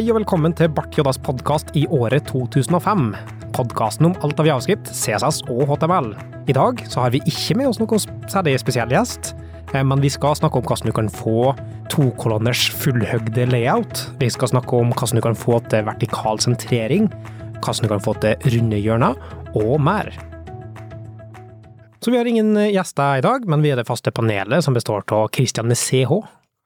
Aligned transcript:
Hei 0.00 0.06
og 0.08 0.16
velkommen 0.16 0.54
til 0.56 0.70
Bart 0.72 0.94
Joddas 0.96 1.18
podkast 1.20 1.74
i 1.76 1.82
året 1.92 2.24
2005. 2.30 3.10
Podkasten 3.52 4.06
om 4.08 4.14
alt 4.24 4.38
av 4.40 4.46
javascript, 4.48 4.88
CSS 4.96 5.42
og 5.52 5.66
HTML. 5.68 6.06
I 6.48 6.54
dag 6.56 6.78
så 6.88 7.02
har 7.02 7.10
vi 7.12 7.18
ikke 7.28 7.58
med 7.60 7.68
oss 7.68 7.76
noen 7.82 8.00
særlig 8.32 8.54
spesiell 8.62 8.94
gjest, 8.94 9.34
eh, 9.74 9.82
men 9.84 10.00
vi 10.00 10.08
skal 10.08 10.38
snakke 10.38 10.56
om 10.56 10.64
hvordan 10.64 10.88
du 10.88 10.94
kan 10.96 11.10
få 11.12 11.50
tokolonners 11.92 12.62
fullhøgde 12.80 13.44
layout. 13.50 14.00
Vi 14.22 14.30
skal 14.32 14.48
snakke 14.54 14.78
om 14.78 14.94
hvordan 14.94 15.20
du 15.20 15.24
kan 15.26 15.36
få 15.36 15.58
til 15.66 15.84
vertikal 15.84 16.40
sentrering, 16.40 17.10
hvordan 17.58 17.84
du 17.84 17.90
kan 17.92 18.00
få 18.06 18.14
til 18.22 18.54
runde 18.54 18.80
hjørner, 18.80 19.18
og 19.52 19.74
mer. 19.84 20.08
Så 22.00 22.08
vi 22.08 22.16
har 22.16 22.24
ingen 22.24 22.56
gjester 22.70 23.18
i 23.18 23.26
dag, 23.26 23.44
men 23.44 23.60
vi 23.60 23.74
er 23.74 23.76
det 23.76 23.84
faste 23.90 24.08
panelet 24.16 24.64
som 24.64 24.72
består 24.72 25.04
av 25.12 25.28
Christian 25.36 25.68
med 25.68 25.76
CH. 25.76 26.22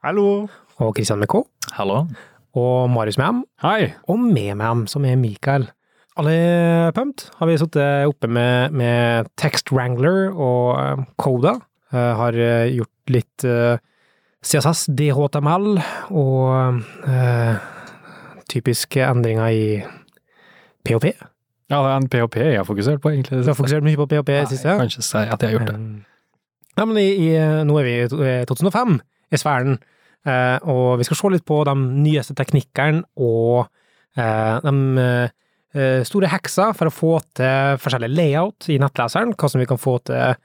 Hallo. 0.06 0.46
Og 0.78 0.94
Christian 0.94 1.18
med 1.18 1.32
K. 1.34 1.42
Hallo 1.74 2.04
og 2.54 2.90
Marius 2.90 3.18
med 3.18 3.32
M. 3.32 3.40
Hei! 3.64 3.94
Og 4.10 4.20
med 4.20 4.54
med 4.54 4.66
M, 4.66 4.84
som 4.90 5.04
er 5.04 5.18
Mikael. 5.18 5.66
Alle 6.14 6.92
pumped 6.94 7.26
har 7.40 7.50
vi 7.50 7.58
sittet 7.58 8.06
oppe 8.06 8.30
med, 8.30 8.70
med 8.70 9.26
Text 9.40 9.72
Wrangler 9.74 10.30
og 10.30 10.78
uh, 10.78 11.02
Coda. 11.18 11.56
Uh, 11.90 12.12
har 12.20 12.38
uh, 12.38 12.70
gjort 12.70 13.10
litt 13.10 13.46
CSS, 14.44 14.86
DHTML 14.96 15.78
og 16.16 16.80
typiske 18.48 19.02
endringer 19.04 19.50
i 19.52 19.66
PHP. 20.84 21.10
Ja, 21.72 21.80
det 21.80 21.90
er 21.90 21.96
en 21.96 22.08
PHP 22.12 22.36
jeg 22.40 22.58
har 22.60 22.68
fokusert 22.68 23.00
på, 23.00 23.10
egentlig. 23.12 23.40
Du 23.40 23.50
har 23.50 23.56
fokusert 23.58 23.84
mye 23.84 23.98
på 23.98 24.06
PHP 24.08 24.30
i 24.36 24.44
siste? 24.52 24.68
Jeg 24.68 24.80
kan 24.80 24.92
ikke 24.92 25.04
si 25.04 25.20
at 25.20 25.42
jeg 25.42 25.50
har 25.50 25.56
gjort 25.58 25.72
det. 25.72 25.78
Ja, 26.78 26.84
men 26.84 27.00
i, 27.00 27.08
i, 27.26 27.28
nå 27.64 27.78
er 27.80 27.88
vi 27.88 27.94
i 28.04 28.44
2005, 28.48 28.98
i 29.32 29.40
sfæren. 29.40 29.78
Eh, 30.24 30.58
og 30.72 31.00
vi 31.00 31.04
skal 31.04 31.18
se 31.18 31.30
litt 31.34 31.44
på 31.48 31.60
de 31.68 31.74
nyeste 31.76 32.36
teknikkene 32.38 33.04
og 33.20 33.66
eh, 34.16 34.64
de 34.64 35.04
eh, 35.76 36.00
store 36.08 36.30
heksa 36.32 36.70
for 36.76 36.88
å 36.88 36.94
få 36.94 37.12
til 37.36 37.76
forskjellig 37.82 38.10
layout 38.14 38.70
i 38.72 38.78
nettleseren, 38.80 39.34
hva 39.36 39.50
som 39.50 39.60
vi 39.60 39.68
kan 39.68 39.80
få 39.80 40.00
til 40.08 40.36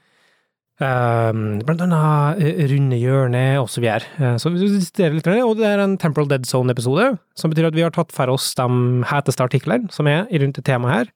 blant 0.80 1.82
annet 1.84 2.62
runde 2.72 2.96
hjørner 2.96 3.58
og 3.60 3.66
så 3.68 3.82
videre. 3.84 4.38
Så 4.40 4.48
vi 4.54 4.62
diskuterer 4.64 5.12
litt, 5.12 5.26
og 5.28 5.58
det 5.60 5.66
er 5.68 5.82
en 5.84 5.98
Temporal 6.00 6.30
Dead 6.32 6.46
Zone-episode, 6.48 7.10
som 7.36 7.52
betyr 7.52 7.68
at 7.68 7.76
vi 7.76 7.84
har 7.84 7.92
tatt 7.92 8.16
for 8.16 8.32
oss 8.32 8.54
de 8.56 8.68
heteste 9.10 9.44
artiklene 9.44 9.92
som 9.92 10.08
er 10.08 10.24
rundt 10.40 10.62
temaet 10.64 10.94
her, 10.94 11.12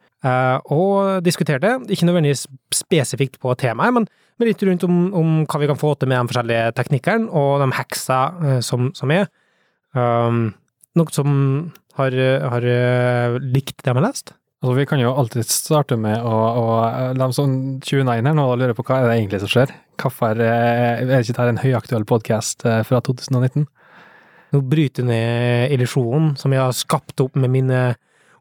og 0.67 1.23
diskutert 1.23 1.63
det. 1.63 1.77
Ikke 1.95 2.09
nødvendigvis 2.09 2.43
spesifikt 2.75 3.39
på 3.39 3.55
temaet, 3.63 3.95
men 3.95 4.09
men 4.37 4.49
litt 4.49 4.63
rundt 4.65 4.85
om, 4.87 4.99
om, 5.15 5.31
hva 5.49 5.61
vi 5.61 5.69
kan 5.69 5.79
få 5.79 5.93
til 5.97 6.09
med 6.11 6.19
de 6.19 6.31
forskjellige 6.31 6.75
teknikkene, 6.79 7.29
og 7.29 7.63
de 7.63 7.69
heksa 7.77 8.19
uh, 8.41 8.59
som, 8.65 8.91
som, 8.97 9.13
er. 9.13 9.27
Um, 9.93 10.47
noe 10.97 11.13
som 11.13 11.35
har, 11.99 12.15
har 12.53 12.65
uh, 12.65 13.37
likt 13.43 13.83
det 13.83 13.93
vi 13.93 14.01
har 14.01 14.07
lest? 14.07 14.35
Altså, 14.63 14.77
vi 14.79 14.87
kan 14.87 15.01
jo 15.01 15.11
alltid 15.19 15.45
starte 15.51 15.97
med 15.99 16.23
å, 16.23 16.33
å 16.33 16.65
De 17.19 17.25
som 17.35 17.55
29 17.83 18.05
her 18.07 18.23
nå 18.31 18.45
og 18.47 18.61
lurer 18.61 18.77
på 18.77 18.85
hva 18.87 19.01
er 19.01 19.09
det 19.09 19.17
egentlig 19.17 19.41
som 19.43 19.51
skjer. 19.51 19.73
Hvorfor 19.99 20.39
er 20.39 21.03
ikke 21.19 21.33
dette 21.33 21.49
en 21.51 21.59
høyaktuell 21.59 22.05
podkast 22.07 22.63
fra 22.63 23.01
2019? 23.03 23.67
Nå 24.53 24.61
bryter 24.69 25.05
ned 25.05 25.73
illusjonen 25.75 26.33
som 26.39 26.55
jeg 26.55 26.63
har 26.63 26.75
skapt 26.77 27.19
opp 27.25 27.35
med 27.35 27.51
mine 27.51 27.83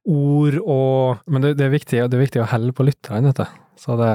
ord 0.03 0.59
og 0.63 1.23
Men 1.31 1.45
det, 1.45 1.57
det, 1.59 1.67
er, 1.67 1.75
viktig, 1.75 2.01
det 2.11 2.17
er 2.19 2.25
viktig 2.25 2.43
å 2.43 2.49
helle 2.51 2.75
på 2.75 2.87
lytterne, 2.87 3.31
vet 3.31 3.43
du. 3.43 3.61
Så 3.79 3.97
det 4.01 4.13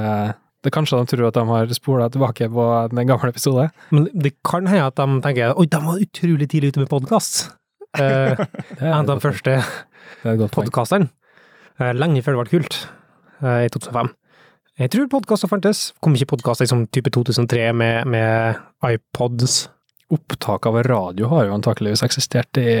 det 0.64 0.72
Kanskje 0.74 0.98
de 0.98 1.10
tror 1.12 1.28
at 1.28 1.36
de 1.36 1.44
har 1.46 1.74
spola 1.76 2.08
tilbake 2.10 2.48
på 2.50 2.64
den 2.90 3.06
gamle 3.06 3.30
episode? 3.30 3.68
Men 3.94 4.08
det 4.12 4.34
kan 4.46 4.66
hende 4.66 4.88
at 4.90 4.98
de 4.98 5.20
tenker 5.22 5.54
oi, 5.54 5.66
de 5.70 5.80
var 5.84 6.02
utrolig 6.02 6.48
tidlig 6.50 6.72
ute 6.72 6.84
med 6.84 6.92
podkast. 6.92 7.46
Eh, 7.98 8.36
en 8.84 8.92
av 8.92 9.06
de 9.08 9.14
første 9.18 9.52
podkastene. 10.52 11.08
Eh, 11.80 11.94
lenge 11.96 12.20
før 12.22 12.36
det 12.36 12.42
ble 12.42 12.50
kult, 12.52 12.76
eh, 13.40 13.64
i 13.64 13.70
2005. 13.72 14.10
Jeg 14.78 14.92
tror 14.92 15.08
podkaster 15.10 15.50
fantes. 15.50 15.80
Kom 16.04 16.14
ikke 16.14 16.34
podkaster 16.34 16.66
liksom 16.66 16.84
type 16.92 17.10
2003 17.16 17.72
med, 17.72 18.06
med 18.12 18.60
iPods? 18.84 19.70
Opptak 20.14 20.68
av 20.68 20.76
radio 20.84 21.32
har 21.32 21.48
jo 21.48 21.56
antakeligvis 21.56 22.04
eksistert 22.04 22.60
i 22.60 22.76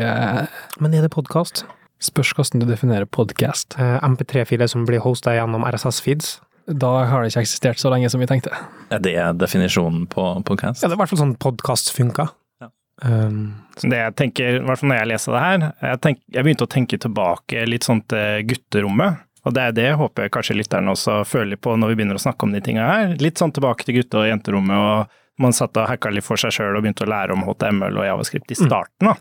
Men 0.78 0.94
er 0.94 1.08
det 1.08 1.10
podkast? 1.16 1.64
Spørs 1.98 2.30
hvordan 2.36 2.62
du 2.62 2.68
definerer 2.68 3.08
podkast. 3.10 3.74
Eh, 3.74 3.96
MP3-filer 4.06 4.68
som 4.70 4.84
blir 4.86 5.02
hosta 5.02 5.34
gjennom 5.34 5.64
RSS-feeds? 5.66 6.36
Da 6.68 6.90
har 7.08 7.22
det 7.22 7.32
ikke 7.32 7.46
eksistert 7.46 7.80
så 7.80 7.90
lenge 7.92 8.10
som 8.12 8.20
vi 8.20 8.28
tenkte. 8.28 8.52
Er 8.92 9.00
det 9.00 9.16
definisjonen 9.40 10.04
på 10.10 10.24
podcast? 10.44 10.82
Ja, 10.82 10.88
det 10.88 10.96
er 10.96 10.98
i 10.98 11.02
hvert 11.02 11.12
fall 11.12 11.22
sånn 11.22 11.38
podkast 11.40 11.94
funka. 11.96 12.28
Ja. 12.60 12.68
Um, 13.04 13.38
det 13.80 14.00
jeg 14.02 14.16
tenker, 14.18 14.58
i 14.58 14.66
hvert 14.66 14.80
fall 14.80 14.92
når 14.92 15.00
jeg 15.00 15.10
leser 15.14 15.36
det 15.36 15.44
her, 15.44 15.64
jeg, 15.86 16.00
tenk, 16.04 16.20
jeg 16.34 16.44
begynte 16.44 16.66
å 16.66 16.72
tenke 16.74 16.98
tilbake 17.00 17.64
litt 17.70 17.88
sånn 17.88 18.02
til 18.10 18.44
gutterommet. 18.50 19.24
Og 19.46 19.54
det 19.56 19.64
er 19.64 19.76
det 19.76 19.86
jeg 19.86 20.00
håper 20.00 20.28
kanskje 20.34 20.58
lytterne 20.58 20.92
også 20.92 21.22
føler 21.24 21.56
på 21.56 21.72
når 21.78 21.92
vi 21.92 22.00
begynner 22.00 22.18
å 22.18 22.24
snakke 22.26 22.44
om 22.44 22.52
de 22.52 22.60
tinga 22.64 22.84
her. 22.90 23.16
Litt 23.22 23.40
sånn 23.40 23.54
tilbake 23.54 23.86
til 23.86 24.00
gutte- 24.00 24.20
og 24.20 24.28
jenterommet, 24.28 24.76
og 24.76 25.40
man 25.40 25.56
satt 25.56 25.78
og 25.78 25.88
hacka 25.88 26.12
litt 26.12 26.26
for 26.26 26.40
seg 26.40 26.52
sjøl 26.52 26.76
og 26.76 26.84
begynte 26.84 27.06
å 27.06 27.08
lære 27.08 27.32
om 27.32 27.46
HTML 27.46 27.96
og 28.02 28.08
javascript 28.10 28.52
i 28.52 28.58
mm. 28.58 28.66
starten. 28.66 29.12
da. 29.12 29.16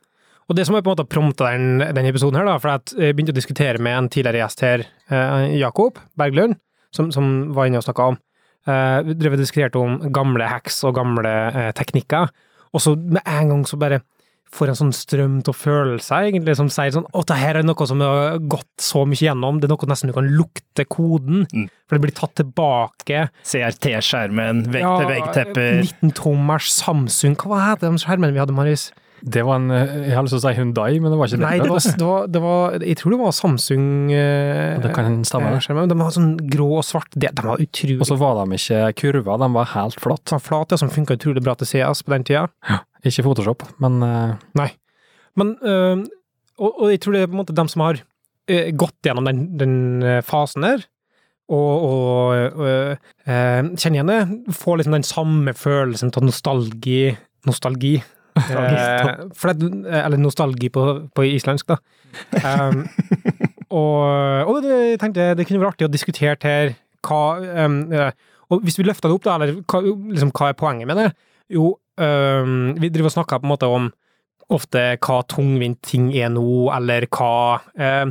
Og 0.48 0.56
det 0.56 0.64
som 0.68 0.76
har 0.76 0.84
på 0.84 0.92
en 0.92 0.96
måte 0.96 1.12
prompta 1.12 1.52
den, 1.54 1.84
den 1.96 2.08
episoden 2.10 2.40
her, 2.40 2.48
da, 2.48 2.56
for 2.60 2.74
jeg 2.74 3.16
begynte 3.16 3.36
å 3.36 3.38
diskutere 3.38 3.84
med 3.84 3.98
en 3.98 4.08
tidligere 4.12 4.42
gjest 4.42 4.64
her, 4.64 4.86
eh, 5.12 5.58
Jakob 5.60 6.00
Berglund, 6.20 6.58
som, 6.96 7.12
som 7.14 7.54
var 7.56 7.70
inne 7.70 7.82
og 7.82 7.88
snakka 7.88 8.12
om. 8.14 8.20
Uh, 8.68 9.00
vi 9.08 9.16
drev 9.16 9.38
og 9.38 9.42
diskuterte 9.42 9.80
om 9.80 9.98
gamle 10.14 10.48
hacks 10.50 10.82
og 10.88 10.98
gamle 10.98 11.34
uh, 11.56 11.72
teknikker, 11.78 12.32
og 12.76 12.84
så 12.84 12.98
med 13.00 13.24
en 13.24 13.54
gang 13.54 13.68
så 13.68 13.80
bare 13.80 14.02
får 14.54 14.72
en 14.72 14.78
sånn 14.80 14.94
strøm 14.96 15.40
til 15.46 15.56
følelser, 15.56 16.30
egentlig, 16.30 16.56
som 16.60 16.70
sier 16.72 16.94
sånn 16.96 17.08
Å, 17.12 17.24
det 17.28 17.38
her 17.40 17.60
er 17.60 17.66
noe 17.68 17.88
som 17.90 18.02
har 18.04 18.38
gått 18.50 18.84
så 18.84 19.04
mye 19.08 19.20
gjennom, 19.20 19.60
det 19.60 19.68
er 19.68 19.74
noe 19.74 19.90
nesten 19.92 20.12
du 20.12 20.16
kan 20.16 20.30
lukte 20.40 20.86
koden, 20.88 21.44
mm. 21.52 21.66
for 21.88 21.98
det 21.98 22.06
blir 22.06 22.16
tatt 22.16 22.36
tilbake. 22.40 23.26
CRT-skjermen, 23.44 24.64
vegg-til-vegg-tepper 24.72 25.82
19-tommers 25.84 26.72
Samsung, 26.78 27.36
hva 27.44 27.66
heter 27.72 27.92
de 27.92 28.04
skjermene 28.04 28.36
vi 28.36 28.44
hadde, 28.44 28.56
Marius? 28.56 28.90
Det 29.22 29.42
var 29.46 29.58
en 29.58 29.72
Jeg 29.72 30.14
har 30.14 30.26
lyst 30.26 30.36
til 30.36 30.40
å 30.40 30.44
si 30.44 30.60
Hundai, 30.60 31.00
men 31.02 31.14
det 31.14 31.18
var 31.18 31.30
ikke 31.30 31.40
det. 31.40 31.46
Nei, 31.46 31.60
det 31.62 31.70
var, 31.72 31.86
det 31.98 32.08
var, 32.08 32.26
det 32.30 32.42
var 32.44 32.76
Jeg 32.84 32.98
tror 33.00 33.14
det 33.14 33.20
var 33.22 33.36
Samsung 33.36 33.86
eh, 34.14 34.74
Det 34.84 34.92
kan 34.96 35.22
stemme. 35.28 35.54
Eh, 35.58 35.80
de 35.90 35.98
var 35.98 36.12
sånn 36.14 36.34
grå 36.54 36.68
og 36.80 36.86
svart. 36.86 37.10
Det, 37.16 37.32
de 37.38 37.46
var 37.48 37.64
utrolig 37.64 37.98
Og 38.04 38.10
så 38.10 38.18
var 38.20 38.38
de 38.42 38.60
ikke 38.60 38.82
kurva, 39.02 39.40
de 39.42 39.50
var 39.56 39.72
helt 39.74 40.02
flate. 40.04 40.42
Flat, 40.44 40.74
ja, 40.74 40.80
som 40.80 40.92
funka 40.94 41.18
utrolig 41.18 41.42
bra 41.46 41.56
til 41.58 41.70
CS 41.72 42.04
på 42.06 42.14
den 42.14 42.28
tida. 42.28 42.46
Ja, 42.70 42.82
ikke 43.08 43.26
Photoshop, 43.26 43.66
men 43.84 44.04
eh. 44.06 44.36
Nei. 44.60 44.70
Men 45.38 45.56
øh, 45.62 46.04
og, 46.58 46.70
og, 46.70 46.86
jeg 46.92 47.02
tror 47.02 47.16
det 47.16 47.24
er 47.24 47.32
på 47.32 47.38
en 47.38 47.42
måte 47.42 47.58
dem 47.58 47.72
som 47.72 47.86
har 47.86 48.02
øh, 48.02 48.70
gått 48.78 48.98
gjennom 49.06 49.30
den, 49.30 49.42
den 49.58 49.76
fasen 50.26 50.66
der, 50.66 50.86
og, 51.48 51.84
og 51.88 52.98
kjenner 53.24 53.96
igjen 53.96 54.10
det, 54.12 54.54
får 54.58 54.82
liksom 54.82 54.98
den 54.98 55.06
samme 55.08 55.54
følelsen 55.56 56.12
av 56.12 56.26
nostalgi 56.28 57.00
Nostalgi 57.48 57.94
Eh, 57.96 58.17
for 58.46 59.52
det, 59.52 59.70
eh, 59.88 60.02
eller 60.04 60.22
nostalgi 60.22 60.70
på, 60.74 60.86
på 61.16 61.28
islandsk, 61.28 61.74
da. 61.74 61.78
Um, 62.42 62.84
og, 63.80 64.48
og 64.48 64.62
det, 64.64 64.78
jeg 64.94 65.02
tenkte 65.02 65.32
det 65.38 65.46
kunne 65.48 65.62
vært 65.62 65.76
artig 65.76 65.90
å 65.90 65.94
diskutere 65.94 66.38
her 66.44 66.74
hva 67.06 67.22
um, 67.68 67.82
Og 68.52 68.64
hvis 68.64 68.80
vi 68.80 68.86
løfter 68.88 69.12
det 69.12 69.18
opp, 69.18 69.26
da, 69.28 69.36
eller 69.36 69.60
hva, 69.60 69.82
liksom, 69.84 70.32
hva 70.36 70.50
er 70.50 70.60
poenget 70.60 70.90
med 70.90 71.02
det? 71.02 71.08
Jo, 71.54 71.74
um, 72.00 72.74
vi 72.80 72.90
driver 72.90 73.12
og 73.12 73.18
snakker 73.20 73.42
på 73.42 73.48
en 73.48 73.54
måte 73.54 73.72
om 73.72 73.90
ofte 74.54 74.84
hva 75.04 75.22
tungvint 75.28 75.80
ting 75.84 76.10
er 76.16 76.30
nå, 76.32 76.70
eller 76.76 77.08
hva 77.12 77.60
eh, 77.76 78.06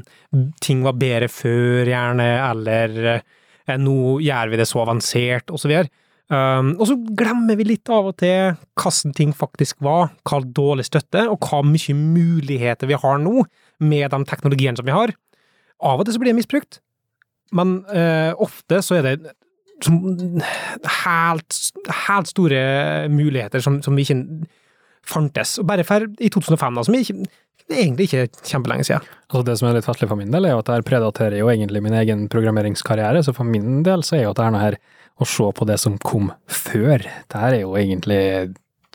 ting 0.63 0.83
var 0.85 0.99
bedre 1.01 1.31
før, 1.33 1.89
gjerne, 1.89 2.27
eller 2.51 2.99
eh, 3.15 3.79
nå 3.81 4.19
gjør 4.25 4.53
vi 4.53 4.61
det 4.61 4.69
så 4.69 4.83
avansert, 4.85 5.53
og 5.53 5.63
så 5.63 5.71
videre. 5.71 5.91
Um, 6.27 6.73
og 6.81 6.89
så 6.91 6.97
glemmer 7.19 7.55
vi 7.55 7.69
litt 7.69 7.87
av 7.93 8.09
og 8.09 8.17
til 8.19 8.57
hvordan 8.81 9.13
ting 9.15 9.31
faktisk 9.37 9.79
var, 9.87 10.09
hva 10.27 10.41
dårlig 10.43 10.89
støtte, 10.89 11.23
og 11.31 11.39
hva 11.47 11.61
mye 11.63 11.95
muligheter 11.95 12.91
vi 12.91 12.99
har 12.99 13.21
nå 13.23 13.45
med 13.87 14.11
de 14.11 14.21
teknologiene 14.27 14.79
som 14.79 14.89
vi 14.89 14.97
har. 14.97 15.15
Av 15.87 16.01
og 16.01 16.07
til 16.07 16.17
så 16.17 16.23
blir 16.23 16.33
det 16.33 16.41
misbrukt, 16.41 16.81
men 17.55 17.79
uh, 17.93 18.35
ofte 18.43 18.83
så 18.83 18.99
er 18.99 19.07
det 19.07 19.17
som, 19.85 20.01
helt, 21.05 21.59
helt, 22.09 22.31
store 22.33 22.61
muligheter 23.13 23.63
som, 23.63 23.79
som 23.85 23.99
ikke 23.99 24.19
fantes. 25.07 25.59
Og 25.63 25.69
bare 25.69 25.85
for 25.87 26.09
i 26.19 26.31
2005, 26.33 26.79
da, 26.79 26.87
som 26.87 26.97
ikke, 26.97 27.19
det 27.67 27.75
er 27.75 27.83
egentlig 27.83 28.07
ikke 28.07 28.45
kjempelenge 28.47 28.87
siden. 28.87 29.07
Altså 29.27 29.43
det 29.49 29.57
som 29.59 29.69
er 29.69 29.79
litt 29.79 29.87
festlig 29.89 30.09
for 30.11 30.21
min 30.21 30.31
del, 30.31 30.47
er 30.47 30.55
jo 30.55 30.61
at 30.63 30.69
det 30.69 30.77
her 30.77 30.87
predaterer 30.87 31.41
jo 31.41 31.49
egentlig 31.51 31.83
min 31.83 31.97
egen 31.99 32.29
programmeringskarriere, 32.31 33.25
så 33.27 33.35
for 33.35 33.49
min 33.49 33.83
del 33.87 34.05
så 34.07 34.21
er 34.21 34.29
jo 34.29 34.37
det 34.39 34.47
her 34.55 34.79
å 35.17 35.27
se 35.27 35.49
på 35.57 35.67
det 35.67 35.79
som 35.83 35.97
kom 35.99 36.31
før. 36.47 37.03
Det 37.03 37.43
her 37.43 37.57
er 37.57 37.65
jo 37.65 37.75
egentlig 37.81 38.21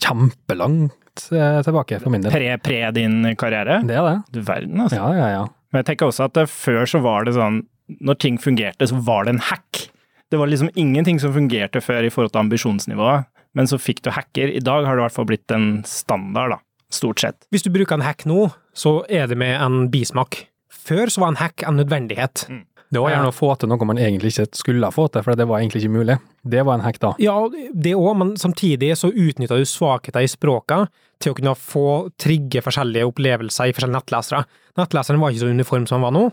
kjempelangt 0.01 1.25
eh, 1.35 1.59
tilbake 1.65 1.99
for 2.01 2.13
min 2.13 2.23
del. 2.23 2.33
Pre, 2.33 2.53
pre 2.63 2.81
din 2.95 3.33
karriere? 3.39 3.81
Det 3.87 3.97
er 3.97 4.07
det. 4.07 4.15
Du 4.31 4.39
verden, 4.45 4.79
altså. 4.85 5.01
Ja, 5.01 5.09
ja, 5.17 5.27
ja. 5.35 5.43
Men 5.71 5.83
jeg 5.83 5.91
tenker 5.91 6.11
også 6.11 6.29
at 6.29 6.39
før 6.51 6.87
så 6.89 7.01
var 7.03 7.27
det 7.27 7.35
sånn, 7.35 7.63
når 7.99 8.19
ting 8.23 8.39
fungerte, 8.39 8.87
så 8.87 8.99
var 9.03 9.27
det 9.27 9.35
en 9.35 9.45
hack. 9.51 9.85
Det 10.31 10.39
var 10.39 10.47
liksom 10.47 10.71
ingenting 10.79 11.19
som 11.19 11.35
fungerte 11.35 11.83
før 11.83 12.07
i 12.07 12.11
forhold 12.13 12.31
til 12.31 12.45
ambisjonsnivået, 12.45 13.27
men 13.57 13.67
så 13.67 13.79
fikk 13.81 13.99
du 14.05 14.13
hacker. 14.15 14.47
I 14.47 14.63
dag 14.63 14.87
har 14.87 14.95
det 14.95 15.03
i 15.03 15.05
hvert 15.09 15.17
fall 15.17 15.27
blitt 15.27 15.51
en 15.51 15.81
standard, 15.87 16.55
da. 16.55 16.61
Stort 16.97 17.23
sett. 17.23 17.37
Hvis 17.53 17.65
du 17.65 17.71
bruker 17.73 17.97
en 17.97 18.05
hack 18.05 18.25
nå, 18.29 18.49
så 18.73 19.01
er 19.09 19.29
det 19.31 19.37
med 19.39 19.55
en 19.57 19.87
bismak. 19.93 20.45
Før 20.71 21.11
så 21.11 21.23
var 21.23 21.33
en 21.33 21.41
hack 21.41 21.63
en 21.67 21.79
nødvendighet. 21.79 22.45
Det 22.91 22.99
var 22.99 23.13
gjerne 23.13 23.31
å 23.31 23.35
få 23.35 23.53
til 23.55 23.69
noe 23.71 23.87
man 23.87 23.99
egentlig 24.01 24.33
ikke 24.33 24.59
skulle 24.59 24.87
ha 24.87 24.91
fått 24.91 25.13
til, 25.15 25.23
for 25.23 25.39
det 25.39 25.45
var 25.47 25.61
egentlig 25.61 25.85
ikke 25.85 25.93
mulig. 25.93 26.17
Det 26.43 26.63
var 26.67 26.75
en 26.75 26.83
hack 26.83 26.99
da. 26.99 27.13
Ja, 27.23 27.37
det 27.47 27.93
òg, 27.95 28.11
men 28.19 28.33
samtidig 28.39 28.91
så 28.99 29.13
utnytta 29.13 29.59
du 29.59 29.63
svakheter 29.67 30.25
i 30.25 30.31
språka 30.31 30.83
til 31.23 31.31
å 31.31 31.37
kunne 31.37 31.55
få 31.55 31.85
trigge 32.19 32.63
forskjellige 32.65 33.07
opplevelser 33.07 33.71
i 33.71 33.75
forskjellige 33.77 33.95
nettlesere. 33.95 34.43
Nettleseren 34.81 35.23
var 35.23 35.31
ikke 35.31 35.45
så 35.45 35.53
uniform 35.53 35.87
som 35.87 36.01
den 36.01 36.07
var 36.09 36.15
nå, 36.17 36.25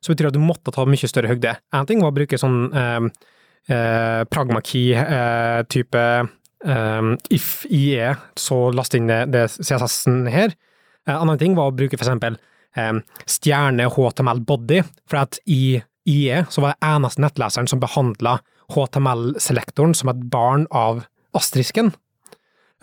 så 0.00 0.12
betyr 0.12 0.28
det 0.28 0.32
at 0.32 0.38
du 0.38 0.46
måtte 0.46 0.72
ta 0.72 0.86
mye 0.88 1.10
større 1.12 1.32
høgde. 1.34 1.56
En 1.76 1.88
ting 1.88 2.00
var 2.00 2.14
å 2.14 2.16
bruke 2.16 2.40
sånn 2.40 2.58
eh, 2.72 3.10
eh, 3.76 4.22
pragma-key-type 4.32 6.06
eh, 6.06 6.32
if 6.64 7.66
IE, 7.68 8.14
så 8.38 8.70
last 8.72 8.94
inn 8.96 9.10
det, 9.10 9.26
det 9.34 9.48
CSS-en 9.52 10.24
her. 10.32 10.54
En 11.06 11.20
annen 11.22 11.38
ting 11.38 11.54
var 11.54 11.70
å 11.70 11.76
bruke 11.76 11.98
for 11.98 12.06
eksempel 12.06 12.38
eh, 12.76 12.96
stjerne 13.28 13.88
HTML 13.92 14.40
body, 14.46 14.80
for 15.08 15.22
at 15.22 15.38
i 15.46 15.82
IE 16.06 16.42
så 16.50 16.64
var 16.64 16.74
det 16.74 16.88
eneste 16.88 17.22
nettleseren 17.22 17.68
som 17.70 17.82
behandla 17.82 18.38
HTML-selektoren 18.74 19.94
som 19.94 20.10
et 20.10 20.26
barn 20.32 20.66
av 20.74 21.04
asterisken. 21.36 21.92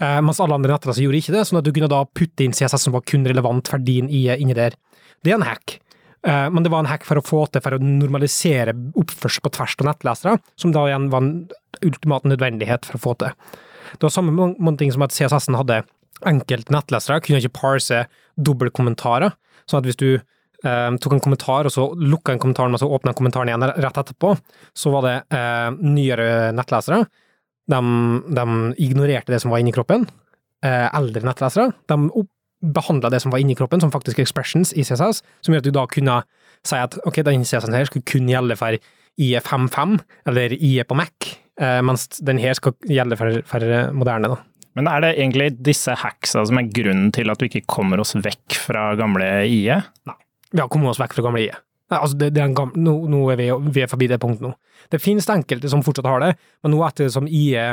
Uh, 0.02 0.20
mens 0.26 0.40
alle 0.42 0.56
andre 0.58 0.74
nettleser 0.74 1.06
gjorde 1.06 1.20
ikke 1.22 1.36
det, 1.36 1.44
sånn 1.48 1.60
at 1.60 1.68
du 1.68 1.72
kunne 1.76 1.92
da 1.92 2.02
putte 2.18 2.44
inn 2.44 2.56
CSS 2.56 2.88
som 2.88 2.96
var 2.96 3.04
kun 3.08 3.28
relevant 3.30 3.70
for 3.70 3.84
din 3.84 4.10
IE 4.12 4.36
inni 4.42 4.56
der. 4.58 4.76
Det 5.24 5.32
er 5.32 5.38
en 5.38 5.48
hack. 5.48 5.78
Eh, 6.28 6.50
men 6.50 6.64
det 6.64 6.72
var 6.72 6.84
en 6.84 6.92
hack 6.92 7.06
for 7.08 7.20
å 7.20 7.26
få 7.26 7.44
til 7.52 7.64
for 7.64 7.76
å 7.76 7.84
normalisere 7.84 8.76
oppførsel 9.00 9.44
på 9.44 9.52
tvers 9.58 9.76
av 9.82 9.90
nettlesere, 9.90 10.38
som 10.60 10.74
da 10.76 10.86
igjen 10.88 11.10
var 11.12 11.26
en 11.26 11.34
ultimat 11.84 12.28
nødvendighet 12.30 12.88
for 12.88 13.00
å 13.00 13.04
få 13.08 13.16
til. 13.24 13.34
Det 13.94 14.08
var 14.08 14.14
samme 14.16 14.34
måte 14.34 14.80
ting 14.82 14.94
som 14.94 15.04
at 15.06 15.16
CSS-en 15.16 15.60
hadde 15.60 15.84
enkelte 16.30 16.74
nettlesere, 16.74 17.20
kunne 17.24 17.42
ikke 17.44 17.58
parse 17.60 18.06
dobbeltkommentarer, 18.40 19.36
sånn 19.68 19.82
at 19.82 19.90
hvis 19.90 20.00
du 20.00 20.10
eh, 20.16 20.90
tok 21.04 21.18
en 21.18 21.24
kommentar, 21.28 21.68
og 21.68 21.76
så 21.76 21.90
lukka 22.00 22.36
en 22.36 22.42
kommentar, 22.42 22.72
og 22.72 22.80
så 22.82 22.90
åpna 22.90 23.16
kommentaren 23.18 23.52
igjen 23.52 23.68
rett 23.68 24.00
etterpå, 24.00 24.34
så 24.78 24.96
var 24.96 25.08
det 25.08 25.18
eh, 25.36 25.70
nyere 25.84 26.30
nettlesere. 26.56 27.04
De, 27.72 27.80
de, 28.36 28.46
ignorerte 28.84 29.32
det 29.32 29.40
som 29.40 29.54
var 29.54 29.62
inni 29.64 29.76
kroppen. 29.76 30.08
Eh, 30.64 30.88
eldre 30.96 31.28
nettlesere 31.28 31.74
de 31.92 31.98
behandla 32.64 33.12
det 33.12 33.20
som 33.24 33.34
var 33.34 33.44
inni 33.44 33.56
kroppen, 33.60 33.82
som 33.84 33.92
faktisk 33.92 34.22
expressions 34.24 34.74
i 34.74 34.86
CSS, 34.86 35.22
som 35.44 35.54
gjør 35.54 35.64
at 35.64 35.68
du 35.68 35.76
da 35.76 35.86
kunne 35.92 36.22
si 36.64 36.80
at 36.80 36.96
ok, 37.04 37.22
den 37.28 37.44
CSS-en 37.44 37.76
her 37.76 37.90
skulle 37.90 38.08
kun 38.08 38.30
gjelde 38.32 38.58
for 38.60 38.78
IE55, 39.20 40.00
eller 40.32 40.56
IE 40.56 40.86
på 40.88 40.98
Mac, 40.98 41.34
eh, 41.60 41.82
mens 41.86 42.08
den 42.24 42.40
her 42.42 42.56
skal 42.58 42.76
gjelde 42.90 43.20
for, 43.20 43.44
for 43.50 43.68
moderne. 43.94 44.32
da. 44.34 44.40
Men 44.74 44.90
er 44.90 45.04
det 45.04 45.12
egentlig 45.20 45.52
disse 45.62 45.94
hacksa 46.02 46.46
som 46.50 46.58
er 46.58 46.72
grunnen 46.74 47.12
til 47.14 47.30
at 47.30 47.44
vi 47.44 47.52
ikke 47.52 47.68
kommer 47.70 48.02
oss 48.02 48.16
vekk 48.18 48.58
fra 48.58 48.94
gamle 48.98 49.28
IE? 49.46 49.78
Nei, 50.10 50.18
Vi 50.54 50.62
har 50.62 50.70
kommet 50.70 50.94
oss 50.94 51.02
vekk 51.02 51.14
fra 51.18 51.26
gamle 51.28 51.44
IE. 51.46 51.60
Nei, 51.92 52.00
altså 52.00 52.18
det, 52.18 52.32
det 52.34 52.42
er 52.42 52.50
en 52.50 52.58
gamle, 52.58 52.80
nå, 52.82 52.96
nå 53.12 53.22
er 53.34 53.38
vi, 53.38 53.50
vi 53.76 53.84
er 53.84 53.92
forbi 53.92 54.08
det 54.10 54.22
punktet 54.24 54.48
nå. 54.48 54.54
Det 54.90 55.02
finnes 55.02 55.30
enkelte 55.30 55.70
som 55.70 55.84
fortsatt 55.86 56.10
har 56.10 56.24
det, 56.24 56.32
men 56.64 56.74
nå 56.74 56.82
etter 56.88 57.12
som 57.14 57.28
IE 57.30 57.68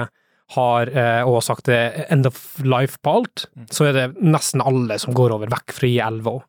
har 0.56 0.90
eh, 0.90 1.22
også 1.22 1.52
sagt 1.52 1.68
det 1.70 1.80
end 2.10 2.26
of 2.26 2.38
life 2.64 2.98
på 3.04 3.20
alt, 3.20 3.46
så 3.70 3.88
er 3.88 3.96
det 3.96 4.06
nesten 4.22 4.62
alle 4.64 4.98
som 4.98 5.14
går 5.16 5.36
over 5.36 5.50
vekk 5.52 5.76
fra 5.76 5.90
I11 5.90 6.32
òg. 6.32 6.40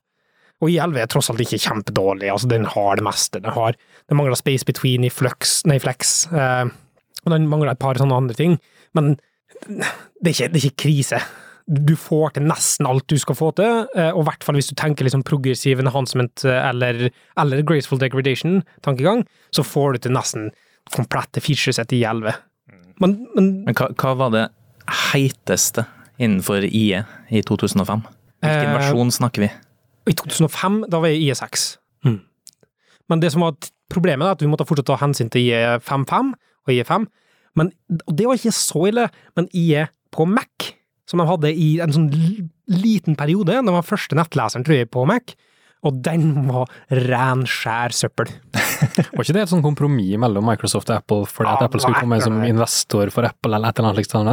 Og 0.62 0.70
I11 0.70 1.02
er 1.02 1.10
tross 1.10 1.32
alt 1.34 1.42
ikke 1.42 1.60
kjempedårlig, 1.62 2.30
altså 2.30 2.50
den 2.50 2.68
har 2.70 2.98
det 2.98 3.06
meste. 3.06 3.42
Den 3.42 3.54
har, 3.56 3.78
den 4.10 4.18
mangler 4.20 4.38
space 4.38 4.66
between 4.68 5.06
i 5.06 5.14
flux, 5.14 5.62
nei, 5.70 5.80
flex, 5.82 6.26
eh, 6.34 6.66
og 7.26 7.34
den 7.34 7.48
mangler 7.50 7.74
et 7.74 7.82
par 7.82 7.98
sånne 7.98 8.18
andre 8.18 8.38
ting, 8.38 8.58
men 8.98 9.16
det 9.62 10.30
er 10.30 10.34
ikke, 10.34 10.52
det 10.52 10.60
er 10.60 10.68
ikke 10.68 10.84
krise. 10.86 11.22
Du 11.72 11.94
får 12.00 12.36
til 12.36 12.48
nesten 12.50 12.88
alt 12.90 13.06
du 13.10 13.18
skal 13.22 13.38
få 13.38 13.52
til, 13.58 13.86
eh, 13.96 14.12
og 14.12 14.24
i 14.24 14.30
hvert 14.30 14.46
fall 14.46 14.58
hvis 14.58 14.72
du 14.72 14.76
tenker 14.78 15.08
liksom 15.08 15.26
progressive 15.28 15.84
enhancement 15.84 16.46
eh, 16.50 16.62
eller, 16.70 17.10
eller 17.40 17.66
graceful 17.66 18.02
degradation-tankegang, 18.02 19.26
så 19.54 19.66
får 19.66 19.94
du 19.94 20.06
til 20.06 20.18
nesten 20.18 20.50
komplette 20.92 21.44
featureset 21.44 21.94
i 21.96 22.02
11. 22.10 22.34
Men, 23.02 23.16
men 23.36 23.50
Men 23.66 23.76
hva, 23.78 23.90
hva 23.98 24.14
var 24.20 24.32
det 24.36 24.46
heiteste 25.12 25.86
innenfor 26.22 26.64
IE 26.68 27.04
i 27.34 27.42
2005? 27.42 28.04
Hvilken 28.42 28.70
Eh, 28.70 28.76
versjon 28.78 29.12
snakker 29.14 29.42
vi? 29.48 29.52
i 30.10 30.14
2005, 30.18 30.80
da 30.90 30.98
var 31.00 31.12
jeg 31.12 31.22
IE6. 31.30 31.78
Men 33.10 33.20
det 33.22 33.30
som 33.34 33.44
var 33.44 33.54
problemet, 33.92 34.26
er 34.26 34.32
at 34.38 34.42
vi 34.42 34.48
måtte 34.50 34.66
fortsatt 34.66 34.88
ta 34.88 34.96
hensyn 35.02 35.30
til 35.30 35.44
IE55 35.52 36.32
og 36.66 36.72
IE5. 36.74 37.06
Men, 37.60 37.72
og 38.08 38.14
det 38.18 38.26
var 38.28 38.40
ikke 38.40 38.54
så 38.56 38.86
ille, 38.88 39.10
men 39.36 39.50
IE 39.54 39.84
på 40.16 40.26
Mac, 40.26 40.72
som 41.10 41.20
de 41.20 41.26
hadde 41.28 41.52
i 41.54 41.68
en 41.84 41.92
sånn 41.92 42.08
liten 42.72 43.18
periode, 43.20 43.58
det 43.62 43.74
var 43.76 43.84
første 43.86 44.16
nettleseren, 44.16 44.64
tror 44.66 44.78
jeg, 44.80 44.90
på 44.94 45.04
Mac, 45.10 45.36
og 45.82 46.02
den 46.06 46.26
var 46.50 46.70
ren, 46.94 47.46
skjær 47.50 47.96
søppel. 47.96 48.30
Var 49.14 49.24
ikke 49.24 49.36
det 49.38 49.44
et 49.44 49.52
sånn 49.52 49.64
kompromiss 49.66 50.18
mellom 50.22 50.46
Microsoft 50.46 50.90
og 50.90 50.98
Apple 51.00 51.28
fordi 51.30 51.52
at 51.52 51.62
Ja, 51.62 51.68
Apple 51.70 51.82
skulle 51.82 52.00
det 52.00 52.02
var 52.02 52.08
komme 52.08 52.20
som 52.26 52.40
investor 52.48 53.12
for 53.14 53.28
Apple 53.28 53.54
eller 53.54 53.70
et 53.70 53.80
eller 53.80 53.92
annet 53.92 54.00
slikt? 54.00 54.16
sånn? 54.16 54.30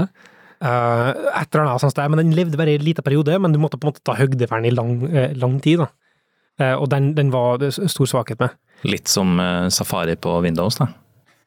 Uh, 0.59 1.11
et 1.39 1.53
eller 1.53 1.67
annet 1.67 1.85
sånt 1.85 1.99
der, 1.99 2.09
men 2.11 2.23
den 2.23 2.33
levde 2.37 2.59
bare 2.59 2.73
i 2.73 2.79
en 2.81 2.87
liten 2.87 3.05
periode, 3.05 3.37
men 3.39 3.53
du 3.55 3.61
måtte 3.63 3.79
på 3.79 3.87
en 3.87 3.93
måte 3.93 4.05
ta 4.05 4.17
høgde 4.19 4.49
for 4.49 4.59
den 4.59 4.71
i 4.71 4.75
lang, 4.75 4.95
eh, 5.13 5.37
lang 5.39 5.59
tid, 5.65 5.85
da. 5.85 5.91
Uh, 6.59 6.75
og 6.81 6.89
den, 6.91 7.13
den 7.15 7.31
var 7.31 7.61
det 7.63 7.75
stor 7.77 8.09
svakhet 8.11 8.41
med. 8.43 8.57
Litt 8.89 9.13
som 9.13 9.37
uh, 9.39 9.69
Safari 9.73 10.17
på 10.19 10.33
Windows, 10.43 10.81
da. 10.81 10.89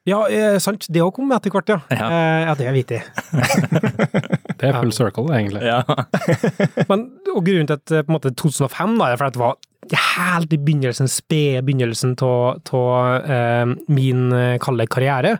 Ja, 0.07 0.23
eh, 0.33 0.55
sant, 0.57 0.87
det 0.89 1.01
òg 1.03 1.11
kom 1.13 1.29
etter 1.35 1.53
hvert, 1.53 1.69
ja. 1.69 1.77
Ja. 1.93 2.07
Eh, 2.07 2.43
ja, 2.47 2.55
det 2.57 2.69
er 2.69 2.77
vittig. 2.77 3.01
Det 4.61 4.69
er 4.69 4.75
full 4.77 4.91
circle, 4.93 5.25
egentlig. 5.33 5.63
Ja. 5.65 5.81
Men, 6.89 7.07
og 7.33 7.39
grunnen 7.47 7.65
til 7.65 7.79
at 7.79 7.93
på 8.05 8.11
en 8.11 8.13
måte 8.13 8.29
2005 8.37 8.91
da, 8.99 9.07
er 9.09 9.17
for 9.17 9.31
at 9.31 9.39
det 9.91 9.99
helt 9.99 10.53
i 10.55 10.59
begynnelsen, 10.61 11.09
spede 11.11 11.63
begynnelsen 11.67 12.15
av 12.23 13.27
eh, 13.27 13.73
min 13.91 14.31
eh, 14.35 14.57
kalde 14.63 14.87
karriere. 14.91 15.35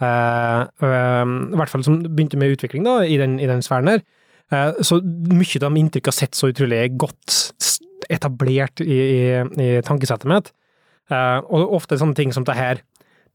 Eh, 0.00 0.60
eh, 0.60 1.24
I 1.24 1.58
hvert 1.60 1.72
fall 1.72 1.84
som 1.86 2.02
begynte 2.04 2.40
med 2.40 2.56
utvikling 2.56 2.84
da, 2.86 3.00
i 3.04 3.16
den, 3.20 3.38
i 3.40 3.48
den 3.48 3.64
sfæren 3.64 3.90
der. 3.94 4.04
Eh, 4.52 4.82
så 4.86 5.00
mye 5.02 5.62
av 5.64 5.80
inntrykket 5.80 6.12
har 6.12 6.18
sett 6.18 6.38
så 6.38 6.52
utrolig 6.52 6.84
godt 7.00 7.40
etablert 8.12 8.84
i, 8.84 9.00
i, 9.00 9.20
i 9.64 9.70
tankesettet 9.86 10.28
mitt. 10.30 10.52
Eh, 11.10 11.38
og 11.46 11.74
ofte 11.80 11.98
sånne 11.98 12.18
ting 12.18 12.34
som 12.34 12.46
det 12.46 12.58
her 12.58 12.82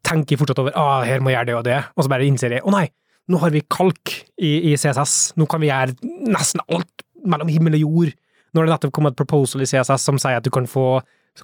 tenker 0.07 0.35
jeg 0.35 0.41
fortsatt 0.41 0.61
over 0.63 0.75
ah, 0.79 1.03
her 1.05 1.21
må 1.21 1.31
jeg 1.31 1.41
gjøre 1.41 1.49
det 1.49 1.57
og 1.59 1.67
det, 1.67 1.77
og 1.95 2.05
så 2.05 2.11
bare 2.11 2.25
innser 2.25 2.55
jeg 2.55 2.65
å 2.65 2.73
nei, 2.73 2.87
nå 3.29 3.37
har 3.41 3.53
vi 3.53 3.61
kalk 3.69 4.15
i, 4.41 4.71
i 4.71 4.73
CSS, 4.73 5.35
nå 5.37 5.45
kan 5.49 5.61
vi 5.61 5.69
gjøre 5.69 5.93
nesten 6.31 6.63
alt 6.67 7.05
mellom 7.21 7.51
himmel 7.51 7.77
og 7.77 7.83
jord. 7.85 8.15
Nå 8.51 8.61
har 8.61 8.67
det 8.67 8.75
nettopp 8.75 8.93
kommet 8.95 9.15
et 9.15 9.21
proposal 9.21 9.63
i 9.63 9.69
CSS 9.69 10.07
som 10.07 10.19
sier 10.21 10.39
at 10.41 10.45
du 10.45 10.51
kan 10.53 10.67
få 10.69 11.01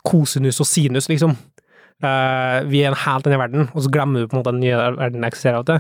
kosinus 0.08 0.60
og 0.64 0.68
sinus, 0.68 1.08
liksom. 1.12 1.36
Uh, 2.04 2.62
vi 2.70 2.84
er 2.84 2.92
en 2.92 3.00
helt 3.08 3.28
annen 3.28 3.42
verden, 3.42 3.70
og 3.74 3.86
så 3.86 3.92
glemmer 3.94 4.22
du 4.22 4.30
på 4.30 4.36
en 4.36 4.42
måte 4.42 4.52
at 4.52 4.58
den 4.58 4.66
nye 4.66 4.90
verden 5.00 5.26
eksisterer 5.26 5.62
av 5.62 5.68
det. 5.70 5.78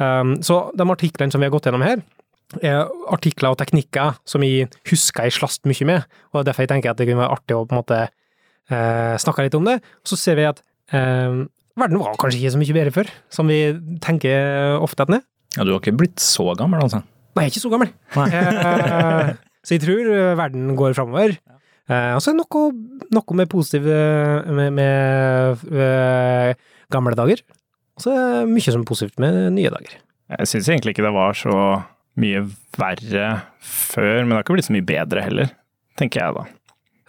Um, 0.00 0.36
så 0.46 0.68
de 0.74 0.86
artiklene 0.90 1.34
som 1.34 1.42
vi 1.42 1.48
har 1.48 1.54
gått 1.54 1.68
gjennom 1.68 1.84
her, 1.84 2.04
er 2.62 2.86
artikler 3.10 3.54
og 3.54 3.58
teknikker 3.58 4.18
som 4.28 4.44
jeg 4.46 4.68
husker 4.86 5.26
jeg 5.26 5.34
slast 5.34 5.64
mye 5.66 5.88
med, 5.88 6.06
og 6.30 6.38
det 6.38 6.44
er 6.44 6.48
derfor 6.50 6.66
jeg 6.66 6.70
tenker 6.74 6.92
at 6.92 7.00
det 7.00 7.08
kunne 7.08 7.24
være 7.24 7.34
artig 7.34 7.56
å 7.56 7.64
på 7.66 7.74
en 7.74 7.80
måte 7.82 8.00
uh, 8.06 9.14
snakke 9.20 9.46
litt 9.46 9.58
om 9.58 9.66
det. 9.68 9.80
Og 10.04 10.12
så 10.12 10.20
ser 10.20 10.38
vi 10.38 10.46
at 10.48 10.62
uh, 10.94 11.42
verden 11.80 12.00
var 12.00 12.18
kanskje 12.20 12.40
ikke 12.40 12.54
så 12.54 12.62
mye 12.62 12.78
bedre 12.78 12.94
før, 12.94 13.10
som 13.32 13.50
vi 13.50 13.58
tenker 14.04 14.78
ofte 14.78 15.04
at 15.04 15.10
den 15.10 15.18
er. 15.18 15.26
ja, 15.58 15.66
du 15.66 15.74
har 15.74 15.82
ikke 15.82 15.98
blitt 15.98 16.22
så 16.22 16.52
gammel, 16.58 16.86
altså? 16.86 17.02
Nei, 17.34 17.48
jeg 17.48 17.50
er 17.50 17.54
ikke 17.54 17.64
så 17.64 17.72
gammel. 17.72 17.90
Eh, 18.14 19.34
så 19.64 19.76
jeg 19.76 19.82
tror 19.84 20.12
eh, 20.12 20.36
verden 20.38 20.74
går 20.78 20.96
framover. 20.96 21.36
Eh, 21.88 22.12
og 22.16 22.22
så 22.22 22.30
er 22.30 22.36
det 22.38 22.44
noe, 22.44 22.68
noe 23.18 23.38
med 23.40 23.50
positive 23.52 23.98
med, 24.48 24.72
med 24.76 25.64
med 25.68 26.64
gamle 26.92 27.16
dager. 27.18 27.42
Og 27.94 28.04
så 28.04 28.12
er 28.12 28.22
det 28.44 28.52
mye 28.52 28.74
som 28.74 28.82
er 28.82 28.88
positivt 28.88 29.20
med 29.22 29.40
nye 29.56 29.72
dager. 29.72 29.98
Jeg 30.34 30.50
syns 30.50 30.70
egentlig 30.70 30.94
ikke 30.94 31.04
det 31.06 31.14
var 31.14 31.36
så 31.38 31.56
mye 32.20 32.44
verre 32.78 33.26
før, 33.64 34.22
men 34.22 34.30
det 34.30 34.38
har 34.38 34.44
ikke 34.46 34.56
blitt 34.56 34.68
så 34.68 34.74
mye 34.76 34.86
bedre 34.86 35.24
heller, 35.24 35.50
tenker 35.98 36.22
jeg 36.22 36.36
da. 36.36 36.44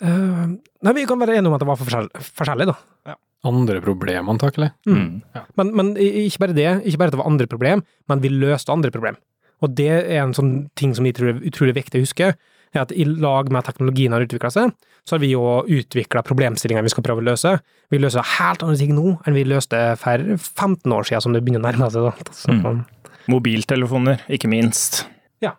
Eh, 0.06 0.44
nei, 0.86 0.94
vi 0.98 1.06
kan 1.08 1.22
være 1.22 1.38
enige 1.38 1.52
om 1.52 1.56
at 1.58 1.64
det 1.64 1.70
var 1.70 1.80
forskjell, 1.80 2.10
forskjellig, 2.36 2.68
da. 2.72 3.16
Andre 3.46 3.78
problem, 3.84 4.32
antakelig. 4.34 4.72
Mm. 4.90 5.22
Men, 5.60 5.72
men 5.78 5.92
ikke 6.02 6.42
bare 6.42 6.56
det, 6.58 6.70
ikke 6.90 6.98
bare 6.98 7.12
at 7.12 7.16
det 7.16 7.22
var 7.22 7.30
andre 7.30 7.46
problem, 7.50 7.84
men 8.10 8.24
vi 8.24 8.32
løste 8.34 8.74
andre 8.74 8.90
problem. 8.94 9.20
Og 9.64 9.76
det 9.78 9.88
er 9.92 10.22
en 10.24 10.34
sånn 10.36 10.54
ting 10.76 10.96
som 10.98 11.08
tror 11.16 11.32
er 11.32 11.46
utrolig 11.48 11.76
viktig 11.78 12.02
å 12.02 12.06
huske, 12.06 12.34
er 12.76 12.82
at 12.82 12.92
i 12.92 13.06
lag 13.08 13.48
med 13.52 13.62
at 13.62 13.70
teknologien 13.72 14.12
har 14.12 14.26
utvikla 14.26 14.52
seg, 14.52 14.74
så 15.06 15.16
har 15.16 15.22
vi 15.22 15.32
jo 15.32 15.42
utvikla 15.64 16.24
problemstillinger 16.26 16.84
vi 16.84 16.92
skal 16.92 17.06
prøve 17.06 17.22
å 17.22 17.28
løse. 17.30 17.54
Vi 17.94 18.00
løser 18.02 18.26
helt 18.40 18.66
andre 18.66 18.80
ting 18.80 18.96
nå 18.98 19.20
enn 19.24 19.38
vi 19.38 19.46
løste 19.48 19.80
for 20.02 20.24
15 20.36 20.92
år 20.92 21.08
siden, 21.08 21.24
som 21.24 21.36
det 21.36 21.44
begynner 21.46 21.64
å 21.64 21.68
nærme 21.70 21.92
seg. 21.94 22.10
Da. 22.10 22.34
Så, 22.34 22.56
Mm. 22.56 22.84
Mobiltelefoner, 23.28 24.20
ikke 24.30 24.50
minst. 24.50 25.08
Ja. 25.42 25.56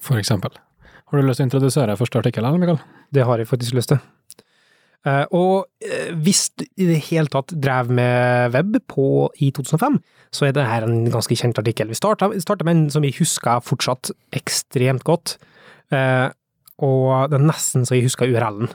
For 0.00 0.18
eksempel. 0.20 0.52
Har 1.10 1.18
du 1.20 1.26
lyst 1.26 1.40
til 1.40 1.46
å 1.46 1.48
introdusere 1.48 1.96
første 1.96 2.20
artikkel, 2.20 2.44
eller, 2.44 2.58
Mikael? 2.60 2.80
Det 3.12 3.24
har 3.24 3.38
jeg 3.38 3.48
faktisk 3.48 3.74
lyst 3.74 3.88
til. 3.88 3.98
Eh, 5.08 5.24
og 5.32 5.70
eh, 5.80 6.10
hvis 6.12 6.50
du 6.52 6.66
i 6.76 6.88
det 6.90 6.98
hele 7.08 7.30
tatt 7.32 7.54
drev 7.56 7.88
med 7.92 8.52
web 8.52 8.76
på, 8.90 9.30
i 9.40 9.48
2005, 9.56 9.96
så 10.30 10.46
er 10.46 10.54
det 10.54 10.66
her 10.68 10.84
en 10.86 11.08
ganske 11.10 11.36
kjent 11.36 11.58
artikkel. 11.58 11.88
Vi 11.88 11.96
starta, 11.98 12.28
med 12.30 12.74
en 12.74 12.84
som 12.92 13.04
vi 13.04 13.14
husker 13.16 13.64
fortsatt 13.64 14.12
ekstremt 14.36 15.06
godt. 15.08 15.38
Eh, 15.94 16.28
og 16.80 17.32
det 17.32 17.40
er 17.40 17.48
nesten 17.48 17.84
så 17.84 17.96
jeg 17.96 18.08
husker 18.08 18.30
URL-en. 18.30 18.70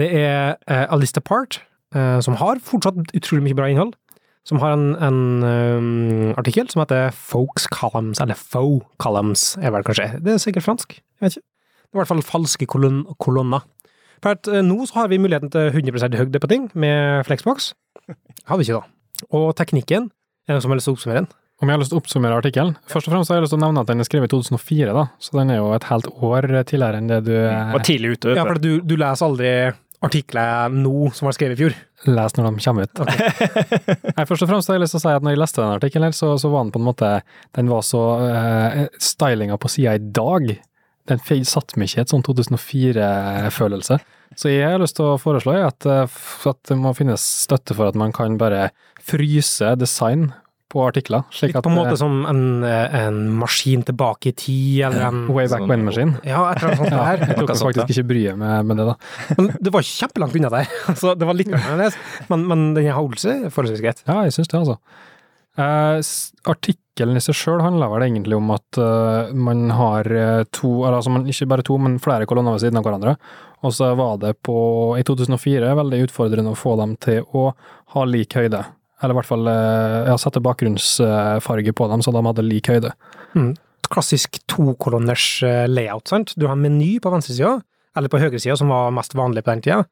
Det 0.00 0.08
er 0.18 0.56
Part, 1.24 1.60
eh, 1.94 2.18
som 2.20 2.40
har 2.40 2.58
fortsatt 2.64 3.14
utrolig 3.14 3.44
mye 3.44 3.58
bra 3.58 3.68
innhold. 3.70 3.94
Som 4.44 4.58
har 4.60 4.74
en, 4.74 4.92
en 5.00 6.34
artikkel 6.36 6.68
som 6.68 6.82
heter 6.82 7.14
Folks 7.16 7.64
Columns, 7.72 8.20
eller 8.20 8.36
Faux 8.36 8.84
Columns, 9.00 9.56
er 9.56 9.72
vel 9.72 9.84
kanskje. 9.86 10.18
Det 10.20 10.34
er 10.34 10.42
sikkert 10.42 10.66
fransk, 10.66 10.98
jeg 10.98 11.24
vet 11.24 11.38
ikke. 11.38 11.46
Det 11.48 11.94
er 11.94 11.96
i 11.96 12.02
hvert 12.02 12.10
fall 12.10 12.26
falske 12.26 12.66
kolon 12.66 13.04
kolonner. 13.22 13.62
For 14.22 14.36
at 14.36 14.50
eh, 14.50 14.64
nå 14.64 14.84
så 14.88 15.02
har 15.02 15.12
vi 15.12 15.20
muligheten 15.22 15.52
til 15.54 15.70
100 15.72 16.18
høyde 16.20 16.42
på 16.42 16.50
ting 16.50 16.68
med 16.74 17.24
Flexbox. 17.28 17.72
Har 18.48 18.60
vi 18.60 18.66
ikke 18.66 18.82
da. 18.82 18.90
Og 19.32 19.54
teknikken, 19.56 20.10
er 20.44 20.52
det 20.52 20.58
noen 20.58 20.64
som 20.64 20.72
har 20.74 20.78
lyst 20.78 20.88
til 20.90 20.92
å 20.92 20.96
oppsummere 20.98 21.22
den? 21.22 21.28
Om 21.62 21.70
jeg 21.70 21.76
har 21.76 21.80
lyst 21.80 21.92
til 21.92 21.96
å 21.96 22.00
oppsummere 22.02 22.38
artikkelen? 22.42 22.72
Først 22.90 23.08
og 23.08 23.14
fremst 23.14 23.30
har 23.30 23.38
jeg 23.38 23.44
lyst 23.46 23.54
til 23.54 23.60
å 23.60 23.62
nevne 23.62 23.84
at 23.84 23.88
den 23.88 24.02
er 24.02 24.08
skrevet 24.08 24.28
i 24.28 24.32
2004, 24.34 24.96
da, 24.96 25.04
så 25.22 25.38
den 25.38 25.52
er 25.54 25.60
jo 25.60 25.70
et 25.72 25.86
helt 25.88 26.08
år 26.12 26.48
tidligere 26.66 27.00
enn 27.00 27.08
det 27.08 27.20
du 27.28 27.32
Var 27.38 27.86
tidlig 27.86 28.10
ute. 28.16 28.32
vet 28.32 28.40
Ja, 28.40 28.44
for 28.50 28.60
du, 28.60 28.70
du 28.82 28.96
leser 29.00 29.28
aldri 29.30 29.52
artikler 30.04 30.74
nå 30.74 31.08
som 31.16 31.28
var 31.28 31.36
skrevet 31.36 31.56
i 31.56 31.62
fjor. 31.62 31.76
Les 32.10 32.36
når 32.36 32.50
de 32.50 32.64
kommer 32.66 32.84
ut. 32.84 33.02
Nei, 34.18 34.26
først 34.28 34.44
og 34.44 34.50
fremst 34.50 34.68
har 34.68 34.76
jeg 34.76 34.84
lyst 34.84 34.96
til 34.96 35.00
å 35.00 35.04
si 35.06 35.14
at 35.14 35.24
når 35.24 35.36
jeg 35.36 35.40
leste 35.40 35.62
den 35.62 35.76
artikkelen, 35.78 36.16
så, 36.16 36.34
så 36.40 36.50
var 36.52 36.66
den 36.66 36.74
på 36.74 36.82
en 36.82 36.88
måte 36.90 37.10
Den 37.56 37.70
var 37.72 37.84
så 37.86 38.02
uh, 38.20 38.82
Stylinga 39.00 39.56
på 39.60 39.70
sida 39.72 39.96
i 39.96 40.02
dag, 40.04 40.50
den 41.10 41.20
satte 41.44 41.76
meg 41.78 41.90
ikke 41.90 42.00
i 42.00 42.04
et 42.06 42.12
sånn 42.14 42.24
2004-følelse. 42.24 43.98
Så 44.34 44.50
jeg 44.50 44.66
har 44.66 44.80
lyst 44.82 44.96
til 44.98 45.12
å 45.12 45.18
foreslå 45.20 45.54
at, 45.62 45.86
eh, 45.86 46.16
at 46.50 46.62
det 46.70 46.78
må 46.80 46.94
finnes 46.96 47.22
støtte 47.44 47.76
for 47.76 47.90
at 47.92 47.98
man 47.98 48.12
kan 48.14 48.38
bare 48.40 48.70
fryse 49.04 49.74
design 49.78 50.32
på 50.74 50.82
artikler. 50.88 51.22
Slik 51.30 51.52
Litt 51.54 51.62
på 51.62 51.70
en 51.70 51.76
måte 51.76 51.92
eh, 51.94 52.00
som 52.00 52.24
en, 52.26 52.40
eh, 52.66 52.96
en 53.04 53.20
maskin 53.38 53.84
tilbake 53.86 54.32
i 54.32 54.34
tid, 54.34 54.80
eller 54.88 55.04
en 55.06 55.20
Way 55.30 55.46
back 55.52 55.68
when-maskin. 55.70 56.16
Ja, 56.26 56.40
et 56.50 56.58
eller 56.64 56.72
annet 56.72 56.82
sånt 56.82 56.96
Ja, 56.98 57.04
jeg 57.14 57.38
tok 57.38 57.52
Noe 57.52 57.58
faktisk 57.68 57.94
ikke 57.94 58.06
bryet 58.10 58.40
med, 58.40 58.66
med 58.66 58.80
det, 58.82 58.88
da. 58.90 58.96
Men 59.38 59.52
det 59.68 59.74
var 59.76 59.86
kjempelangt 59.86 60.38
unna 60.40 60.50
der. 60.56 60.72
Så 61.00 61.14
det 61.14 61.28
var 61.30 61.38
litt 61.38 61.52
annerledes. 61.54 62.00
Men, 62.32 62.48
men 62.50 62.66
den 62.74 62.90
holdelsen 62.90 63.04
holdt 63.04 63.22
seg 63.22 63.54
forholdsvis 63.54 63.84
greit. 63.84 64.02
Ja, 64.08 64.22
jeg 64.26 64.34
syns 64.34 64.50
det, 64.50 64.64
altså. 64.64 64.80
Uh, 65.54 66.00
s- 66.02 66.32
artikkelen 66.94 67.18
i 67.18 67.22
seg 67.22 67.34
sjøl 67.34 67.62
handler 67.62 67.90
vel 67.90 68.04
egentlig 68.06 68.36
om 68.38 68.52
at 68.54 68.78
uh, 68.78 69.32
man 69.34 69.70
har 69.74 70.06
eh, 70.06 70.44
to, 70.54 70.84
eller 70.84 71.00
altså 71.00 71.10
man, 71.10 71.26
ikke 71.26 71.48
bare 71.50 71.64
to, 71.66 71.76
men 71.76 71.98
flere 71.98 72.26
kolonner 72.26 72.54
ved 72.54 72.62
siden 72.62 72.78
av 72.78 72.84
hverandre. 72.86 73.16
Og 73.66 73.74
så 73.74 73.94
var 73.98 74.20
det 74.22 74.36
på, 74.46 74.94
i 74.98 75.02
2004, 75.02 75.74
veldig 75.74 76.04
utfordrende 76.06 76.52
å 76.52 76.58
få 76.58 76.76
dem 76.78 76.94
til 77.02 77.24
å 77.34 77.50
ha 77.96 78.04
lik 78.06 78.36
høyde. 78.38 78.62
Eller 79.02 79.14
i 79.14 79.18
hvert 79.18 79.28
fall 79.28 79.50
uh, 79.50 80.06
ja, 80.06 80.14
sette 80.20 80.42
bakgrunnsfarge 80.44 81.74
på 81.74 81.90
dem, 81.90 82.04
så 82.04 82.14
de 82.14 82.24
hadde 82.28 82.46
lik 82.46 82.70
høyde. 82.70 82.94
Mm. 83.34 83.50
Klassisk 83.90 84.38
tokolonners 84.46 85.42
layout, 85.66 86.06
sant. 86.08 86.36
Du 86.38 86.46
har 86.46 86.54
en 86.54 86.62
meny 86.62 87.00
på 87.02 87.10
venstresida, 87.10 87.58
eller 87.98 88.12
på 88.12 88.22
høyresida, 88.22 88.54
som 88.60 88.70
var 88.70 88.94
mest 88.94 89.18
vanlig 89.18 89.42
på 89.42 89.50
den 89.50 89.66
tida. 89.66 89.82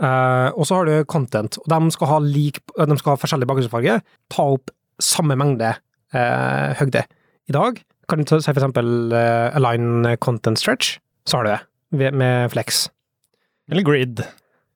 Uh, 0.00 0.48
og 0.56 0.64
så 0.64 0.80
har 0.80 0.88
du 0.88 0.96
content, 1.04 1.60
og 1.60 1.68
de 1.68 1.92
skal 1.92 2.14
ha, 2.16 2.20
lik, 2.24 2.64
de 2.72 2.96
skal 2.96 3.18
ha 3.18 3.20
forskjellig 3.20 3.52
bakgrunnsfarge. 3.52 4.00
Ta 4.32 4.52
opp 4.56 4.72
samme 5.02 5.36
mengde 5.36 5.76
eh, 6.14 6.72
høgde. 6.80 7.04
I 7.48 7.56
dag 7.56 7.82
kan 8.10 8.22
du 8.22 8.28
si 8.28 8.50
for 8.50 8.60
eksempel 8.60 9.12
eh, 9.16 9.56
align 9.56 10.16
content 10.20 10.60
stretch, 10.60 10.96
så 11.26 11.40
har 11.40 11.44
du 11.46 11.52
det, 11.52 12.12
med 12.14 12.52
flex. 12.52 12.86
Eller 13.70 13.86
grid. 13.86 14.24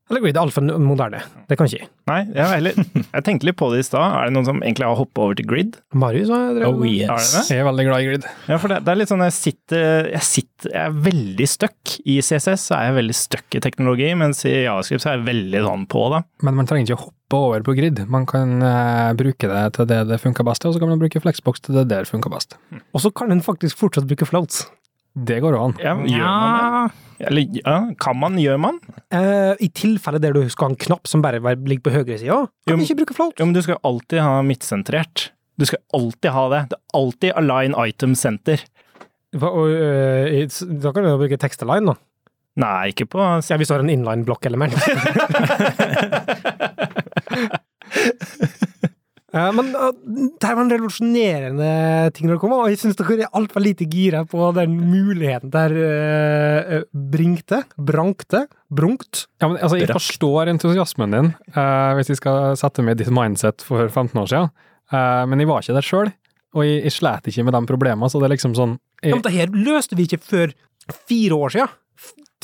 Eller 0.06 0.22
grid, 0.22 0.36
altfor 0.38 0.62
moderne. 0.78 1.18
Det 1.50 1.56
kan 1.58 1.66
ikke. 1.66 1.88
Nei, 2.06 2.20
jeg, 2.30 2.46
heller, 2.46 2.76
jeg 3.16 3.24
tenkte 3.26 3.48
litt 3.48 3.56
på 3.58 3.66
det 3.72 3.80
i 3.82 3.86
stad. 3.88 4.04
Er 4.04 4.28
det 4.28 4.36
noen 4.36 4.46
som 4.46 4.60
egentlig 4.62 4.86
har 4.86 4.98
hoppa 5.00 5.24
over 5.24 5.38
til 5.38 5.48
grid? 5.50 5.80
Marius 5.98 6.30
har 6.30 6.52
drevet 6.54 6.78
Oh 6.78 6.86
yes. 6.86 7.08
Er 7.10 7.18
det 7.18 7.32
det? 7.32 7.56
Jeg 7.56 7.64
er 7.64 7.66
veldig 7.66 7.86
glad 7.88 8.04
i 8.04 8.06
grid. 8.12 8.28
Ja, 8.46 8.60
for 8.62 8.70
det, 8.70 8.78
det 8.86 8.92
er 8.92 9.00
litt 9.00 9.10
sånn 9.10 9.24
jeg 9.26 9.34
sitter 9.34 10.10
Jeg 10.12 10.28
sitter, 10.28 10.70
jeg 10.70 10.84
er 10.84 11.02
veldig 11.08 11.50
stuck. 11.50 11.96
I 12.06 12.20
CSS 12.22 12.68
så 12.68 12.78
er 12.78 12.88
jeg 12.90 12.98
veldig 13.00 13.18
stuck 13.18 13.58
i 13.58 13.64
teknologi, 13.66 14.12
mens 14.22 14.46
i 14.46 14.54
Javascript 14.54 15.02
så 15.02 15.10
er 15.10 15.18
jeg 15.18 15.26
veldig 15.32 15.66
sånn 15.66 15.90
på 15.90 16.06
det. 16.14 16.22
Men 16.46 16.60
man 16.60 16.70
trenger 16.70 16.86
ikke 16.86 17.00
å 17.00 17.04
hoppe 17.08 17.42
over 17.42 17.66
på 17.66 17.74
grid. 17.80 18.06
Man 18.12 18.30
kan 18.30 18.56
uh, 18.62 19.10
bruke 19.18 19.50
det 19.50 19.66
til 19.74 19.90
det 19.90 20.04
det 20.12 20.22
funker 20.22 20.46
best 20.46 20.62
til, 20.62 20.70
og 20.70 20.78
så 20.78 20.84
kan 20.84 20.94
man 20.94 21.02
bruke 21.02 21.22
flexbox 21.24 21.66
til 21.66 21.80
det 21.80 21.88
der 21.90 22.06
funker 22.06 22.30
best. 22.30 22.54
Og 22.94 23.02
så 23.02 23.10
kan 23.10 23.34
en 23.34 23.42
faktisk 23.42 23.82
fortsatt 23.82 24.06
bruke 24.06 24.30
floats. 24.30 24.68
Det 25.16 25.38
går 25.40 25.56
an. 25.56 25.72
Ja, 25.80 25.94
gjør 25.96 26.28
man 26.28 26.60
det? 26.60 26.92
Eller 27.26 27.42
ja, 27.56 27.76
kan 27.96 28.18
man, 28.20 28.36
gjør 28.36 28.58
man? 28.60 28.76
Uh, 29.14 29.54
I 29.64 29.70
tilfelle 29.72 30.20
der 30.20 30.34
du 30.36 30.42
skal 30.52 30.68
ha 30.68 30.72
en 30.74 30.82
knapp 30.82 31.08
som 31.08 31.22
bare 31.24 31.40
ligger 31.40 31.80
på 31.86 31.90
høyresida, 31.94 32.28
Jo, 32.28 32.44
kan 32.68 32.76
du 32.76 32.84
ikke 32.84 32.98
bruke 33.00 33.16
float. 33.16 33.40
Jo, 33.40 33.46
men 33.48 33.56
du 33.56 33.62
skal 33.64 33.80
alltid 33.88 34.20
ha 34.20 34.42
midtsentrert. 34.44 35.30
Du 35.56 35.64
skal 35.64 35.80
alltid 35.96 36.30
ha 36.34 36.44
det. 36.52 36.60
Det 36.74 36.76
er 36.76 36.82
alltid 37.00 37.32
align 37.40 37.72
item 37.86 38.12
center. 38.14 38.60
Hva- 39.36 39.54
og, 39.56 39.66
uh, 39.72 40.44
da 40.84 40.92
kan 40.92 41.02
du 41.02 41.08
bruke 41.14 41.24
bruke 41.24 41.40
tekstalign, 41.40 41.88
da. 41.88 41.94
Nei, 42.56 42.88
ikke 42.92 43.04
på 43.12 43.20
Ja, 43.20 43.40
hvis 43.60 43.68
du 43.68 43.74
har 43.76 43.82
en 43.84 43.92
inline-blokk-element. 43.92 44.72
Eh, 49.36 49.48
Men 49.52 49.72
uh, 49.76 49.90
det 50.40 50.48
var 50.48 50.62
en 50.62 50.72
revolusjonerende 50.72 51.70
ting 52.16 52.28
når 52.28 52.38
det 52.38 52.42
kom, 52.42 52.54
og 52.56 52.70
jeg 52.72 52.80
syns 52.80 52.98
dere 52.98 53.26
er 53.26 53.34
altfor 53.36 53.64
lite 53.64 53.88
gira 53.92 54.24
på 54.28 54.50
den 54.56 54.78
muligheten 54.88 55.52
der 55.52 55.76
uh, 55.76 56.78
bringte, 57.12 57.62
brankte, 57.76 58.46
brunkt. 58.72 59.26
Ja, 59.42 59.50
men 59.50 59.60
altså, 59.60 59.78
Jeg 59.80 59.92
forstår 59.92 60.50
entusiasmen 60.50 61.12
din, 61.14 61.34
eh, 61.52 61.90
hvis 61.98 62.10
jeg 62.10 62.18
skal 62.18 62.56
sette 62.58 62.82
meg 62.82 62.96
i 62.96 63.04
ditt 63.04 63.12
mindset 63.14 63.62
for 63.62 63.86
15 63.86 64.24
år 64.24 64.32
siden, 64.32 64.54
Eh, 64.94 65.24
men 65.26 65.42
jeg 65.42 65.50
var 65.50 65.64
ikke 65.64 65.76
der 65.76 65.86
sjøl, 65.86 66.12
og 66.56 66.66
jeg, 66.66 66.82
jeg 66.86 66.94
slet 66.94 67.30
ikke 67.30 67.44
med 67.46 67.56
de 67.56 67.62
problemene, 67.68 68.10
så 68.10 68.20
det 68.22 68.28
er 68.28 68.36
liksom 68.36 68.54
sånn 68.58 68.76
Ja, 69.02 69.16
men 69.16 69.24
det 69.24 69.34
her 69.34 69.52
løste 69.52 69.98
vi 69.98 70.06
ikke 70.06 70.22
før 70.22 70.54
fire 71.08 71.38
år 71.42 71.54
siden. 71.56 71.72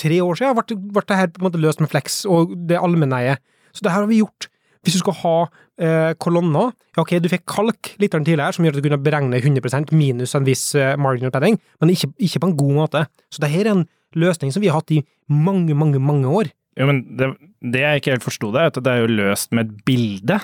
Tre 0.03 0.19
år 0.25 0.39
siden 0.39 0.57
ble, 0.59 0.79
ble 0.97 1.05
det 1.09 1.19
her 1.21 1.31
på 1.31 1.43
en 1.43 1.47
måte 1.47 1.61
løst 1.63 1.83
med 1.83 1.91
flex 1.93 2.23
og 2.29 2.57
det 2.69 2.81
allmenneie. 2.81 3.37
Så 3.73 3.85
det 3.85 3.93
her 3.93 4.03
har 4.03 4.11
vi 4.11 4.23
gjort. 4.23 4.49
Hvis 4.83 4.99
du 4.99 5.03
skal 5.05 5.17
ha 5.21 5.37
eh, 5.83 6.13
kolonner 6.23 6.71
ja, 6.97 7.03
Ok, 7.03 7.15
du 7.25 7.29
fikk 7.33 7.45
kalk 7.49 7.93
litt 8.03 8.13
tidligere, 8.15 8.53
som 8.55 8.65
gjør 8.67 8.77
at 8.77 8.81
du 8.83 8.87
kunne 8.89 9.01
beregne 9.03 9.39
100 9.41 9.93
minus 9.97 10.35
en 10.39 10.47
viss 10.47 10.75
eh, 10.79 10.95
marginal 11.01 11.33
padding, 11.35 11.59
men 11.81 11.93
ikke, 11.95 12.11
ikke 12.21 12.43
på 12.43 12.51
en 12.51 12.57
god 12.63 12.75
måte. 12.83 13.05
Så 13.33 13.43
det 13.45 13.53
her 13.53 13.67
er 13.69 13.75
en 13.77 13.87
løsning 14.15 14.53
som 14.53 14.61
vi 14.65 14.69
har 14.69 14.81
hatt 14.83 14.93
i 14.93 15.03
mange, 15.33 15.75
mange, 15.75 16.01
mange 16.03 16.29
år. 16.29 16.51
Jo, 16.79 16.89
men 16.89 17.03
det, 17.17 17.31
det 17.75 17.81
jeg 17.85 18.01
ikke 18.03 18.15
helt 18.17 18.27
forsto, 18.27 18.51
det 18.53 18.61
er 18.61 18.73
at 18.73 18.83
det 18.85 18.93
er 18.93 19.01
jo 19.05 19.13
løst 19.13 19.53
med 19.57 19.67
et 19.71 19.81
bilde. 19.89 20.39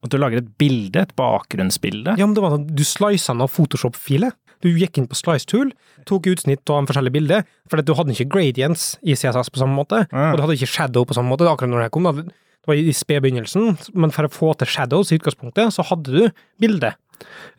At 0.00 0.12
du 0.12 0.16
lager 0.20 0.40
et 0.40 0.52
bilde, 0.60 1.02
et 1.02 1.16
bakgrunnsbilde. 1.16 2.14
Ja, 2.16 2.24
men 2.28 2.36
det 2.36 2.44
var 2.44 2.54
sånn, 2.54 2.68
Du 2.76 2.84
slisa 2.88 3.34
av 3.36 3.50
Photoshop-filet. 3.52 4.36
Du 4.60 4.68
gikk 4.68 4.98
inn 5.00 5.08
på 5.08 5.16
Slice 5.16 5.48
Tool, 5.48 5.70
tok 6.08 6.26
utsnitt 6.28 6.68
av 6.68 6.82
en 6.82 6.88
forskjellig 6.88 7.12
bilde, 7.14 7.38
for 7.72 7.80
du 7.80 7.94
hadde 7.96 8.12
ikke 8.12 8.28
gradients 8.34 8.90
i 9.00 9.14
CSS 9.16 9.48
på 9.52 9.60
samme 9.62 9.72
måte, 9.76 10.02
Ja. 10.12 10.30
og 10.32 10.36
du 10.36 10.42
hadde 10.44 10.56
ikke 10.58 10.68
shadow 10.68 11.06
på 11.08 11.16
samme 11.16 11.32
måte. 11.32 11.48
akkurat 11.48 11.72
når 11.72 11.84
det 11.88 11.90
kom. 11.96 12.04
Da. 12.04 12.24
Det 12.70 12.90
i 12.90 12.96
spedbegynnelsen, 12.96 13.76
men 13.98 14.14
for 14.14 14.28
å 14.28 14.32
få 14.32 14.52
til 14.60 14.70
shadows 14.70 15.12
i 15.12 15.20
utgangspunktet, 15.20 15.74
så 15.74 15.86
hadde 15.90 16.10
du 16.14 16.42
bildet. 16.62 16.98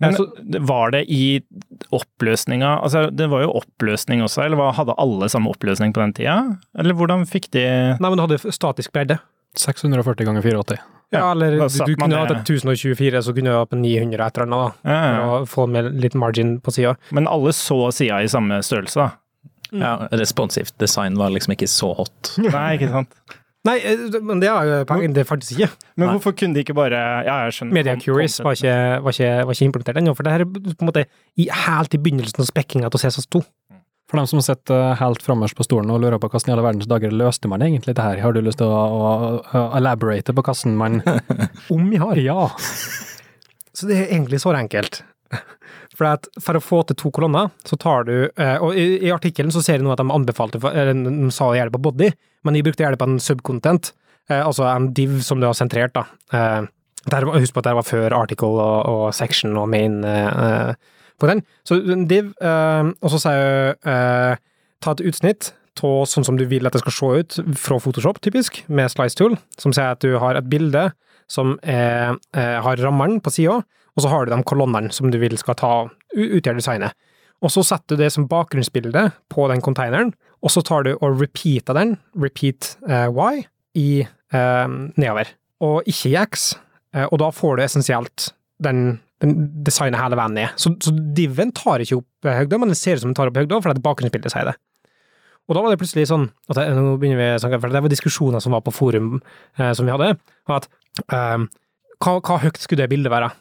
Men 0.02 0.16
så, 0.18 0.26
var 0.66 0.90
det 0.96 1.04
i 1.14 1.42
oppløsninga 1.94 2.80
Altså, 2.82 3.04
det 3.14 3.28
var 3.30 3.44
jo 3.44 3.52
oppløsning 3.60 4.24
også, 4.26 4.48
eller 4.48 4.72
hadde 4.74 4.96
alle 4.98 5.30
samme 5.30 5.52
oppløsning 5.54 5.94
på 5.94 6.02
den 6.02 6.16
tida? 6.18 6.38
Eller 6.82 6.98
hvordan 6.98 7.28
fikk 7.30 7.52
de 7.54 7.68
nei, 7.94 8.08
men 8.10 8.18
du 8.18 8.26
hadde 8.26 8.56
statisk 8.56 8.94
bredde. 8.96 9.20
640 9.60 10.26
ganger 10.26 10.48
84. 10.48 10.80
Ja, 11.12 11.26
eller 11.34 11.58
du, 11.60 11.66
du 11.68 11.96
kunne 12.00 12.22
hatt 12.22 12.32
et 12.32 12.48
1024, 12.48 13.22
så 13.28 13.34
kunne 13.36 13.52
du 13.52 13.58
hatt 13.60 13.74
en 13.76 13.82
900 13.84 14.24
et 14.24 14.38
eller 14.38 14.48
annet, 14.48 14.78
da. 14.86 14.94
ja, 14.94 15.00
ja. 15.02 15.24
For 15.26 15.44
å 15.44 15.50
få 15.54 15.66
med 15.74 15.90
litt 16.00 16.16
margin 16.16 16.56
på 16.64 16.72
sida. 16.72 16.96
Men 17.12 17.28
alle 17.28 17.52
så 17.56 17.84
sida 17.94 18.22
i 18.24 18.32
samme 18.32 18.62
størrelse, 18.64 19.04
da? 19.04 19.18
Ja, 19.72 19.92
responsivt 20.20 20.74
design 20.84 21.16
var 21.20 21.32
liksom 21.32 21.54
ikke 21.56 21.68
så 21.72 21.92
hot. 21.96 22.34
Nei, 22.44 22.76
ikke 22.80 22.90
sant? 22.92 23.14
Nei, 23.68 23.76
eh, 23.86 24.20
men 24.26 24.42
det 24.42 24.50
er 24.50 24.66
jo 24.66 24.78
poenget, 24.90 25.14
det 25.20 25.28
faktisk 25.30 25.54
ikke. 25.54 25.70
Men 25.94 26.08
Nei. 26.08 26.14
hvorfor 26.16 26.34
kunne 26.38 26.58
de 26.58 26.64
ikke 26.66 26.78
bare 26.78 26.98
Ja, 27.28 27.44
jeg 27.46 27.58
skjønner. 27.60 27.76
Media 27.78 27.96
Curious 28.02 28.40
var 28.42 28.58
ikke, 28.58 28.76
var 29.06 29.14
ikke, 29.14 29.32
var 29.46 29.58
ikke 29.58 29.68
implementert 29.70 30.02
ennå, 30.02 30.16
for 30.18 30.26
det 30.26 30.34
her 30.34 30.46
er 30.46 30.50
på 30.50 30.74
en 30.74 30.90
måte 30.90 31.06
i, 31.38 31.48
helt 31.68 31.94
i 31.94 32.02
begynnelsen 32.02 32.42
av 32.42 32.50
spekkinga 32.50 32.90
til 32.90 33.04
CSS2. 33.06 33.44
For 34.12 34.20
dem 34.20 34.28
som 34.28 34.42
sitter 34.44 34.98
helt 35.00 35.22
frammest 35.24 35.56
på 35.56 35.64
stolen 35.64 35.94
og 35.94 36.02
lurer 36.04 36.20
på 36.20 36.28
hvordan 36.28 36.50
i 36.50 36.56
alle 36.58 36.66
verdens 36.66 36.90
dager 36.90 37.14
løste 37.16 37.48
man 37.48 37.62
egentlig 37.64 37.96
det 37.96 38.04
her, 38.04 38.20
har 38.20 38.34
du 38.36 38.42
lyst 38.44 38.60
til 38.60 38.68
å, 38.68 38.82
å, 38.82 39.12
å 39.56 39.62
elaborate 39.78 40.36
på 40.36 40.44
hvordan 40.44 40.76
man 40.76 41.00
Om 41.76 41.86
vi 41.94 42.02
har. 42.02 42.20
Ja. 42.20 42.50
Så 43.72 43.88
det 43.88 44.02
er 44.02 44.12
egentlig 44.12 44.42
så 44.44 44.52
enkelt. 44.58 45.04
For, 46.02 46.10
at 46.10 46.28
for 46.42 46.58
å 46.58 46.64
få 46.64 46.82
til 46.90 46.98
to 46.98 47.12
kolonner, 47.14 47.52
så 47.68 47.78
tar 47.78 48.08
du 48.08 48.16
eh, 48.26 48.56
Og 48.64 48.74
i, 48.74 48.86
i 49.06 49.12
artikkelen 49.14 49.54
så 49.54 49.62
ser 49.62 49.78
jeg 49.78 49.86
nå 49.86 49.92
at 49.94 50.02
de 50.02 50.10
anbefalte 50.10 50.58
eller 50.66 50.98
De 50.98 51.30
sa 51.30 51.52
å 51.52 51.54
gjøre 51.54 51.70
det 51.70 51.76
på 51.76 51.84
body, 51.86 52.08
men 52.42 52.58
de 52.58 52.64
brukte 52.66 52.90
det 52.90 52.98
på 52.98 53.06
en 53.06 53.22
subcontent. 53.22 53.92
Eh, 54.32 54.42
altså 54.42 54.66
en 54.66 54.90
div 54.98 55.20
som 55.26 55.38
du 55.38 55.46
har 55.46 55.54
sentrert, 55.58 55.94
da. 55.94 56.08
Eh, 56.34 56.66
der, 57.12 57.28
husk 57.30 57.54
på 57.54 57.62
at 57.62 57.70
det 57.70 57.76
var 57.78 57.86
før 57.86 58.16
article 58.18 58.50
og, 58.62 58.90
og 58.90 59.04
section 59.14 59.54
og 59.58 59.70
main 59.70 60.02
eh, 60.06 60.74
på 61.22 61.30
den. 61.30 61.44
Så 61.68 61.78
en 61.94 62.08
div, 62.10 62.32
uh, 62.42 62.90
og 62.98 63.14
så 63.14 63.20
sier 63.22 63.42
jeg 63.42 63.76
uh, 63.86 64.42
ta 64.82 64.96
et 64.96 65.04
utsnitt 65.06 65.52
av 65.82 66.06
sånn 66.10 66.26
som 66.26 66.38
du 66.38 66.44
vil 66.50 66.66
at 66.66 66.74
det 66.76 66.82
skal 66.82 66.94
se 66.94 67.10
ut 67.22 67.58
fra 67.58 67.78
Photoshop, 67.82 68.20
typisk, 68.26 68.60
med 68.70 68.90
Slice 68.94 69.18
Tool, 69.18 69.38
som 69.58 69.74
sier 69.74 69.96
at 69.96 70.02
du 70.02 70.18
har 70.22 70.38
et 70.38 70.50
bilde 70.50 70.88
som 71.32 71.56
er, 71.64 72.18
har 72.36 72.82
rammeren 72.84 73.22
på 73.24 73.32
sida, 73.34 73.62
og 73.96 74.04
så 74.04 74.12
har 74.12 74.26
du 74.26 74.34
de 74.34 74.42
kolonnene 74.48 74.94
som 74.96 75.12
du 75.12 75.18
vil 75.22 75.38
skal 75.40 75.58
ta 75.60 75.74
utgjøre 76.16 76.60
designet. 76.60 76.98
og 77.42 77.50
så 77.50 77.64
setter 77.66 77.98
du 77.98 78.04
det 78.04 78.12
som 78.14 78.28
bakgrunnsbilde 78.30 79.12
på 79.30 79.48
den 79.50 79.62
containeren, 79.62 80.14
og 80.42 80.52
så 80.52 80.62
tar 80.62 80.84
du 80.84 80.92
og 80.94 81.22
repeater 81.22 81.74
den, 81.74 81.98
repeat 82.14 82.78
uh, 82.90 83.10
Y, 83.10 83.46
i 83.76 84.06
uh, 84.06 84.68
nedover, 84.98 85.32
og 85.60 85.82
ikke 85.90 86.12
i 86.12 86.18
X, 86.22 86.52
uh, 86.96 87.08
og 87.10 87.18
da 87.20 87.32
får 87.34 87.58
du 87.58 87.64
essensielt 87.64 88.28
den, 88.62 89.00
den 89.22 89.36
designet 89.66 90.02
hele 90.02 90.20
veien 90.20 90.38
ned. 90.38 90.54
Så, 90.56 90.76
så 90.82 90.94
diven 90.94 91.54
tar 91.58 91.82
ikke 91.82 91.98
opp 92.02 92.30
høyde, 92.30 92.62
men 92.62 92.70
det 92.70 92.78
ser 92.78 93.00
ut 93.00 93.06
som 93.06 93.10
den 93.10 93.18
tar 93.18 93.32
opp 93.32 93.42
høgda, 93.42 93.62
fordi 93.66 93.86
bakgrunnsbildet 93.90 94.34
sier 94.34 94.52
det. 94.52 94.58
Og 95.50 95.58
da 95.58 95.64
var 95.66 95.74
det 95.74 95.82
plutselig 95.82 96.08
sånn 96.08 96.30
at 96.52 96.58
det, 96.60 96.68
nå 96.78 96.96
begynner 97.02 97.20
vi, 97.20 97.30
å 97.36 97.42
snakke, 97.42 97.60
for 97.60 97.74
det 97.74 97.82
var 97.84 97.92
diskusjoner 97.92 98.44
som 98.44 98.54
var 98.56 98.62
på 98.66 98.74
forum 98.76 99.16
eh, 99.58 99.72
som 99.76 99.88
vi 99.88 99.92
hadde, 99.92 100.14
at 100.54 100.68
eh, 101.12 101.48
hva, 102.02 102.14
hva 102.22 102.38
høyt 102.44 102.62
skulle 102.62 102.86
det 102.86 102.92
bildet 102.94 103.12
være? 103.12 103.32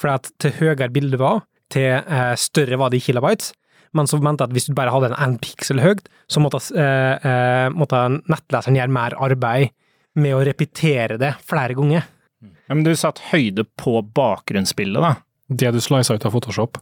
For 0.00 0.14
at 0.14 0.30
til 0.40 0.54
høyere 0.56 0.88
bildet 0.94 1.20
var, 1.20 1.42
til 1.70 1.90
eh, 2.00 2.34
større 2.40 2.78
var 2.80 2.90
det 2.92 3.02
i 3.02 3.04
kilobytes, 3.10 3.52
men 3.96 4.06
så 4.08 4.20
mente 4.22 4.44
jeg 4.44 4.50
at 4.50 4.54
hvis 4.56 4.68
du 4.70 4.74
bare 4.78 4.92
hadde 4.94 5.10
en 5.12 5.18
én 5.34 5.38
piksel 5.42 5.82
høyt, 5.82 6.04
så 6.30 6.40
måtte, 6.42 6.60
eh, 6.78 7.26
eh, 7.26 7.68
måtte 7.74 8.00
nettleseren 8.30 8.78
gjøre 8.78 8.94
mer 8.96 9.16
arbeid 9.18 9.72
med 10.20 10.34
å 10.36 10.44
repetere 10.46 11.18
det 11.20 11.34
flere 11.46 11.74
ganger. 11.78 12.06
Ja, 12.40 12.74
men 12.76 12.84
du 12.86 12.92
satt 12.96 13.18
høyde 13.32 13.66
på 13.78 13.98
bakgrunnsbildet, 14.16 15.02
da. 15.02 15.14
Det 15.50 15.72
du 15.74 15.80
slisa 15.82 16.14
ut 16.14 16.24
av 16.24 16.32
Photoshop, 16.32 16.78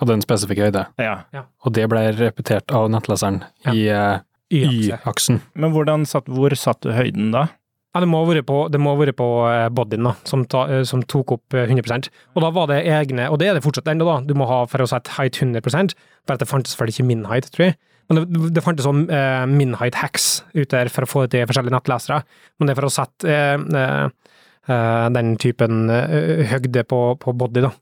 hadde 0.00 0.14
en 0.16 0.24
spesifikk 0.24 0.62
høyde, 0.64 0.86
Ja. 0.98 1.18
og 1.64 1.72
det 1.76 1.84
ble 1.90 2.06
repetert 2.16 2.72
av 2.72 2.88
nettleseren 2.90 3.42
Ja. 3.66 3.72
i 3.72 3.86
eh, 3.92 4.18
Y-akse. 4.50 4.98
Y-aksen. 5.04 5.40
Men 5.54 5.72
hvordan 5.74 6.06
satt, 6.08 6.24
hvor 6.32 6.54
satt 6.56 6.80
du 6.80 6.90
høyden 6.96 7.30
da? 7.34 7.48
Ja, 7.94 8.02
det 8.04 8.08
må 8.10 8.20
ha 8.20 8.28
vært 8.28 8.46
på, 8.46 8.58
det 8.68 9.14
på 9.16 9.28
eh, 9.48 9.66
bodyen, 9.72 10.04
da, 10.10 10.12
som, 10.28 10.44
ta, 10.44 10.66
eh, 10.68 10.84
som 10.86 11.00
tok 11.08 11.32
opp 11.38 11.56
eh, 11.56 11.70
100% 11.72 12.10
Og 12.36 12.44
da 12.44 12.50
var 12.52 12.68
det 12.68 12.82
egne, 12.84 13.30
og 13.32 13.40
det 13.40 13.48
er 13.48 13.56
det 13.56 13.64
fortsatt 13.64 13.88
ennå, 13.88 14.04
da, 14.04 14.18
du 14.28 14.34
må 14.36 14.46
ha 14.50 14.64
for 14.68 14.84
å 14.84 14.88
sette 14.90 15.14
height 15.16 15.40
100 15.40 15.64
bare 15.64 16.36
at 16.36 16.42
det 16.44 16.50
fantes 16.50 16.76
vel 16.76 16.92
ikke 16.92 17.06
min 17.08 17.24
height, 17.30 17.48
tror 17.54 17.70
jeg. 17.70 17.78
Men 18.08 18.20
det, 18.20 18.52
det 18.56 18.64
fantes 18.64 18.86
sånn 18.88 19.06
eh, 19.12 19.44
min 19.48 19.74
height 19.80 19.96
hacks 20.00 20.42
ute 20.54 20.70
der 20.72 20.92
for 20.92 21.04
å 21.04 21.08
få 21.08 21.24
det 21.24 21.34
til 21.34 21.48
forskjellige 21.48 21.76
nettlesere. 21.76 22.22
Men 22.58 22.68
det 22.68 22.74
er 22.74 22.80
for 22.80 22.88
å 22.88 22.92
sette 22.92 23.32
eh, 23.32 23.64
eh, 23.80 24.36
eh, 24.68 25.08
den 25.16 25.34
typen 25.40 25.88
eh, 25.92 26.44
høgde 26.52 26.84
på, 26.88 27.02
på 27.20 27.34
body, 27.40 27.64
da. 27.66 27.72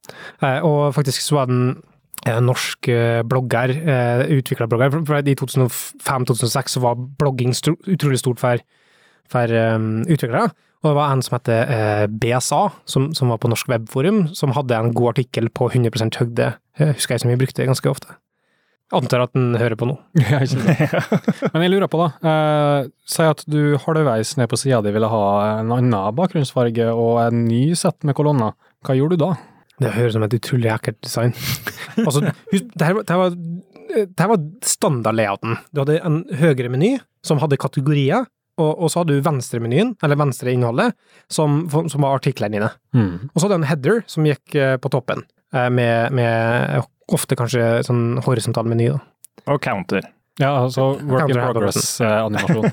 Eh, 0.42 0.66
og 0.66 0.94
faktisk 0.96 1.22
så 1.22 1.40
var 1.40 1.50
den 1.50 1.62
en 2.26 2.32
eh, 2.32 2.42
norsk 2.42 2.90
eh, 2.90 3.20
blogger, 3.26 3.74
utvikla 4.38 4.66
blogger, 4.70 4.98
i 5.22 5.36
2005-2006 5.38 6.74
så 6.74 6.82
var 6.82 6.98
blogging 6.98 7.54
utrolig 7.86 8.22
stort 8.22 8.42
for 8.42 8.62
for 9.32 9.50
um, 9.52 10.02
utviklere. 10.06 10.50
Og 10.84 10.90
det 10.92 10.96
var 10.98 11.10
en 11.14 11.22
som 11.24 11.34
heter 11.38 11.70
eh, 11.72 12.04
BSA, 12.06 12.60
som, 12.86 13.08
som 13.16 13.30
var 13.32 13.40
på 13.42 13.48
Norsk 13.50 13.66
Webforum, 13.72 14.26
som 14.36 14.52
hadde 14.54 14.76
en 14.76 14.92
god 14.94 15.14
artikkel 15.16 15.48
på 15.50 15.70
100 15.72 16.12
høgde. 16.20 16.52
Jeg 16.78 16.94
husker 16.98 17.16
jeg 17.16 17.24
som 17.24 17.32
vi 17.32 17.38
brukte 17.40 17.62
det 17.62 17.66
ganske 17.70 17.90
ofte. 17.90 18.14
Antar 18.94 19.24
at 19.24 19.32
den 19.34 19.56
hører 19.58 19.74
på 19.80 19.88
nå. 19.88 19.96
Ja, 20.20 20.38
ikke 20.44 20.60
sant. 20.60 21.50
Men 21.56 21.64
jeg 21.64 21.72
lurer 21.72 21.90
på, 21.90 21.98
da. 22.04 22.30
Eh, 22.30 22.90
si 23.08 23.24
at 23.26 23.42
du 23.50 23.74
halvveis 23.82 24.36
ned 24.38 24.46
på 24.52 24.60
sida 24.60 24.78
di 24.84 24.92
ville 24.94 25.08
ha 25.10 25.24
en 25.56 25.72
annen 25.74 25.96
bakgrunnsfarge 26.14 26.86
og 26.92 27.18
en 27.24 27.42
ny 27.48 27.64
sett 27.74 28.06
med 28.06 28.14
kolonner. 28.14 28.54
Hva 28.86 28.94
gjorde 28.94 29.18
du 29.18 29.24
da? 29.24 29.32
Det 29.82 29.90
høres 29.96 30.14
ut 30.14 30.20
som 30.20 30.28
et 30.28 30.38
utrolig 30.38 30.70
ekkelt 30.76 31.00
design. 31.02 31.34
altså, 32.06 32.22
husk, 32.52 32.70
det 32.78 32.86
her, 32.86 32.94
var- 33.00 33.08
det 33.08 33.16
her 33.16 33.24
var, 33.24 33.34
det 33.96 34.22
her 34.22 34.30
var 34.36 34.46
standardlayouten. 34.70 35.58
Du 35.74 35.82
hadde 35.82 35.98
en 36.06 36.22
høyere 36.38 36.70
meny 36.72 36.94
som 37.26 37.42
hadde 37.42 37.58
kategorier, 37.58 38.28
og, 38.56 38.70
og 38.72 38.90
så 38.90 39.02
hadde 39.02 39.16
du 39.16 39.24
venstremenyen, 39.24 39.94
eller 40.04 40.20
venstre 40.20 40.52
innholdet, 40.54 40.96
som, 41.32 41.64
som 41.70 42.04
var 42.04 42.18
artiklene 42.18 42.56
dine. 42.56 42.70
Mm. 42.96 43.28
Og 43.32 43.38
så 43.38 43.46
hadde 43.46 43.56
du 43.56 43.62
en 43.62 43.70
header 43.70 44.02
som 44.10 44.28
gikk 44.28 44.56
eh, 44.56 44.76
på 44.80 44.92
toppen, 44.92 45.24
eh, 45.54 45.68
med, 45.72 46.16
med 46.16 46.82
ofte 47.12 47.38
kanskje 47.38 47.84
sånn 47.86 48.20
horisontal 48.26 48.68
meny, 48.68 48.90
da. 48.96 49.00
Og 49.52 49.60
counter. 49.62 50.06
Ja, 50.36 50.50
altså 50.66 50.90
work 51.08 51.30
in 51.32 51.38
progress-animasjon. 51.38 52.66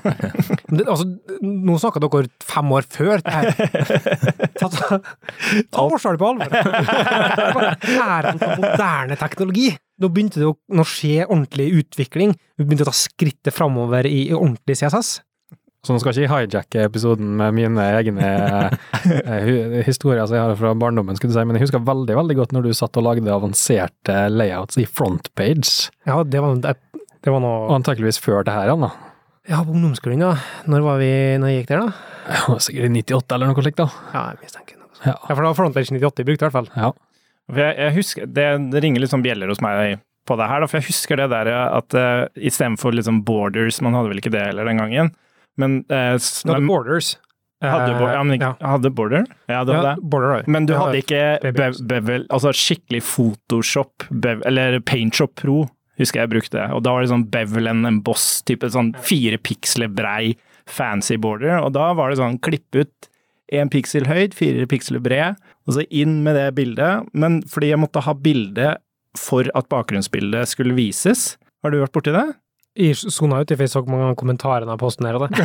Altså, 0.74 1.04
nå 1.44 1.76
snakka 1.78 2.00
dere 2.02 2.26
fem 2.42 2.72
år 2.74 2.86
før 2.90 3.20
det 3.22 3.30
her. 3.30 3.46
Ta, 4.58 4.68
ta, 4.72 4.98
ta 5.72 5.84
årsaken 5.84 6.18
på 6.18 6.28
alvor! 6.32 7.68
Æren 7.94 8.40
for 8.40 8.62
moderne 8.64 9.18
teknologi! 9.20 9.68
Nå 10.02 10.10
begynte 10.10 10.42
det 10.42 10.48
å 10.50 10.86
skje 10.88 11.28
ordentlig 11.28 11.68
utvikling. 11.80 12.34
Vi 12.58 12.66
begynte 12.66 12.88
å 12.88 12.90
ta 12.90 12.96
skrittet 12.96 13.54
framover 13.54 14.08
i, 14.08 14.26
i 14.28 14.34
ordentlig 14.34 14.76
CSS. 14.80 15.16
Så 15.84 15.92
nå 15.92 16.00
skal 16.00 16.14
ikke 16.14 16.24
jeg 16.24 16.32
hijacke 16.32 16.84
episoden 16.88 17.34
med 17.36 17.56
mine 17.58 17.84
egne 17.98 18.28
eh, 19.04 19.80
historier 19.84 20.24
som 20.24 20.38
jeg 20.38 20.44
har 20.46 20.56
fra 20.56 20.72
barndommen, 20.80 21.18
skulle 21.18 21.34
du 21.34 21.36
si, 21.36 21.44
men 21.44 21.58
jeg 21.58 21.66
husker 21.66 21.84
veldig 21.84 22.16
veldig 22.16 22.36
godt 22.38 22.54
når 22.56 22.68
du 22.68 22.76
satt 22.76 22.96
og 23.00 23.04
lagde 23.04 23.34
avanserte 23.34 24.16
layouts 24.32 24.80
i 24.80 24.86
frontpage, 24.88 25.90
Ja, 26.08 26.22
det 26.24 26.40
var, 26.40 26.56
det, 26.64 26.76
det 27.20 27.32
var 27.32 27.42
og 27.42 27.44
noe 27.44 27.76
antakeligvis 27.76 28.20
før 28.24 28.46
det 28.48 28.56
her 28.56 28.72
da. 28.72 28.90
Ja, 29.44 29.60
på 29.60 29.74
ungdomsskolen, 29.76 30.24
da. 30.24 30.38
Når 30.72 30.86
var 30.86 31.02
vi 31.02 31.10
når 31.40 31.52
jeg 31.52 31.60
gikk 31.60 31.74
der, 31.74 31.84
da? 31.84 32.12
Det 32.24 32.40
var 32.48 32.62
Sikkert 32.64 32.88
i 32.88 33.02
98 33.04 33.36
eller 33.36 33.50
noe 33.50 33.64
slikt, 33.66 33.82
da. 33.82 33.88
Ja, 34.14 34.22
jeg 34.32 34.40
mistenker 34.46 34.80
noe 34.80 34.88
sånt. 34.88 35.04
Ja. 35.04 35.18
Ja, 35.18 35.34
for 35.34 35.42
det 35.42 35.50
var 35.50 35.58
Frontpage 35.58 35.92
98 35.92 36.24
brukt, 36.24 36.40
i 36.40 36.46
hvert 36.46 36.56
fall. 36.56 36.72
ja. 36.72 36.94
Jeg, 37.52 37.74
jeg 37.76 37.92
husker, 37.98 38.28
det, 38.32 38.44
det 38.72 38.80
ringer 38.80 39.02
litt 39.04 39.12
sånn 39.12 39.24
bjeller 39.24 39.50
hos 39.52 39.60
meg 39.60 39.98
på 40.24 40.36
det 40.40 40.46
her, 40.48 40.62
da, 40.62 40.68
for 40.70 40.80
jeg 40.80 40.88
husker 40.88 41.20
det 41.20 41.26
der 41.28 41.50
at 41.52 41.96
uh, 41.98 42.24
istedenfor 42.40 42.96
liksom 42.96 43.18
borders, 43.28 43.82
man 43.84 43.92
hadde 43.92 44.08
vel 44.14 44.22
ikke 44.22 44.32
det 44.32 44.46
heller 44.46 44.70
den 44.70 44.80
gangen, 44.80 45.10
men 45.56 45.80
uh, 45.90 46.16
Du 46.18 46.52
hadde 46.52 46.66
Borders. 46.66 47.16
hadde, 47.62 47.92
Eh, 47.94 47.98
bo- 47.98 48.08
ja, 48.12 48.22
men, 48.22 48.40
ja. 48.40 48.52
hadde 48.60 48.90
border? 48.92 49.24
Ja, 49.48 49.62
det 49.64 49.72
var 49.74 49.84
Ja, 49.84 49.94
det. 49.94 50.02
Border. 50.10 50.44
Men 50.46 50.66
du 50.66 50.74
hadde 50.76 50.98
ikke 51.00 51.52
bev, 51.54 51.78
bevel, 51.88 52.26
altså 52.28 52.50
skikkelig 52.52 53.00
Photoshop, 53.02 54.04
bev, 54.10 54.42
eller 54.44 54.80
PaintShop 54.80 55.34
Pro, 55.40 55.62
husker 55.98 56.20
jeg 56.24 56.30
brukte. 56.34 56.66
Og 56.74 56.82
da 56.84 56.92
var 56.92 57.00
det 57.02 57.08
sånn 57.12 57.24
bevel 57.30 57.68
and 57.70 57.86
emboss, 57.86 58.42
type 58.44 58.68
sånn 58.74 58.92
fire 59.00 59.38
piksler 59.38 59.88
brei, 59.88 60.34
fancy 60.66 61.16
border. 61.16 61.56
Og 61.64 61.72
da 61.72 61.92
var 61.94 62.10
det 62.10 62.18
sånn 62.20 62.38
klipp 62.44 62.74
ut 62.76 63.08
én 63.52 63.70
piksel 63.70 64.04
høyt, 64.08 64.34
fire 64.34 64.66
piksler 64.66 65.00
bred, 65.04 65.36
og 65.68 65.74
så 65.78 65.84
inn 65.90 66.22
med 66.24 66.34
det 66.36 66.48
bildet. 66.56 67.08
Men 67.14 67.42
fordi 67.48 67.70
jeg 67.72 67.78
måtte 67.80 68.02
ha 68.04 68.12
bilde 68.14 68.74
for 69.16 69.48
at 69.54 69.68
bakgrunnsbildet 69.70 70.48
skulle 70.50 70.74
vises. 70.76 71.36
Har 71.62 71.70
du 71.70 71.78
vært 71.80 71.92
borti 71.96 72.12
det? 72.12 72.26
Jeg 72.74 72.96
sona 72.98 73.38
ut, 73.38 73.52
for 73.54 73.62
jeg 73.62 73.70
så 73.70 73.80
mange 73.86 74.16
kommentarer 74.18 74.66
av 74.66 74.80
posten 74.82 75.06
her 75.06 75.14
og 75.14 75.28
det. 75.28 75.44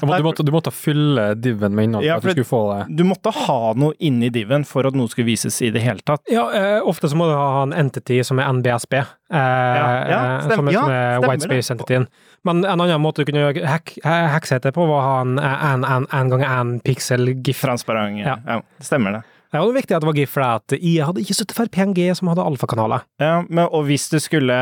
Du 0.00 0.06
måtte, 0.24 0.42
du, 0.42 0.50
måtte, 0.52 0.72
fylle 0.74 1.28
diven 1.38 1.74
med 1.76 1.86
innhold 1.86 2.04
Ja, 2.04 2.16
for 2.18 2.30
at 2.32 2.34
du 2.34 2.42
skulle 2.42 2.48
få 2.48 2.62
det. 2.72 2.96
Du 2.98 3.04
måtte 3.06 3.30
ha 3.34 3.58
noe 3.78 3.94
inni 4.02 4.32
diven 4.34 4.64
for 4.66 4.88
at 4.88 4.96
noe 4.98 5.10
skulle 5.12 5.28
vises 5.30 5.60
i 5.62 5.70
det 5.72 5.82
hele 5.84 6.02
tatt. 6.06 6.24
Ja, 6.32 6.48
eh, 6.56 6.78
ofte 6.82 7.08
så 7.10 7.18
må 7.18 7.28
du 7.30 7.34
ha 7.38 7.62
en 7.62 7.74
entity 7.76 8.18
som 8.26 8.42
er 8.42 8.50
NBSB, 8.50 8.98
eh, 8.98 9.06
ja, 9.38 10.20
stem- 10.42 10.58
som 10.58 10.68
er, 10.68 10.74
som 10.74 10.90
er 10.90 11.06
stemmer 11.14 11.28
white 11.28 11.46
space-entityen. 11.46 12.08
Men 12.48 12.64
en 12.64 12.80
annen 12.80 13.02
måte 13.04 13.22
du 13.22 13.30
kunne 13.30 13.44
gjøre 13.46 13.66
hack, 13.68 13.94
hacks 14.04 14.54
det 14.56 14.74
på, 14.74 14.86
var 14.90 14.98
å 14.98 15.06
ha 15.06 15.18
en 15.22 15.38
en, 15.38 15.84
en, 15.84 16.06
en 16.10 16.32
gang 16.34 16.46
en 16.48 16.78
pixel 16.84 17.30
gif. 17.44 17.62
Transparent. 17.62 18.18
Ja. 18.24 18.40
Ja, 18.46 18.60
stemmer 18.82 19.20
det. 19.20 19.22
Det 19.50 19.58
er 19.58 19.72
viktig 19.74 19.96
at 19.96 20.04
det 20.04 20.06
var 20.06 20.18
gif, 20.18 20.30
for 20.30 20.46
at 20.46 20.74
IA 20.78 21.08
hadde 21.08 21.24
ikke 21.24 21.34
støtte 21.34 21.56
for 21.56 21.70
PNG, 21.74 22.04
som 22.14 22.30
hadde 22.30 22.44
alfakanaler. 22.46 23.02
Ja, 23.18 23.40
men, 23.48 23.66
og 23.66 23.88
hvis 23.88 24.06
du 24.12 24.20
skulle 24.22 24.56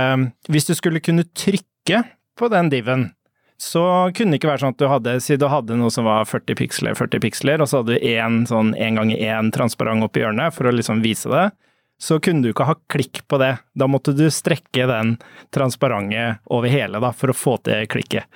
Hvis 0.48 0.68
du 0.68 0.74
skulle 0.74 1.02
kunne 1.04 1.26
trykke 1.36 2.02
på 2.38 2.48
den 2.52 2.70
diven, 2.72 3.08
så 3.58 3.82
kunne 4.14 4.32
det 4.32 4.38
ikke 4.38 4.52
være 4.52 4.62
sånn 4.62 4.74
at 4.76 4.80
du 4.80 4.86
hadde 4.86 5.14
Si 5.24 5.36
du 5.36 5.48
hadde 5.50 5.76
noe 5.76 5.90
som 5.90 6.06
var 6.06 6.28
40 6.30 6.56
piksler, 6.60 6.96
40 6.96 7.24
piksler, 7.24 7.60
og 7.60 7.68
så 7.68 7.82
hadde 7.82 7.98
du 7.98 8.06
én 8.06 8.44
sånn 8.48 8.72
én 8.78 9.00
ganger 9.00 9.18
én 9.18 9.50
transparent 9.54 10.06
oppi 10.06 10.22
hjørnet 10.22 10.54
for 10.56 10.70
å 10.70 10.74
liksom 10.74 11.02
vise 11.04 11.30
det. 11.32 11.48
Så 11.98 12.20
kunne 12.22 12.46
du 12.46 12.52
ikke 12.52 12.68
ha 12.68 12.76
klikk 12.88 13.24
på 13.26 13.40
det. 13.42 13.56
Da 13.74 13.88
måtte 13.90 14.14
du 14.14 14.28
strekke 14.30 14.86
den 14.86 15.16
transparente 15.54 16.38
over 16.46 16.70
hele, 16.70 17.00
da, 17.02 17.10
for 17.10 17.32
å 17.32 17.36
få 17.36 17.56
til 17.66 17.88
klikket. 17.90 18.30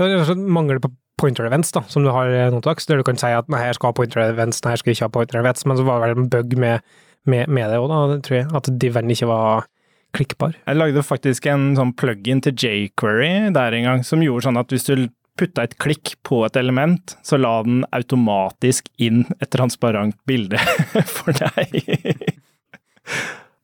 Altså 0.00 0.38
mangel 0.38 0.80
på 0.80 0.90
pointer 1.18 1.48
events, 1.48 1.72
da, 1.74 1.82
som 1.90 2.04
du 2.06 2.12
har 2.14 2.30
eh, 2.30 2.48
nå 2.52 2.60
til 2.62 2.70
dags, 2.70 2.88
der 2.88 3.00
du 3.00 3.06
kan 3.06 3.18
si 3.20 3.30
at 3.34 3.50
nei, 3.52 3.62
her 3.66 3.76
skal 3.76 3.92
ha 3.92 3.98
pointer 3.98 4.22
events, 4.24 4.62
nei, 4.64 4.74
her 4.74 4.82
skal 4.82 4.94
ikke 4.94 5.08
ha 5.08 5.14
pointer 5.18 5.40
events, 5.42 5.66
men 5.68 5.80
så 5.80 5.86
var 5.86 6.00
det 6.00 6.08
vel 6.08 6.22
en 6.22 6.30
bug 6.32 6.56
med, 6.60 6.86
med, 7.28 7.50
med 7.50 7.72
det 7.72 7.80
òg, 7.80 7.88
da, 7.92 8.00
det 8.14 8.22
tror 8.28 8.40
jeg, 8.40 8.48
at 8.60 8.72
diven 8.84 9.14
ikke 9.14 9.30
var 9.30 9.68
klikkbar. 10.16 10.56
Jeg 10.64 10.78
lagde 10.78 11.04
faktisk 11.04 11.48
en 11.52 11.70
sånn 11.76 11.92
plug-in 11.98 12.40
til 12.44 12.56
jQuery 12.56 13.50
der 13.56 13.76
en 13.76 13.88
gang, 13.90 14.04
som 14.06 14.24
gjorde 14.24 14.48
sånn 14.48 14.60
at 14.60 14.72
hvis 14.72 14.88
du 14.88 15.08
putta 15.38 15.68
et 15.68 15.76
klikk 15.78 16.16
på 16.26 16.40
et 16.46 16.56
element, 16.58 17.14
så 17.22 17.38
la 17.38 17.60
den 17.66 17.84
automatisk 17.94 18.88
inn 18.98 19.24
et 19.38 19.50
transparent 19.54 20.16
bilde 20.26 20.58
for 21.16 21.36
deg. 21.36 21.76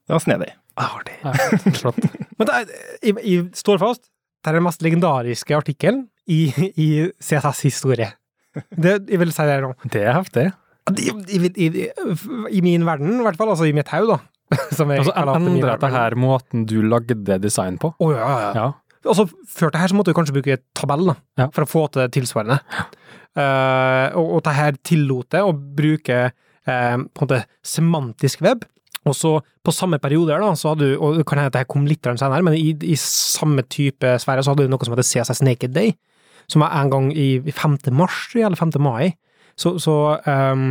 Det 0.04 0.12
var 0.12 0.22
snedig. 0.22 0.52
Artig. 0.74 1.16
Men 2.38 2.48
det 2.48 2.54
er, 2.54 2.70
jeg, 3.02 3.16
jeg 3.22 3.44
står 3.58 3.80
fast, 3.82 4.08
det 4.44 4.50
er 4.52 4.58
den 4.58 4.66
mest 4.66 4.82
legendariske 4.84 5.56
artikkelen 5.56 6.02
i, 6.28 6.42
i 6.76 6.88
CSS-historie. 7.22 8.10
Det, 8.76 8.98
jeg 9.08 9.18
vil 9.22 9.32
si 9.34 9.46
det 9.48 9.56
nå. 9.64 9.72
Det 9.90 10.02
er 10.04 10.12
heftig. 10.18 10.44
I, 10.92 11.08
i, 11.32 11.48
i, 11.64 11.86
I 12.58 12.60
min 12.64 12.84
verden, 12.86 13.16
i 13.16 13.24
hvert 13.24 13.38
fall, 13.40 13.50
altså 13.54 13.64
i 13.66 13.72
mitt 13.76 13.88
hode, 13.88 14.18
da. 14.18 14.58
Som 14.76 14.92
jeg 14.92 15.00
Altså, 15.00 15.14
endret 15.16 15.48
Endra 15.48 15.74
dette 15.78 15.90
her 15.94 16.14
måten 16.20 16.66
du 16.68 16.76
lagde 16.84 17.16
design 17.40 17.78
på? 17.80 17.94
Å, 17.96 18.10
ja, 18.12 18.20
ja, 18.28 18.40
ja. 18.44 18.50
Ja. 18.60 18.66
Altså, 19.08 19.24
før 19.48 19.72
det 19.72 19.80
her 19.80 19.90
så 19.92 19.96
måtte 19.96 20.12
du 20.12 20.16
kanskje 20.16 20.36
bruke 20.36 20.58
tabell, 20.76 21.08
da, 21.10 21.16
Ja. 21.40 21.48
for 21.56 21.64
å 21.64 21.68
få 21.68 21.86
til 21.96 22.12
tilsvarende. 22.20 22.60
Uh, 23.34 24.12
og, 24.20 24.28
og 24.36 24.44
det 24.46 24.54
her 24.54 24.76
tillot 24.86 25.32
det 25.34 25.40
å 25.42 25.50
bruke 25.56 26.20
uh, 26.30 26.68
på 26.68 26.76
en 27.00 27.08
måte 27.24 27.40
semantisk 27.66 28.44
web, 28.44 28.62
Og 29.04 29.16
så, 29.16 29.34
på 29.64 29.74
samme 29.74 29.98
periode 30.00 30.36
da, 30.40 30.50
så 30.56 30.72
hadde 30.72 30.94
du, 30.94 30.96
og 30.96 31.18
det 31.18 31.26
kan 31.28 31.40
hende 31.40 31.52
at 31.52 31.58
det 31.58 31.68
kom 31.72 31.84
litt 31.88 32.06
senere, 32.06 32.44
men 32.46 32.56
i, 32.56 32.72
i 32.88 32.96
samme 33.00 33.64
type 33.68 34.14
sfære 34.22 34.44
så 34.44 34.54
hadde 34.54 34.64
du 34.64 34.72
noe 34.72 34.86
som 34.86 34.94
heter 34.94 35.08
CSS 35.10 35.44
Naked 35.44 35.74
Day, 35.76 35.92
som 36.48 36.64
var 36.64 36.72
en 36.78 36.92
gang 36.92 37.10
i 37.12 37.28
5. 37.52 37.78
mars, 37.92 38.26
eller 38.34 38.56
5. 38.56 38.72
mai. 38.84 39.14
Så, 39.60 39.76
så 39.82 39.94
um, 40.24 40.70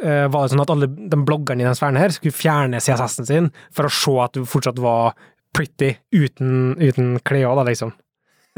var 0.00 0.44
det 0.44 0.52
sånn 0.52 0.62
at 0.62 0.72
alle 0.72 0.88
de 0.90 1.18
bloggerne 1.26 1.64
i 1.64 1.66
den 1.66 1.76
sfæren 1.76 1.98
her 1.98 2.12
skulle 2.14 2.36
fjerne 2.36 2.80
CSS-en 2.80 3.28
sin 3.28 3.48
for 3.74 3.88
å 3.88 3.94
se 3.94 4.14
at 4.22 4.36
du 4.36 4.46
fortsatt 4.48 4.78
var 4.80 5.16
pretty 5.56 5.96
uten, 6.14 6.76
uten 6.78 7.16
klær, 7.26 7.56
da, 7.58 7.66
liksom. 7.66 7.92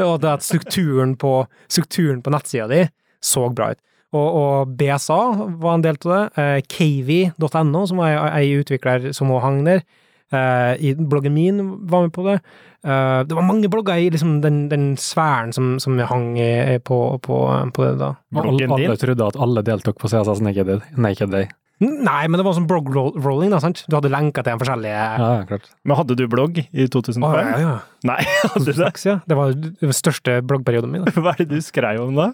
Og 0.03 0.25
at 0.29 0.45
strukturen 0.45 1.17
på, 1.21 1.43
strukturen 1.71 2.23
på 2.25 2.33
nettsida 2.33 2.69
di 2.71 2.83
så 3.23 3.47
bra 3.55 3.73
ut. 3.73 3.81
Og, 4.13 4.29
og 4.43 4.73
BSA 4.77 5.21
var 5.63 5.79
en 5.79 5.85
del 5.85 5.97
av 6.05 6.13
det. 6.13 6.23
Eh, 6.43 6.59
Kavy.no, 6.69 7.85
som 7.89 8.03
var 8.03 8.19
ei 8.37 8.51
utvikler 8.59 9.11
som 9.17 9.33
også 9.33 9.45
hang 9.47 9.63
der. 9.69 9.85
Eh, 10.33 10.75
I 10.91 10.93
bloggen 10.97 11.35
min 11.37 11.63
var 11.89 12.07
med 12.07 12.13
på 12.13 12.27
det. 12.27 12.39
Eh, 12.85 13.23
det 13.29 13.37
var 13.39 13.49
mange 13.49 13.71
blogger 13.73 14.01
i 14.01 14.11
liksom, 14.13 14.41
den, 14.45 14.67
den 14.69 14.93
sfæren 15.01 15.53
som, 15.57 15.75
som 15.81 15.97
hang 16.11 16.37
i, 16.41 16.79
på, 16.85 17.01
på, 17.25 17.41
på 17.73 17.89
det 17.89 17.97
da. 18.01 18.15
Alle, 18.35 18.45
Bloggen 18.51 18.77
din? 18.77 18.87
alle 18.91 19.01
trodde 19.01 19.33
at 19.33 19.41
alle 19.41 19.65
deltok 19.65 20.01
på 20.03 20.13
CSS 20.13 20.45
Naked, 20.45 20.73
Naked 20.97 21.33
Day. 21.33 21.49
Nei, 21.83 22.29
men 22.31 22.39
det 22.39 22.45
var 22.47 22.55
sånn 22.55 22.69
blog-rolling, 22.71 23.51
da, 23.51 23.59
sant? 23.63 23.81
Du 23.91 23.97
hadde 23.97 24.11
lenka 24.13 24.45
til 24.45 24.55
en 24.55 24.61
forskjellige 24.61 24.99
Ja, 25.19 25.31
klart. 25.49 25.65
Men 25.89 25.99
hadde 25.99 26.15
du 26.21 26.27
blogg 26.31 26.61
i 26.63 26.85
2005? 26.87 27.25
Å, 27.27 27.31
ja, 27.41 27.57
ja. 27.59 27.73
Nei, 28.07 28.21
hadde 28.53 28.69
du 28.69 28.77
det? 28.77 28.93
Ja. 29.09 29.17
Det 29.27 29.39
var 29.39 29.57
den 29.57 29.97
største 29.97 30.37
bloggperioden 30.47 30.93
min. 30.95 31.09
Da. 31.09 31.15
Hva 31.25 31.35
er 31.35 31.43
det 31.43 31.57
du 31.57 31.65
skrev 31.65 32.05
om 32.05 32.15
da? 32.19 32.29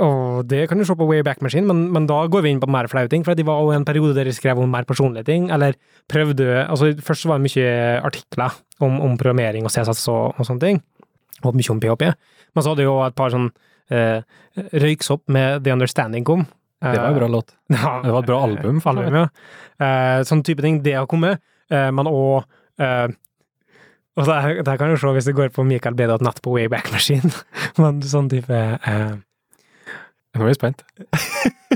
Og 0.00 0.46
det 0.48 0.62
kan 0.70 0.80
du 0.80 0.86
se 0.88 0.94
på 0.96 1.04
Wayback 1.04 1.42
Machine, 1.44 1.66
men, 1.68 1.82
men 1.92 2.06
da 2.08 2.22
går 2.32 2.46
vi 2.46 2.52
inn 2.54 2.60
på 2.62 2.68
mer 2.72 2.88
flaue 2.88 3.10
ting. 3.12 3.24
For 3.26 3.36
det 3.36 3.44
var 3.44 3.60
jo 3.60 3.74
en 3.76 3.84
periode 3.84 4.14
der 4.16 4.24
de 4.24 4.32
skrev 4.32 4.60
om 4.62 4.70
mer 4.72 4.86
personlige 4.88 5.26
ting, 5.28 5.50
eller 5.52 5.76
prøvde 6.08 6.46
altså 6.64 6.94
Først 7.04 7.26
var 7.28 7.40
det 7.40 7.50
mye 7.50 7.74
artikler 8.00 8.56
om, 8.80 8.96
om 9.04 9.18
programmering 9.20 9.66
og 9.68 9.74
CSS 9.74 10.06
og, 10.08 10.38
og 10.38 10.48
sånne 10.48 10.64
ting, 10.64 10.80
og 11.44 11.58
mye 11.58 11.74
om 11.74 11.82
PHP. 11.82 12.06
Men 12.54 12.64
så 12.64 12.72
hadde 12.72 12.86
jo 12.86 12.94
et 13.04 13.16
par 13.18 13.34
sånn 13.34 13.50
eh, 13.92 14.24
Røyksopp 14.56 15.26
med 15.32 15.64
The 15.66 15.74
Understanding 15.76 16.24
kom. 16.28 16.46
Det 16.82 16.96
var 16.98 17.12
en 17.12 17.18
bra 17.20 17.28
låt. 17.30 17.52
Ja, 17.76 17.98
Det 18.02 18.14
var 18.14 18.24
et 18.24 18.30
bra 18.30 18.38
album. 18.48 18.80
for 18.80 18.96
album, 18.96 19.18
ja. 19.20 19.26
Eh, 19.82 20.22
sånn 20.28 20.42
type 20.46 20.64
ting. 20.64 20.80
Det 20.82 20.96
har 20.96 21.06
kommet, 21.10 21.42
eh, 21.70 21.90
men 21.94 22.08
òg 22.08 22.46
eh, 22.80 23.12
og 24.12 24.26
der, 24.28 24.58
der 24.60 24.76
kan 24.76 24.90
du 24.92 24.98
se 25.00 25.08
hvis 25.14 25.24
du 25.24 25.32
går 25.32 25.52
på 25.54 25.64
michaelb.nett 25.64 26.40
på 26.44 26.52
Wayback 26.52 26.90
Machine. 26.92 27.30
men 27.80 28.02
sånn 28.04 28.28
type 28.32 28.56
eh, 28.56 29.12
Jeg 30.32 30.40
blir 30.46 30.56
spent. 30.56 30.82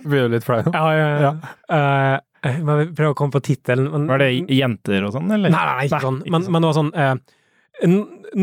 Blir 0.07 0.23
jo 0.25 0.29
litt 0.33 0.45
flau 0.47 0.63
nå. 0.65 0.73
Ja, 0.77 0.87
ja, 0.97 1.09
ja. 1.21 1.33
Uh, 1.69 2.17
men 2.63 2.93
prøver 2.95 3.11
å 3.13 3.17
komme 3.19 3.35
på 3.35 3.43
tittelen. 3.45 4.07
Var 4.09 4.23
det 4.23 4.31
jenter 4.55 5.05
og 5.09 5.13
sånn, 5.17 5.29
eller? 5.35 5.51
Nei, 5.53 5.65
nei, 5.67 5.89
ikke 5.89 5.97
Nei, 5.99 6.05
sånn. 6.07 6.21
ikke 6.23 6.33
Men, 6.33 6.47
sånn. 6.47 6.55
men 6.55 6.63
det 6.65 6.71
var 6.71 6.79
sånn 6.79 6.93
uh, 6.97 7.17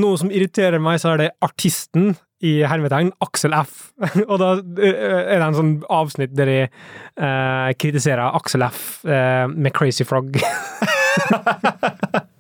Noe 0.03 0.19
som 0.21 0.29
irriterer 0.33 0.81
meg, 0.83 0.99
så 1.01 1.13
er 1.13 1.21
det 1.23 1.29
artisten 1.45 2.11
i 2.43 2.57
hermetegn, 2.67 3.09
Aksel 3.23 3.55
F. 3.55 3.93
Og 4.29 4.35
da 4.41 4.51
er 4.59 5.39
det 5.39 5.39
en 5.47 5.57
sånn 5.57 5.73
avsnitt 5.93 6.33
der 6.37 6.51
jeg 6.51 6.69
uh, 7.17 7.71
kritiserer 7.79 8.35
Aksel 8.37 8.65
F 8.67 8.83
med 9.07 9.71
Crazy 9.73 10.05
Frog. 10.05 10.37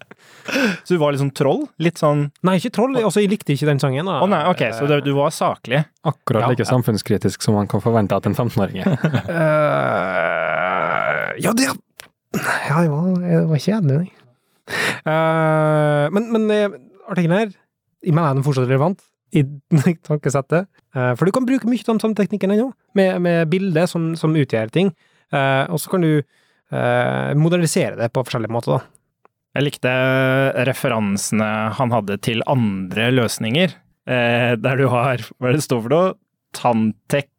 Så 0.83 0.95
du 0.95 0.99
var 1.01 1.13
liksom 1.15 1.31
troll? 1.35 1.63
Litt 1.83 1.97
sånn 2.01 2.25
Nei, 2.45 2.57
ikke 2.59 2.71
troll. 2.75 2.97
Altså, 2.99 3.21
jeg 3.23 3.31
likte 3.31 3.53
ikke 3.55 3.67
den 3.69 3.81
sangen. 3.81 4.07
Å 4.09 4.27
nei, 4.29 4.41
ok, 4.51 4.63
så 4.77 4.87
det, 4.89 5.01
du 5.05 5.13
var 5.17 5.33
saklig? 5.35 5.83
Akkurat 6.07 6.45
Ja. 6.45 6.49
like 6.53 6.65
samfunnskritisk 6.67 7.41
som 7.45 7.55
man 7.57 7.67
kan 7.71 7.81
forvente 7.83 8.15
at 8.17 8.25
en 8.29 8.35
15-åring 8.35 8.83
er. 8.83 8.93
uh, 9.93 11.31
ja, 11.45 11.53
det 11.53 11.69
Ja, 11.69 12.81
jeg 12.81 12.89
var, 12.89 13.07
jeg 13.29 13.47
var 13.49 13.57
ikke 13.61 13.77
enig, 13.77 13.97
nei. 14.03 14.11
Eh, 15.03 16.05
men 16.15 16.29
men 16.31 16.45
eh, 16.55 16.77
artikkelen 17.11 17.35
her, 17.37 17.49
jeg 18.03 18.15
mener 18.15 18.37
den 18.37 18.45
fortsatt 18.45 18.69
relevant 18.69 19.03
i 19.35 19.43
tankesettet. 20.07 20.69
Uh, 20.95 21.13
for 21.17 21.25
du 21.25 21.33
kan 21.33 21.45
bruke 21.45 21.67
mye 21.69 21.81
av 21.83 21.95
den 21.95 22.01
samme 22.03 22.17
teknikken 22.17 22.53
ennå, 22.53 22.69
med, 22.97 23.21
med 23.25 23.49
bilder 23.51 23.89
som, 23.89 24.11
som 24.19 24.35
utgjør 24.37 24.69
ting. 24.73 24.93
Uh, 25.33 25.65
og 25.73 25.81
så 25.81 25.89
kan 25.89 26.03
du 26.05 26.11
eh, 26.73 27.31
modernisere 27.37 27.97
det 27.97 28.11
på 28.13 28.21
forskjellige 28.25 28.53
måter, 28.53 28.77
da. 28.77 28.81
Jeg 29.53 29.67
likte 29.67 29.91
referansene 30.67 31.49
han 31.77 31.93
hadde 31.93 32.17
til 32.25 32.41
andre 32.49 33.11
løsninger, 33.13 33.75
eh, 34.09 34.55
der 34.57 34.79
du 34.81 34.87
har 34.89 35.17
Hva 35.37 35.49
er 35.49 35.53
det 35.53 35.61
det 35.61 35.67
står 35.67 35.83
for 35.85 35.93
noe? 35.93 36.13
Tantec, 36.53 37.29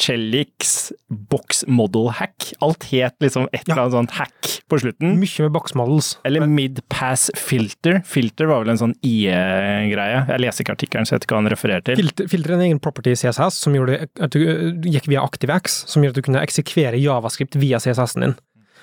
Chelix, 0.00 0.90
Box 1.10 1.64
Model 1.68 2.08
Hack. 2.16 2.54
Alt 2.64 2.84
het 2.88 3.12
liksom 3.20 3.44
et 3.52 3.66
Ja. 3.68 3.74
eller 3.74 3.82
annet 3.84 3.92
sånt 3.98 4.10
hack 4.16 4.48
på 4.68 4.78
slutten. 4.80 5.18
Mye 5.20 5.42
med 5.44 5.52
box 5.52 5.74
models. 5.76 6.16
Eller 6.24 6.46
Mid-Pass 6.48 7.30
Filter. 7.36 8.00
Filter 8.04 8.46
var 8.48 8.64
vel 8.64 8.70
en 8.70 8.78
sånn 8.80 8.94
IE-greie. 9.04 10.22
Jeg 10.28 10.40
leser 10.40 10.64
ikke 10.64 10.74
artikkelen, 10.76 11.04
så 11.04 11.12
jeg 11.12 11.20
vet 11.20 11.26
ikke 11.26 11.36
hva 11.36 11.42
han 11.42 11.52
refererer 11.52 11.84
til. 11.84 11.96
Filter, 12.00 12.28
filter 12.32 12.50
er 12.52 12.54
en 12.54 12.64
egen 12.70 12.80
property 12.80 13.12
i 13.12 13.18
CSS 13.20 13.60
som 13.60 13.74
gjorde 13.76 14.08
at 14.20 14.30
du 14.32 14.40
eh, 14.40 14.72
gikk 14.88 15.08
via 15.12 15.20
ActiveX, 15.22 15.84
som 15.86 16.02
gjorde 16.02 16.16
at 16.16 16.22
du 16.22 16.26
kunne 16.30 16.42
eksekvere 16.44 16.96
javascript 17.00 17.60
via 17.60 17.76
CSS-en 17.78 18.22
din. 18.26 18.34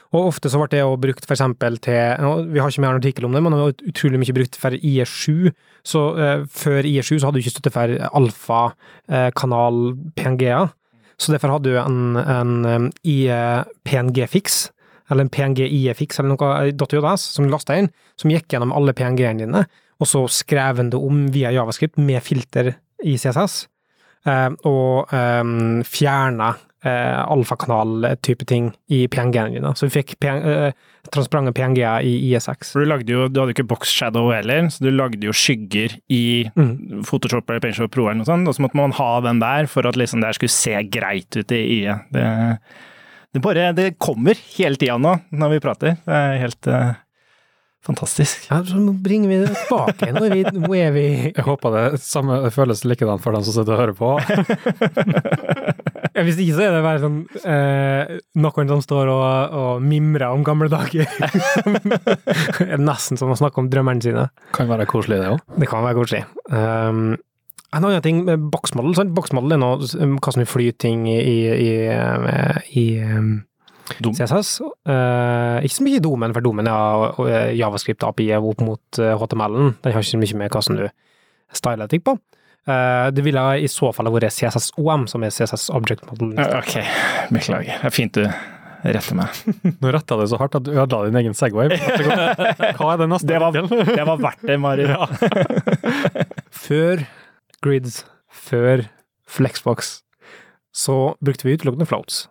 Og 0.09 0.31
ofte 0.31 0.49
så 0.49 0.57
ble 0.57 0.71
det 0.71 0.81
jo 0.81 0.95
brukt 0.97 1.27
for 1.27 1.35
eksempel 1.35 1.77
til 1.85 2.47
Vi 2.49 2.57
har 2.61 2.71
ikke 2.71 2.81
mer 2.81 2.97
artikkel 2.97 3.27
om 3.27 3.35
det, 3.35 3.43
men 3.45 3.53
det 3.53 3.59
var 3.61 3.83
utrolig 3.91 4.21
mye 4.23 4.35
brukt 4.39 4.57
for 4.57 4.73
IE7. 4.73 5.51
Så 5.85 6.01
eh, 6.17 6.45
før 6.49 6.87
IE7 6.89 7.19
så 7.19 7.27
hadde 7.27 7.37
du 7.37 7.43
ikke 7.43 7.53
støtte 7.53 7.73
for 7.75 7.93
alfa-kanal 8.09 9.79
PNG-er. 10.17 10.73
Så 11.19 11.33
derfor 11.35 11.53
hadde 11.53 11.69
du 11.69 11.77
en, 11.77 12.15
en 12.17 12.89
IE-PNG-fiks, 13.03 14.69
eller 15.11 15.27
en 15.27 15.33
PNG-IE-fiks, 15.33 16.19
eller 16.21 16.33
noe 16.33 16.69
i 16.69 16.73
.js, 16.73 17.25
som 17.35 17.45
du 17.45 17.51
lasta 17.51 17.75
inn, 17.77 17.91
som 18.17 18.31
gikk 18.31 18.47
gjennom 18.53 18.73
alle 18.75 18.95
PNG-ene 18.95 19.43
dine, 19.43 19.65
og 19.99 20.07
så 20.07 20.23
skrev 20.31 20.79
den 20.79 20.93
det 20.93 21.01
om 21.01 21.25
via 21.33 21.51
javascript 21.51 21.99
med 21.99 22.23
filter 22.23 22.71
i 23.03 23.17
CSS, 23.19 23.65
eh, 24.31 24.47
og 24.69 25.11
um, 25.11 25.83
fjerna 25.85 26.53
eh, 26.85 27.19
alfakanal-type 27.33 28.45
ting 28.49 28.69
i 28.91 29.03
PNG-ene 29.11 29.55
dine. 29.57 29.71
Så 29.75 29.87
vi 29.87 29.95
fikk 29.99 30.15
PN, 30.23 30.39
eh, 30.47 30.71
transparente 31.11 31.53
PNG-er 31.57 32.05
i 32.05 32.13
IE6. 32.29 32.71
For 32.73 32.83
du, 32.83 32.89
lagde 32.91 33.09
jo, 33.15 33.25
du 33.27 33.39
hadde 33.41 33.53
jo 33.53 33.57
ikke 33.57 33.67
box 33.71 33.91
shadow 33.95 34.29
heller, 34.31 34.67
så 34.71 34.83
du 34.85 34.91
lagde 34.93 35.23
jo 35.25 35.33
skygger 35.35 35.97
i 36.11 36.23
Mm. 36.55 37.03
Photoshop 37.07 37.49
eller 37.49 37.59
PaintShop 37.63 37.91
Pro 37.91 38.05
eller 38.07 38.21
noe 38.21 38.27
sånt, 38.29 38.47
og 38.47 38.55
så 38.55 38.63
måtte 38.63 38.77
man 38.79 38.91
ha 38.97 39.09
den 39.25 39.39
der 39.41 39.67
for 39.71 39.87
at 39.87 39.95
liksom 39.99 40.21
det 40.21 40.29
her 40.31 40.37
skulle 40.39 40.55
se 40.55 40.75
greit 40.91 41.35
ut 41.37 41.51
i 41.55 41.59
IE. 41.79 41.95
Det, 42.13 42.23
det 43.33 43.41
bare 43.43 43.71
Det 43.75 43.91
kommer 43.99 44.35
hele 44.57 44.75
tida 44.79 44.97
nå, 44.97 45.17
når 45.31 45.55
vi 45.55 45.59
prater. 45.63 45.97
Det 46.05 46.15
er 46.15 46.41
helt 46.41 46.67
eh, 46.67 46.93
fantastisk. 47.85 48.47
Ja, 48.49 48.61
så 48.67 48.81
bringer 48.93 49.29
vi 49.29 49.37
det 49.43 49.53
tilbake. 49.55 50.11
Nå 50.15 50.25
er 50.27 50.33
vi, 50.35 50.43
nå 50.57 50.73
er 50.75 50.91
vi 50.95 51.05
Jeg 51.37 51.45
håper 51.47 51.75
det 51.77 52.01
samme 52.03 52.41
føles 52.51 52.83
likedan 52.85 53.21
for 53.23 53.37
dem 53.37 53.45
som 53.47 53.55
sitter 53.55 53.77
og 53.77 53.81
hører 53.83 53.95
på. 53.99 54.09
ja, 56.19 56.25
Hvis 56.27 56.39
ikke 56.43 56.57
så 56.57 56.65
er 56.65 56.73
det 56.75 56.81
bare 56.83 56.99
sånn 56.99 57.19
eh, 57.47 58.17
noen 58.43 58.71
som 58.73 58.81
står 58.83 59.11
og, 59.13 59.55
og 59.55 59.85
mimrer 59.85 60.27
om 60.33 60.43
gamle 60.43 60.67
dager. 60.71 61.07
det 62.59 62.67
er 62.67 62.81
nesten 62.83 63.19
som 63.19 63.31
å 63.31 63.37
snakke 63.39 63.61
om 63.61 63.69
drømmene 63.71 64.03
sine. 64.03 64.27
Kan 64.55 64.67
være 64.71 64.87
koselig, 64.89 65.21
det 65.21 65.31
òg. 65.31 65.43
Det 65.63 65.69
kan 65.71 65.85
være 65.85 65.99
koselig. 66.01 66.23
Um, 66.51 67.15
en 67.69 67.85
annen 67.85 68.03
ting 68.03 68.23
med 68.27 68.49
boksmodell, 68.51 68.97
sant? 68.97 69.13
Boksmodell 69.15 69.55
er 69.55 69.61
noe 69.61 69.87
um, 70.01 70.17
hva 70.19 70.33
som 70.35 70.47
flyr 70.49 70.75
ting 70.81 71.05
i, 71.07 71.19
i, 71.21 71.37
i, 71.69 71.73
um, 71.95 72.27
i 72.81 72.85
um, 73.05 73.29
CSS. 74.09 74.57
Uh, 74.89 75.61
ikke 75.63 75.77
så 75.77 75.85
mye 75.87 76.01
i 76.01 76.03
domen, 76.03 76.35
for 76.35 76.45
domen 76.45 76.67
er 76.67 77.05
uh, 77.15 77.37
javascript-API 77.55 78.33
opp 78.41 78.65
mot 78.65 78.99
HTML-en. 79.23 79.77
Den 79.79 79.95
har 79.95 80.03
ikke 80.03 80.17
så 80.17 80.21
mye 80.21 80.41
med 80.43 80.51
hva 80.51 80.65
som 80.65 80.81
du 80.81 80.89
styler 81.55 81.89
ting 81.89 82.03
på. 82.03 82.19
Uh, 82.69 83.09
det 83.15 83.25
ville 83.25 83.41
i 83.63 83.69
så 83.71 83.89
fall 83.95 84.05
ha 84.05 84.13
vært 84.13 84.35
CSS-OM, 84.35 85.07
som 85.09 85.25
er 85.25 85.33
CSS 85.33 85.71
Object 85.73 86.05
Model. 86.11 86.35
Ok, 86.59 86.77
beklager. 87.33 87.79
Det 87.81 87.89
er 87.89 87.95
fint 87.95 88.13
du 88.19 88.25
retter 88.83 89.17
meg. 89.17 89.39
Nå 89.81 89.91
retta 89.93 90.17
du 90.19 90.25
så 90.29 90.39
hardt 90.39 90.57
at 90.59 90.65
du 90.67 90.71
ødela 90.73 91.09
din 91.09 91.19
egen 91.21 91.35
Segway. 91.37 91.71
Hva 92.77 92.93
er 92.93 93.01
det 93.01 93.09
neste? 93.11 93.29
Det 93.31 93.39
var, 93.41 93.55
det 93.55 94.05
var 94.07 94.21
verdt 94.21 94.45
det, 94.47 94.59
Mari. 94.61 94.87
Før 96.67 97.03
grids, 97.65 98.03
før 98.29 98.85
Flexbox, 99.29 99.99
så 100.73 101.15
brukte 101.25 101.47
vi 101.47 101.57
utelukkende 101.57 101.87
floats. 101.89 102.27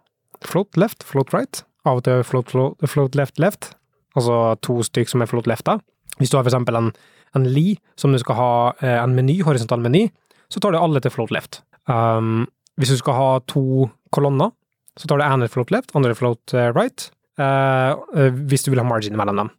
Float 0.47 0.79
left, 0.81 1.05
float 1.05 1.35
right. 1.35 1.63
Av 1.87 2.01
og 2.01 2.07
til 2.07 2.23
float, 2.27 2.51
float, 2.53 2.89
float 2.89 3.19
left, 3.19 3.39
left. 3.43 3.73
Altså 4.17 4.57
to 4.65 4.81
stykk 4.87 5.13
som 5.13 5.23
er 5.23 5.31
float 5.31 5.49
left, 5.51 5.67
da. 5.69 5.79
Hvis 6.19 6.33
du 6.33 6.39
har 6.39 6.47
for 6.47 6.51
eksempel 6.51 6.79
en, 6.79 6.89
en 7.37 7.45
li 7.47 7.77
som 7.99 8.15
du 8.15 8.19
skal 8.23 8.39
ha 8.39 8.53
eh, 8.81 8.97
en 8.99 9.15
meny, 9.15 9.39
horisontal 9.47 9.83
meny, 9.85 10.09
så 10.53 10.61
tar 10.61 10.75
du 10.75 10.81
alle 10.81 11.03
til 11.05 11.13
float 11.13 11.33
left. 11.35 11.63
Um, 11.89 12.47
hvis 12.79 12.93
du 12.95 13.01
skal 13.01 13.17
ha 13.17 13.29
to 13.51 13.89
kolonner, 14.15 14.53
så 14.99 15.09
tar 15.09 15.21
du 15.21 15.27
ene 15.27 15.49
float 15.51 15.73
left, 15.75 15.95
andre 15.99 16.15
float 16.19 16.55
eh, 16.57 16.71
right, 16.75 17.09
eh, 17.39 18.31
hvis 18.51 18.65
du 18.67 18.73
vil 18.73 18.81
ha 18.83 18.87
margin 18.87 19.17
mellom 19.19 19.45
dem. 19.45 19.51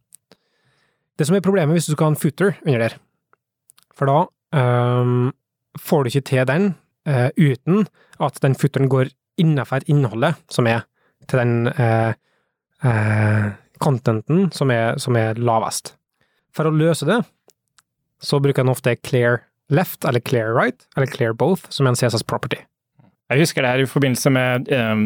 Det 1.20 1.28
som 1.28 1.36
er 1.36 1.44
problemet 1.44 1.76
hvis 1.76 1.88
du 1.88 1.94
skal 1.94 2.10
ha 2.10 2.14
en 2.14 2.20
footer 2.20 2.58
under 2.66 2.84
der, 2.84 2.98
for 3.96 4.08
da 4.08 4.20
um, 4.56 5.32
får 5.80 6.04
du 6.04 6.12
ikke 6.12 6.28
til 6.30 6.46
den 6.48 6.70
uh, 7.08 7.30
uten 7.36 7.88
at 8.24 8.40
den 8.44 8.56
footeren 8.56 8.92
går 8.92 9.12
innenfor 9.40 9.84
innholdet 9.92 10.40
som 10.52 10.68
er 10.72 10.86
til 11.28 11.42
den 11.42 11.68
uh, 11.76 12.16
uh, 12.88 13.52
contenten 13.84 14.48
som 14.56 14.72
er, 14.72 14.96
som 15.00 15.20
er 15.20 15.40
lavest. 15.40 15.94
For 16.56 16.68
å 16.68 16.76
løse 16.76 17.08
det, 17.08 17.20
så 18.24 18.40
bruker 18.44 18.64
en 18.64 18.72
ofte 18.72 18.96
clear 19.04 19.44
left, 19.70 20.06
eller 20.06 20.20
clear 20.20 20.54
right, 20.56 20.86
eller 20.98 21.08
clear 21.10 21.34
both, 21.38 21.68
som 21.74 21.86
er 21.88 21.94
en 21.94 22.00
CSS 22.00 22.24
property. 22.28 22.62
Jeg 23.30 23.44
husker 23.44 23.62
det 23.62 23.70
her 23.70 23.82
i 23.84 23.86
forbindelse 23.86 24.30
med 24.34 24.72
um, 24.74 25.02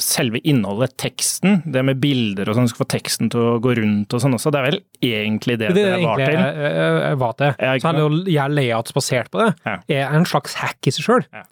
selve 0.00 0.40
innholdet, 0.48 0.94
teksten. 0.96 1.58
Det 1.68 1.82
med 1.84 1.98
bilder 2.00 2.48
og 2.48 2.56
sånn, 2.56 2.64
du 2.64 2.72
skal 2.72 2.86
få 2.86 2.88
teksten 2.94 3.28
til 3.32 3.42
å 3.42 3.58
gå 3.60 3.74
rundt 3.76 4.14
og 4.16 4.22
sånn 4.22 4.32
også. 4.38 4.48
Det 4.54 4.60
er 4.62 4.64
vel 4.70 4.78
egentlig 5.04 5.58
det 5.60 5.68
Det 5.74 5.82
det, 5.82 5.90
er 5.98 6.06
var 6.06 6.22
til? 6.22 6.38
jeg, 6.40 6.70
jeg 7.02 7.18
var 7.20 7.34
til. 7.36 7.50
Ja, 7.60 7.74
Så 7.82 7.90
er 7.90 7.98
det 7.98 8.06
jo 8.06 8.22
jeg 8.32 8.54
layouts 8.56 8.96
basert 8.96 9.28
på 9.34 9.42
det, 9.42 9.50
Ja. 9.68 9.76
er 9.98 10.16
en 10.16 10.24
slags 10.24 10.56
hack 10.62 10.88
i 10.88 10.94
seg 10.96 11.04
sjøl. 11.04 11.26
Ja. 11.36 11.44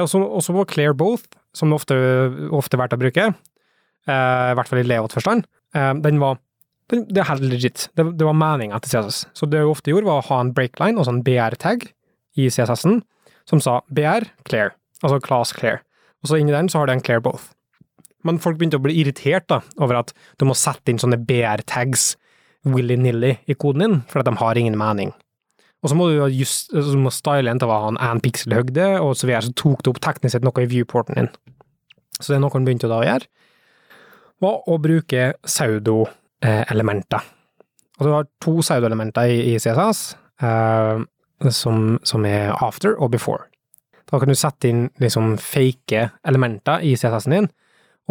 Også, 0.00 0.22
også 0.24 0.56
på 0.56 0.64
Clear 0.72 0.96
Both, 0.96 1.28
som 1.56 1.68
det 1.68 1.76
ofte, 1.82 2.00
ofte 2.56 2.76
er 2.76 2.80
verdt 2.86 2.96
å 2.96 3.00
bruke, 3.04 3.28
uh, 4.08 4.48
i 4.52 4.56
hvert 4.56 4.68
fall 4.72 4.80
i 4.80 4.88
layout-forstand, 4.88 5.44
uh, 5.76 5.92
den 6.04 6.18
var 6.24 6.40
den, 6.88 7.04
det 7.10 7.18
er 7.20 7.28
helt 7.34 7.42
legit. 7.50 7.88
Det, 7.98 8.04
det 8.16 8.24
var 8.24 8.36
meninga 8.38 8.78
til 8.80 8.92
CSS. 8.96 9.24
Så 9.34 9.48
det 9.50 9.60
vi 9.60 9.68
ofte 9.68 9.90
gjorde, 9.92 10.06
var 10.08 10.22
å 10.22 10.26
ha 10.28 10.40
en 10.40 10.52
breakline, 10.56 10.96
altså 10.96 11.12
en 11.16 11.22
BR-tag, 11.26 11.88
i 12.36 12.48
CSS-en, 12.52 13.00
som 13.48 13.62
sa 13.62 13.80
BR 13.94 14.28
clear, 14.48 14.74
altså 15.02 15.20
class 15.24 15.54
clear. 15.56 15.82
Og 16.22 16.30
så 16.30 16.40
inni 16.40 16.54
den 16.54 16.70
så 16.72 16.80
har 16.80 16.88
du 16.88 16.96
en 16.96 17.04
clear 17.04 17.22
both. 17.22 17.52
Men 18.26 18.40
folk 18.42 18.58
begynte 18.58 18.80
å 18.80 18.82
bli 18.82 18.96
irritert 19.00 19.46
da, 19.50 19.60
over 19.78 20.00
at 20.00 20.12
du 20.40 20.46
må 20.48 20.56
sette 20.58 20.90
inn 20.90 21.00
sånne 21.00 21.20
BR-tags 21.28 22.14
willy-nilly 22.66 23.36
i 23.46 23.54
koden 23.54 23.84
din, 23.84 24.00
for 24.10 24.20
at 24.20 24.28
de 24.28 24.34
har 24.40 24.58
ingen 24.58 24.78
mening. 24.78 25.12
Og 25.84 25.92
så 25.92 25.98
må 25.98 26.08
du 26.10 26.18
just, 26.34 26.72
så 26.72 26.98
må 26.98 27.12
style 27.14 27.52
en 27.52 27.60
til 27.62 27.70
å 27.70 27.76
ha 27.76 27.90
en 27.92 28.00
én 28.02 28.22
piksel 28.24 28.56
høgde, 28.56 28.88
og 28.98 29.14
så 29.14 29.28
videre, 29.28 29.46
så 29.46 29.54
tok 29.60 29.84
det 29.84 29.92
opp 29.92 30.02
teknisk 30.02 30.34
sett 30.34 30.46
noe 30.46 30.64
i 30.64 30.70
viewporten 30.70 31.20
din. 31.20 31.30
Så 32.18 32.32
det 32.32 32.38
er 32.38 32.42
noe 32.42 32.54
han 32.56 32.66
begynte 32.66 32.90
da 32.90 32.98
å 33.02 33.06
gjøre, 33.06 33.30
var 34.42 34.66
å 34.68 34.78
bruke 34.82 35.28
pseudo-elementer. 35.46 37.28
Og 37.96 38.04
du 38.04 38.12
har 38.12 38.26
to 38.42 38.56
pseudo-elementer 38.58 39.30
i, 39.30 39.36
i 39.52 39.60
CSS, 39.60 40.00
eh, 40.44 41.04
som, 41.50 41.98
som 42.06 42.26
er 42.28 42.54
after 42.64 42.96
og 42.96 43.12
before. 43.14 43.46
Da 44.06 44.20
kan 44.22 44.30
du 44.30 44.38
sette 44.38 44.70
inn 44.70 44.86
liksom 45.02 45.34
fake 45.42 46.08
elementer 46.26 46.84
i 46.86 46.94
CSS-en 46.98 47.34
din, 47.34 47.48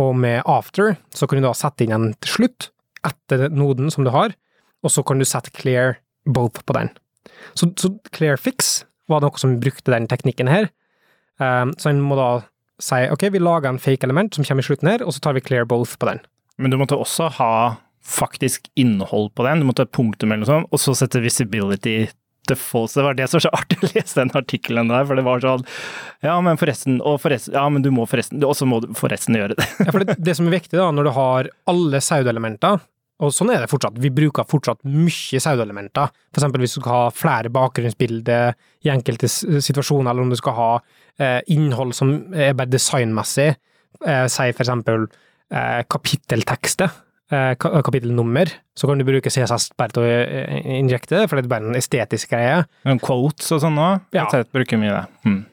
og 0.02 0.16
med 0.20 0.42
after 0.44 0.98
så 1.16 1.28
kan 1.28 1.40
du 1.40 1.48
da 1.48 1.54
sette 1.56 1.86
inn 1.86 1.96
en 1.96 2.10
til 2.20 2.40
slutt, 2.40 2.70
etter 3.06 3.48
noden 3.54 3.92
som 3.94 4.04
du 4.06 4.12
har, 4.12 4.34
og 4.84 4.92
så 4.92 5.04
kan 5.06 5.22
du 5.22 5.28
sette 5.28 5.54
clear 5.56 6.00
both 6.26 6.66
på 6.66 6.76
den. 6.76 6.90
Så, 7.54 7.70
så 7.80 7.94
clear 8.16 8.40
fix 8.42 8.84
var 9.10 9.22
noe 9.22 9.38
som 9.40 9.60
brukte 9.62 9.94
den 9.94 10.10
teknikken 10.10 10.50
her. 10.50 10.70
Um, 11.38 11.74
så 11.78 11.92
en 11.92 12.04
må 12.04 12.18
da 12.18 12.30
si 12.82 13.06
ok, 13.12 13.28
vi 13.32 13.42
lager 13.42 13.70
en 13.70 13.82
fake 13.82 14.08
element 14.08 14.36
som 14.36 14.46
kommer 14.48 14.66
i 14.66 14.68
slutten 14.68 14.90
her, 14.90 15.06
og 15.06 15.16
så 15.16 15.24
tar 15.24 15.38
vi 15.38 15.44
clear 15.46 15.68
both 15.70 15.96
på 16.02 16.10
den. 16.10 16.22
Men 16.58 16.74
du 16.74 16.80
måtte 16.80 16.98
også 17.00 17.30
ha 17.38 17.54
faktisk 18.06 18.68
innhold 18.78 19.32
på 19.36 19.46
den. 19.48 19.62
Du 19.62 19.70
måtte 19.70 19.86
ha 19.86 19.90
punktum 19.90 20.32
eller 20.32 20.44
noe 20.44 20.50
sånt, 20.50 20.70
og 20.72 20.82
så 20.82 20.94
sette 20.98 21.24
visibility 21.24 22.06
default. 22.50 22.94
Det 22.96 23.06
var 23.06 23.18
det 23.18 23.28
som 23.30 23.40
var 23.40 23.46
så 23.48 23.54
artig 23.58 23.80
å 23.82 23.92
lese 23.92 24.20
den 24.20 24.34
artikkelen 24.38 24.92
der, 24.92 25.06
for 25.08 25.20
det 25.20 25.26
var 25.28 25.44
sånn 25.44 25.64
Ja, 26.26 26.40
men 26.46 26.60
forresten, 26.62 27.00
og 27.02 27.20
forresten, 27.24 27.56
ja, 27.58 27.68
men 27.70 27.86
du 27.86 27.92
må 27.94 28.08
forresten, 28.10 28.44
og 28.46 28.56
så 28.58 28.68
må 28.70 28.82
du 28.84 28.92
forresten 28.98 29.38
gjøre 29.38 29.58
det. 29.60 29.70
Ja, 29.86 29.92
for 29.92 30.04
det, 30.04 30.18
det 30.22 30.36
som 30.38 30.50
er 30.50 30.58
viktig 30.58 30.80
da, 30.80 30.90
når 30.96 31.10
du 31.10 31.14
har 31.16 31.50
alle 31.72 32.04
pseudoelementer, 32.04 32.84
og 33.24 33.32
sånn 33.32 33.54
er 33.54 33.64
det 33.64 33.72
fortsatt, 33.72 33.96
vi 34.04 34.12
bruker 34.12 34.48
fortsatt 34.50 34.82
mye 34.84 35.40
pseudoelementer, 35.40 36.12
for 36.34 36.42
eksempel 36.42 36.64
hvis 36.66 36.76
du 36.76 36.82
skal 36.82 36.98
ha 36.98 37.14
flere 37.16 37.52
bakgrunnsbilder 37.54 38.58
i 38.84 38.92
enkelte 38.92 39.30
situasjoner, 39.32 40.10
eller 40.12 40.26
om 40.26 40.34
du 40.34 40.40
skal 40.40 40.58
ha 40.58 40.72
eh, 41.22 41.40
innhold 41.56 41.96
som 41.96 42.12
er 42.36 42.58
bare 42.60 42.74
designmessig, 42.74 43.54
eh, 44.04 44.26
si 44.28 44.50
for 44.52 44.66
eksempel 44.66 45.08
eh, 45.08 45.82
kapitteltekster, 45.88 46.92
ka 46.92 47.05
kapittelnummer, 47.32 48.52
så 48.78 48.88
kan 48.88 49.00
du 49.00 49.06
bruke 49.08 49.32
CSS 49.34 49.72
bare 49.80 49.96
til 49.96 50.04
å 50.04 50.10
eh, 50.10 50.68
injekte 50.78 51.18
det, 51.18 51.26
for 51.30 51.40
det 51.40 51.48
er 51.48 51.54
bare 51.56 51.72
en 51.72 51.80
estetisk 51.80 52.36
greie. 52.36 52.64
Men 52.86 53.02
quotes 53.02 53.50
og 53.56 53.64
sånn 53.64 53.80
òg, 53.82 54.06
Ja. 54.16 54.28
Jeg 54.32 54.50
bruker 54.54 54.82
mye 54.82 54.94
det. 54.94 55.06
Mm. 55.26 55.44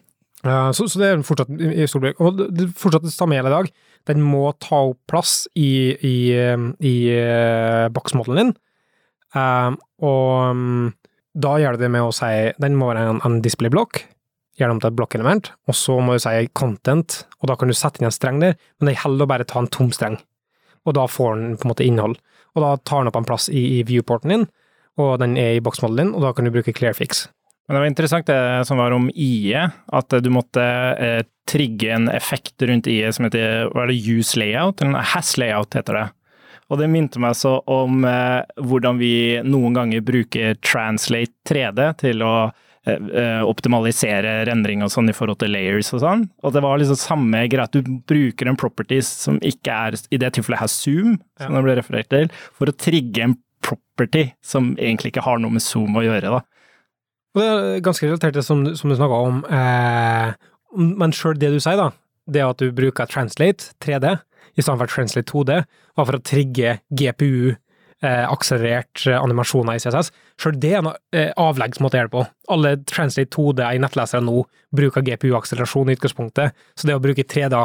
Så, 0.75 0.89
så 0.91 0.99
det 0.99 1.09
er 1.09 1.21
fortsatt 1.23 1.53
i 1.55 1.87
stor 1.87 2.03
bruk. 2.03 2.21
Og 2.21 2.41
det, 2.51 2.67
fortsatt 2.77 3.05
det 3.07 3.15
samme 3.15 3.37
gjelder 3.37 3.53
i 3.53 3.59
dag. 3.61 3.69
Den 4.11 4.25
må 4.27 4.49
ta 4.59 4.81
opp 4.89 4.99
plass 5.07 5.45
i, 5.55 5.95
i, 6.03 6.17
i 6.83 6.95
boksmodellen 7.95 8.51
din. 8.51 8.57
Um, 9.33 9.79
og 10.05 10.51
um, 10.51 10.89
da 11.33 11.55
gjør 11.61 11.79
det 11.79 11.87
det 11.87 11.93
med 11.95 12.05
å 12.05 12.11
si 12.13 12.51
Den 12.61 12.75
må 12.77 12.91
være 12.91 13.07
en, 13.09 13.23
en 13.25 13.39
display-blokk. 13.45 14.03
Gjør 14.61 14.75
det 14.75 14.83
til 14.83 14.91
et 14.91 14.99
blokkelement. 14.99 15.53
Og 15.71 15.79
så 15.79 15.97
må 16.03 16.17
du 16.17 16.25
si 16.25 16.51
content, 16.59 17.23
og 17.41 17.49
da 17.49 17.57
kan 17.57 17.71
du 17.71 17.77
sette 17.77 18.03
inn 18.03 18.11
en 18.11 18.15
streng 18.15 18.43
der, 18.43 18.59
men 18.79 18.91
det 18.91 18.99
holder 19.01 19.25
å 19.25 19.31
bare 19.31 19.49
ta 19.49 19.63
en 19.63 19.71
tom 19.73 19.95
streng. 19.95 20.19
Og 20.87 20.97
da 20.99 21.07
får 21.11 21.37
den 21.39 21.57
på 21.57 21.67
en 21.67 21.73
måte 21.75 21.87
innhold. 21.87 22.17
Og 22.57 22.65
da 22.65 22.75
tar 22.85 23.03
den 23.03 23.13
opp 23.13 23.21
en 23.21 23.29
plass 23.29 23.49
i, 23.49 23.79
i 23.79 23.85
viewporten 23.89 24.35
din, 24.35 24.49
og 25.01 25.15
den 25.23 25.39
er 25.41 25.57
i 25.57 25.63
boksmodellen 25.65 26.11
din, 26.11 26.17
og 26.17 26.27
da 26.27 26.35
kan 26.37 26.45
du 26.45 26.53
bruke 26.53 26.75
clearfix. 26.77 27.27
Men 27.67 27.77
det 27.77 27.81
var 27.81 27.89
interessant 27.89 28.27
det 28.29 28.67
som 28.69 28.81
var 28.83 28.93
om 28.93 29.07
IE, 29.15 29.63
at 29.71 30.17
du 30.21 30.29
måtte 30.35 30.63
eh, 30.63 31.23
trigge 31.49 31.93
en 31.95 32.11
effekt 32.13 32.63
rundt 32.69 32.91
IE 32.91 33.13
som 33.15 33.29
heter 33.29 33.71
hva 33.71 33.87
er 33.87 33.93
det, 33.93 34.03
use 34.03 34.37
layout, 34.41 34.83
eller 34.83 35.07
has 35.15 35.37
layout 35.41 35.79
heter 35.79 35.97
det. 36.01 36.09
Og 36.73 36.81
det 36.81 36.89
minte 36.89 37.21
meg 37.23 37.37
så 37.39 37.59
om 37.71 38.05
eh, 38.09 38.43
hvordan 38.61 39.01
vi 39.01 39.15
noen 39.47 39.79
ganger 39.79 40.05
bruker 40.05 40.59
translate 40.65 41.33
3D 41.49 41.89
til 42.03 42.27
å 42.27 42.35
optimalisere 42.83 44.41
rendring 44.49 44.81
og 44.83 44.91
sånn 44.91 45.13
i 45.13 45.15
forhold 45.15 45.39
til 45.39 45.53
layers 45.55 45.93
og 45.95 46.01
sånn. 46.03 46.25
Og 46.43 46.55
det 46.55 46.63
var 46.65 46.81
liksom 46.81 46.99
samme 46.99 47.45
greia, 47.47 47.69
at 47.69 47.77
du 47.77 47.87
bruker 48.11 48.51
en 48.51 48.59
properties 48.59 49.07
som 49.23 49.39
ikke 49.39 49.71
er, 49.71 49.99
i 50.11 50.19
det 50.19 50.33
tilfellet 50.35 50.65
her 50.65 50.73
zoom, 50.73 51.21
som 51.39 51.55
det 51.55 51.63
ble 51.63 51.77
referert 51.79 52.11
til, 52.11 52.33
for 52.59 52.67
å 52.67 52.75
trigge 52.75 53.23
en 53.23 53.37
property 53.63 54.33
som 54.43 54.73
egentlig 54.75 55.13
ikke 55.13 55.27
har 55.29 55.39
noe 55.39 55.55
med 55.55 55.63
zoom 55.63 55.95
å 55.95 56.05
gjøre, 56.05 56.35
da. 56.35 56.43
Og 57.33 57.41
det 57.41 57.49
er 57.49 57.85
ganske 57.87 58.09
relatert 58.09 58.37
til 58.37 58.45
som, 58.45 58.65
som 58.77 58.91
du 58.91 58.97
snakka 58.99 59.21
om, 59.29 59.41
eh, 59.47 60.35
men 60.77 61.15
sjøl 61.17 61.39
det 61.39 61.55
du 61.55 61.61
sier, 61.63 61.79
da, 61.79 61.93
det 62.29 62.45
at 62.45 62.61
du 62.61 62.75
bruker 62.75 63.09
translate 63.09 63.73
3D 63.83 64.17
i 64.59 64.61
stedet 64.61 64.79
for 64.83 64.91
translate 64.91 65.31
2D, 65.31 65.63
var 65.97 66.09
for 66.09 66.19
å 66.19 66.25
trigge 66.25 66.77
GPU 66.93 67.55
eh, 68.03 68.25
akselerert 68.29 69.07
eh, 69.07 69.19
animasjoner 69.19 69.79
i 69.79 69.83
CSS. 69.83 70.11
Sjøl 70.41 70.59
det 70.61 70.73
er 70.75 70.83
en 70.83 70.91
eh, 71.15 71.75
som 71.77 71.89
å 71.89 71.93
gjøre 71.93 72.13
på. 72.13 72.25
Alle 72.53 72.77
translate 72.91 73.33
2D 73.35 73.65
i 73.69 73.83
nettlesere 73.83 74.25
nå 74.25 74.45
bruker 74.75 75.05
GPU-akselerasjon 75.07 75.91
i 75.91 75.97
utgangspunktet, 75.97 76.57
så 76.75 76.89
det 76.89 76.97
å 76.97 77.03
bruke 77.03 77.25
3D, 77.25 77.59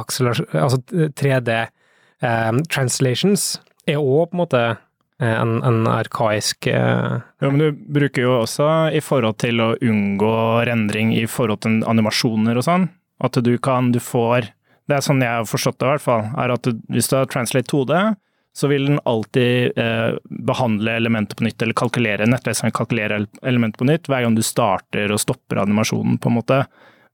altså 0.58 0.82
3D 1.17 1.56
eh, 1.58 2.52
translations 2.73 3.56
er 3.88 4.02
òg 4.02 4.30
på 4.30 4.38
en 4.38 4.41
måte 4.43 4.62
eh, 4.67 5.34
en, 5.38 5.58
en 5.65 5.88
arkaisk 5.89 6.69
eh, 6.71 7.17
Jo, 7.41 7.52
men 7.54 7.62
du 7.62 7.88
bruker 7.97 8.28
jo 8.28 8.36
også 8.41 8.69
i 8.95 9.02
forhold 9.04 9.39
til 9.43 9.63
å 9.63 9.73
unngå 9.80 10.36
rendring 10.67 11.15
i 11.15 11.26
forhold 11.30 11.63
til 11.65 11.82
animasjoner 11.88 12.60
og 12.60 12.67
sånn, 12.67 12.88
at 13.23 13.39
du 13.43 13.56
kan, 13.58 13.91
du 13.95 14.02
får 14.04 14.52
Det 14.88 14.95
er 14.97 15.04
sånn 15.04 15.23
jeg 15.23 15.39
har 15.39 15.47
forstått 15.47 15.80
det 15.80 15.88
i 15.88 15.93
hvert 15.95 16.06
fall, 16.06 16.30
er 16.39 16.54
at 16.54 16.67
du, 16.67 16.78
hvis 16.93 17.10
du 17.12 17.17
har 17.17 17.28
translate 17.32 17.67
2D, 17.71 18.04
så 18.58 18.67
vil 18.72 18.88
den 18.89 19.00
alltid 19.06 19.78
eh, 19.78 20.15
behandle 20.26 20.96
elementet 20.98 21.38
på 21.38 21.46
nytt, 21.46 21.62
eller 21.62 21.78
kalkulere, 21.78 22.26
nettleseren 22.26 22.74
kalkulerer 22.74 23.28
elementet 23.46 23.78
på 23.78 23.86
nytt 23.86 24.10
hver 24.10 24.24
gang 24.26 24.34
du 24.34 24.41
starter 24.41 25.13
og 25.13 25.22
stopper 25.22 25.62
animasjonen, 25.62 26.17
på 26.17 26.32
en 26.32 26.38
måte. 26.39 26.58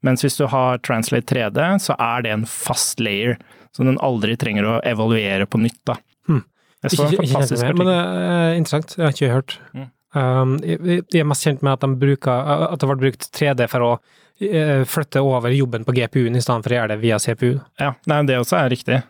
Mens 0.08 0.24
hvis 0.24 0.40
du 0.40 0.46
har 0.48 0.80
translate 0.88 1.28
3D, 1.28 1.60
så 1.84 1.98
er 2.00 2.24
det 2.24 2.32
en 2.32 2.48
fast 2.48 3.04
layer, 3.04 3.36
som 3.76 3.92
den 3.92 4.00
aldri 4.00 4.38
trenger 4.40 4.70
å 4.70 4.78
evaluere 4.88 5.44
på 5.44 5.60
nytt, 5.60 5.82
da. 5.92 5.98
Hmm. 6.32 6.46
Så 6.88 6.96
en 7.04 7.12
Ikke, 7.12 7.12
ikke 7.12 7.28
kjent 7.28 7.36
fantastisk 7.36 7.60
men 7.60 7.70
artikkel. 7.74 7.92
det 7.92 8.00
er 8.32 8.58
interessant. 8.62 8.98
Jeg 8.98 9.06
har 9.06 9.16
ikke 9.18 9.36
hørt. 9.36 9.60
Mm. 9.74 9.88
Um, 10.14 10.58
jeg, 10.64 11.04
jeg 11.12 11.24
er 11.26 11.28
mest 11.28 11.44
kjent 11.44 11.64
med 11.66 11.76
at, 11.76 11.84
de 11.84 12.04
bruker, 12.08 12.52
at 12.70 12.80
det 12.80 12.88
ble 12.94 13.02
brukt 13.04 13.32
3D 13.36 13.68
for 13.72 13.84
å 13.88 13.94
eh, 14.40 14.84
flytte 14.88 15.24
over 15.28 15.52
jobben 15.52 15.84
på 15.84 15.96
GPU-en 16.00 16.40
i 16.40 16.44
stedet 16.44 16.64
for 16.64 16.72
å 16.72 16.80
gjøre 16.80 16.96
det 16.96 17.04
via 17.04 17.20
CPU. 17.20 17.58
Ja, 17.84 17.98
nei, 18.08 18.24
det 18.32 18.40
også 18.40 18.64
er 18.64 18.72
riktig. 18.72 19.04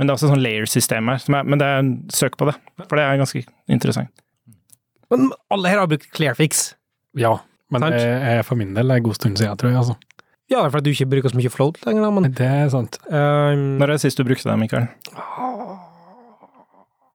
Men 0.00 0.08
det 0.08 0.14
er 0.14 0.16
også 0.16 0.30
sånn 0.32 0.40
layer-system 0.40 1.10
her. 1.12 1.18
Som 1.20 1.36
er, 1.36 1.44
men 1.44 1.60
det 1.60 1.66
er 1.68 1.88
søk 2.16 2.38
på 2.40 2.46
det, 2.48 2.54
for 2.88 2.96
det 2.96 3.04
er 3.04 3.18
ganske 3.20 3.42
interessant. 3.68 4.22
Men 5.12 5.26
alle 5.52 5.68
her 5.68 5.82
har 5.82 5.90
brukt 5.90 6.08
Clearfix. 6.16 6.70
Ja, 7.20 7.34
men 7.68 7.84
Sant. 7.84 7.98
det 8.00 8.06
er 8.30 8.40
for 8.46 8.56
min 8.56 8.72
del 8.78 8.94
en 8.94 9.04
god 9.04 9.18
stund 9.18 9.36
siden, 9.36 9.58
tror 9.60 9.74
jeg. 9.74 9.80
altså. 9.82 9.96
Ja, 10.50 10.62
det 10.62 10.70
er 10.70 10.72
fordi 10.74 10.88
du 10.90 10.96
ikke 10.96 11.10
bruker 11.12 11.30
så 11.34 11.38
mye 11.38 11.52
float 11.52 11.76
lenger, 11.84 12.02
da, 12.06 12.10
men 12.16 12.32
Det 12.32 12.46
er 12.48 12.70
sant. 12.72 12.96
um, 13.12 13.76
Når 13.78 13.84
er 13.84 13.92
det 13.94 14.00
sist 14.06 14.18
du 14.18 14.24
brukte 14.26 14.48
det, 14.48 14.56
Mikael? 14.58 14.88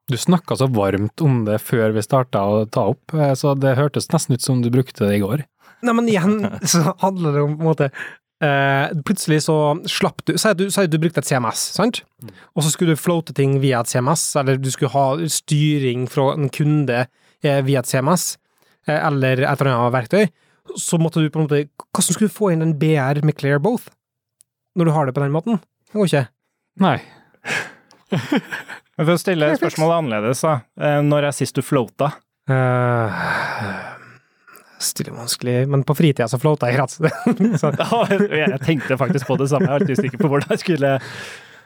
Du 0.08 0.18
snakka 0.22 0.56
så 0.60 0.68
varmt 0.70 1.22
om 1.26 1.40
det 1.48 1.58
før 1.66 1.96
vi 1.96 2.04
starta 2.06 2.44
å 2.46 2.60
ta 2.70 2.84
opp, 2.94 3.16
eh, 3.18 3.34
så 3.34 3.56
det 3.58 3.74
hørtes 3.80 4.06
nesten 4.14 4.38
ut 4.38 4.44
som 4.46 4.62
du 4.62 4.70
brukte 4.70 5.02
det 5.08 5.16
i 5.18 5.24
går. 5.24 5.42
Nei, 5.82 5.94
men 5.98 6.08
igjen 6.12 6.36
så 6.70 6.94
handler 7.02 7.34
det 7.40 7.42
om 7.48 7.56
på 7.58 7.64
en 7.66 7.72
måte 7.72 7.90
Plutselig 9.06 9.42
så 9.46 9.56
slapp 9.90 10.24
du 10.28 10.36
Si 10.42 10.50
at 10.50 10.60
du, 10.60 10.68
du 10.70 10.98
brukte 11.02 11.22
et 11.22 11.28
CMS, 11.28 11.62
sant? 11.76 12.02
Og 12.56 12.66
så 12.66 12.72
skulle 12.74 12.96
du 12.96 13.02
floate 13.02 13.36
ting 13.38 13.58
via 13.64 13.82
et 13.82 13.92
CMS, 13.92 14.24
eller 14.40 14.60
du 14.62 14.72
skulle 14.74 14.94
ha 14.96 15.30
styring 15.32 16.08
fra 16.12 16.32
en 16.34 16.50
kunde 16.54 17.06
eh, 17.06 17.62
via 17.66 17.82
et 17.84 17.90
CMS, 17.90 18.36
eh, 18.88 18.98
eller 18.98 19.44
et 19.44 19.62
eller 19.62 19.72
annet 19.74 19.96
verktøy. 19.96 20.26
Så 20.82 21.00
måtte 21.02 21.22
du 21.22 21.30
på 21.30 21.40
en 21.40 21.46
måte 21.46 21.68
Hvordan 21.94 22.16
skulle 22.16 22.32
du 22.32 22.36
få 22.36 22.52
inn 22.54 22.66
en 22.66 22.76
BR 22.82 23.22
med 23.26 23.38
Clear 23.38 23.62
Both? 23.62 23.92
Når 24.76 24.90
du 24.90 24.96
har 24.96 25.08
det 25.08 25.16
på 25.16 25.24
den 25.24 25.36
måten? 25.36 25.62
Det 25.92 26.00
går 26.00 26.10
ikke. 26.10 26.26
Nei. 26.84 26.98
Men 28.96 29.08
for 29.08 29.16
å 29.16 29.22
stille 29.22 29.52
spørsmålet 29.60 30.02
annerledes, 30.02 30.42
da. 30.44 30.56
Eh, 30.80 31.02
Når 31.06 31.30
er 31.30 31.36
sist 31.36 31.56
du 31.56 31.64
floata? 31.66 32.14
Uh, 32.46 33.10
stille 34.86 35.16
vanskelig, 35.16 35.58
men 35.72 35.84
på 35.88 35.96
fritida 35.98 36.28
så 36.32 36.40
floata 36.42 36.70
jeg 36.70 36.80
gratis. 36.80 37.02
så, 37.62 37.74
Ja, 37.80 38.46
jeg 38.46 38.62
tenkte 38.66 39.00
faktisk 39.00 39.28
på 39.32 39.40
det 39.42 39.50
samme, 39.52 39.68
jeg 39.68 39.74
er 39.74 39.82
alltid 39.82 40.00
usikker 40.00 40.22
på 40.22 40.32
hvordan 40.32 40.56
jeg 40.56 40.64
skulle 40.64 40.94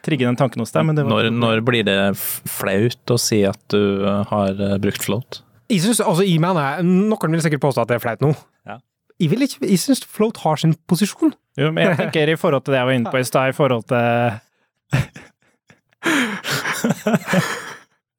trigge 0.06 0.26
den 0.26 0.40
tanken 0.40 0.64
hos 0.64 0.72
deg, 0.72 0.88
men 0.88 0.96
det 0.96 1.04
var 1.06 1.12
Når, 1.12 1.30
når 1.36 1.62
blir 1.68 1.86
det 1.88 2.00
flaut 2.18 3.14
å 3.14 3.20
si 3.20 3.44
at 3.48 3.60
du 3.74 4.08
har 4.32 4.56
eh, 4.56 4.78
brukt 4.82 5.04
float? 5.04 5.42
jeg 5.70 5.82
synes, 5.82 6.00
altså, 6.00 6.24
jeg 6.26 6.42
mener, 6.42 6.82
Noen 6.82 7.36
vil 7.36 7.42
sikkert 7.46 7.62
påstå 7.62 7.84
at 7.84 7.92
det 7.92 8.00
er 8.00 8.04
flaut 8.04 8.24
nå. 8.24 8.34
Ja. 8.68 8.80
Jeg, 9.20 9.30
vil 9.34 9.46
ikke, 9.46 9.62
jeg 9.68 9.80
syns 9.82 10.02
float 10.08 10.38
har 10.44 10.58
sin 10.62 10.74
posisjon. 10.90 11.34
Jo, 11.60 11.72
men 11.72 11.84
jeg 11.86 11.98
tenker 12.04 12.34
i 12.34 12.38
forhold 12.40 12.66
til 12.66 12.74
det 12.74 12.82
jeg 12.82 12.90
var 12.90 12.98
inne 12.98 13.14
på 13.14 13.22
i 13.22 13.28
stad, 13.28 13.54
i 13.54 13.58
forhold 13.58 13.86
til 13.90 14.06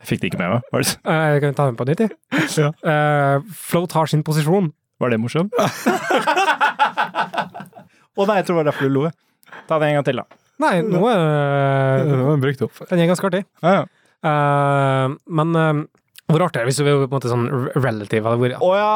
Jeg 0.00 0.06
fikk 0.10 0.22
det 0.22 0.30
ikke 0.30 0.42
med 0.42 0.54
meg. 0.54 0.68
Var 0.72 0.84
det, 0.84 0.94
Eh, 1.04 1.26
jeg 1.34 1.42
kan 1.44 1.56
ta 1.58 1.66
den 1.70 1.78
på 1.78 1.88
nytt, 1.88 2.04
jeg. 2.04 2.10
Ja. 2.60 2.70
Uh, 2.84 3.36
float 3.66 3.92
har 3.98 4.10
sin 4.10 4.22
posisjon. 4.26 4.70
Var 5.00 5.12
det 5.12 5.20
morsomt? 5.22 5.54
Å 8.20 8.26
nei, 8.28 8.36
jeg 8.40 8.46
tror 8.46 8.54
det 8.54 8.60
var 8.60 8.68
derfor 8.68 8.84
du 8.84 8.92
lo. 8.92 9.06
Ta 9.70 9.78
det 9.80 9.88
en 9.88 9.96
gang 9.98 10.06
til, 10.06 10.20
da. 10.20 10.26
Nei, 10.60 10.74
nå 10.84 11.00
er 11.08 12.04
Det 12.04 12.18
er 12.18 12.42
brukt 12.42 12.66
opp. 12.66 12.82
den 12.90 13.00
er 13.00 13.08
ganske 13.08 13.26
artig. 13.30 13.42
Ja, 13.64 13.70
ja. 13.80 13.84
Uh, 14.20 15.16
men 15.32 15.56
uh, 15.56 15.80
hvor 16.30 16.44
artig 16.44 16.60
er 16.60 16.66
det 16.66 16.74
hvis 16.74 16.80
du 16.82 16.84
er 16.84 17.00
på 17.00 17.08
en 17.08 17.14
måte 17.14 17.30
sånn 17.32 17.48
relative? 17.80 18.28
Å 18.28 18.38
hvor, 18.38 18.54
Å 18.66 18.70
ja, 18.76 18.92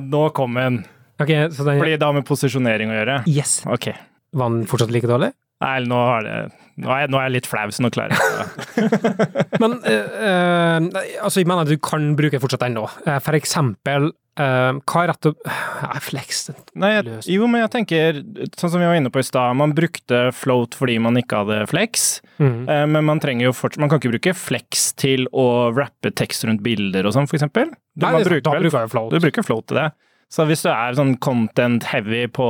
nå 0.00 0.24
kom 0.36 0.56
den. 0.58 0.82
Okay, 1.20 1.46
så 1.54 1.66
den, 1.66 1.78
Fordi 1.78 1.94
det 2.00 2.08
har 2.08 2.16
med 2.16 2.26
posisjonering 2.26 2.90
å 2.90 2.96
gjøre. 2.98 3.16
Yes. 3.30 3.60
Ok. 3.70 3.92
Var 4.34 4.54
den 4.54 4.64
fortsatt 4.70 4.90
like 4.94 5.10
dårlig? 5.10 5.30
Nei, 5.62 5.76
nå, 5.86 5.98
har 6.10 6.24
det, 6.26 6.38
nå, 6.82 6.88
er 6.90 7.04
jeg, 7.04 7.10
nå 7.12 7.20
er 7.20 7.28
jeg 7.28 7.34
litt 7.36 7.48
flau, 7.48 7.68
så 7.72 7.84
nå 7.84 7.90
klarer 7.94 8.12
jeg 8.12 8.18
ikke 8.18 9.58
Men 9.62 9.76
uh, 9.78 9.92
eh, 9.94 10.88
altså, 11.22 11.38
jeg 11.40 11.48
mener 11.48 11.62
at 11.62 11.70
du 11.70 11.78
kan 11.78 12.10
bruke 12.18 12.40
fortsatt 12.42 12.66
ennå. 12.66 12.82
Eh, 13.06 13.20
for 13.22 13.38
eksempel, 13.38 14.10
eh, 14.40 14.70
hva 14.80 15.02
er 15.02 15.10
rett 15.12 15.28
og 15.30 15.48
Nei, 15.84 16.00
Flex 16.02 16.44
Nei, 16.80 16.90
jeg, 16.96 17.18
jo, 17.34 17.48
men 17.50 17.64
jeg 17.64 17.72
tenker, 17.74 18.20
sånn 18.58 18.72
som 18.72 18.82
vi 18.82 18.88
var 18.88 18.98
inne 18.98 19.12
på 19.12 19.22
i 19.22 19.26
stad, 19.26 19.56
man 19.58 19.74
brukte 19.76 20.26
float 20.36 20.76
fordi 20.78 20.96
man 21.02 21.18
ikke 21.20 21.42
hadde 21.42 21.58
flex, 21.70 22.06
mm. 22.38 22.64
uh, 22.70 22.84
men 22.90 23.06
man 23.06 23.20
trenger 23.22 23.48
jo 23.48 23.54
fortsatt, 23.56 23.82
man 23.82 23.92
kan 23.92 24.00
ikke 24.00 24.14
bruke 24.14 24.34
flex 24.38 24.88
til 25.00 25.28
å 25.30 25.46
rappe 25.74 26.12
tekst 26.16 26.46
rundt 26.48 26.64
bilder 26.64 27.06
og 27.08 27.16
sånn, 27.16 27.28
for 27.30 27.38
eksempel. 27.38 27.70
Du, 27.94 28.06
Nei, 28.06 28.16
er 28.20 28.30
bruker 28.30 28.46
da 28.46 28.56
bruker 28.58 28.86
jeg 28.86 28.92
float. 28.94 29.14
Du 29.14 29.26
bruker 29.26 29.46
float 29.46 29.68
til 29.70 29.80
det. 29.82 29.88
Så 30.34 30.46
hvis 30.48 30.64
du 30.64 30.70
er 30.72 30.96
sånn 30.98 31.14
content 31.22 31.84
heavy 31.86 32.24
på 32.32 32.46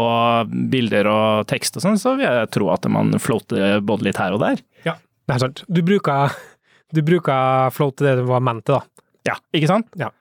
bilder 0.72 1.08
og 1.10 1.48
tekst 1.50 1.76
og 1.76 1.84
sånn, 1.84 1.98
så 2.00 2.14
vil 2.16 2.24
jeg 2.24 2.50
tro 2.54 2.70
at 2.72 2.86
man 2.88 3.12
floater 3.20 3.82
både 3.84 4.08
litt 4.08 4.20
her 4.20 4.36
og 4.36 4.40
der. 4.44 4.62
Ja, 4.86 4.96
Det 5.26 5.36
er 5.36 5.42
sant. 5.42 5.64
Du 5.68 5.82
bruker, 5.84 6.32
du 6.94 7.02
bruker 7.04 7.74
float 7.74 7.98
til 7.98 8.08
det 8.08 8.18
du 8.22 8.28
var 8.30 8.44
ment 8.44 8.64
til, 8.64 8.78
da. 8.78 9.04
Ja, 9.28 9.36
ikke 9.56 9.70
sant? 9.70 9.90
Men 9.96 10.12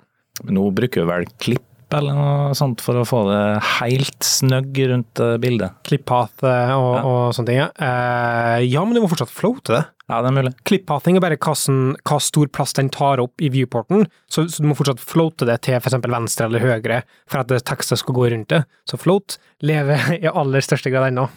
nå 0.49 0.65
bruker 0.75 1.03
du 1.03 1.09
vel 1.11 1.27
klipp 1.41 1.69
eller 1.93 2.15
noe 2.17 2.53
sånt 2.57 2.81
for 2.81 2.97
å 2.97 3.03
få 3.05 3.19
det 3.27 3.41
helt 3.77 4.25
snøgg 4.25 4.79
rundt 4.89 5.19
eh, 5.21 5.35
bildet? 5.37 5.75
Clip-path 5.85 6.41
eh, 6.49 6.71
og, 6.73 6.87
Ja. 6.95 7.01
og 7.05 7.35
sånne 7.37 7.49
ting. 7.51 7.59
ja. 7.59 7.67
Eh, 7.77 8.63
ja, 8.65 8.81
men 8.81 8.97
du 8.97 9.01
må 9.03 9.09
fortsatt 9.11 9.29
floate 9.29 9.75
det. 9.75 9.81
Ja, 10.09 10.23
det 10.25 10.31
er 10.31 10.35
mulig. 10.39 10.53
Clip-pathing 10.65 11.19
er 11.19 11.21
bare 11.21 11.37
hva, 11.37 11.53
hva 11.53 12.17
stor 12.19 12.49
plass 12.49 12.73
den 12.79 12.89
tar 12.89 13.21
opp 13.21 13.43
i 13.45 13.51
viewporten, 13.53 14.07
så, 14.25 14.47
så 14.49 14.63
du 14.63 14.71
må 14.71 14.77
fortsatt 14.79 15.03
floate 15.05 15.45
det 15.45 15.59
til 15.67 15.77
f.eks. 15.77 15.93
venstre 16.01 16.47
eller 16.49 16.65
høyre 16.65 16.97
for 17.29 17.43
at 17.43 17.53
det 17.53 17.61
tekstet 17.69 18.01
skal 18.01 18.17
gå 18.17 18.25
rundt 18.33 18.49
det. 18.55 18.63
Så 18.89 18.97
float 18.97 19.37
lever 19.61 20.15
i 20.17 20.31
aller 20.33 20.65
største 20.65 20.89
grad 20.89 21.11
ennå. 21.11 21.27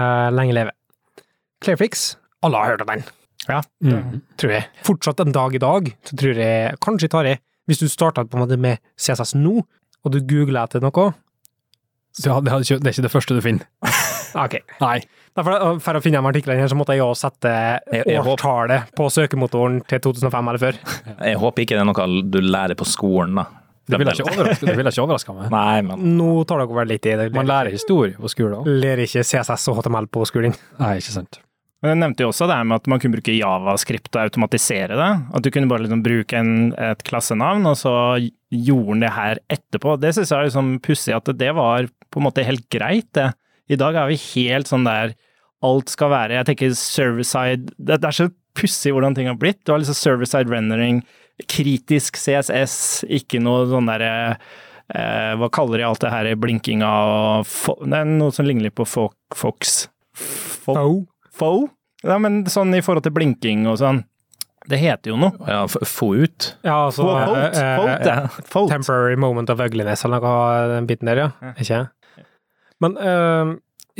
Eh, 0.00 0.30
lenge 0.32 0.56
leve. 0.56 0.72
Clearfix, 1.60 2.14
alle 2.44 2.56
har 2.62 2.72
hørt 2.72 2.86
om 2.86 2.94
den. 2.94 3.04
Ja. 3.50 3.60
Mm. 3.84 4.22
tror 4.40 4.56
jeg. 4.56 4.64
Fortsatt 4.88 5.20
en 5.22 5.36
dag 5.36 5.54
i 5.54 5.60
dag, 5.62 5.92
så 6.08 6.16
tror 6.18 6.40
jeg 6.40 6.80
Kanskje 6.82 7.12
tar 7.12 7.28
jeg 7.28 7.42
Hvis 7.66 7.80
du 7.82 7.88
starta 7.90 8.24
på 8.24 8.38
en 8.38 8.44
måte 8.46 8.58
med 8.60 8.78
CSS 8.98 9.34
nå, 9.38 9.60
og 10.04 10.12
du 10.14 10.20
googler 10.22 10.62
etter 10.68 10.80
noe 10.84 11.08
Så 12.16 12.30
ja, 12.30 12.40
det, 12.40 12.52
er 12.52 12.62
ikke, 12.64 12.78
det 12.80 12.86
er 12.88 12.94
ikke 12.94 13.06
det 13.08 13.12
første 13.12 13.34
du 13.36 13.42
finner. 13.44 13.66
Ok. 14.36 14.58
Nei. 14.82 14.98
Derfor, 15.36 15.78
for 15.80 15.96
å 15.96 16.00
finne 16.04 16.20
de 16.20 16.28
artiklene 16.28 16.60
her, 16.60 16.68
så 16.68 16.76
måtte 16.76 16.92
jeg 16.92 17.00
også 17.00 17.30
sette 17.30 17.48
Jeg- 17.92 18.02
jeg 18.04 18.20
håper- 18.20 18.34
årstallet 18.34 18.90
på 18.98 19.06
søkemotoren 19.14 19.78
til 19.88 20.00
2005 20.04 20.48
eller 20.50 20.60
før. 20.60 20.80
Jeg 21.30 21.38
håper 21.40 21.62
ikke 21.64 21.76
det 21.78 21.80
er 21.80 21.88
noe 21.88 22.22
du 22.34 22.38
lærer 22.44 22.76
på 22.76 22.84
skolen, 22.84 23.34
da. 23.40 23.46
Det 23.88 23.96
ville 24.02 24.12
ikke 24.12 24.26
overraske, 24.28 24.66
ikke 24.76 25.04
overraska 25.06 25.32
meg. 25.38 25.48
Nei, 25.56 25.80
men 25.88 26.04
Nå 26.18 26.28
tar 26.50 26.58
dere 26.60 26.76
vel 26.82 26.88
litt 26.90 27.06
i 27.08 27.14
det. 27.16 27.30
Man 27.32 27.48
lærer 27.48 27.70
historie 27.72 28.12
på 28.20 28.28
skolen 28.28 28.58
òg. 28.60 28.68
Lærer 28.68 29.04
ikke 29.06 29.24
CSS 29.24 29.68
og 29.72 29.78
HTML 29.80 30.08
på 30.12 30.26
skolen. 30.28 30.56
Nei, 30.82 30.96
ikke 31.00 31.14
sant. 31.16 31.40
Men 31.86 31.92
jeg 31.92 32.00
nevnte 32.00 32.24
jo 32.24 32.32
også 32.32 32.48
det 32.50 32.56
med 32.66 32.80
at 32.80 32.88
man 32.90 32.98
kunne 32.98 33.14
bruke 33.14 33.34
javascript 33.36 34.16
og 34.16 34.24
automatisere 34.24 34.96
det. 34.98 35.10
At 35.38 35.44
du 35.44 35.52
kunne 35.54 35.70
bare 35.70 35.84
liksom 35.84 36.00
bruke 36.02 36.34
en, 36.34 36.72
et 36.82 37.04
klassenavn, 37.06 37.68
og 37.70 37.76
så 37.78 37.92
gjorde 38.50 38.96
den 38.96 39.04
det 39.04 39.12
her 39.14 39.40
etterpå. 39.54 39.94
Det 40.02 40.10
syns 40.16 40.32
jeg 40.32 40.40
er 40.40 40.48
liksom 40.48 40.72
pussig 40.82 41.14
at 41.14 41.30
det 41.38 41.52
var 41.54 41.86
på 42.10 42.18
en 42.18 42.26
måte 42.26 42.42
helt 42.46 42.66
greit, 42.74 43.06
det. 43.14 43.28
I 43.70 43.78
dag 43.78 43.94
er 43.98 44.10
vi 44.10 44.18
helt 44.34 44.66
sånn 44.66 44.86
der 44.86 45.14
alt 45.66 45.90
skal 45.90 46.12
være 46.12 46.36
Jeg 46.36 46.46
tenker 46.46 46.74
server-side 46.78 47.72
Det, 47.74 47.96
det 47.98 48.06
er 48.06 48.14
så 48.14 48.26
pussig 48.58 48.92
hvordan 48.94 49.16
ting 49.16 49.30
har 49.30 49.38
blitt. 49.38 49.62
Du 49.62 49.72
har 49.72 49.80
liksom 49.82 49.96
server-side 49.98 50.50
rendering, 50.50 51.00
kritisk 51.50 52.18
CSS, 52.18 53.04
ikke 53.20 53.40
noe 53.42 53.66
sånn 53.70 53.90
derre 53.90 54.12
eh, 54.34 55.32
Hva 55.38 55.50
kaller 55.54 55.82
de 55.82 55.88
alt 55.88 56.02
det 56.02 56.14
her 56.14 56.30
blinkinga 56.42 56.92
og 57.06 57.56
Det 57.86 58.02
er 58.02 58.10
noe 58.10 58.34
som 58.34 58.46
ligner 58.48 58.70
litt 58.70 58.78
på 58.78 58.88
fo 58.88 59.12
Fox. 59.34 59.84
Fo. 60.16 60.74
Fo? 61.36 61.52
Ja, 62.06 62.18
men 62.22 62.44
sånn 62.52 62.74
i 62.76 62.82
forhold 62.84 63.06
til 63.06 63.14
blinking 63.16 63.66
og 63.70 63.80
sånn. 63.82 64.04
Det 64.66 64.80
heter 64.82 65.12
jo 65.12 65.16
noe. 65.20 65.30
ja, 65.46 65.60
få 65.70 66.08
ut. 66.24 66.48
Ja, 66.66 66.86
altså 66.88 67.04
Få 67.04 67.12
Foat, 67.12 67.54
eh, 67.54 67.76
foat, 67.78 68.06
eh, 68.06 68.06
ja. 68.08 68.64
Temporary 68.72 69.14
moment 69.22 69.50
of 69.52 69.60
ugliness 69.62 70.02
eller 70.06 70.24
noe, 70.24 70.56
den 70.72 70.88
biten 70.90 71.06
der, 71.06 71.20
ja. 71.22 71.28
Ja. 71.42 71.52
Ikke? 71.62 72.24
Men 72.82 72.96
eh, 72.98 73.52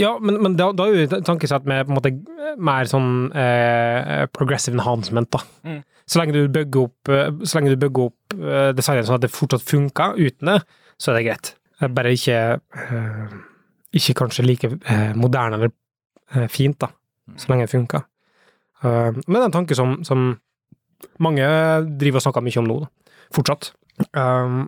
ja, 0.02 0.10
men, 0.20 0.40
men 0.42 0.56
da, 0.58 0.72
da 0.76 0.88
er 0.90 0.96
jo 0.98 1.04
et 1.06 1.14
tankesett 1.24 1.68
med 1.70 1.86
på 1.86 1.94
en 1.94 2.00
måte 2.00 2.10
mer 2.58 2.88
sånn 2.90 3.12
eh, 3.36 4.24
progressive 4.34 4.74
enhancement, 4.76 5.30
da. 5.32 5.40
Mm. 5.68 5.78
Så 6.06 6.20
lenge 6.20 6.34
du 6.36 6.50
bygger 6.52 6.88
opp, 6.90 7.10
eh, 7.14 7.30
så 7.46 7.60
lenge 7.60 7.72
du 7.76 7.80
bygger 7.86 8.10
opp 8.10 8.36
eh, 8.36 8.72
designet 8.76 9.06
sånn 9.08 9.20
at 9.20 9.24
det 9.28 9.32
fortsatt 9.34 9.64
funker 9.66 10.18
uten 10.18 10.50
det, 10.50 10.58
så 10.98 11.12
er 11.12 11.20
det 11.20 11.24
greit. 11.30 11.54
Eh, 11.80 11.88
Bare 11.94 12.12
ikke 12.18 12.36
eh, 12.58 13.38
ikke 13.96 14.18
kanskje 14.24 14.44
like 14.50 14.74
eh, 14.74 15.10
moderne 15.16 15.60
eller 15.62 15.72
eh, 16.34 16.50
fint, 16.52 16.76
da, 16.82 16.90
så 17.34 17.50
lenge 17.50 17.66
det 17.66 17.74
funker. 17.74 18.06
Uh, 18.84 19.10
men 19.26 19.38
det 19.38 19.42
er 19.42 19.48
en 19.48 19.58
tanke 19.58 19.78
som, 19.78 19.98
som 20.06 20.28
mange 21.22 21.46
driver 22.00 22.20
og 22.20 22.26
snakker 22.26 22.44
mye 22.44 22.62
om 22.62 22.70
nå, 22.70 22.78
da. 22.84 23.16
Fortsatt. 23.34 23.72
Um, 24.12 24.66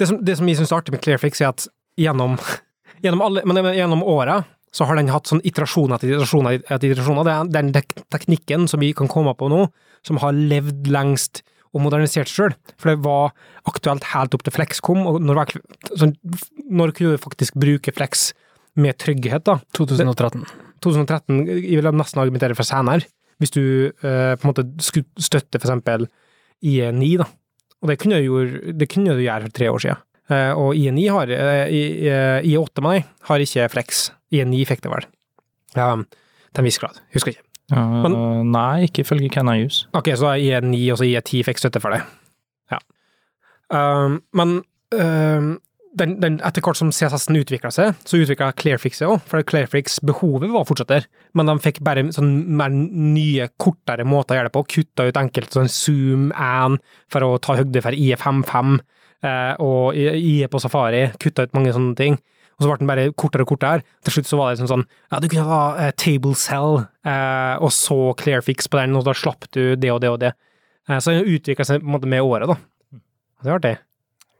det, 0.00 0.08
som, 0.08 0.20
det 0.24 0.38
som 0.38 0.48
jeg 0.48 0.58
syns 0.60 0.72
er 0.72 0.80
artig 0.80 0.94
med 0.94 1.02
Clearfix, 1.04 1.42
er 1.42 1.52
at 1.52 1.66
gjennom, 2.00 2.38
gjennom, 3.04 3.24
alle, 3.26 3.44
men 3.48 3.72
gjennom 3.76 4.04
året 4.06 4.48
så 4.72 4.86
har 4.88 4.96
den 4.96 5.12
hatt 5.12 5.28
sånn 5.28 5.42
iterasjoner 5.44 5.98
etter 5.98 6.14
iterasjoner. 6.14 6.62
etter 6.64 6.88
iterasjoner. 6.88 7.26
Det 7.28 7.32
er 7.34 7.48
den 7.58 7.72
tek 7.74 7.90
teknikken 8.14 8.64
som 8.70 8.80
vi 8.80 8.94
kan 8.96 9.10
komme 9.12 9.34
på 9.36 9.50
nå, 9.52 9.66
som 10.06 10.20
har 10.22 10.32
levd 10.32 10.88
lengst 10.88 11.42
og 11.72 11.84
modernisert 11.84 12.30
sjøl. 12.30 12.54
For 12.80 12.92
det 12.92 13.02
var 13.04 13.34
aktuelt 13.68 14.06
helt 14.12 14.36
opp 14.36 14.46
til 14.46 14.54
Flex 14.56 14.80
kom, 14.84 15.04
og 15.08 15.20
når, 15.24 15.58
sånn, 15.92 16.16
når 16.72 16.94
kunne 16.96 17.16
du 17.16 17.20
faktisk 17.20 17.58
bruke 17.60 17.92
Flex 17.96 18.30
med 18.76 18.96
trygghet, 18.98 19.44
da? 19.44 19.58
2013. 19.76 20.44
2013 20.82 21.42
jeg 21.46 21.78
vil 21.82 21.90
nesten 21.94 22.22
argumentere 22.22 22.56
for 22.58 22.66
senere, 22.66 23.04
hvis 23.42 23.52
du 23.54 23.62
eh, 23.90 24.34
på 24.38 24.46
en 24.46 24.50
måte 24.52 24.64
skulle 24.82 25.06
støtte 25.22 25.58
for 25.60 25.68
eksempel 25.68 26.08
IE9, 26.64 27.16
da. 27.22 27.26
Og 27.82 27.90
det 27.90 27.98
kunne, 27.98 28.20
du 28.22 28.28
gjøre, 28.28 28.72
det 28.78 28.88
kunne 28.92 29.14
du 29.18 29.22
gjøre 29.24 29.48
for 29.48 29.54
tre 29.58 29.70
år 29.72 29.82
siden. 29.82 30.02
Eh, 30.30 30.52
og 30.54 30.76
IE9 30.78 31.08
har, 31.10 31.30
eh, 31.34 31.66
I- 31.74 32.08
eh, 32.08 32.42
IE8 32.46 32.82
med 32.84 32.92
deg, 33.00 33.08
har 33.28 33.38
ikke 33.42 33.68
Flex. 33.72 34.10
IE9 34.32 34.64
fikk 34.68 34.80
det 34.86 34.92
vel. 34.92 35.06
Ja, 35.76 35.96
til 35.96 36.62
en 36.62 36.64
viss 36.68 36.78
grad. 36.78 37.00
Husker 37.12 37.34
ikke. 37.34 37.42
Men- 37.72 38.52
nei, 38.52 38.84
ikke 38.86 39.02
ifølge 39.02 39.30
Can 39.32 39.48
I 39.48 39.64
Use. 39.64 39.86
Ok, 39.94 40.12
så 40.16 40.34
IE9 40.38 40.92
og 40.92 40.98
så 40.98 41.04
IE10 41.08 41.42
fikk 41.44 41.58
støtte 41.58 41.80
for 41.80 41.90
det. 41.90 42.02
Ja. 42.70 42.78
Um, 43.72 44.22
men 44.32 44.62
um, 44.92 45.58
den, 45.98 46.14
den, 46.22 46.38
etter 46.44 46.64
hvert 46.64 46.78
som 46.78 46.90
CSS-en 46.94 47.36
utvikla 47.36 47.70
seg, 47.74 47.96
så 48.08 48.20
utvikla 48.22 48.52
Clearfix 48.56 49.02
seg 49.02 49.12
òg, 49.12 49.20
for 49.28 49.44
Clearfix-behovet 49.48 50.52
var 50.52 50.66
fortsatt 50.68 50.92
der, 50.92 51.06
men 51.36 51.50
de 51.50 51.56
fikk 51.64 51.82
bare 51.84 52.06
sånn 52.14 52.32
mer 52.56 52.72
nye, 52.72 53.50
kortere 53.60 54.06
måter 54.08 54.36
å 54.36 54.40
gjøre 54.40 54.50
det 54.50 54.56
på, 54.56 54.64
kutta 54.78 55.08
ut 55.08 55.20
enkelte 55.20 55.58
sånn 55.58 55.72
Zoom 55.72 56.30
1 56.32 56.78
for 57.12 57.26
å 57.26 57.36
ta 57.44 57.58
høyde 57.60 57.84
for 57.84 57.96
IE55, 57.96 58.78
eh, 59.28 59.52
og 59.64 59.98
IE 59.98 60.48
på 60.52 60.62
Safari, 60.64 61.06
kutta 61.20 61.46
ut 61.46 61.58
mange 61.58 61.76
sånne 61.76 61.98
ting. 61.98 62.18
Og 62.56 62.64
så 62.64 62.70
ble 62.70 62.80
den 62.82 62.90
bare 62.90 63.06
kortere 63.18 63.44
og 63.46 63.52
kortere. 63.54 63.84
Til 64.04 64.16
slutt 64.16 64.28
så 64.28 64.38
var 64.38 64.52
det 64.52 64.60
sånn 64.60 64.70
sånn 64.70 64.82
Ja, 64.84 65.20
du 65.22 65.28
kunne 65.28 65.48
ha 65.48 65.62
eh, 65.82 65.94
Table 65.98 66.36
Cell, 66.38 66.82
eh, 67.08 67.54
og 67.58 67.72
så 67.74 68.12
Clearfix 68.20 68.68
på 68.70 68.80
den, 68.80 68.96
og 68.98 69.06
da 69.08 69.16
slapp 69.16 69.48
du 69.56 69.74
det 69.76 69.92
og 69.92 70.02
det 70.04 70.12
og 70.12 70.20
det. 70.24 70.34
Eh, 70.88 70.98
så 70.98 71.16
den 71.16 71.32
utvikla 71.36 71.68
seg 71.68 71.82
på 71.82 71.88
en 71.88 71.96
måte 71.96 72.12
med 72.12 72.24
året, 72.24 72.52
da. 72.52 73.00
Det 73.42 73.50
er 73.50 73.58
artig. 73.58 73.78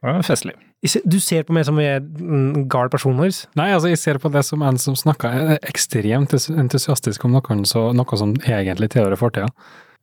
Var 0.03 0.22
festlig. 0.26 0.55
Du 0.83 1.20
ser 1.22 1.45
på 1.47 1.55
meg 1.55 1.62
som 1.68 1.78
en 1.78 2.64
gal 2.70 2.91
person, 2.91 3.14
hans? 3.22 3.45
Nei, 3.59 3.68
altså, 3.70 3.93
jeg 3.93 4.01
ser 4.03 4.18
på 4.18 4.33
det 4.35 4.43
som 4.49 4.64
en 4.66 4.80
som 4.83 4.97
snakker 4.99 5.55
ekstremt 5.61 6.35
entusiastisk 6.35 7.22
om 7.28 7.37
noe, 7.37 7.59
så, 7.70 7.91
noe 7.95 8.18
som 8.18 8.35
egentlig 8.43 8.91
tilhører 8.91 9.20
fortida. 9.20 9.53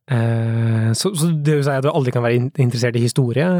Eh, 0.09 0.89
så, 0.97 1.11
så 1.13 1.27
det 1.29 1.59
vil 1.59 1.65
si 1.67 1.73
at 1.75 1.85
du 1.85 1.91
aldri 1.91 2.13
kan 2.15 2.23
være 2.25 2.39
interessert 2.63 2.97
i 2.97 3.03
historie? 3.03 3.45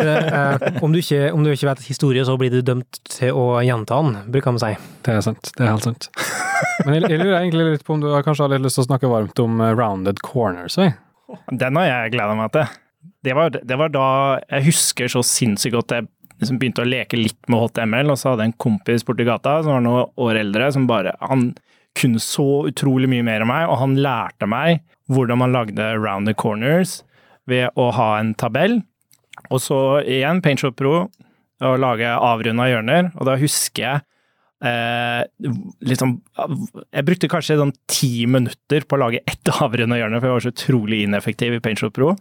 Eh, 0.00 0.82
om, 0.82 0.92
du 0.92 0.98
ikke, 1.00 1.30
om 1.34 1.42
du 1.44 1.50
ikke 1.52 1.68
vet 1.68 1.82
historie, 1.84 2.22
så 2.24 2.34
blir 2.40 2.52
du 2.52 2.60
dømt 2.64 2.98
til 3.08 3.36
å 3.36 3.60
gjenta 3.64 3.98
den, 4.00 4.18
bruker 4.32 4.56
de 4.56 4.62
si. 4.62 4.70
Det 5.06 5.14
er 5.14 5.24
sant. 5.24 5.50
Det 5.54 5.64
er 5.64 5.70
helt 5.74 5.86
sant. 5.86 6.08
Men 6.86 6.96
jeg, 6.96 7.10
jeg 7.12 7.20
lurer 7.20 7.38
egentlig 7.38 7.66
litt 7.74 7.84
på 7.86 7.94
om 7.94 8.02
du 8.02 8.08
kanskje 8.24 8.46
har 8.46 8.54
litt 8.54 8.64
lyst 8.64 8.80
til 8.80 8.86
å 8.86 8.88
snakke 8.88 9.10
varmt 9.12 9.42
om 9.44 9.60
rounded 9.78 10.22
corners, 10.24 10.78
jeg. 10.80 10.96
Den 11.52 11.78
har 11.78 11.90
jeg 11.90 12.14
gleda 12.16 12.36
meg 12.38 12.54
til. 12.56 12.78
Det 13.28 13.36
var, 13.36 13.52
det 13.52 13.76
var 13.80 13.92
da 13.92 14.06
jeg 14.48 14.70
husker 14.70 15.12
så 15.12 15.22
sinnssykt 15.26 15.76
godt 15.76 15.94
jeg 15.94 16.08
liksom 16.40 16.58
begynte 16.60 16.84
å 16.84 16.88
leke 16.88 17.18
litt 17.18 17.38
med 17.50 17.62
HTML, 17.62 18.12
og 18.12 18.18
så 18.20 18.32
hadde 18.32 18.46
jeg 18.46 18.52
en 18.52 18.62
kompis 18.64 19.06
borti 19.06 19.26
gata 19.28 19.60
som 19.62 19.76
var 19.76 19.84
noen 19.84 20.12
år 20.20 20.40
eldre, 20.42 20.70
som 20.74 20.88
bare 20.90 21.16
Han 21.28 21.50
kunne 21.98 22.22
så 22.22 22.66
utrolig 22.70 23.08
mye 23.10 23.24
mer 23.26 23.42
enn 23.42 23.50
meg, 23.50 23.66
og 23.68 23.80
han 23.80 23.96
lærte 23.98 24.46
meg 24.48 24.84
hvordan 25.10 25.40
man 25.40 25.54
lagde 25.54 25.88
round 25.98 26.30
the 26.30 26.34
corners 26.34 27.00
ved 27.50 27.74
å 27.74 27.90
ha 27.96 28.12
en 28.20 28.30
tabell. 28.38 28.78
Og 29.50 29.58
så 29.64 29.80
igjen 30.06 30.42
PaintShop 30.44 30.78
Pro, 30.78 31.08
å 31.60 31.72
lage 31.76 32.08
avrunda 32.14 32.68
hjørner, 32.70 33.10
og 33.18 33.26
da 33.28 33.34
husker 33.40 33.84
jeg 33.84 34.06
Eh, 34.60 35.22
liksom, 35.88 36.18
jeg 36.92 37.04
brukte 37.08 37.28
kanskje 37.32 37.56
sånn 37.56 37.72
ti 37.88 38.26
minutter 38.28 38.84
på 38.84 38.98
å 38.98 39.00
lage 39.06 39.22
ett 39.24 39.48
avrunda 39.64 39.96
hjørne, 39.96 40.20
for 40.20 40.28
jeg 40.28 40.36
var 40.36 40.44
så 40.44 40.52
utrolig 40.52 41.02
ineffektiv 41.06 41.56
i 41.56 41.62
PaintShop 41.64 41.96
Pro. 41.96 42.12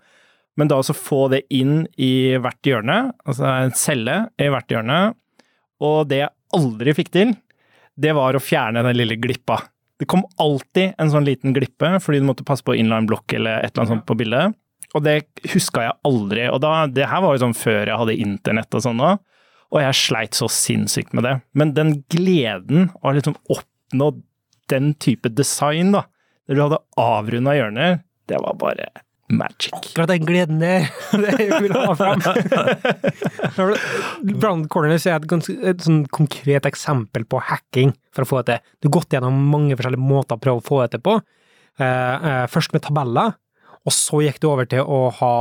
Men 0.59 0.67
da 0.67 0.79
også 0.81 0.95
få 0.97 1.27
det 1.31 1.45
inn 1.55 1.85
i 1.95 2.35
hvert 2.41 2.67
hjørne, 2.67 3.13
altså 3.23 3.47
en 3.47 3.75
celle 3.79 4.17
i 4.35 4.49
hvert 4.51 4.71
hjørne, 4.71 4.99
og 5.79 6.09
det 6.11 6.25
jeg 6.25 6.35
aldri 6.57 6.95
fikk 6.97 7.13
til, 7.15 7.35
det 7.99 8.11
var 8.17 8.35
å 8.35 8.43
fjerne 8.43 8.83
den 8.83 8.97
lille 8.97 9.15
glippa. 9.19 9.61
Det 9.99 10.07
kom 10.09 10.25
alltid 10.39 10.95
en 10.99 11.11
sånn 11.11 11.27
liten 11.27 11.55
glippe, 11.55 11.97
fordi 12.03 12.21
du 12.21 12.27
måtte 12.27 12.47
passe 12.47 12.63
på 12.67 12.75
inline 12.79 13.07
block 13.07 13.35
eller 13.35 13.59
et 13.59 13.73
eller 13.73 13.83
annet 13.83 13.93
sånt 13.95 14.07
på 14.07 14.17
bildet. 14.19 14.55
Og 14.95 15.03
det 15.05 15.17
huska 15.53 15.83
jeg 15.85 15.97
aldri. 16.07 16.45
Og 16.49 16.61
da, 16.63 16.85
det 16.91 17.09
her 17.11 17.23
var 17.23 17.35
jo 17.35 17.43
sånn 17.43 17.57
før 17.57 17.91
jeg 17.91 17.99
hadde 18.01 18.19
internett 18.23 18.75
og 18.75 18.85
sånn 18.85 19.03
òg. 19.03 19.19
Og 19.69 19.83
jeg 19.83 19.97
sleit 19.99 20.37
så 20.37 20.47
sinnssykt 20.49 21.11
med 21.13 21.27
det. 21.27 21.35
Men 21.53 21.75
den 21.77 21.99
gleden 22.09 22.89
av 23.01 23.11
å 23.11 23.17
liksom 23.17 23.35
oppnå 23.53 24.13
den 24.71 24.93
type 25.01 25.29
design, 25.35 25.91
da, 25.93 26.07
der 26.47 26.57
du 26.57 26.63
hadde 26.63 26.81
avrunda 26.97 27.53
hjørner, 27.57 27.99
det 28.29 28.39
var 28.41 28.57
bare 28.61 28.89
magic. 29.29 29.73
Akkurat 29.77 30.09
den 30.11 30.25
gleden 30.25 30.61
der, 30.61 30.87
det 31.23 31.35
jeg 31.37 31.61
vil 31.63 31.75
ha 31.77 31.93
fram. 31.97 32.23
Brown 34.41 34.65
Corners 34.71 35.07
er 35.07 35.19
et, 35.19 35.27
ganske, 35.29 35.55
et 35.61 35.85
sånn 35.85 36.03
konkret 36.13 36.67
eksempel 36.69 37.25
på 37.29 37.41
hacking 37.49 37.93
for 38.15 38.25
å 38.25 38.29
få 38.29 38.41
det 38.41 38.59
til. 38.59 38.73
Du 38.79 38.89
har 38.89 38.95
gått 38.99 39.15
gjennom 39.15 39.39
mange 39.51 39.77
forskjellige 39.77 40.09
måter 40.11 40.37
å 40.37 40.43
prøve 40.43 40.63
å 40.63 40.65
få 40.65 40.81
det 40.83 40.95
til 40.95 41.05
på. 41.05 41.19
Uh, 41.79 41.85
uh, 41.85 42.45
først 42.51 42.73
med 42.75 42.83
tabeller, 42.83 43.37
og 43.87 43.95
så 43.95 44.23
gikk 44.25 44.41
du 44.43 44.49
over 44.49 44.67
til 44.67 44.83
å 44.83 45.05
ha 45.21 45.35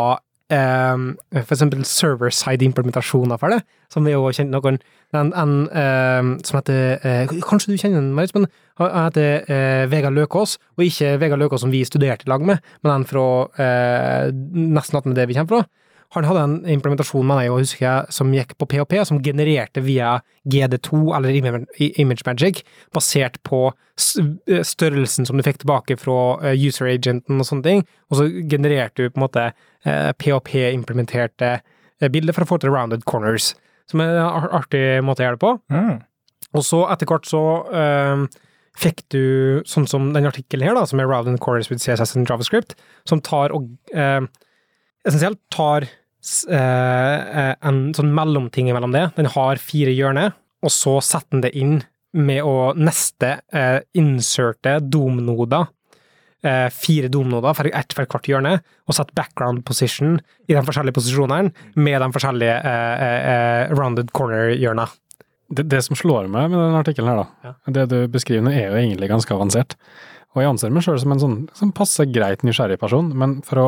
eh, 0.52 0.96
for 1.42 1.54
eksempel 1.54 1.82
server-side-implementasjoner 1.84 3.40
for 3.40 3.52
det, 3.52 3.58
som 3.92 4.06
vi 4.06 4.14
jo 4.14 4.28
kjente 4.30 4.54
noen 4.54 4.78
en, 5.16 5.32
en 5.32 5.52
eh, 5.72 6.30
som 6.44 6.58
heter 6.58 7.06
eh, 7.06 7.34
Kanskje 7.46 7.72
du 7.72 7.80
kjenner 7.80 8.02
den, 8.02 8.12
Marit? 8.16 8.34
men 8.36 8.48
han 8.78 9.08
heter 9.08 9.48
eh, 9.48 9.84
Vegard 9.90 10.16
Løkås, 10.16 10.58
og 10.76 10.84
ikke 10.84 11.16
Vegard 11.22 11.40
Løkås 11.40 11.64
som 11.64 11.72
vi 11.72 11.84
studerte 11.88 12.28
i 12.28 12.30
lag 12.30 12.44
med, 12.44 12.60
men 12.84 12.94
en 12.94 13.08
fra 13.08 13.26
eh, 13.56 14.28
nesten 14.32 15.00
attmed 15.00 15.16
det 15.18 15.28
vi 15.30 15.38
kommer 15.38 15.56
fra. 15.62 15.88
Han 16.16 16.24
hadde 16.24 16.42
en 16.46 16.54
implementasjon, 16.72 17.26
mener 17.26 17.44
jeg, 17.44 17.52
husker 17.52 17.84
jeg, 17.84 18.12
som 18.16 18.30
gikk 18.32 18.54
på 18.56 18.68
PHP, 18.72 18.94
som 19.04 19.18
genererte 19.20 19.82
via 19.84 20.14
GD2 20.48 21.02
eller 21.18 21.36
Image 21.36 22.24
Magic, 22.24 22.62
basert 22.96 23.36
på 23.44 23.66
eh, 23.68 24.62
størrelsen 24.64 25.28
som 25.28 25.36
du 25.36 25.44
fikk 25.44 25.60
tilbake 25.64 25.98
fra 26.00 26.38
eh, 26.40 26.56
user 26.56 26.88
agenten 26.94 27.42
og 27.42 27.48
sånne 27.48 27.66
ting, 27.66 27.84
og 28.08 28.20
så 28.20 28.28
genererte 28.48 29.04
du 29.04 29.12
på 29.12 29.20
en 29.20 29.26
måte 29.26 29.50
eh, 29.50 30.10
PHP-implementerte 30.16 31.58
bilder 32.14 32.36
for 32.36 32.46
å 32.46 32.52
få 32.54 32.60
til 32.62 32.72
rounded 32.72 33.04
corners, 33.10 33.52
som 33.88 34.02
er 34.04 34.18
en 34.20 34.50
artig 34.58 34.82
måte 35.04 35.24
å 35.24 35.28
gjøre 35.28 35.38
det 35.38 35.44
på. 35.44 35.54
Mm. 35.72 35.96
Og 36.56 36.64
så 36.64 36.82
etter 36.92 37.08
hvert 37.08 37.28
så 37.28 37.42
eh, 37.76 38.26
fikk 38.78 39.04
du, 39.12 39.22
sånn 39.68 39.88
som 39.90 40.10
den 40.14 40.28
artikkelen 40.28 40.68
her, 40.68 40.76
da, 40.78 40.86
som 40.88 41.00
er 41.02 41.08
Rounded 41.10 41.40
Corners 41.44 41.70
with 41.72 41.82
CSS 41.82 42.16
and 42.16 42.28
JavaScript, 42.28 42.76
som 43.08 43.22
tar 43.24 43.54
og 43.56 43.68
eh, 43.92 44.22
essensielt 45.06 45.40
tar 45.54 45.88
eh, 45.88 47.54
en 47.58 47.80
sånn 47.96 48.12
mellomting 48.14 48.70
mellom 48.72 48.94
det. 48.94 49.08
Den 49.18 49.30
har 49.34 49.62
fire 49.62 49.94
hjørner, 49.94 50.36
og 50.64 50.74
så 50.74 50.98
setter 51.04 51.36
den 51.36 51.46
det 51.46 51.54
inn 51.58 51.78
med 52.18 52.44
å 52.46 52.72
neste 52.78 53.38
eh, 53.54 53.80
inserte 53.98 54.78
domnoder. 54.80 55.68
Eh, 56.46 56.68
fire 56.70 57.08
domnoder, 57.10 57.66
ett 57.74 57.94
for 57.96 58.06
hvert 58.06 58.28
hjørne, 58.30 58.52
og 58.86 58.94
sette 58.94 59.14
background 59.18 59.64
position 59.66 60.20
i 60.46 60.54
de 60.54 60.60
forskjellige 60.62 60.94
posisjonene 60.94 61.50
med 61.74 61.98
de 61.98 62.08
forskjellige 62.14 62.54
eh, 62.54 63.02
eh, 63.06 63.24
eh, 63.32 63.72
rounded 63.74 64.12
corner-hjørna. 64.14 64.84
Det, 65.50 65.64
det 65.66 65.80
som 65.82 65.98
slår 65.98 66.28
meg 66.30 66.52
med 66.52 66.60
denne 66.60 66.78
artikkelen 66.84 67.10
her, 67.10 67.24
da, 67.42 67.56
det 67.74 67.88
du 67.90 67.98
beskriver 68.12 68.46
nå, 68.46 68.52
er 68.54 68.68
jo 68.68 68.78
egentlig 68.78 69.10
ganske 69.10 69.34
avansert. 69.34 69.74
Og 70.36 70.44
jeg 70.44 70.52
anser 70.52 70.70
meg 70.70 70.86
sjøl 70.86 71.00
som 71.02 71.16
en 71.16 71.24
sånn, 71.24 71.36
som 71.58 71.74
passe 71.74 72.06
greit 72.14 72.46
nysgjerrig 72.46 72.78
person, 72.78 73.10
men 73.18 73.40
for 73.42 73.64
å, 73.64 73.66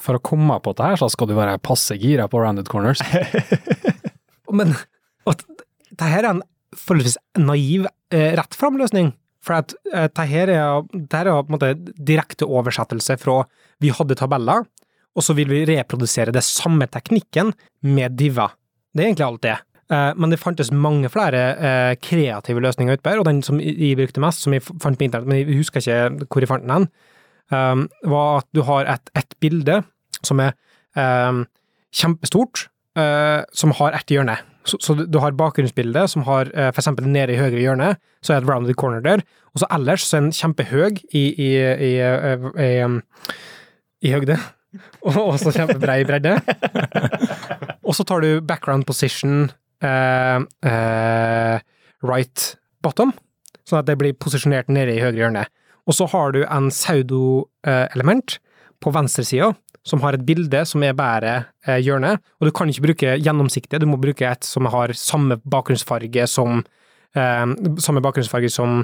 for 0.00 0.16
å 0.16 0.24
komme 0.24 0.56
på 0.64 0.72
det 0.78 0.92
her, 0.92 1.00
så 1.02 1.10
skal 1.12 1.28
du 1.28 1.36
være 1.36 1.60
passe 1.60 1.98
gira 2.00 2.30
på 2.32 2.40
rounded 2.40 2.70
corners. 2.72 3.04
Men 4.50 4.72
at 5.30 5.44
det 5.90 6.08
her 6.10 6.24
er 6.24 6.32
en 6.32 6.42
forholdsvis 6.74 7.18
naiv, 7.38 7.86
eh, 8.14 8.32
rett 8.38 8.56
fram-løsning. 8.56 9.12
For 9.44 9.56
at 9.60 9.74
uh, 9.94 10.06
det 10.08 10.28
her 10.30 10.52
er, 10.52 10.84
det 10.92 11.24
på 11.24 11.40
en 11.40 11.54
måte 11.54 11.72
direkte 11.96 12.48
oversettelse 12.48 13.16
fra 13.20 13.42
vi 13.80 13.92
hadde 13.94 14.18
tabeller, 14.18 14.66
og 15.16 15.24
så 15.24 15.34
vil 15.34 15.50
vi 15.50 15.64
reprodusere 15.68 16.34
det 16.34 16.44
samme 16.46 16.86
teknikken 16.86 17.54
med 17.82 18.16
diver. 18.20 18.54
Det 18.94 19.02
er 19.02 19.10
egentlig 19.10 19.26
alt 19.26 19.44
det. 19.46 19.56
Uh, 19.90 20.12
men 20.14 20.30
det 20.30 20.40
fantes 20.42 20.70
mange 20.70 21.10
flere 21.10 21.44
uh, 21.58 21.94
kreative 21.98 22.62
løsninger 22.62 23.00
ute 23.00 23.14
og 23.18 23.26
den 23.26 23.40
som 23.42 23.58
jeg 23.62 23.96
brukte 23.98 24.22
mest, 24.22 24.44
som 24.44 24.54
jeg 24.54 24.62
fant 24.62 24.98
på 24.98 25.06
internett, 25.08 25.30
men 25.30 25.40
jeg 25.40 25.62
husker 25.62 25.82
ikke 25.82 26.28
hvor 26.28 26.44
jeg 26.44 26.52
fant 26.52 26.68
den 26.68 26.90
um, 27.50 27.88
var 28.12 28.44
at 28.44 28.48
du 28.54 28.62
har 28.68 28.86
et, 28.92 29.10
et 29.18 29.34
bilde 29.42 29.80
som 30.22 30.42
er 30.44 30.54
um, 30.94 31.46
kjempestort, 31.96 32.68
som 33.56 33.72
har 33.78 33.94
ett 33.96 34.10
hjørne. 34.12 34.34
Så, 34.70 34.78
så 34.84 34.94
du- 35.00 35.18
har 35.18 35.34
bakgrunnsbildet 35.36 36.10
som 36.12 36.22
har 36.28 36.50
eh, 36.54 36.68
eksempel 36.70 37.08
nede 37.10 37.34
i 37.34 37.38
høyre 37.40 37.58
hjørne, 37.62 37.90
så 38.22 38.34
er 38.36 38.44
det 38.44 38.50
rounded 38.50 38.76
corner 38.78 39.02
der, 39.04 39.22
og 39.54 39.62
så 39.62 39.68
ellers 39.74 40.04
så 40.06 40.18
er 40.20 40.26
den 40.28 40.34
kjempehøy 40.36 41.00
i, 41.10 41.24
i, 41.34 41.48
i, 41.58 41.92
eh, 41.98 42.44
i, 42.54 42.70
um, 42.86 43.00
i 44.06 44.12
høgde, 44.14 44.36
og 45.06 45.16
og 45.24 45.38
så 45.42 45.50
kjempebrei 45.56 46.04
bredde. 46.06 46.36
og 47.86 47.96
så 47.98 48.06
tar 48.06 48.22
du 48.22 48.30
background 48.46 48.86
position 48.86 49.48
eh, 49.82 50.38
eh, 50.70 51.56
right 52.06 52.46
bottom, 52.84 53.10
sånn 53.66 53.82
at 53.82 53.88
det 53.90 53.98
blir 54.00 54.14
posisjonert 54.16 54.70
nede 54.72 54.94
i 54.94 55.02
høyre 55.02 55.18
hjørne. 55.24 55.46
Og 55.88 55.96
så 55.96 56.06
har 56.12 56.30
du 56.36 56.44
en 56.44 56.68
pseudo-element 56.70 58.38
på 58.80 58.92
venstresida, 58.94 59.50
som 59.86 60.02
har 60.04 60.16
et 60.16 60.24
bilde 60.26 60.60
som 60.68 60.82
er 60.84 60.96
bare 60.96 61.36
eh, 61.66 61.80
hjørne, 61.80 62.16
og 62.38 62.48
du 62.48 62.52
kan 62.54 62.68
ikke 62.68 62.84
bruke 62.90 63.14
gjennomsiktig, 63.20 63.80
du 63.80 63.88
må 63.88 64.00
bruke 64.00 64.26
et 64.28 64.44
som 64.46 64.68
har 64.70 64.92
samme 64.98 65.40
bakgrunnsfarge 65.40 66.26
som 66.28 66.60
eh, 67.16 67.46
samme 67.80 68.02
bakgrunnsfarge 68.04 68.52
som 68.52 68.82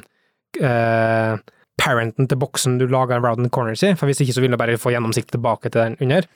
eh, 0.61 1.37
parenten 1.77 2.29
til 2.29 2.41
boksen 2.41 2.79
du 2.81 2.87
lager 2.89 3.21
round 3.21 3.51
corners 3.53 3.85
i, 3.85 3.93
for 3.99 4.09
hvis 4.09 4.23
ikke 4.25 4.37
så 4.39 4.45
vil 4.45 4.57
du 4.57 4.61
bare 4.61 4.79
få 4.81 4.95
gjennomsikt 4.95 5.35
tilbake 5.35 5.71
til 5.71 5.83
den 5.83 5.99
under. 6.07 6.29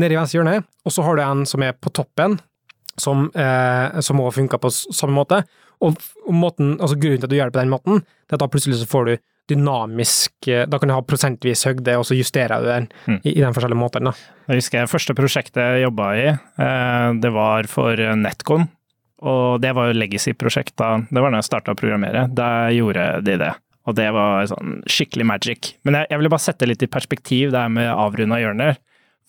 Nede 0.00 0.14
i 0.14 0.16
venstre 0.16 0.40
hjørne, 0.40 0.62
og 0.86 0.94
så 0.94 1.04
har 1.04 1.18
du 1.18 1.24
en 1.26 1.44
som 1.48 1.64
er 1.64 1.76
på 1.76 1.92
toppen, 1.92 2.38
som, 3.00 3.28
eh, 3.36 4.00
som 4.00 4.20
også 4.20 4.38
funker 4.40 4.60
på 4.60 4.70
samme 4.72 5.16
måte. 5.16 5.42
Og, 5.82 5.98
og 6.24 6.34
måten, 6.36 6.76
altså 6.80 6.96
grunnen 6.96 7.20
til 7.20 7.28
at 7.28 7.32
du 7.32 7.36
gjør 7.36 7.50
det 7.50 7.56
på 7.56 7.60
den 7.60 7.72
måten, 7.72 8.00
det 8.00 8.32
er 8.32 8.38
at 8.38 8.44
da 8.44 8.48
plutselig 8.48 8.80
så 8.80 8.88
får 8.88 9.08
du 9.08 9.14
dynamisk 9.50 10.48
eh, 10.48 10.66
Da 10.70 10.78
kan 10.78 10.88
du 10.90 10.94
ha 10.94 11.02
prosentvis 11.02 11.64
høgde, 11.66 11.96
og 11.98 12.04
så 12.08 12.16
justerer 12.18 12.62
du 12.62 12.68
den 12.70 12.88
Mm. 13.08 13.18
i, 13.24 13.32
i 13.38 13.40
den 13.40 13.52
forskjellige 13.56 13.80
måten. 13.80 14.04
Da. 14.04 14.12
Jeg 14.48 14.60
husker 14.62 14.78
jeg 14.82 14.90
første 14.92 15.14
prosjektet 15.18 15.60
jeg 15.62 15.82
jobba 15.86 16.10
i, 16.18 16.26
eh, 16.36 17.08
det 17.22 17.32
var 17.34 17.66
for 17.70 17.96
Netcon. 18.16 18.68
Og 19.22 19.60
det 19.62 19.70
var 19.74 19.86
jo 19.90 19.98
legacy-prosjekt 20.00 20.74
da. 20.76 20.96
Det 20.98 21.20
var 21.22 21.30
da 21.30 21.38
jeg 21.38 21.46
starta 21.46 21.72
å 21.74 21.78
programmere. 21.78 22.24
Da 22.34 22.68
gjorde 22.74 23.22
de 23.22 23.36
det. 23.38 23.52
Og 23.86 23.94
det 23.94 24.08
var 24.14 24.46
sånn 24.50 24.80
skikkelig 24.90 25.26
magic. 25.26 25.74
Men 25.86 25.94
jeg, 25.94 26.06
jeg 26.10 26.18
ville 26.18 26.30
bare 26.32 26.42
sette 26.42 26.66
litt 26.66 26.82
i 26.82 26.88
perspektiv 26.90 27.52
det 27.54 27.60
her 27.62 27.70
med 27.70 27.86
avrunda 27.90 28.38
hjørner. 28.42 28.76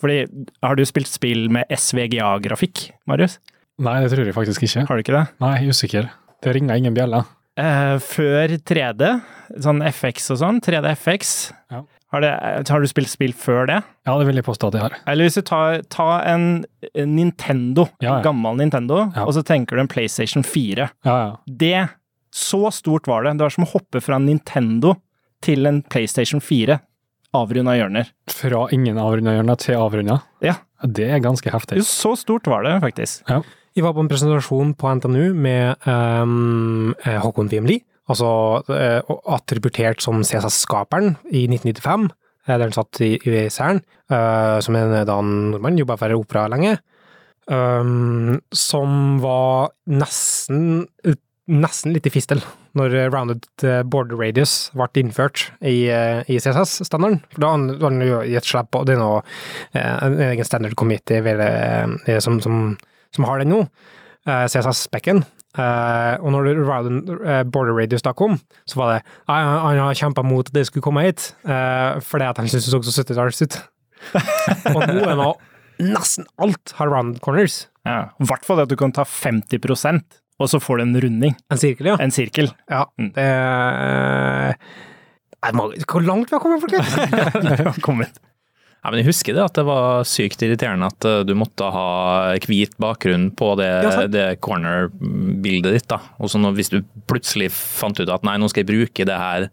Fordi 0.02 0.24
har 0.66 0.76
du 0.76 0.84
spilt 0.90 1.08
spill 1.10 1.46
med 1.54 1.70
SVGA-grafikk, 1.70 2.88
Marius? 3.10 3.38
Nei, 3.82 4.00
det 4.04 4.12
tror 4.14 4.26
jeg 4.26 4.36
faktisk 4.36 4.66
ikke. 4.66 4.84
Har 4.90 4.98
du 4.98 5.04
ikke 5.06 5.16
det? 5.16 5.24
Nei, 5.42 5.54
jeg 5.60 5.70
er 5.70 5.78
usikker. 5.78 6.10
Det 6.44 6.54
ringer 6.58 6.82
ingen 6.82 6.94
bjeller. 6.98 7.26
Eh, 7.60 7.98
før 8.02 8.56
3D, 8.66 9.10
sånn 9.62 9.84
FX 9.86 10.32
og 10.34 10.40
sånn, 10.42 10.62
3D 10.66 10.88
FX, 10.98 11.52
Ja. 11.70 11.84
har, 12.14 12.22
det, 12.22 12.32
har 12.70 12.82
du 12.82 12.88
spilt 12.90 13.10
spill 13.12 13.34
før 13.34 13.68
det? 13.70 13.84
Ja, 14.08 14.18
det 14.18 14.26
vil 14.26 14.36
jeg 14.40 14.46
påstå 14.48 14.68
at 14.72 14.74
jeg 14.74 14.82
har. 14.82 14.96
Eller 15.08 15.26
hvis 15.28 15.36
du 15.38 15.42
tar, 15.46 15.82
tar 15.94 16.24
en 16.26 16.66
en 16.96 17.16
Nintendo, 17.16 17.88
Ja, 18.02 18.10
ja. 18.10 18.18
en 18.18 18.24
gammel 18.24 18.58
Nintendo, 18.58 19.12
Ja. 19.16 19.26
og 19.26 19.34
så 19.36 19.44
tenker 19.46 19.76
du 19.78 19.82
en 19.82 19.88
PlayStation 19.88 20.42
4. 20.44 20.90
Ja, 21.06 21.18
ja. 21.28 21.36
Det, 21.48 21.90
så 22.34 22.72
stort 22.74 23.06
var 23.08 23.24
det. 23.24 23.38
Det 23.38 23.42
var 23.46 23.50
som 23.52 23.66
å 23.66 23.72
hoppe 23.72 24.02
fra 24.02 24.16
en 24.16 24.26
Nintendo 24.26 24.96
til 25.42 25.66
en 25.68 25.82
PlayStation 25.84 26.40
4. 26.42 26.80
avrunda 27.36 27.74
hjørner. 27.78 28.10
Fra 28.30 28.68
ingen 28.72 28.98
avrunda 28.98 29.32
hjørner 29.34 29.58
til 29.58 29.76
avrunda. 29.76 30.22
Ja. 30.42 30.56
Det 30.86 31.10
er 31.10 31.20
ganske 31.20 31.50
heftig. 31.50 31.78
Jo, 31.78 31.84
så 31.84 32.16
stort 32.18 32.46
var 32.46 32.64
det 32.64 32.80
faktisk. 32.82 33.24
Vi 33.74 33.82
var 33.82 33.96
på 33.96 34.04
en 34.04 34.10
presentasjon 34.10 34.76
på 34.78 34.90
NTNU 35.00 35.34
med 35.34 35.88
um, 35.90 36.94
Håkon 37.02 37.50
Wiemli, 37.50 37.80
altså 38.06 38.28
uh, 38.70 39.14
attributert 39.34 40.04
som 40.04 40.22
CSS-skaperen 40.22 41.16
i 41.32 41.48
1995, 41.50 42.06
eh, 42.46 42.54
der 42.54 42.68
han 42.68 42.76
satt 42.76 43.02
i, 43.02 43.16
Cern, 43.50 43.82
uh, 44.14 44.62
som 44.62 44.78
en 44.78 44.94
da 45.10 45.18
nordmann, 45.26 45.82
jobba 45.82 45.98
for 45.98 46.14
Opera 46.20 46.46
lenge, 46.54 46.76
um, 47.50 48.38
som 48.54 49.18
var 49.24 49.74
nesten 49.90 50.86
nesten 51.44 51.92
litt 51.92 52.06
i 52.08 52.12
fistel 52.14 52.40
når 52.78 52.94
rounded 53.12 53.44
border 53.92 54.16
radius 54.16 54.70
ble 54.72 55.02
innført 55.02 55.50
i, 55.60 55.90
i 55.92 56.38
CSS-standarden. 56.40 57.20
Da 57.36 57.50
har 57.52 57.84
han 57.84 58.00
jo 58.00 58.22
gitt 58.24 58.48
slett 58.48 58.70
på 58.72 58.86
det 58.88 58.96
er 58.96 59.02
noe, 59.02 59.20
en 59.76 60.16
egen 60.30 60.48
standard 60.48 60.78
committee 60.80 61.20
som, 62.24 62.40
som 62.42 62.72
som 63.16 63.26
har 63.30 63.40
den 63.44 63.52
nå, 63.54 63.62
CSS-spekken. 64.26 65.24
Uh, 65.54 66.16
og 66.26 66.32
når 66.34 66.48
rounded 66.66 67.50
border 67.54 67.76
radius 67.78 68.02
da 68.02 68.14
kom, 68.18 68.40
så 68.66 68.80
var 68.80 68.88
det 68.96 69.02
Han, 69.30 69.50
han 69.68 69.82
har 69.84 69.94
kjempa 70.00 70.24
mot 70.26 70.48
at 70.50 70.56
det 70.56 70.64
skulle 70.66 70.82
komme 70.86 71.04
hit, 71.06 71.28
fordi 71.46 72.26
at 72.26 72.40
han 72.42 72.48
syntes 72.50 72.66
det 72.66 72.74
så 72.74 72.82
så 72.82 73.04
70-talls 73.04 73.44
ut. 73.46 73.60
og 74.74 74.82
nå 74.90 75.04
er 75.12 75.20
nå 75.20 75.30
nesten 75.84 76.26
alt 76.42 76.74
har 76.80 76.90
round 76.90 77.20
corners. 77.22 77.68
Ja, 77.86 78.10
I 78.18 78.26
hvert 78.30 78.46
fall 78.48 78.58
det 78.62 78.66
at 78.70 78.74
du 78.74 78.78
kan 78.80 78.94
ta 78.96 79.04
50% 79.06 80.02
og 80.42 80.50
så 80.50 80.58
får 80.60 80.80
du 80.80 80.84
en 80.88 80.98
runding. 81.04 81.36
En 81.54 81.60
sirkel, 81.62 81.92
ja. 81.92 81.96
En 82.02 82.12
sirkel. 82.12 82.50
Ja, 82.72 82.86
Mm. 82.98 83.12
det 83.14 83.28
Nei, 85.44 85.52
må- 85.54 85.74
Hvor 85.86 86.02
langt 86.08 86.30
vi 86.32 86.36
har 86.38 86.40
kommet, 86.42 86.62
folkens? 86.64 86.94
vi 87.60 87.64
har 87.68 87.82
kommet. 87.84 88.18
Ja, 88.84 88.92
men 88.92 89.00
jeg 89.00 89.08
husker 89.08 89.36
det 89.38 89.44
at 89.46 89.56
det 89.56 89.64
var 89.64 90.04
sykt 90.08 90.42
irriterende 90.44 90.90
at 90.92 91.06
eh, 91.08 91.22
du 91.24 91.32
måtte 91.40 91.70
ha 91.72 92.36
hvit 92.44 92.74
bakgrunn 92.84 93.30
på 93.40 93.54
det, 93.60 93.70
Ja, 93.86 94.08
det 94.12 94.26
corner-bildet 94.44 95.78
ditt. 95.78 95.88
da. 95.88 96.02
Og 96.20 96.32
så 96.34 96.42
når, 96.42 96.58
hvis 96.58 96.72
du 96.74 96.82
plutselig 97.08 97.48
fant 97.56 98.00
ut 98.02 98.12
at 98.12 98.26
nei, 98.28 98.36
nå 98.42 98.50
skal 98.52 98.66
jeg 98.66 98.72
bruke 98.74 99.08
det 99.08 99.20
her 99.20 99.48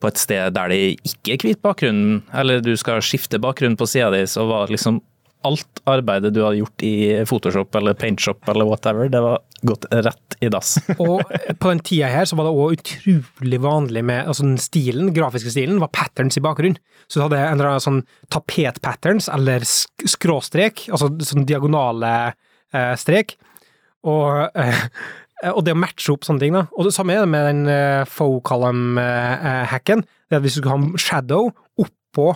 på 0.00 0.08
et 0.08 0.20
sted 0.20 0.54
der 0.56 0.72
det 0.72 0.80
ikke 1.04 1.34
er 1.34 1.46
hvit 1.48 1.62
bakgrunn, 1.64 2.20
eller 2.36 2.60
du 2.64 2.72
skal 2.80 3.02
skifte 3.04 3.40
bakgrunn 3.40 3.76
på 3.80 3.88
sida 3.88 4.10
di, 4.14 4.22
så 4.28 4.44
var 4.48 4.72
liksom 4.72 5.00
alt 5.48 5.80
arbeidet 5.88 6.34
du 6.36 6.42
hadde 6.44 6.60
gjort 6.60 6.84
i 6.84 6.94
Photoshop 7.28 7.76
eller 7.80 7.96
Paintshop 7.96 8.44
eller 8.52 8.68
whatever, 8.68 9.08
det 9.08 9.22
var 9.24 9.40
gått 9.66 9.86
rett 9.90 10.36
i 10.40 10.50
dass. 10.52 10.76
Og 11.02 11.20
på 11.24 11.70
den 11.70 11.82
tida 11.84 12.10
her 12.12 12.28
så 12.28 12.38
var 12.38 12.48
det 12.48 12.54
òg 12.54 12.76
utrolig 12.78 13.60
vanlig 13.62 14.02
med 14.06 14.30
altså 14.30 14.46
den 14.46 14.58
stilen, 14.62 15.12
grafiske 15.16 15.52
stilen, 15.52 15.80
var 15.82 15.92
patterns 15.94 16.38
i 16.40 16.44
bakgrunnen. 16.44 16.80
Så 17.06 17.18
du 17.18 17.24
hadde 17.26 17.40
en 17.42 17.56
eller 17.58 17.72
annen 17.72 17.84
sånn 17.84 18.02
tapetpatterns 18.32 19.30
eller 19.32 19.66
sk 19.66 20.06
skråstrek, 20.14 20.86
altså 20.92 21.10
sånn 21.26 21.48
diagonale 21.48 22.12
eh, 22.74 22.94
strek. 23.00 23.34
Og, 24.08 24.46
eh, 24.56 24.84
og 25.50 25.64
det 25.66 25.74
å 25.74 25.80
matche 25.80 26.14
opp 26.14 26.24
sånne 26.26 26.44
ting, 26.44 26.56
da. 26.56 26.66
Og 26.76 26.86
det 26.88 26.94
samme 26.96 27.16
er 27.16 27.24
det 27.24 27.32
med 27.32 27.48
den 27.50 27.64
eh, 27.72 28.04
faux 28.08 28.40
column-hacken. 28.48 30.06
det 30.06 30.36
er 30.36 30.40
at 30.40 30.46
hvis 30.46 30.56
du 30.56 30.62
skulle 30.62 30.76
ha 30.76 30.80
en 30.80 31.02
shadow 31.02 31.50
oppå 31.80 32.30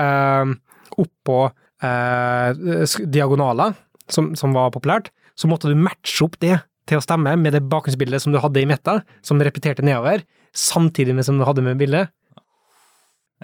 eh, 0.00 0.56
oppå 0.96 1.40
eh, 1.82 2.86
diagonaler, 3.04 3.76
som, 4.10 4.34
som 4.38 4.54
var 4.54 4.70
populært, 4.74 5.10
så 5.36 5.50
måtte 5.50 5.70
du 5.70 5.78
matche 5.78 6.24
opp 6.26 6.38
det 6.42 6.58
til 6.86 7.00
å 7.00 7.04
stemme 7.04 7.34
med 7.40 7.56
det 7.56 7.64
bakgrunnsbildet 7.66 8.22
som 8.22 8.34
du 8.34 8.40
hadde 8.42 8.62
i 8.62 8.68
meta, 8.68 9.00
som 9.26 9.42
repeterte 9.42 9.84
nedover, 9.84 10.22
samtidig 10.56 11.16
med 11.16 11.26
som 11.26 11.40
du 11.40 11.44
hadde 11.46 11.64
med 11.66 11.80
bildet. 11.80 12.12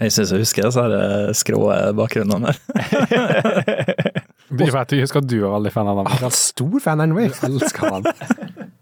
Jeg 0.00 0.14
syns 0.14 0.30
jeg 0.32 0.44
husker 0.46 0.64
disse 0.64 0.80
her, 0.80 0.94
eh, 0.96 1.32
skrå 1.36 1.66
bakgrunnene 1.98 2.52
der. 2.52 4.12
Jeg 4.52 4.68
vet, 4.68 4.92
husker 5.00 5.22
at 5.22 5.28
du 5.30 5.38
er 5.38 5.48
veldig 5.48 5.70
fan 5.72 5.88
av 5.88 5.98
dem. 6.02 6.08
Jeg 6.12 6.26
er 6.28 6.34
stor 6.36 6.80
fan 6.84 7.00
anyway. 7.00 7.30
Jeg 7.30 7.48
elsker 7.48 7.88
han 7.88 8.04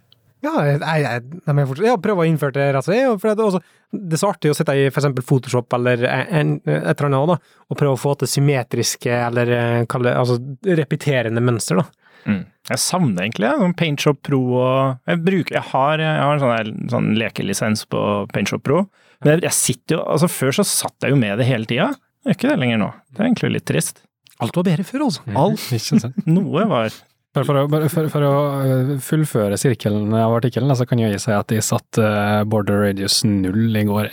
Ja, 0.41 0.55
jeg, 0.65 0.79
jeg, 0.81 1.03
jeg, 1.05 1.67
jeg 1.85 2.01
prøver 2.01 2.25
å 2.25 2.27
innføre 2.27 2.55
det 2.57 2.69
Altså. 2.73 2.95
Det, 2.95 3.29
er 3.29 3.43
også, 3.45 3.61
det 3.93 4.17
er 4.17 4.23
så 4.23 4.31
artig 4.33 4.51
å 4.51 4.57
sitte 4.57 4.73
i 4.73 4.87
for 4.89 5.03
eksempel 5.03 5.27
Photoshop 5.29 5.77
eller 5.77 6.07
en, 6.09 6.55
et 6.65 6.89
eller 6.95 7.11
annet, 7.11 7.35
da, 7.35 7.59
og 7.69 7.79
prøve 7.79 7.99
å 7.99 8.01
få 8.01 8.15
til 8.23 8.31
symmetriske 8.33 9.19
eller 9.29 9.53
eh, 9.53 9.83
kalle, 9.91 10.15
altså, 10.17 10.39
repeterende 10.65 11.45
mønster. 11.45 11.83
da. 11.83 12.15
Mm. 12.25 12.41
Jeg 12.71 12.83
savner 12.83 13.25
egentlig 13.25 13.49
ja, 13.49 13.57
sånn 13.59 13.75
Paintshop 13.79 14.21
Pro 14.27 14.39
og 14.61 15.11
Jeg 15.11 15.23
bruker, 15.27 15.57
jeg 15.57 15.67
har, 15.73 16.03
jeg 16.03 16.21
har 16.23 16.37
en 16.37 16.43
sånn, 16.45 16.85
sånn 16.93 17.09
lekelisens 17.19 17.83
på 17.91 18.03
Paintshop 18.31 18.63
Pro. 18.67 18.85
Men 19.25 19.35
jeg, 19.35 19.45
jeg 19.49 19.57
sitter 19.57 19.97
jo 19.99 20.05
Altså, 20.15 20.31
før 20.33 20.55
så 20.61 20.67
satt 20.69 21.07
jeg 21.07 21.15
jo 21.15 21.19
med 21.21 21.41
det 21.43 21.49
hele 21.49 21.69
tida. 21.69 21.91
Gjør 22.25 22.37
ikke 22.37 22.51
det 22.53 22.59
lenger 22.63 22.81
nå. 22.83 22.91
Det 23.11 23.23
er 23.23 23.29
egentlig 23.31 23.53
litt 23.57 23.67
trist. 23.69 24.03
Alt 24.41 24.57
var 24.57 24.67
bedre 24.71 24.87
før, 24.89 25.07
altså. 25.09 25.25
Alt. 25.37 25.65
Ikke 25.77 26.01
sant? 26.01 26.21
Noe 26.29 26.65
var 26.71 26.95
For, 27.37 27.45
for, 27.45 27.61
å, 27.61 27.89
for, 27.93 28.09
for 28.13 28.27
å 28.27 28.33
fullføre 29.05 29.59
sirkelen 29.61 30.15
av 30.17 30.39
artikkelen, 30.39 30.73
så 30.77 30.87
kan 30.89 31.03
jeg 31.03 31.21
si 31.23 31.35
at 31.35 31.51
de 31.53 31.61
satt 31.65 32.01
øh, 32.01 32.41
border 32.49 32.87
radius 32.87 33.21
null 33.27 33.77
i 33.77 33.85
går. 33.89 34.11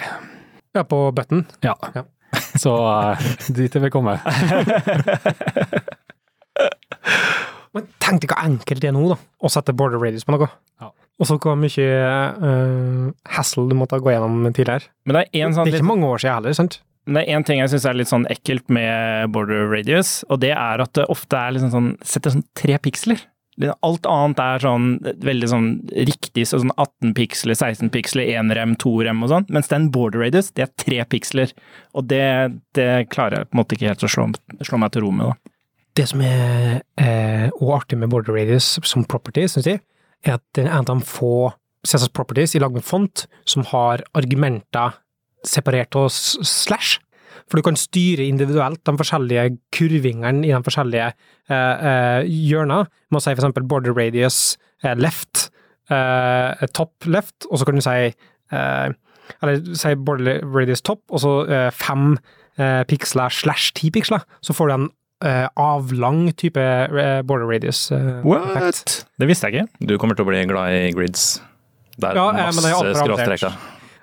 Ja, 0.75 0.83
på 0.83 0.99
button. 1.15 1.45
Ja. 1.65 1.77
Ja. 1.95 2.03
Så 2.59 2.75
øh, 2.75 3.29
dit 3.55 3.75
er 3.79 3.87
vi 3.87 3.93
kommet. 3.93 4.19
Men 7.77 7.91
tenk 8.03 8.23
deg 8.23 8.33
hvor 8.33 8.43
enkelt 8.43 8.83
det 8.83 8.89
er 8.91 8.95
nå, 8.97 9.05
da, 9.13 9.17
å 9.17 9.51
sette 9.53 9.75
border 9.77 10.01
radius 10.01 10.25
på 10.27 10.35
noe. 10.35 10.49
Ja. 10.81 10.91
Og 11.17 11.29
så 11.29 11.37
hvor 11.41 11.55
mye 11.57 11.85
uh, 12.41 13.07
hassle 13.37 13.65
du 13.69 13.77
måtte 13.77 14.01
gå 14.01 14.13
gjennom 14.13 14.43
tidligere. 14.51 14.91
Men 15.07 15.19
det 15.19 15.23
er 15.31 15.53
sånn 15.53 15.69
Det 15.69 15.77
er 15.77 15.81
ikke 15.81 15.93
mange 15.93 16.11
år 16.11 16.21
siden 16.23 16.37
heller, 16.39 16.57
sant? 16.57 16.81
Men 17.07 17.21
det 17.21 17.23
er 17.23 17.37
én 17.37 17.47
ting 17.47 17.61
jeg 17.61 17.71
syns 17.71 17.87
er 17.87 17.95
litt 17.95 18.11
sånn 18.11 18.27
ekkelt 18.29 18.67
med 18.73 19.31
border 19.31 19.69
radius, 19.71 20.19
og 20.27 20.41
det 20.43 20.51
er 20.51 20.83
at 20.83 20.91
det 20.97 21.07
ofte 21.07 21.39
er 21.39 21.55
liksom 21.55 21.71
sånn 21.71 21.89
Setter 22.03 22.35
sånn 22.35 22.45
tre 22.57 22.75
piksler. 22.83 23.23
Alt 23.81 24.05
annet 24.05 24.41
er 24.43 24.61
sånn 24.61 24.89
veldig 25.25 25.47
sånn 25.49 25.69
riktig, 25.95 26.43
så 26.45 26.59
sånn 26.61 26.73
18 26.75 27.15
piksler, 27.17 27.57
16 27.57 27.89
piksler, 27.95 28.27
1 28.37 28.53
rem, 28.53 28.75
2 28.77 28.91
rem 29.07 29.23
og 29.25 29.31
sånn, 29.31 29.47
mens 29.49 29.71
den 29.71 29.87
border 29.93 30.21
radius, 30.27 30.51
det 30.53 30.67
er 30.67 30.73
tre 30.77 30.99
piksler. 31.09 31.55
Og 31.97 32.05
det, 32.11 32.27
det 32.77 33.07
klarer 33.13 33.39
jeg 33.39 33.49
på 33.49 33.57
en 33.57 33.61
måte 33.63 33.77
ikke 33.79 33.89
helt 33.89 34.05
å 34.05 34.11
slå, 34.13 34.27
slå 34.61 34.81
meg 34.83 34.93
til 34.93 35.07
ro 35.07 35.13
med, 35.15 35.31
da. 35.31 35.53
Det 35.97 36.05
som 36.05 36.21
er 36.21 36.83
eh, 37.01 37.47
artig 37.73 37.97
med 37.97 38.11
border 38.13 38.35
radius 38.37 38.75
som 38.85 39.05
property, 39.09 39.47
syns 39.49 39.65
jeg, 39.65 39.81
er 40.25 40.37
at 40.37 40.43
det 40.53 40.67
er 40.67 40.69
en 40.69 40.83
av 40.83 40.89
de 40.91 41.05
få 41.09 41.49
CSS 41.87 42.11
properties 42.13 42.53
i 42.53 42.61
lag 42.61 42.75
med 42.75 42.85
font 42.85 43.25
som 43.47 43.65
har 43.71 44.03
argumenter 44.17 44.97
separert 45.47 45.97
av 45.97 46.09
slash. 46.11 46.99
For 47.47 47.57
du 47.57 47.65
kan 47.65 47.79
styre 47.79 48.27
individuelt 48.27 48.81
de 48.85 48.93
forskjellige 48.99 49.47
kurvingene 49.73 50.45
i 50.45 50.51
de 50.51 50.61
forskjellige 50.65 51.09
eh, 51.09 51.55
hjørnene. 51.55 52.23
hjørner. 52.27 52.89
Med 53.09 53.19
å 53.19 53.23
si 53.23 53.33
for 53.33 53.41
eksempel 53.41 53.67
border 53.69 53.95
radius 53.97 54.57
eh, 54.83 54.97
left, 54.99 55.47
eh, 55.89 56.67
top 56.77 57.07
left, 57.07 57.47
og 57.49 57.57
så 57.57 57.67
kan 57.67 57.79
du 57.79 57.85
si 57.85 58.11
eh, 58.11 58.87
Eller 59.41 59.63
si 59.75 59.95
border 59.95 60.43
radius 60.43 60.81
top, 60.81 61.01
og 61.09 61.23
så 61.23 61.33
eh, 61.47 61.71
fem 61.71 62.17
eh, 62.59 62.83
piksler 62.87 63.33
slash 63.33 63.73
ti 63.79 63.89
piksler. 63.91 64.23
Så 64.41 64.53
får 64.53 64.67
du 64.67 64.75
en 64.75 64.89
eh, 65.25 65.47
avlang 65.57 66.27
type 66.37 66.61
eh, 66.61 67.21
border 67.27 67.47
radius-effekt. 67.49 69.05
Det 69.17 69.27
visste 69.29 69.49
jeg 69.49 69.53
ikke. 69.65 69.87
Du 69.89 69.97
kommer 70.01 70.17
til 70.17 70.25
å 70.25 70.29
bli 70.29 70.43
glad 70.49 70.75
i 70.75 70.91
grids. 70.95 71.39
Det 71.97 72.11
er 72.11 72.19
Ja, 72.19 72.27
men 72.31 72.53
det 72.61 72.73
masse 72.73 72.93
skråstreker. 72.99 73.57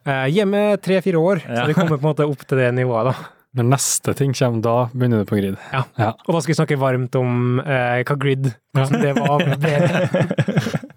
Uh, 0.05 0.27
hjemme 0.29 0.77
tre-fire 0.85 1.17
år, 1.17 1.41
Ja. 1.49 1.63
så 1.63 1.67
vi 1.71 1.75
kommer 1.79 1.97
på 1.97 2.03
en 2.05 2.11
måte 2.11 2.27
opp 2.29 2.43
til 2.45 2.59
det 2.59 2.75
nivået. 2.77 3.05
da. 3.09 3.15
Når 3.57 3.65
neste 3.71 4.15
ting 4.19 4.35
kommer, 4.35 4.61
da 4.61 4.75
begynner 4.93 5.23
du 5.23 5.25
på 5.31 5.39
grid. 5.39 5.57
Ja. 5.73 5.85
Ja. 5.97 6.11
Og 6.27 6.35
da 6.35 6.41
skal 6.43 6.53
vi 6.53 6.59
snakke 6.59 6.77
varmt 6.81 7.15
om 7.17 7.61
uh, 7.61 8.03
hva 8.03 8.17
grid 8.19 8.51
hvordan 8.75 9.01
det 9.01 9.15
var. 9.21 9.39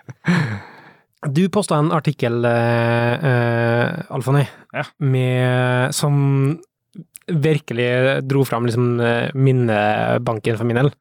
Du 1.28 1.50
posta 1.50 1.76
en 1.82 1.90
artikkel, 1.92 2.46
uh, 2.46 3.14
uh, 3.20 4.16
Alfani, 4.16 4.46
Ja. 4.74 4.84
som 5.92 6.60
virkelig 7.28 7.90
dro 8.28 8.44
fram 8.48 8.68
liksom, 8.68 9.00
eh, 9.00 9.30
minnebanken 9.36 10.58
for 10.58 10.68
min 10.68 10.80
del. 10.80 10.92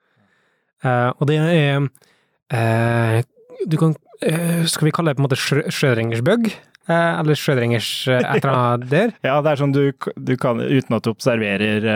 Uh, 0.85 1.11
og 1.17 1.25
det 1.31 1.39
er 1.41 1.81
uh, 1.81 3.23
Du 3.65 3.79
kan 3.81 3.95
uh, 3.97 4.65
Skal 4.69 4.85
vi 4.85 4.91
kalle 4.93 5.09
det 5.09 5.17
på 5.17 5.23
en 5.23 5.25
måte 5.25 5.39
Schrødringers 5.41 6.21
bug? 6.21 6.51
Eller 6.87 7.35
Schrødringers 7.35 7.89
et 8.13 8.45
eller 8.45 8.53
annet 8.53 8.91
der? 8.91 9.15
Ja, 9.27 9.41
det 9.43 9.55
er 9.55 9.63
sånn 9.63 9.73
du, 9.73 9.89
du 10.21 10.35
kan, 10.39 10.61
uten 10.61 10.99
at 10.99 11.07
du 11.07 11.11
observerer 11.11 11.89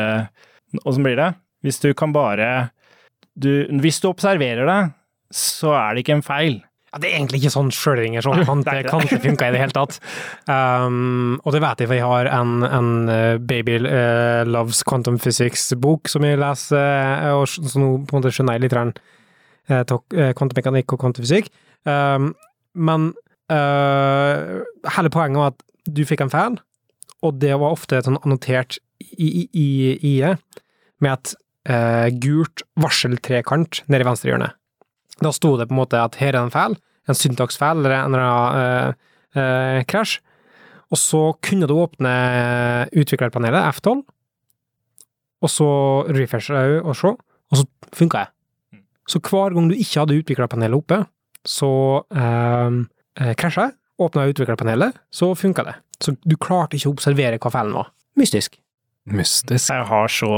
Åssen 0.80 1.04
blir 1.04 1.20
det? 1.20 1.28
Hvis 1.62 1.78
du 1.84 1.92
kan 1.94 2.16
bare 2.16 2.70
du, 3.36 3.68
Hvis 3.84 4.00
du 4.00 4.08
observerer 4.08 4.66
det, 4.66 4.80
så 5.30 5.76
er 5.76 5.94
det 5.94 6.02
ikke 6.02 6.16
en 6.18 6.26
feil. 6.26 6.56
Ja, 6.90 6.98
det 6.98 7.10
er 7.10 7.20
egentlig 7.20 7.40
ikke 7.40 7.52
sånn 7.54 7.70
sjølringer 7.74 8.24
som 8.26 8.40
kante, 8.46 8.74
kante 8.88 9.20
funka 9.22 9.46
i 9.46 9.54
det 9.54 9.60
hele 9.62 9.74
tatt. 9.76 10.00
Um, 10.50 11.36
og 11.44 11.54
det 11.54 11.62
vet 11.62 11.82
jeg, 11.82 11.90
for 11.90 11.98
jeg 11.98 12.08
har 12.10 12.30
en, 12.34 12.64
en 12.66 12.90
uh, 13.06 13.38
Baby 13.38 13.78
uh, 13.84 14.42
Loves 14.48 14.82
Quantum 14.86 15.20
Physics-bok 15.22 16.10
som 16.10 16.26
jeg 16.26 16.40
leser, 16.42 16.82
uh, 17.22 17.36
og 17.38 17.46
så 17.50 17.62
nå 17.78 17.92
på 18.02 18.16
en 18.16 18.18
måte 18.18 18.34
skjønner 18.34 18.58
jeg 18.58 18.66
litt 18.66 18.78
uh, 19.70 20.32
kvantemekanikk 20.34 20.96
og 20.96 21.04
kvantumfysikk. 21.04 21.52
Um, 21.86 22.32
men 22.74 23.12
uh, 23.54 24.58
hele 24.96 25.14
poenget 25.14 25.44
var 25.44 25.54
at 25.54 25.62
du 25.86 26.02
fikk 26.08 26.26
en 26.26 26.32
feil, 26.32 26.58
og 27.22 27.38
det 27.38 27.54
var 27.54 27.76
ofte 27.76 28.02
sånn 28.02 28.18
annotert 28.24 28.80
i, 29.00 29.28
i, 29.28 29.46
i 29.54 29.68
IE 30.16 30.34
med 31.00 31.12
et 31.14 31.34
eh, 31.70 32.08
gult 32.22 32.64
varseltrekant 32.80 33.82
nede 33.88 34.04
i 34.04 34.08
venstre 34.08 34.32
hjørne. 34.32 34.50
Da 35.20 35.32
sto 35.36 35.54
det 35.60 35.68
på 35.68 35.76
en 35.76 35.82
måte 35.82 36.00
at 36.00 36.16
her 36.20 36.34
er 36.34 36.42
en 36.44 36.52
feil, 36.52 36.76
en 37.08 37.16
syntaksfeil 37.18 37.82
eller 37.82 37.96
en 37.96 38.14
eller 38.14 38.24
annen 38.24 38.94
eh, 39.36 39.42
eh, 39.42 39.80
krasj. 39.90 40.18
Og 40.90 40.98
så 40.98 41.20
kunne 41.44 41.68
du 41.70 41.76
åpne 41.78 42.12
utviklerpanelet, 42.98 43.76
F12, 43.76 44.00
og 45.40 45.52
så 45.52 45.68
refreshe 46.10 46.56
jeg 46.56 46.80
og 46.82 46.96
se, 46.98 47.12
og 47.14 47.60
så 47.60 47.66
funka 47.96 48.24
det. 48.24 48.80
Så 49.10 49.20
hver 49.22 49.54
gang 49.54 49.70
du 49.70 49.76
ikke 49.76 50.02
hadde 50.02 50.18
utviklerpanelet 50.18 50.80
oppe, 50.82 50.98
så 51.46 51.70
eh, 52.10 52.80
eh, 53.20 53.36
krasja 53.38 53.68
jeg, 53.68 53.76
åpna 54.00 54.26
utviklerpanelet, 54.32 54.98
så 55.12 55.30
funka 55.36 55.64
det. 55.66 55.76
Så 56.00 56.16
du 56.24 56.36
klarte 56.40 56.78
ikke 56.78 56.90
å 56.90 56.96
observere 56.96 57.38
hva 57.40 57.52
feilen 57.52 57.76
var. 57.76 57.90
Mystisk. 58.18 58.56
Mystisk. 59.10 59.68
Jeg 59.68 59.86
har 59.88 60.12
så 60.12 60.32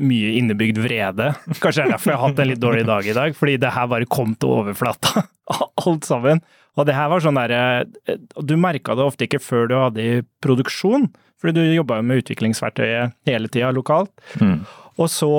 mye 0.00 0.32
innebygd 0.38 0.80
vrede. 0.82 1.32
Kanskje 1.60 1.82
det 1.82 1.84
er 1.84 1.94
derfor 1.94 2.12
jeg 2.12 2.18
har 2.18 2.30
hatt 2.30 2.42
en 2.42 2.50
litt 2.50 2.62
dårlig 2.62 2.84
dag 2.88 3.06
i 3.06 3.16
dag, 3.16 3.34
fordi 3.36 3.58
det 3.60 3.72
her 3.74 3.90
bare 3.90 4.08
kom 4.10 4.34
til 4.34 4.54
overflata, 4.60 5.26
alt 5.86 6.08
sammen. 6.08 6.42
Og 6.78 6.88
det 6.88 6.96
her 6.96 7.10
var 7.12 7.20
sånn 7.20 7.36
derre 7.36 7.84
Du 8.40 8.54
merka 8.56 8.94
det 8.96 9.04
ofte 9.04 9.26
ikke 9.26 9.42
før 9.44 9.66
du 9.68 9.74
hadde 9.76 10.04
i 10.04 10.22
produksjon, 10.44 11.10
fordi 11.42 11.58
du 11.58 11.74
jobba 11.76 11.98
jo 11.98 12.06
med 12.08 12.22
utviklingsverktøyet 12.22 13.12
hele 13.28 13.50
tida 13.52 13.72
lokalt. 13.74 14.12
Mm. 14.40 14.62
Og 15.00 15.08
så 15.10 15.32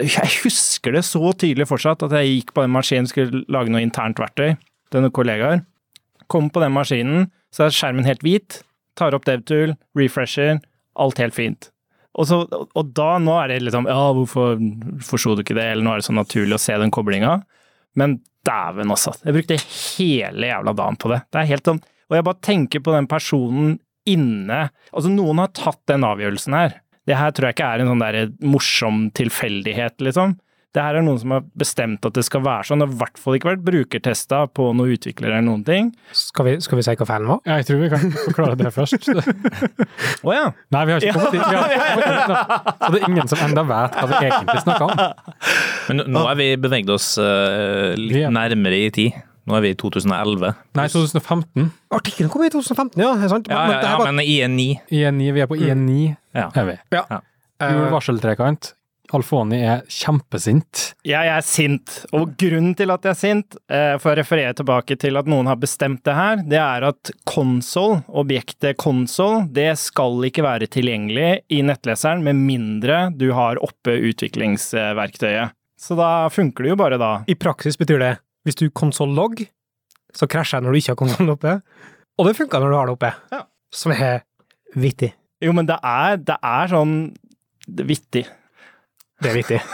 Jeg 0.00 0.32
husker 0.44 0.96
det 0.96 1.04
så 1.08 1.32
tydelig 1.32 1.68
fortsatt, 1.68 2.04
at 2.06 2.16
jeg 2.20 2.32
gikk 2.32 2.54
på 2.56 2.64
den 2.64 2.74
maskinen, 2.74 3.08
skulle 3.10 3.44
lage 3.52 3.72
noe 3.72 3.84
internt 3.84 4.20
verktøy 4.20 4.54
til 4.90 5.04
noen 5.04 5.14
kollegaer. 5.14 5.62
Kom 6.30 6.48
på 6.52 6.62
den 6.62 6.74
maskinen, 6.74 7.28
så 7.52 7.66
er 7.66 7.74
skjermen 7.74 8.06
helt 8.06 8.24
hvit. 8.24 8.62
Tar 8.98 9.16
opp 9.16 9.26
DevTool, 9.26 9.74
refresher, 9.98 10.60
alt 11.00 11.20
helt 11.22 11.34
fint. 11.36 11.70
Og, 12.18 12.26
så, 12.26 12.40
og 12.50 12.90
da, 12.96 13.12
nå 13.22 13.36
er 13.38 13.52
det 13.52 13.60
liksom 13.62 13.86
Ja, 13.86 14.10
hvorfor 14.16 14.58
forsto 15.06 15.36
du 15.36 15.44
ikke 15.44 15.54
det? 15.58 15.68
Eller 15.72 15.86
nå 15.86 15.92
er 15.94 16.02
det 16.02 16.08
så 16.08 16.16
naturlig 16.16 16.56
å 16.56 16.62
se 16.62 16.74
den 16.80 16.90
koblinga. 16.94 17.36
Men 17.98 18.18
dæven 18.46 18.90
også. 18.92 19.14
Jeg 19.26 19.36
brukte 19.36 19.60
hele 19.60 20.50
jævla 20.50 20.74
dagen 20.76 20.98
på 21.00 21.12
det. 21.12 21.22
Det 21.30 21.40
er 21.42 21.50
helt 21.52 21.70
sånn 21.70 21.80
Og 22.10 22.16
jeg 22.16 22.26
bare 22.26 22.46
tenker 22.46 22.82
på 22.84 22.94
den 22.96 23.08
personen 23.10 23.78
inne 24.08 24.60
Altså, 24.90 25.10
noen 25.12 25.42
har 25.42 25.52
tatt 25.54 25.82
den 25.90 26.06
avgjørelsen 26.08 26.56
her. 26.56 26.78
Det 27.06 27.18
her 27.18 27.34
tror 27.34 27.48
jeg 27.48 27.58
ikke 27.58 27.68
er 27.68 27.82
en 27.82 27.90
sånn 27.90 28.02
der 28.02 28.18
morsom 28.44 29.02
tilfeldighet, 29.16 29.96
liksom. 30.04 30.36
Det 30.70 30.82
her 30.84 30.94
er 31.00 31.02
noen 31.02 31.18
som 31.18 31.32
har 31.34 31.42
bestemt 31.58 32.04
at 32.06 32.14
det 32.14 32.22
skal 32.22 32.44
være 32.46 32.68
sånn. 32.68 32.78
Det 32.78 32.86
har 32.86 32.94
i 32.94 32.98
hvert 33.00 33.18
fall 33.18 33.36
ikke 33.38 33.48
vært 33.48 33.62
brukertesta 33.66 34.44
på 34.54 34.68
noen 34.78 34.92
utviklere 34.94 35.32
eller 35.34 35.46
noen 35.48 35.64
ting. 35.66 35.88
Skal 36.14 36.46
vi, 36.46 36.52
skal 36.62 36.78
vi 36.78 36.84
si 36.86 36.94
hva 37.00 37.06
fanen 37.08 37.32
var? 37.32 37.40
Jeg 37.50 37.66
tror 37.66 37.80
vi 37.80 37.88
kan 37.90 38.12
forklare 38.28 38.58
det 38.60 38.70
først. 38.76 39.08
Å 40.30 40.36
ja. 40.36 40.44
Nei, 40.76 40.84
vi 40.86 40.94
har 40.94 41.02
ikke 41.02 41.16
kommet 41.16 41.34
dit. 41.34 41.42
Har. 41.42 41.74
Så 42.84 42.92
det 42.94 43.00
er 43.00 43.08
ingen 43.08 43.32
som 43.32 43.42
enda 43.48 43.64
vet 43.66 43.98
hva 43.98 44.06
vi 44.12 44.20
egentlig 44.28 44.62
snakker 44.62 44.86
om. 44.86 45.02
Men 45.90 46.04
nå- 46.14 46.24
er 46.30 46.38
vi 46.38 46.48
beveget 46.62 46.94
oss 46.94 47.10
uh, 47.18 47.90
litt 47.98 48.22
ja. 48.22 48.30
nærmere 48.34 48.78
i 48.86 48.90
tid. 48.94 49.18
Nå 49.50 49.56
er 49.58 49.64
vi 49.64 49.72
i 49.74 49.78
2011. 49.80 50.52
Nei, 50.78 50.86
2015. 50.92 51.70
Artikkelen 51.96 52.30
kom 52.30 52.44
i 52.46 52.50
2015, 52.52 53.00
ja. 53.02 53.10
er 53.18 53.32
sant? 53.32 53.48
Ja, 53.50 53.64
Men 53.66 53.80
ja, 53.80 53.94
ja 53.96 54.04
men 54.06 54.22
IE9 54.22 54.66
IE9, 54.86 55.32
vi 55.34 55.42
er 55.42 55.50
på 55.50 55.58
IE9, 55.58 55.96
Ja. 56.36 56.46
er 56.54 56.68
vi. 56.68 56.76
Ja. 56.94 57.02
Ja. 57.10 57.20
Gul 57.60 57.82
Eh, 57.88 57.90
varseltrekant. 57.92 58.70
Alfoni 59.16 59.58
er 59.66 59.82
kjempesint. 59.90 60.82
Jeg 61.06 61.30
er 61.32 61.44
sint, 61.44 61.96
og 62.16 62.36
grunnen 62.40 62.76
til 62.78 62.92
at 62.94 63.06
jeg 63.06 63.12
er 63.12 63.18
sint, 63.18 63.58
eh, 63.70 63.94
for 64.00 64.12
å 64.12 64.18
referere 64.20 64.54
tilbake 64.56 64.96
til 65.00 65.18
at 65.20 65.28
noen 65.30 65.50
har 65.50 65.58
bestemt 65.60 66.04
det 66.06 66.14
her, 66.16 66.42
det 66.46 66.60
er 66.62 66.86
at 66.90 67.12
konsol, 67.28 68.00
objektet 68.08 68.78
konsol, 68.80 69.44
det 69.50 69.72
skal 69.82 70.22
ikke 70.30 70.46
være 70.46 70.70
tilgjengelig 70.70 71.30
i 71.50 71.62
nettleseren 71.66 72.24
med 72.26 72.38
mindre 72.38 73.02
du 73.16 73.30
har 73.36 73.60
oppe 73.64 73.98
utviklingsverktøyet. 74.10 75.56
Så 75.80 75.96
da 75.96 76.28
funker 76.32 76.66
det 76.66 76.74
jo 76.74 76.80
bare 76.80 76.98
da. 77.00 77.12
I 77.30 77.38
praksis 77.40 77.78
betyr 77.80 78.02
det 78.02 78.16
hvis 78.46 78.56
du 78.56 78.68
konsoll 78.72 79.12
logg, 79.16 79.42
så 80.16 80.28
krasjer 80.30 80.58
jeg 80.58 80.66
når 80.66 80.72
du 80.72 80.80
ikke 80.80 80.94
har 80.94 81.00
konsollen 81.00 81.34
oppe. 81.34 81.56
Og 82.18 82.28
det 82.28 82.36
funka 82.36 82.60
når 82.60 82.72
du 82.72 82.76
har 82.76 82.88
det 82.88 82.94
oppe. 82.96 83.10
Ja. 83.32 83.44
Som 83.72 83.94
er 83.94 84.22
vittig. 84.76 85.12
Jo, 85.40 85.54
men 85.56 85.68
det 85.68 85.78
er, 85.86 86.18
det 86.20 86.36
er 86.36 86.70
sånn 86.72 86.94
vittig. 87.88 88.26
Det 89.20 89.30
er 89.30 89.38
vittig. 89.40 89.60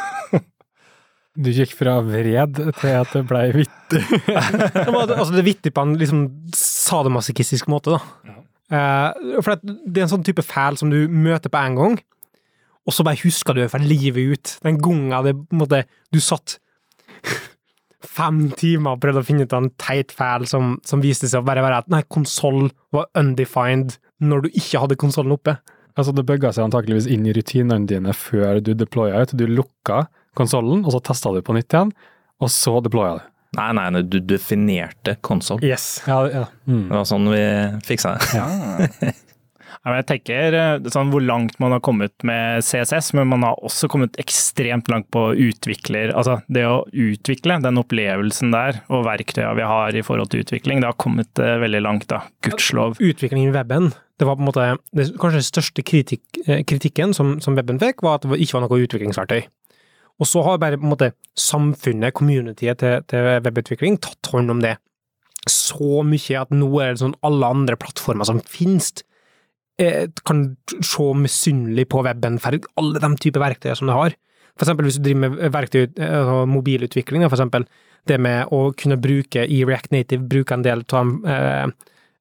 Du 1.37 1.51
gikk 1.53 1.75
fra 1.77 1.99
vred 2.01 2.57
til 2.79 2.95
at 2.97 3.11
det 3.13 3.21
ble 3.29 3.43
vittig. 3.53 4.01
Altså, 4.97 5.29
det 5.35 5.43
er 5.43 5.49
vittig 5.51 5.73
på 5.77 5.83
en 5.85 5.93
liksom 6.01 6.23
sadomasochistisk 6.57 7.69
måte, 7.69 7.99
da. 7.99 8.01
Ja. 8.25 9.13
for 9.45 9.61
det 9.61 10.01
er 10.01 10.07
en 10.07 10.11
sånn 10.15 10.25
type 10.27 10.43
fæl 10.43 10.79
som 10.81 10.89
du 10.91 11.05
møter 11.13 11.53
på 11.53 11.61
en 11.61 11.77
gang, 11.77 11.99
og 12.89 12.95
så 12.97 13.05
bare 13.07 13.21
husker 13.21 13.55
du 13.55 13.61
det 13.61 13.69
for 13.71 13.85
livet 13.85 14.33
ut. 14.33 14.55
Den 14.65 14.81
gangen 14.81 15.13
det, 15.27 15.37
måte, 15.53 15.85
du 16.09 16.19
satt 16.25 16.57
fem 18.17 18.47
timer 18.57 18.97
og 18.97 19.05
prøvde 19.05 19.23
å 19.23 19.29
finne 19.29 19.45
ut 19.47 19.55
av 19.55 19.67
en 19.67 19.73
teit 19.83 20.15
fæl 20.17 20.49
som, 20.49 20.79
som 20.89 21.05
viste 21.05 21.29
seg 21.29 21.45
å 21.45 21.47
bare 21.47 21.65
være 21.67 21.85
at 21.85 21.93
nei, 21.93 22.01
konsoll 22.09 22.71
var 22.97 23.11
undefined 23.19 23.99
når 24.25 24.47
du 24.47 24.55
ikke 24.55 24.87
hadde 24.87 24.99
konsollen 25.05 25.37
oppe. 25.37 25.59
Altså, 25.97 26.13
det 26.13 26.27
bugga 26.29 26.53
seg 26.53 26.67
antakeligvis 26.67 27.09
inn 27.09 27.25
i 27.25 27.33
rutinene 27.37 27.89
dine 27.89 28.13
før 28.17 28.61
du 28.61 28.75
deploya 28.77 29.23
ut. 29.25 29.33
Du 29.33 29.47
lukka 29.49 30.05
konsollen, 30.37 30.85
og 30.85 30.93
så 30.93 31.01
testa 31.09 31.33
du 31.33 31.41
på 31.45 31.57
nytt 31.57 31.73
igjen, 31.73 31.95
og 32.43 32.53
så 32.53 32.79
deploya 32.85 33.17
du. 33.21 33.25
Nei, 33.57 33.71
nei, 33.79 33.87
nei, 33.95 34.03
du 34.05 34.19
definerte 34.21 35.17
konsoll. 35.25 35.63
Yes. 35.65 36.03
Ja, 36.09 36.21
ja. 36.29 36.45
Mm. 36.69 36.91
Det 36.91 36.99
var 36.99 37.07
sånn 37.09 37.31
vi 37.33 37.45
fiksa 37.87 38.17
det. 38.19 38.37
Ja, 38.37 39.95
jeg 39.97 40.07
tenker 40.11 40.57
eh, 40.59 40.89
sånn 40.93 41.13
hvor 41.15 41.25
langt 41.25 41.57
man 41.63 41.73
har 41.73 41.81
kommet 41.85 42.13
med 42.27 42.67
CSS, 42.67 43.15
men 43.17 43.31
man 43.33 43.47
har 43.47 43.63
også 43.65 43.89
kommet 43.89 44.19
ekstremt 44.21 44.91
langt 44.93 45.09
på 45.15 45.31
utvikler. 45.47 46.13
Altså 46.13 46.43
det 46.53 46.67
å 46.69 46.83
utvikle, 46.91 47.61
den 47.65 47.81
opplevelsen 47.81 48.53
der, 48.53 48.83
og 48.93 49.07
verktøya 49.09 49.55
vi 49.57 49.65
har 49.73 49.97
i 49.97 50.05
forhold 50.05 50.35
til 50.35 50.45
utvikling, 50.45 50.83
det 50.85 50.91
har 50.91 51.01
kommet 51.01 51.41
eh, 51.41 51.57
veldig 51.63 51.85
langt, 51.87 52.11
da. 52.13 52.27
Gudskjelov. 52.45 53.01
Utviklingen 53.01 53.55
i 53.55 53.57
weben, 53.57 53.95
det 54.17 54.27
var 54.27 54.39
på 54.39 54.45
en 54.45 54.49
måte 54.49 54.67
det, 54.97 55.11
Kanskje 55.21 55.43
den 55.43 55.47
største 55.47 55.85
kritikk, 55.85 56.25
eh, 56.47 56.63
kritikken 56.65 57.13
som, 57.17 57.37
som 57.45 57.57
weben 57.59 57.81
fikk, 57.83 58.03
var 58.05 58.19
at 58.19 58.27
det 58.29 58.41
ikke 58.41 58.59
var 58.59 58.67
noe 58.67 58.83
utviklingsverktøy. 58.87 59.47
Og 60.17 60.29
så 60.29 60.43
har 60.47 60.61
bare 60.61 60.79
på 60.81 60.87
en 60.87 60.95
måte 60.95 61.13
samfunnet, 61.37 62.15
communityet 62.17 62.81
til, 62.81 63.03
til 63.11 63.29
webutvikling, 63.45 63.99
tatt 64.01 64.33
hånd 64.33 64.55
om 64.55 64.63
det 64.65 64.79
så 65.51 66.03
mye 66.03 66.41
at 66.41 66.55
nå 66.55 66.69
er 66.83 66.95
det 66.95 67.03
sånn 67.03 67.19
alle 67.27 67.51
andre 67.55 67.77
plattformer 67.79 68.27
som 68.27 68.41
finnes, 68.51 68.93
eh, 69.79 70.09
kan 70.27 70.57
se 70.81 71.11
misunnelig 71.15 71.87
på 71.93 72.03
weben 72.07 72.41
for 72.43 72.57
alle 72.81 73.03
de 73.03 73.11
typer 73.23 73.45
verktøy 73.45 73.75
som 73.77 73.91
det 73.91 73.99
har. 73.99 74.17
For 74.57 74.65
eksempel 74.65 74.89
hvis 74.89 74.99
du 74.99 75.05
driver 75.05 75.29
med 75.29 75.53
verktøy, 75.53 75.83
eh, 75.85 76.17
altså 76.23 76.47
mobilutvikling, 76.51 77.27
for 77.29 77.37
eksempel 77.37 77.69
det 78.09 78.19
med 78.23 78.49
å 78.55 78.73
kunne 78.79 78.97
bruke 78.97 79.45
i 79.45 79.65
React 79.67 79.93
Native, 79.93 80.29
bruke 80.31 80.55
en 80.55 80.65
del 80.65 80.85
av 80.95 81.13
de 81.27 81.73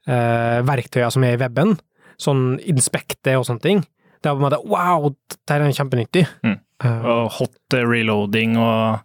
eh, 0.08 0.60
verktøyene 0.68 1.12
som 1.14 1.26
er 1.28 1.36
i 1.36 1.42
weben, 1.42 1.76
sånn 2.22 2.46
inspekte 2.66 3.36
og 3.40 3.46
sånne 3.48 3.64
ting. 3.66 3.84
Det 4.22 4.30
er 4.32 4.38
på 4.38 4.42
en 4.42 4.48
måte 4.48 4.62
wow, 4.66 5.10
det 5.34 5.56
er 5.56 5.66
kjempenyttig. 5.78 6.26
Mm. 6.46 6.58
Eh, 6.84 7.06
Og 7.12 7.32
hot 7.40 7.78
reloading 7.82 8.58
og 8.62 9.04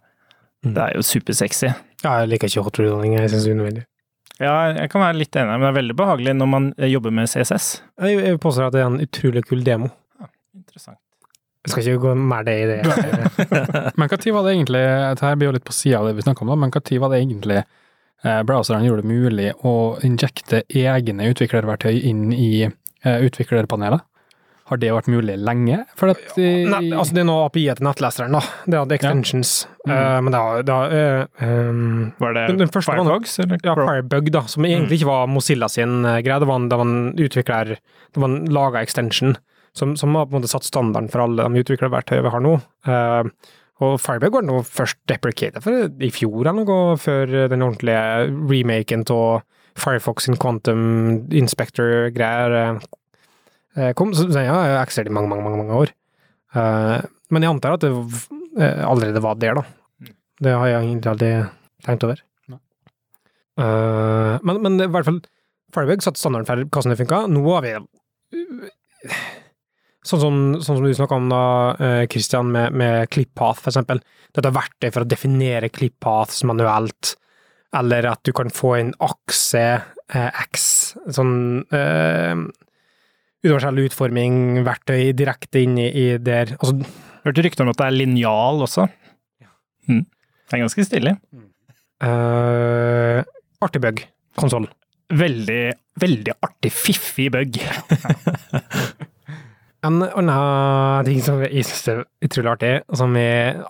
Mm. 0.61 0.75
Det 0.75 0.81
er 0.83 0.91
jo 0.93 1.01
supersexy. 1.01 1.71
ja, 2.03 2.11
jeg 2.21 2.27
liker 2.29 2.45
ikke 2.51 2.61
hot 2.61 2.79
reloading, 2.79 3.15
jeg 3.17 3.29
synes 3.31 3.45
det 3.47 3.49
er 3.49 3.55
unødvendig. 3.55 3.83
Ja, 4.41 4.51
jeg 4.73 4.89
kan 4.93 5.01
være 5.01 5.17
litt 5.17 5.35
enig, 5.37 5.55
men 5.57 5.61
det 5.65 5.69
er 5.71 5.77
veldig 5.81 5.95
behagelig 5.97 6.35
når 6.37 6.49
man 6.49 6.67
eh, 6.77 6.89
jobber 6.91 7.13
med 7.17 7.29
CSS. 7.29 7.69
Jeg, 8.01 8.39
påstår 8.41 8.67
at 8.67 8.75
det 8.75 8.81
er 8.83 8.89
en 8.91 9.01
utrolig 9.01 9.43
kul 9.49 9.63
demo. 9.65 9.89
Interessant. 10.53 10.99
Jeg 11.65 11.71
skal 11.73 11.83
ikke 11.85 12.03
gå 12.05 12.13
mer 12.17 12.45
det 12.45 12.55
i 12.57 12.67
det. 12.69 12.77
Men 13.97 14.09
når 14.09 14.33
var 14.33 14.45
det 14.47 14.53
egentlig 14.55 14.81
Dette 14.81 15.33
blir 15.37 15.49
jo 15.51 15.53
litt 15.53 15.65
på 15.67 15.75
sida 15.77 15.99
av 15.99 16.07
det 16.09 16.15
vi 16.17 16.23
snakker 16.25 16.41
om, 16.45 16.49
da, 16.49 16.55
men 16.57 16.71
når 16.73 17.01
var 17.01 17.11
det 17.13 17.19
egentlig 17.21 17.59
browserne 18.45 18.85
gjorde 18.85 19.01
det 19.01 19.09
mulig 19.11 19.49
å 19.65 19.73
injekte 20.05 20.63
egne 20.69 21.31
utviklerverktøy 21.33 21.95
inn 22.05 22.31
i 22.33 22.63
eh, 22.67 23.19
utviklerpanelet? 23.25 24.01
Har 24.71 24.79
det 24.79 24.91
vært 24.95 25.09
mulig 25.11 25.33
lenge? 25.41 25.81
For 25.99 26.13
at 26.13 26.37
i- 26.39 26.63
Nei, 26.69 26.93
altså 26.95 27.11
det 27.17 27.23
er 27.25 27.27
noe 27.27 27.47
API 27.49 27.65
til 27.75 27.83
nettleseren, 27.83 28.31
da. 28.37 28.39
Det 28.63 28.77
hadde 28.79 28.95
extensions. 28.95 29.67
Mm. 29.83 29.91
Uh, 29.91 30.21
men 30.23 30.31
det 30.31 30.39
har, 30.39 30.61
det 30.63 30.75
har 30.77 30.93
eh, 30.95 31.49
um, 31.69 32.13
Var 32.21 32.33
det 32.37 32.47
Den- 32.47 32.57
den 32.61 32.69
Firebugs? 32.71 33.33
Eller? 33.43 33.59
Ja, 33.65 33.75
Firebug, 33.75 34.31
da, 34.31 34.45
som 34.47 34.63
egentlig 34.63 35.01
ikke 35.01 35.09
var 35.11 35.27
Mozilla 35.27 35.67
sin 35.67 36.05
eh, 36.05 36.21
greie. 36.23 36.39
Det 36.39 36.47
var 36.47 36.55
en, 36.61 36.69
det 36.71 36.77
var 36.79 36.85
en 36.87 37.13
utvikler 37.19 37.73
Det 38.13 38.21
var 38.23 38.29
en 38.29 38.45
laga 38.45 38.81
extension 38.85 39.35
som, 39.73 39.97
som 39.97 40.15
har 40.15 40.25
på 40.27 40.35
en 40.35 40.41
måte 40.41 40.51
satt 40.51 40.63
standarden 40.67 41.09
for 41.11 41.23
alle 41.25 41.43
de 41.49 41.63
utviklerverktøyene 41.65 42.23
vi 42.23 42.31
har 42.37 42.41
nå. 42.43 42.55
Eh, 42.87 43.51
og 43.81 43.97
Firebug 44.01 44.37
var 44.37 44.45
nå 44.45 44.59
først 44.67 44.99
deprecated 45.09 45.63
for 45.65 45.87
i 46.03 46.11
fjor 46.13 46.45
eller 46.45 46.61
noe, 46.61 46.97
før 47.01 47.49
den 47.49 47.65
ordentlige 47.65 48.29
remaken 48.51 49.05
av 49.15 49.41
Firefox 49.79 50.27
sin 50.27 50.37
Quantum 50.39 50.83
Inspector-greier 51.31 52.55
eh, 52.59 52.81
eh, 53.77 53.91
kom. 53.97 54.13
Så 54.17 54.27
ja, 54.29 54.43
jeg 54.43 54.75
har 54.75 54.81
eksistert 54.83 55.09
i 55.09 55.15
mange, 55.15 55.31
mange, 55.31 55.45
mange, 55.47 55.61
mange 55.63 55.79
år. 55.79 55.93
Eh, 56.53 56.97
men 57.31 57.45
jeg 57.45 57.55
antar 57.55 57.77
at 57.77 57.85
det 57.85 57.91
allerede 58.83 59.23
var 59.23 59.39
der, 59.39 59.61
da. 59.61 60.13
Det 60.41 60.55
har 60.57 60.67
jeg 60.67 60.81
egentlig 60.81 61.11
aldri 61.11 61.31
tenkt 61.85 62.05
over. 62.07 62.25
Men, 63.61 64.57
men 64.63 64.79
i 64.81 64.89
hvert 64.89 65.05
fall 65.05 65.19
Firebug 65.75 66.03
satte 66.03 66.19
standarden 66.19 66.47
for 66.49 66.63
hvordan 66.65 66.93
det 66.93 66.99
funka. 66.99 67.19
Nå 67.31 67.43
har 67.47 67.63
vi 67.63 67.73
Sånn 70.01 70.21
som, 70.21 70.37
sånn 70.57 70.79
som 70.79 70.85
du 70.85 70.93
snakka 70.97 71.17
om 71.19 71.27
da, 71.29 71.43
eh, 71.77 72.03
Christian, 72.09 72.49
med, 72.53 72.73
med 72.73 73.09
ClipPath, 73.13 73.61
for 73.61 73.69
eksempel. 73.69 74.01
Dette 74.33 74.49
er 74.49 74.55
verktøy 74.55 74.89
for 74.89 75.03
å 75.03 75.09
definere 75.09 75.69
ClipPaths 75.69 76.41
manuelt, 76.49 77.15
eller 77.77 78.07
at 78.09 78.23
du 78.25 78.33
kan 78.35 78.49
få 78.51 78.73
en 78.79 78.89
akse 79.05 79.61
eh, 79.61 80.41
X, 80.47 80.65
sånn 81.13 81.35
eh, 81.77 82.33
universell 83.45 83.83
utforming, 83.85 84.63
verktøy 84.65 85.13
direkte 85.17 85.61
inn 85.65 85.77
i, 85.81 85.87
i 85.89 86.07
der. 86.21 86.55
Altså, 86.57 86.81
Hørte 87.21 87.43
rykter 87.45 87.65
om 87.65 87.69
at 87.69 87.77
det 87.77 87.85
er 87.85 87.93
linjal 87.99 88.63
også. 88.65 88.87
Mm. 89.89 90.05
Det 90.07 90.57
er 90.57 90.61
ganske 90.63 90.85
stilig. 90.87 91.13
Uh, 92.01 93.21
artig 93.61 93.81
bug. 93.83 94.01
Konsoll. 94.41 94.65
Veldig, 95.13 95.61
veldig 96.01 96.33
artig, 96.41 96.71
fiffig 96.73 97.29
bug. 97.35 97.61
En 99.85 100.01
annen 100.05 101.07
ting 101.07 101.21
som 101.25 101.39
jeg 101.41 101.65
synes 101.65 101.87
er 101.89 102.03
utrolig 102.21 102.51
artig, 102.51 102.73
som 102.97 103.15
jeg 103.17 103.63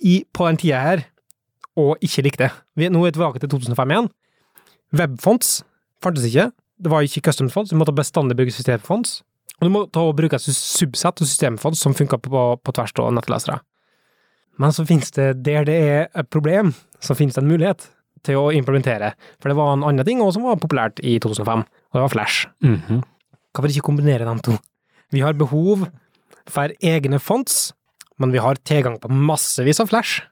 i, 0.00 0.22
på 0.32 0.46
den 0.48 0.58
tida 0.60 0.80
her, 0.80 1.04
og 1.76 2.00
ikke 2.04 2.24
likte 2.24 2.48
vi, 2.76 2.88
Nå 2.88 3.02
er 3.02 3.10
vi 3.10 3.16
tilbake 3.18 3.42
til 3.42 3.50
2005 3.52 3.92
igjen. 3.92 4.08
Webfonts 4.96 5.58
fantes 6.02 6.24
ikke. 6.28 6.50
Det 6.80 6.92
var 6.92 7.04
ikke 7.04 7.24
custom 7.28 7.50
fonts, 7.52 7.72
du 7.72 7.76
måtte 7.76 7.94
bestandig 7.96 8.36
bruke 8.38 8.52
systemfonts. 8.54 9.20
Og 9.56 9.68
du 9.68 9.72
måtte 9.72 10.04
bruke 10.16 10.40
subsett 10.40 11.20
og 11.20 11.28
systemfonts 11.28 11.80
som 11.80 11.96
funka 11.96 12.18
på, 12.20 12.44
på 12.60 12.74
tvers 12.76 12.92
av 13.00 13.12
nettlesere. 13.16 13.60
Men 14.60 14.72
så 14.72 14.84
finnes 14.88 15.12
det, 15.16 15.30
der 15.44 15.66
det 15.68 15.76
er 15.76 16.02
et 16.16 16.28
problem, 16.32 16.72
så 17.00 17.16
finnes 17.16 17.36
det 17.36 17.44
en 17.44 17.50
mulighet 17.50 17.88
til 18.24 18.40
å 18.40 18.48
implementere. 18.56 19.12
For 19.40 19.52
det 19.52 19.56
var 19.58 19.74
en 19.74 19.84
annen 19.84 20.06
ting 20.08 20.22
også 20.24 20.38
som 20.38 20.48
var 20.48 20.60
populært 20.60 21.00
i 21.04 21.18
2005, 21.22 21.64
og 21.64 21.98
det 21.98 22.04
var 22.04 22.12
Flash. 22.12 22.48
Mhm. 22.64 23.02
Hvorfor 23.56 23.72
ikke 23.72 23.88
kombinere 23.88 24.28
de 24.28 24.42
to? 24.44 24.56
Vi 25.14 25.22
har 25.22 25.36
behov 25.38 25.86
for 26.50 26.72
egne 26.82 27.18
fonts, 27.22 27.70
men 28.18 28.32
vi 28.34 28.40
har 28.42 28.58
tilgang 28.66 28.98
på 29.02 29.10
massevis 29.10 29.80
av 29.82 29.90
flash. 29.92 30.22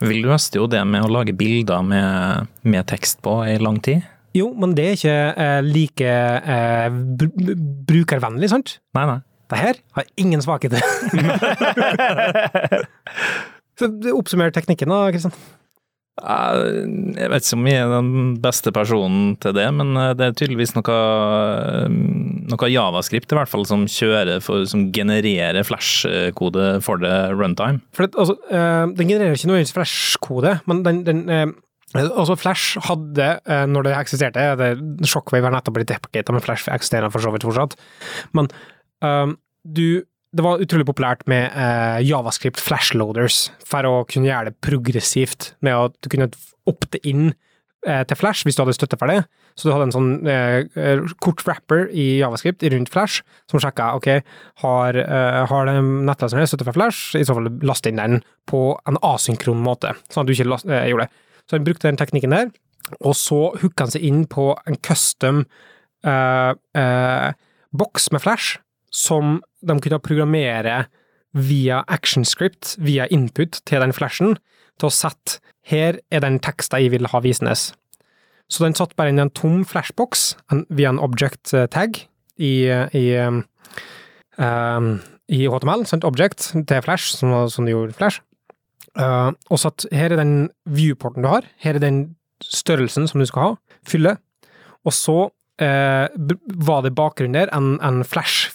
Vi 0.00 0.22
løste 0.24 0.58
jo 0.58 0.66
det 0.70 0.80
med 0.88 1.04
å 1.04 1.12
lage 1.12 1.34
bilder 1.36 1.84
med, 1.84 2.48
med 2.64 2.88
tekst 2.88 3.20
på 3.22 3.42
i 3.46 3.58
lang 3.60 3.78
tid. 3.84 4.06
Jo, 4.34 4.48
men 4.56 4.72
det 4.78 4.86
er 4.86 4.96
ikke 4.96 5.16
eh, 5.44 5.60
like 5.66 6.06
eh, 6.06 6.86
br 6.90 7.30
br 7.34 7.56
brukervennlig, 7.90 8.50
sant? 8.52 8.78
Nei, 8.96 9.04
nei. 9.10 9.18
Det 9.50 9.58
her 9.58 9.80
har 9.98 10.06
ingen 10.22 10.42
svakheter. 10.42 10.78
Oppsummer 14.14 14.54
teknikken 14.54 14.92
da, 14.92 15.02
Kristian. 15.10 15.34
Jeg 16.20 17.30
vet 17.32 17.46
ikke 17.46 17.56
om 17.56 17.68
jeg 17.70 17.80
er 17.80 17.92
den 17.92 18.10
beste 18.42 18.72
personen 18.74 19.32
til 19.42 19.54
det, 19.56 19.66
men 19.76 19.94
eh, 19.96 20.12
det 20.18 20.26
er 20.26 20.36
tydeligvis 20.36 20.74
noe, 20.76 20.98
eh, 20.98 21.96
noe 22.52 22.70
javascript 22.70 23.32
i 23.32 23.38
hvert 23.38 23.50
fall 23.50 23.66
som 23.68 23.86
kjører 23.90 24.42
for, 24.44 24.66
som 24.68 24.88
genererer 24.94 25.64
flash-kode 25.66 26.68
for 26.84 27.02
det 27.02 27.14
runtime. 27.32 27.82
For 27.96 28.06
det, 28.06 28.18
altså, 28.20 28.36
eh, 28.52 28.84
den 28.98 29.10
genererer 29.12 29.38
ikke 29.38 29.52
noe 29.52 29.66
Flash-kode, 29.70 30.60
men 30.70 30.86
den, 30.86 31.04
den 31.08 31.26
Altså, 31.90 32.36
Flash 32.38 32.78
hadde, 32.86 33.24
når 33.66 33.82
det 33.82 33.92
eksisterte 33.98 34.44
det 34.60 35.08
Shockwave 35.10 35.48
har 35.48 35.56
nettopp 35.56 35.74
blitt 35.74 35.88
deprecata, 35.90 36.30
men 36.30 36.44
Flash 36.44 36.70
eksisterer 36.70 37.10
for 37.10 37.18
så 37.18 37.32
vidt 37.34 37.42
fortsatt. 37.42 37.74
Men 38.38 38.46
um, 39.02 39.32
du 39.66 40.04
Det 40.30 40.44
var 40.46 40.62
utrolig 40.62 40.86
populært 40.86 41.24
med 41.30 41.50
eh, 41.58 42.00
javascript 42.06 42.60
flashloaders 42.62 43.48
for 43.66 43.86
å 43.88 43.94
kunne 44.06 44.28
gjøre 44.28 44.52
det 44.52 44.60
progressivt, 44.62 45.54
med 45.58 45.74
at 45.74 45.96
du 45.98 46.06
kunne 46.12 46.28
opte 46.70 47.00
inn 47.02 47.32
eh, 47.82 48.04
til 48.06 48.18
Flash 48.18 48.46
hvis 48.46 48.54
du 48.54 48.62
hadde 48.62 48.76
støtte 48.76 48.98
for 49.00 49.10
det. 49.10 49.24
Så 49.58 49.66
du 49.66 49.72
hadde 49.74 49.88
en 49.88 49.96
sånn 49.96 50.12
eh, 50.30 50.68
eh, 50.78 51.02
kort 51.24 51.42
wrapper 51.48 51.88
i 51.90 52.20
javascript 52.20 52.62
rundt 52.62 52.94
Flash, 52.94 53.24
som 53.50 53.58
sjekka 53.62 53.90
ok, 53.98 54.08
har, 54.62 55.00
eh, 55.02 55.40
har 55.50 55.72
nettleseren 55.82 56.46
støtte 56.46 56.68
for 56.68 56.78
Flash, 56.78 57.18
i 57.18 57.26
så 57.26 57.34
fall 57.34 57.50
laste 57.66 57.90
inn 57.90 57.98
den 57.98 58.22
på 58.50 58.62
en 58.86 59.02
asynkron 59.10 59.66
måte, 59.66 59.96
sånn 60.14 60.22
at 60.22 60.30
du 60.30 60.36
ikke 60.36 60.46
last, 60.52 60.70
eh, 60.70 60.86
gjorde 60.92 61.10
det. 61.10 61.26
Så 61.50 61.58
han 61.58 61.66
brukte 61.66 61.90
den 61.90 61.98
teknikken 61.98 62.38
der, 62.38 62.54
og 63.00 63.18
så 63.18 63.48
hooka 63.58 63.88
han 63.88 63.98
seg 63.98 64.06
inn 64.06 64.24
på 64.30 64.52
en 64.62 64.78
custom 64.78 65.42
eh, 66.06 67.30
boks 67.74 68.12
med 68.14 68.22
Flash, 68.22 68.60
som 68.90 69.38
de 69.62 69.76
kunne 69.80 70.02
programmere 70.02 70.84
via 71.36 71.84
actionscript, 71.86 72.74
via 72.82 73.06
input 73.10 73.60
til 73.66 73.82
den 73.82 73.94
flashen, 73.94 74.36
til 74.80 74.88
å 74.88 74.94
sette 74.94 75.38
her 75.66 76.00
er 76.10 76.24
den 76.24 76.40
teksten 76.42 76.82
jeg 76.82 76.94
vil 76.94 77.08
ha 77.12 77.20
visende. 77.22 77.54
Så 78.50 78.64
den 78.64 78.74
satt 78.74 78.96
bare 78.98 79.12
inn 79.12 79.20
i 79.20 79.26
en 79.26 79.34
tom 79.36 79.62
flashbox 79.68 80.32
via 80.74 80.90
en 80.90 81.02
object 81.02 81.52
eh, 81.54 81.68
tag 81.70 82.00
i, 82.40 82.66
i, 82.66 83.04
um, 84.40 84.96
i 85.30 85.44
HTML, 85.46 85.84
sendt 85.86 86.06
object 86.08 86.50
til 86.54 86.82
flash, 86.82 87.12
som, 87.14 87.34
som 87.52 87.66
du 87.68 87.74
gjorde 87.74 87.98
flash. 87.98 88.24
Uh, 88.98 89.30
og 89.52 89.60
så 89.62 89.70
at 89.70 89.84
her 89.94 90.10
er 90.10 90.18
den 90.18 90.48
viewporten 90.66 91.22
du 91.22 91.30
har, 91.30 91.46
her 91.62 91.76
er 91.78 91.84
den 91.84 92.00
størrelsen 92.42 93.06
som 93.06 93.22
du 93.22 93.28
skal 93.28 93.44
ha, 93.44 93.76
fylle, 93.86 94.16
og 94.82 94.96
så 94.96 95.18
uh, 95.28 96.06
var 96.66 96.82
det 96.82 96.96
bakgrunnen 96.96 97.36
der 97.36 97.52
en, 97.54 97.76
en 97.86 98.02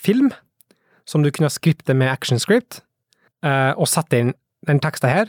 flash-film 0.05 0.31
som 1.05 1.21
du 1.21 1.31
kunne 1.31 1.49
skripte 1.49 1.93
med 1.93 2.09
ActionScript, 2.09 2.81
eh, 3.45 3.73
og 3.77 3.87
sette 3.87 4.17
inn 4.17 4.33
den 4.65 4.79
teksten 4.79 5.09
her, 5.09 5.27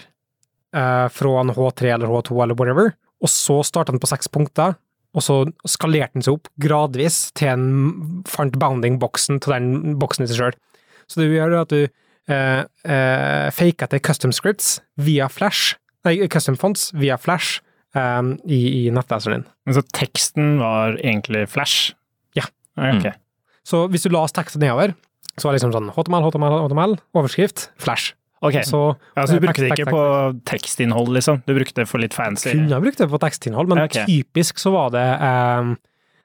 eh, 0.72 1.08
fra 1.08 1.40
en 1.40 1.50
H3 1.50 1.94
eller 1.94 2.08
H2 2.08 2.42
eller 2.42 2.54
whatever, 2.54 2.94
og 3.20 3.28
så 3.28 3.62
startet 3.64 3.92
den 3.92 4.00
på 4.00 4.08
seks 4.08 4.28
punkter, 4.28 4.76
og 5.14 5.22
så 5.22 5.44
skalerte 5.66 6.14
den 6.14 6.22
seg 6.22 6.34
opp 6.34 6.48
gradvis 6.58 7.32
til 7.34 7.48
en 7.48 8.22
fant 8.26 8.52
bounding-boksen 8.52 9.40
til 9.40 9.52
den 9.52 9.98
boksen 9.98 10.24
i 10.24 10.28
seg 10.28 10.36
sjøl. 10.36 10.56
Så 11.08 11.20
det 11.20 11.30
gjør 11.30 11.60
at 11.62 11.68
du 11.68 11.86
eh, 12.28 12.64
eh, 12.84 13.50
faker 13.50 13.86
til 13.86 14.00
custom 14.00 14.32
scripts 14.32 14.80
via 14.96 15.28
Flash, 15.28 15.76
nei, 16.04 16.26
custom 16.28 16.56
fonts 16.56 16.92
via 16.94 17.16
Flash 17.16 17.60
eh, 17.94 18.22
i, 18.44 18.86
i 18.86 18.90
nettleseren 18.90 19.42
din. 19.42 19.46
Men 19.66 19.74
så 19.74 19.84
teksten 19.92 20.58
var 20.58 20.96
egentlig 21.02 21.48
Flash? 21.48 21.94
Ja. 22.34 22.44
Ok. 22.76 23.12
Så 23.66 23.86
hvis 23.90 24.06
du 24.06 24.12
las 24.14 24.34
teksten 24.36 24.62
nedover, 24.62 24.94
så 25.36 25.48
var 25.48 25.54
det 25.54 25.60
liksom 25.60 25.74
sånn 25.74 25.90
HTML, 25.96 26.28
HTML, 26.28 26.60
HTML, 26.68 26.94
overskrift, 27.18 27.68
Flash. 27.82 28.14
Ok, 28.44 28.60
Så 28.68 28.78
ja, 29.16 29.24
så 29.24 29.32
du 29.32 29.38
eh, 29.38 29.42
brukte 29.46 29.64
det 29.64 29.72
ikke 29.72 29.90
på 29.90 30.04
tekstinnhold, 30.46 31.08
liksom? 31.16 31.40
Du 31.48 31.54
brukte 31.56 31.82
det 31.82 31.88
for 31.88 32.02
litt 32.02 32.14
fancy? 32.14 32.52
Kunne 32.52 32.76
ha 32.76 32.82
brukt 32.84 33.00
det 33.00 33.08
på 33.10 33.20
tekstinnhold, 33.22 33.70
men 33.72 33.80
okay. 33.86 34.04
typisk 34.06 34.60
så 34.60 34.74
var 34.74 34.92
det 34.94 35.04
eh, 35.24 35.70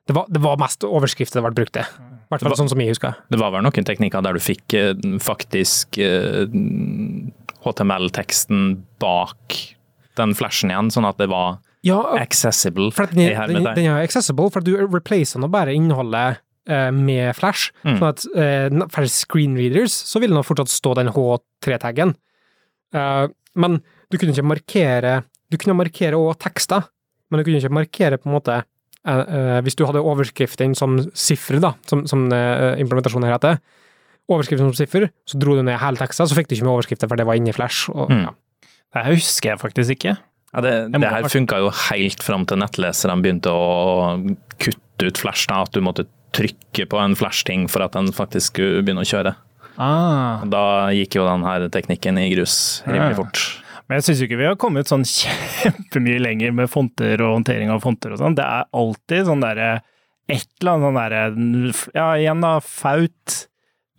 det, 0.09 0.15
var, 0.17 0.27
det 0.29 0.41
var 0.43 0.59
mest 0.61 0.83
overskrifter 0.87 1.39
det 1.39 1.45
ble 1.47 1.53
brukt 1.61 1.75
til. 1.79 1.87
I 1.87 2.33
hvert 2.33 2.45
fall 2.45 2.57
sånn 2.59 2.71
som 2.71 2.83
jeg 2.83 2.93
husker. 2.93 3.17
Det 3.31 3.39
var 3.39 3.55
vel 3.55 3.63
noen 3.65 3.87
teknikker 3.87 4.23
der 4.23 4.37
du 4.37 4.43
fikk 4.43 4.75
eh, 4.77 4.93
faktisk 5.23 5.99
eh, 6.03 6.45
HTML-teksten 7.63 8.69
bak 9.01 9.57
den 10.19 10.35
flashen 10.35 10.71
igjen, 10.71 10.91
sånn 10.93 11.07
at 11.07 11.19
det 11.21 11.31
var 11.31 11.61
Ja, 11.87 12.03
accessible 12.19 12.91
for 12.93 13.09
den, 13.09 13.31
den, 13.55 13.71
den 13.71 13.87
er 13.87 14.03
accessible, 14.03 14.51
for 14.51 14.61
at 14.61 14.67
du 14.67 14.75
replacer 14.83 15.41
nå 15.41 15.49
bare 15.51 15.73
innholdet 15.73 16.43
med 16.67 17.31
Flash. 17.35 17.71
Mm. 17.83 17.95
Sånn 17.97 18.07
at 18.09 18.25
eh, 18.37 18.87
for 18.93 19.07
screenreaders 19.09 19.95
så 20.11 20.19
vil 20.21 20.29
det 20.29 20.37
nå 20.37 20.43
fortsatt 20.45 20.69
stå 20.69 20.93
den 20.99 21.09
H3-taggen. 21.15 22.13
Eh, 22.93 23.25
men 23.57 23.79
du 24.11 24.17
kunne 24.19 24.31
ikke 24.35 24.45
markere 24.47 25.13
Du 25.51 25.57
kunne 25.59 25.75
markere 25.75 26.15
òg 26.19 26.37
tekster, 26.39 26.85
men 27.31 27.39
du 27.41 27.43
kunne 27.47 27.59
ikke 27.59 27.73
markere 27.75 28.17
på 28.21 28.29
en 28.29 28.35
måte 28.37 28.53
eh, 28.61 29.21
eh, 29.23 29.57
Hvis 29.65 29.75
du 29.79 29.85
hadde 29.87 29.99
overskriften 30.03 30.75
som 30.77 30.99
siffer, 31.17 31.59
da, 31.63 31.73
som, 31.89 32.05
som 32.07 32.27
eh, 32.31 32.77
implementasjonen 32.83 33.27
her 33.27 33.35
heter, 33.39 33.59
overskriften 34.31 34.69
som 34.69 34.77
siffer, 34.77 35.09
så 35.27 35.39
dro 35.41 35.57
du 35.57 35.63
ned 35.67 35.79
hele 35.81 35.99
teksten, 35.99 36.27
så 36.29 36.37
fikk 36.37 36.47
du 36.51 36.55
ikke 36.55 36.67
med 36.69 36.75
overskriften, 36.77 37.09
for 37.11 37.19
det 37.19 37.25
var 37.27 37.39
inni 37.39 37.51
Flash. 37.55 37.89
Og, 37.91 38.07
Mm. 38.11 38.27
ja. 38.29 38.35
Det 38.91 39.01
her 39.05 39.15
husker 39.15 39.49
jeg 39.53 39.59
faktisk 39.59 39.93
ikke. 39.97 40.13
Ja, 40.51 40.61
det, 40.63 40.71
det 40.91 41.07
her 41.07 41.23
funka 41.31 41.59
jo 41.63 41.69
helt 41.89 42.23
fram 42.23 42.43
til 42.47 42.59
nettleserne 42.59 43.23
begynte 43.23 43.51
å 43.55 44.17
kutte 44.59 45.07
ut 45.07 45.19
flash, 45.19 45.47
da, 45.47 45.61
at 45.63 45.71
du 45.71 45.79
måtte 45.83 46.03
trykke 46.35 46.85
på 46.91 46.99
en 47.01 47.15
flash-ting 47.19 47.67
for 47.71 47.83
at 47.85 47.95
den 47.97 48.11
faktisk 48.15 48.53
skulle 48.55 48.83
begynne 48.85 49.03
å 49.03 49.09
kjøre. 49.09 49.35
Ah. 49.81 50.43
Da 50.51 50.63
gikk 50.95 51.15
jo 51.17 51.25
den 51.27 51.43
her 51.47 51.67
teknikken 51.73 52.19
i 52.21 52.29
grus 52.33 52.55
rimelig 52.87 53.15
Ja. 53.15 53.19
fort. 53.23 53.41
Men 53.89 53.99
jeg 53.99 54.05
syns 54.07 54.21
ikke 54.23 54.37
vi 54.39 54.45
har 54.47 54.55
kommet 54.55 54.87
sånn 54.87 55.03
kjempemye 55.63 56.21
lenger 56.23 56.53
med 56.55 56.69
fonter 56.71 57.19
og 57.25 57.37
håndtering 57.39 57.71
av 57.73 57.81
fonter 57.83 58.13
og 58.13 58.21
sånn. 58.21 58.35
Det 58.37 58.45
er 58.45 58.67
alltid 58.71 59.25
sånn 59.27 59.43
derre 59.43 59.81
et 60.31 60.47
eller 60.61 60.71
annet 60.77 60.85
sånn 60.87 60.99
derre 61.01 61.95
Ja, 61.97 62.05
igjen 62.15 62.43
da, 62.45 62.53
faut. 62.63 63.39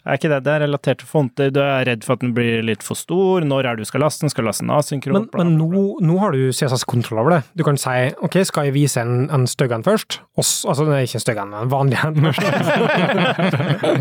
Er 0.02 0.18
ikke 0.18 0.30
det 0.32 0.40
det 0.42 0.50
er 0.50 0.64
relatert 0.64 0.98
til 0.98 1.06
fonter? 1.06 1.50
Du 1.54 1.60
er 1.62 1.84
redd 1.86 2.02
for 2.02 2.16
at 2.16 2.22
den 2.24 2.32
blir 2.34 2.64
litt 2.66 2.82
for 2.82 2.98
stor. 2.98 3.44
Når 3.46 3.68
er 3.68 3.78
det 3.78 3.86
du 3.86 3.90
skal 3.90 4.02
laste 4.02 4.24
den? 4.24 4.32
Skal 4.32 4.48
laste 4.48 4.64
den 4.64 4.72
Men, 4.72 4.80
asynkront? 4.82 5.30
bla, 5.30 5.44
men 5.44 5.54
bla. 5.60 5.66
nå, 5.78 5.82
nå 6.02 6.18
har 6.18 6.34
du 6.34 6.50
CSS-kontroll 6.50 7.20
over 7.22 7.36
det. 7.36 7.40
Du 7.54 7.62
kan 7.66 7.78
si 7.78 8.10
ok, 8.18 8.40
skal 8.48 8.66
jeg 8.68 8.74
vise 8.74 9.02
en, 9.02 9.28
en 9.30 9.46
stygg 9.46 9.74
en 9.76 9.86
først? 9.86 10.18
Også, 10.36 10.68
altså, 10.72 10.88
det 10.88 10.96
er 10.96 11.06
ikke 11.06 11.20
en 11.20 11.26
stygg 11.26 11.42
en, 11.44 11.54
en 11.60 11.70
vanlig 11.70 12.00
en 12.02 12.22
først. 12.28 12.42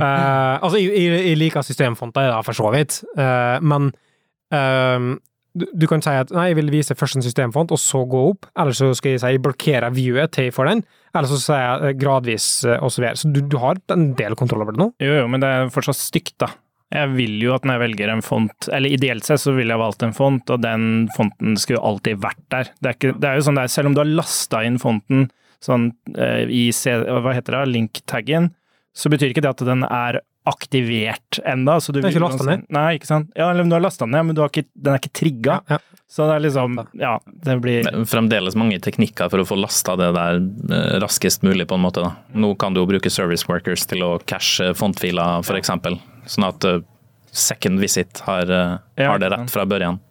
Eh, 0.02 0.64
altså, 0.64 0.78
jeg, 0.80 1.12
jeg 1.28 1.38
liker 1.38 1.62
systemfonter, 1.66 2.30
da, 2.32 2.40
for 2.46 2.58
så 2.58 2.70
vidt, 2.74 3.02
uh, 3.20 3.58
men 3.62 3.90
uh, 4.54 5.18
du, 5.58 5.66
du 5.76 5.86
kan 5.90 6.02
si 6.04 6.14
at 6.16 6.32
nei, 6.34 6.48
jeg 6.52 6.58
vil 6.62 6.72
vise 6.74 6.96
først 6.98 7.20
en 7.20 7.26
systemfont, 7.26 7.74
og 7.74 7.80
så 7.82 8.04
gå 8.10 8.22
opp, 8.32 8.48
eller 8.60 8.76
så 8.78 8.92
skal 8.98 9.16
jeg 9.16 9.22
si 9.24 9.34
jeg 9.36 9.44
blokkerer 9.44 9.94
viewet 9.96 10.34
til 10.38 10.52
for 10.56 10.70
den, 10.70 10.84
eller 11.14 11.32
så 11.32 11.40
sier 11.42 11.62
jeg 11.62 11.88
eh, 11.92 11.98
gradvis 12.00 12.50
eh, 12.68 12.82
og 12.82 12.94
så. 12.94 13.06
Så 13.20 13.32
du, 13.34 13.42
du 13.44 13.58
har 13.62 13.80
en 13.94 14.12
del 14.18 14.36
kontroll 14.40 14.66
over 14.66 14.76
det 14.76 14.84
nå. 14.84 14.92
Jo, 15.04 15.16
jo, 15.22 15.26
men 15.32 15.44
det 15.44 15.50
er 15.50 15.74
fortsatt 15.74 16.00
stygt, 16.00 16.38
da. 16.44 16.52
Jeg 16.92 17.14
vil 17.14 17.38
jo 17.40 17.54
at 17.56 17.64
når 17.64 17.78
jeg 17.78 17.84
velger 17.86 18.12
en 18.12 18.24
font, 18.26 18.68
eller 18.76 18.92
ideelt 18.92 19.24
sett 19.24 19.40
så 19.40 19.54
ville 19.56 19.72
jeg 19.72 19.80
valgt 19.80 20.04
en 20.04 20.16
font, 20.16 20.52
og 20.52 20.64
den 20.64 21.06
fonten 21.16 21.56
skulle 21.60 21.84
alltid 21.88 22.20
vært 22.24 22.42
der. 22.52 22.74
Det 22.80 22.90
er, 22.90 22.98
ikke, 22.98 23.14
det 23.16 23.30
er 23.30 23.40
jo 23.40 23.46
sånn 23.48 23.60
der, 23.62 23.72
selv 23.72 23.92
om 23.92 23.96
du 23.96 24.02
har 24.04 24.12
lasta 24.12 24.64
inn 24.68 24.80
fonten 24.82 25.30
sånn 25.64 25.92
eh, 26.18 26.50
i 26.50 26.66
hva 26.74 27.36
heter 27.38 27.60
det, 27.60 27.70
link-taggen, 27.72 28.50
så 28.98 29.12
betyr 29.14 29.32
ikke 29.32 29.44
det 29.46 29.54
at 29.54 29.64
den 29.64 29.86
er 29.88 30.20
aktivert 30.50 31.40
enda. 31.46 31.78
Du 31.80 32.00
Det 32.00 32.04
er 32.08 32.14
ikke 32.16 32.24
lasta 32.24 32.46
ned? 32.48 32.66
Nei, 32.74 32.88
ikke 32.98 33.10
sant. 33.10 33.32
Ja, 33.38 33.52
eller 33.52 33.68
du 33.68 33.76
har 33.76 33.84
lasta 33.84 34.06
den 34.08 34.16
ned, 34.16 34.26
men 34.30 34.38
du 34.38 34.42
har 34.42 34.50
ikke, 34.50 34.66
den 34.74 34.96
er 34.96 35.02
ikke 35.02 35.14
trigga. 35.14 35.60
Ja, 35.70 35.78
ja. 35.78 36.02
Så 36.12 36.26
det 36.28 36.34
er 36.36 36.44
liksom 36.44 36.74
Ja, 37.00 37.14
det 37.24 37.54
blir 37.64 37.86
Det 37.86 37.94
er 37.94 38.08
fremdeles 38.10 38.58
mange 38.60 38.82
teknikker 38.84 39.30
for 39.32 39.40
å 39.40 39.48
få 39.48 39.56
lasta 39.56 39.96
det 39.96 40.10
der 40.18 40.42
eh, 40.42 40.96
raskest 41.00 41.46
mulig, 41.48 41.70
på 41.70 41.78
en 41.80 41.86
måte. 41.86 42.04
da. 42.04 42.16
Nå 42.36 42.56
kan 42.60 42.74
du 42.76 42.82
jo 42.82 42.88
bruke 42.90 43.10
service 43.14 43.48
workers 43.48 43.86
til 43.88 44.04
å 44.04 44.18
cashe 44.28 44.74
fontfiler, 44.76 45.40
f.eks. 45.46 45.72
Sånn 46.36 46.48
at 46.50 46.68
eh, 46.68 46.82
second 47.32 47.80
visit 47.80 48.20
har, 48.28 48.44
eh, 48.44 48.78
Ja, 49.00 49.14
har 49.14 49.24
det 49.24 49.32
rett 49.32 49.54
fra 49.54 49.64
børjan. 49.66 50.02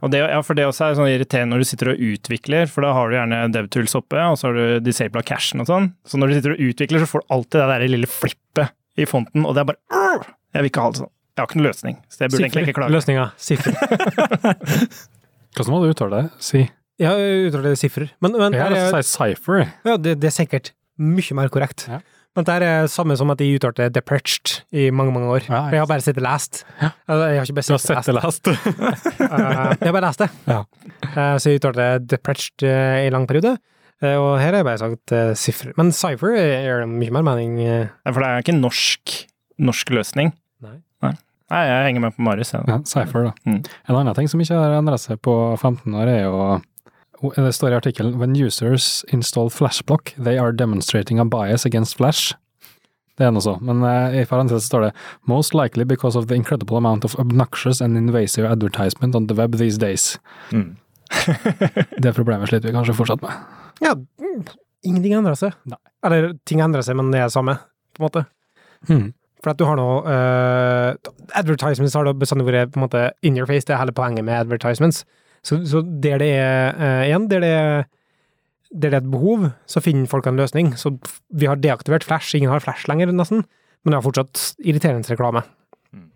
Og 0.00 0.08
det, 0.12 0.22
ja, 0.22 0.38
for 0.46 0.56
det 0.56 0.64
også 0.64 0.86
er 0.86 0.94
sånn 0.96 1.10
irriterende 1.10 1.52
når 1.56 1.64
du 1.64 1.68
sitter 1.68 1.90
og 1.92 2.04
utvikler, 2.14 2.70
for 2.70 2.86
da 2.86 2.94
har 2.96 3.10
du 3.10 3.16
gjerne 3.18 3.40
DevTools 3.52 3.96
oppe, 3.98 4.22
og 4.22 4.38
så 4.40 4.48
har 4.48 4.56
du 4.56 4.86
disabla 4.86 5.20
cashen 5.26 5.60
og 5.60 5.68
sånn. 5.68 5.90
Så 6.08 6.16
når 6.20 6.30
du 6.30 6.36
sitter 6.38 6.54
og 6.54 6.62
utvikler, 6.70 7.02
så 7.02 7.10
får 7.10 7.24
du 7.24 7.34
alltid 7.36 7.58
det 7.60 7.66
der 7.74 7.90
lille 7.90 8.08
flippet 8.08 8.72
i 9.00 9.08
fonten, 9.08 9.46
og 9.48 9.56
det 9.56 9.64
er 9.64 9.70
bare! 9.72 9.80
Jeg 10.54 10.64
vil 10.64 10.70
ikke 10.72 10.84
ha 10.84 10.92
det 10.94 11.00
sånn. 11.02 11.10
Jeg 11.36 11.42
har 11.44 11.48
ikke 11.48 11.58
noen 11.60 11.68
løsning, 11.70 11.96
så 12.10 12.24
jeg 12.24 12.32
burde 12.34 12.44
egentlig 12.44 12.64
ikke 12.68 12.76
klage. 12.80 12.92
Løsninga 12.96 13.26
siffer. 13.40 13.76
Hvordan 15.56 15.72
må 15.74 15.80
du 15.84 15.90
uttale 15.94 16.22
det? 16.22 16.30
Si. 16.44 16.62
Ja, 17.00 17.14
uttaler 17.16 17.70
det 17.72 17.78
siffer. 17.80 18.08
Men, 18.22 18.34
men 18.36 18.54
Jeg 18.54 18.60
har 18.62 18.70
her 18.70 18.76
lyst 18.76 18.86
er, 18.86 18.90
til 18.90 19.00
å 19.00 19.06
si 19.08 19.14
cipher. 19.16 19.62
ja, 19.88 19.94
det, 19.96 20.16
det 20.22 20.28
er 20.30 20.34
sikkert 20.36 20.72
mye 21.00 21.36
mer 21.38 21.48
korrekt. 21.52 21.86
Ja. 21.88 22.00
Men 22.38 22.46
det 22.46 22.54
er 22.62 22.84
samme 22.92 23.16
som 23.18 23.32
at 23.32 23.40
jeg 23.42 23.56
uttalte 23.58 23.88
«depretched» 23.90 24.60
i 24.78 24.84
mange, 24.94 25.10
mange 25.16 25.32
år. 25.32 25.46
Ja, 25.48 25.64
jeg 25.74 25.80
har 25.82 25.88
bare 25.90 26.04
sett 26.04 26.14
det 26.20 26.22
lest. 26.22 26.60
Ja. 26.78 26.92
Altså, 27.10 27.24
Jeg 27.32 27.40
har 27.40 27.48
ikke 27.48 27.56
bare 27.56 27.66
Du 27.66 27.72
har 27.74 27.82
sett 27.82 28.06
det 28.06 28.14
last 28.14 28.44
det 28.46 28.52
lest. 28.54 28.78
lest? 28.84 29.08
Jeg 29.80 29.88
har 29.88 29.96
bare 29.96 30.04
lest 30.04 30.22
det. 30.22 30.28
Ja. 30.46 30.60
Eh, 31.10 31.34
så 31.42 31.50
jeg 31.50 31.58
uttalte 31.58 31.88
deperched 32.12 32.66
eh, 32.70 33.00
i 33.08 33.10
lang 33.10 33.26
periode. 33.26 33.56
Eh, 34.00 34.16
og 34.16 34.38
her 34.40 34.54
har 34.54 34.62
jeg 34.62 34.68
bare 34.68 34.80
sagt 34.80 35.12
uh, 35.12 35.32
siffer. 35.36 35.74
Men 35.76 35.92
Cypher 35.92 36.36
gjør 36.36 36.86
mye 36.88 37.12
mer 37.12 37.26
mening. 37.26 37.58
Ja, 37.60 37.88
For 38.08 38.22
det 38.22 38.28
er 38.30 38.44
ikke 38.44 38.54
en 38.56 38.64
norsk, 38.64 39.16
norsk 39.60 39.92
løsning. 39.96 40.32
Nei. 40.64 40.78
Nei, 41.50 41.64
jeg 41.66 41.86
henger 41.88 42.04
med 42.04 42.14
på 42.14 42.22
Marius. 42.22 42.52
Ja, 42.54 42.78
Cypher, 42.86 43.30
da. 43.30 43.32
Mm. 43.44 43.62
En 43.90 43.96
annen 43.98 44.14
ting 44.14 44.28
som 44.30 44.42
ikke 44.42 44.58
har 44.58 44.76
endret 44.76 45.02
seg 45.02 45.18
på 45.26 45.34
15 45.58 45.96
år, 45.98 46.10
er 46.10 46.22
jo 46.28 46.60
Det 47.20 47.50
står 47.52 47.74
i 47.74 47.76
artikkelen 47.76 48.14
When 48.16 48.32
users 48.32 49.04
install 49.12 49.50
flashblock, 49.50 50.14
they 50.16 50.38
are 50.38 50.52
demonstrating 50.52 51.18
a 51.18 51.24
bias 51.24 51.66
against 51.66 51.98
flash. 51.98 52.34
Det 53.18 53.26
er 53.26 53.34
noe 53.34 53.44
så, 53.44 53.58
men 53.60 53.82
eh, 53.84 54.22
i 54.22 54.24
parentes 54.24 54.64
står 54.64 54.86
det 54.86 54.92
Most 55.28 55.52
likely 55.52 55.84
because 55.84 56.16
of 56.16 56.30
the 56.30 56.38
incredible 56.38 56.78
amount 56.78 57.04
of 57.04 57.18
obnoxious 57.18 57.82
and 57.82 57.98
invasive 57.98 58.46
advertisement 58.48 59.14
on 59.14 59.26
the 59.26 59.34
web 59.34 59.58
these 59.58 59.76
days. 59.76 60.18
Mm. 60.52 60.78
Det 62.02 62.14
problemet 62.14 62.48
sliter 62.48 62.70
vi 62.70 62.76
kanskje 62.78 62.94
fortsatt 62.96 63.26
med. 63.26 63.59
Ja, 63.80 63.94
mm, 63.96 64.42
ingenting 64.86 65.16
endrer 65.18 65.38
seg. 65.38 65.56
Nei. 65.68 65.80
Eller 66.06 66.34
ting 66.48 66.62
endrer 66.64 66.84
seg, 66.86 66.98
men 66.98 67.12
det 67.12 67.22
er 67.22 67.30
det 67.30 67.36
samme, 67.36 67.56
på 67.96 68.02
en 68.02 68.06
måte. 68.08 68.24
Hmm. 68.88 69.08
For 69.40 69.52
at 69.52 69.60
du 69.60 69.64
har 69.64 69.78
noe 69.78 70.02
uh, 70.04 71.12
Advertisements 71.36 71.96
har 71.96 72.04
da 72.04 72.12
bestandig 72.16 72.46
vært 72.48 72.74
på 72.74 72.80
en 72.80 72.84
måte 72.84 73.06
in 73.24 73.38
your 73.38 73.48
face, 73.48 73.64
det 73.68 73.76
er 73.76 73.80
hele 73.80 73.96
poenget 73.96 74.26
med 74.26 74.36
advertisements. 74.36 75.04
Så, 75.44 75.62
så 75.68 75.80
der 75.80 76.20
det 76.20 76.28
er 76.36 76.76
uh, 76.76 77.06
igjen, 77.06 77.28
der 77.32 77.44
det 77.44 77.54
er 77.56 77.88
der 78.70 78.92
det 78.92 78.94
er 78.94 79.02
et 79.02 79.10
behov, 79.10 79.48
så 79.66 79.82
finner 79.82 80.06
folk 80.06 80.28
en 80.30 80.38
løsning. 80.38 80.74
Så 80.78 80.92
vi 81.34 81.48
har 81.50 81.58
deaktivert 81.58 82.04
Flash, 82.06 82.36
ingen 82.36 82.52
har 82.52 82.62
Flash 82.62 82.86
lenger, 82.86 83.10
nesten, 83.10 83.42
men 83.82 83.90
det 83.90 83.98
har 83.98 84.04
fortsatt 84.06 84.62
irriterende 84.62 85.10
reklame. 85.10 85.42
Mm. 85.90 86.06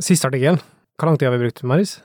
Siste 0.00 0.30
artikkel. 0.30 0.62
Hvor 0.96 1.10
lang 1.10 1.18
tid 1.18 1.28
har 1.28 1.36
vi 1.36 1.44
brukt, 1.44 1.62
Maris? 1.62 1.98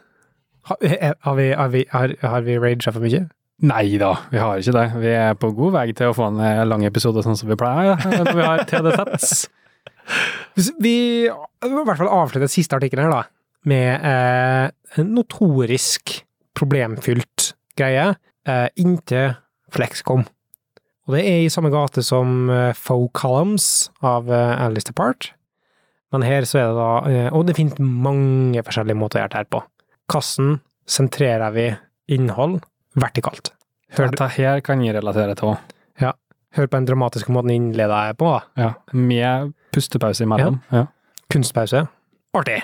Har, 0.67 0.77
har 1.23 1.35
vi, 1.35 1.51
har 1.55 1.69
vi, 1.71 1.85
har, 1.93 2.15
har 2.21 2.41
vi 2.43 2.57
raga 2.59 2.91
for 2.91 3.05
mye? 3.05 3.29
Nei 3.59 3.97
da, 3.99 4.13
vi 4.31 4.39
har 4.39 4.61
ikke 4.61 4.75
det. 4.75 4.85
Vi 5.01 5.11
er 5.11 5.33
på 5.39 5.49
god 5.55 5.73
vei 5.75 5.89
til 5.91 6.11
å 6.11 6.15
få 6.15 6.29
en 6.29 6.39
eh, 6.43 6.61
lang 6.67 6.85
episode 6.87 7.23
sånn 7.25 7.35
som 7.35 7.49
vi 7.49 7.57
pleier. 7.59 7.99
når 8.07 8.31
Vi 8.37 8.45
har 8.45 8.63
TDZ. 8.69 9.49
vi 10.85 10.95
må 11.27 11.81
i 11.81 11.87
hvert 11.89 11.99
fall 11.99 12.13
avslutte 12.21 12.47
siste 12.51 12.77
artikkel 12.79 13.03
her, 13.03 13.11
da, 13.11 13.23
med 13.67 14.07
eh, 14.07 15.01
en 15.01 15.11
notorisk 15.17 16.21
problemfylt 16.55 17.51
greie 17.79 18.13
eh, 18.47 18.67
inntil 18.79 19.35
Flexcom. 19.75 20.23
Og 21.09 21.17
det 21.17 21.25
er 21.25 21.43
i 21.43 21.51
samme 21.51 21.71
gate 21.73 22.03
som 22.05 22.49
eh, 22.53 22.71
Faux 22.77 23.11
Columns 23.17 23.89
av 24.05 24.31
eh, 24.31 24.55
Alice 24.63 24.87
Depart. 24.87 25.33
Men 26.13 26.23
her 26.25 26.47
så 26.47 26.61
er 26.61 26.71
det 26.71 26.77
da 26.79 26.91
eh, 27.05 27.27
Og 27.37 27.43
det 27.45 27.57
finnes 27.57 27.77
mange 27.81 28.63
forskjellige 28.65 28.97
måter 28.97 29.19
å 29.19 29.23
gjøre 29.23 29.33
det 29.33 29.41
her 29.43 29.49
på. 29.51 29.61
Hvordan 30.09 30.59
sentrerer 30.89 31.53
vi 31.53 31.65
innhold 32.15 32.61
vertikalt? 33.01 33.51
Hør, 33.97 34.09
Dette 34.11 34.27
her 34.35 34.59
kan 34.65 34.81
jeg 34.85 34.95
relatere 34.97 35.35
til 35.39 35.53
òg. 35.55 36.13
hør 36.57 36.65
på 36.65 36.79
den 36.79 36.85
dramatiske 36.89 37.29
måten 37.29 37.51
jeg 37.53 37.59
innleder 37.61 38.07
jeg 38.09 38.15
på, 38.17 38.29
da. 38.33 38.39
Ja. 38.57 38.69
Med 38.97 39.51
pustepause 39.75 40.23
imellom. 40.25 40.55
Ja. 40.73 40.87
Kunstpause. 41.29 41.87
Artig! 42.33 42.63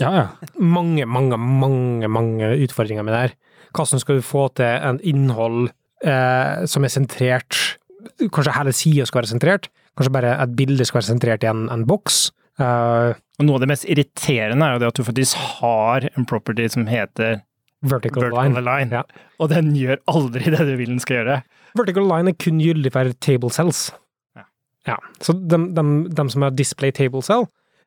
ja, 0.00 0.08
ja. 0.16 0.26
mange, 0.56 1.04
mange, 1.06 1.36
mange 1.36 2.08
mange 2.08 2.50
utfordringer 2.64 3.04
med 3.04 3.12
det 3.12 3.20
her. 3.20 3.32
Hvordan 3.76 4.00
skal 4.00 4.16
du 4.16 4.22
få 4.24 4.46
til 4.56 4.64
en 4.68 5.00
innhold 5.04 5.70
eh, 6.04 6.64
som 6.68 6.84
er 6.84 6.92
sentrert 6.92 7.78
Kanskje 8.18 8.52
hele 8.56 8.72
sida 8.74 9.04
skal 9.06 9.20
være 9.22 9.30
sentrert? 9.30 9.68
Kanskje 9.96 10.12
bare 10.12 10.32
et 10.42 10.54
bilde 10.56 10.84
skal 10.84 10.98
være 11.00 11.10
sentrert 11.12 11.44
i 11.44 11.48
en, 11.50 11.68
en 11.72 11.84
boks? 11.88 12.32
Eh, 12.60 13.12
Og 13.40 13.46
noe 13.46 13.56
av 13.56 13.64
det 13.64 13.68
mest 13.72 13.84
irriterende 13.88 14.66
er 14.66 14.76
jo 14.76 14.82
det 14.82 14.88
at 14.92 14.98
du 15.00 15.04
faktisk 15.08 15.36
har 15.60 16.08
en 16.12 16.26
property 16.28 16.66
som 16.72 16.84
heter 16.90 17.40
vertical, 17.82 18.22
vertical 18.22 18.44
line. 18.44 18.56
align, 18.62 18.90
Ja. 18.90 19.02
og 19.40 19.48
den 19.50 19.72
gjør 19.74 19.98
aldri 20.08 20.50
det 20.50 20.58
du 20.58 20.76
vil 20.76 20.86
den 20.94 21.00
skal 21.00 21.20
gjøre. 21.24 21.42
Vertical 21.78 22.04
line 22.08 22.28
er 22.28 22.36
kun 22.38 22.58
gyldig 22.60 22.92
for 22.92 23.12
table 23.20 23.50
cells. 23.50 23.90
Ja. 24.36 24.44
Ja, 24.86 24.96
Så 25.20 25.32
de, 25.38 25.58
de, 25.74 25.82
de 26.10 26.28
som 26.30 26.42
har 26.42 26.50
display 26.50 26.90
table 26.90 27.22
cell 27.22 27.44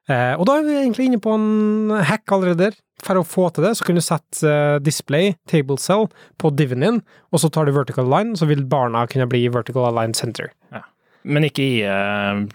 eh, 0.08 0.34
Og 0.40 0.46
da 0.48 0.54
er 0.60 0.64
vi 0.64 0.76
egentlig 0.80 1.10
inne 1.10 1.20
på 1.20 1.34
en 1.36 1.90
hack 2.08 2.24
allerede 2.32 2.70
der. 2.70 2.78
For 3.04 3.20
å 3.20 3.26
få 3.28 3.50
til 3.54 3.66
det, 3.66 3.74
så 3.76 3.84
kan 3.84 3.98
du 3.98 4.02
sette 4.02 4.48
eh, 4.48 4.80
display 4.80 5.34
table 5.52 5.76
cell 5.78 6.08
på 6.40 6.50
diven 6.56 6.80
din, 6.86 7.02
og 7.34 7.42
så 7.44 7.50
tar 7.52 7.66
du 7.68 7.74
vertical 7.76 8.08
line, 8.08 8.38
så 8.40 8.48
vil 8.48 8.64
barna 8.64 9.04
kunne 9.12 9.28
bli 9.28 9.44
vertical 9.52 9.84
aligned 9.90 10.16
center. 10.16 10.48
Ja. 10.72 10.80
Men 11.28 11.44
ikke 11.44 11.66
i 11.66 11.76
uh, 11.84 12.46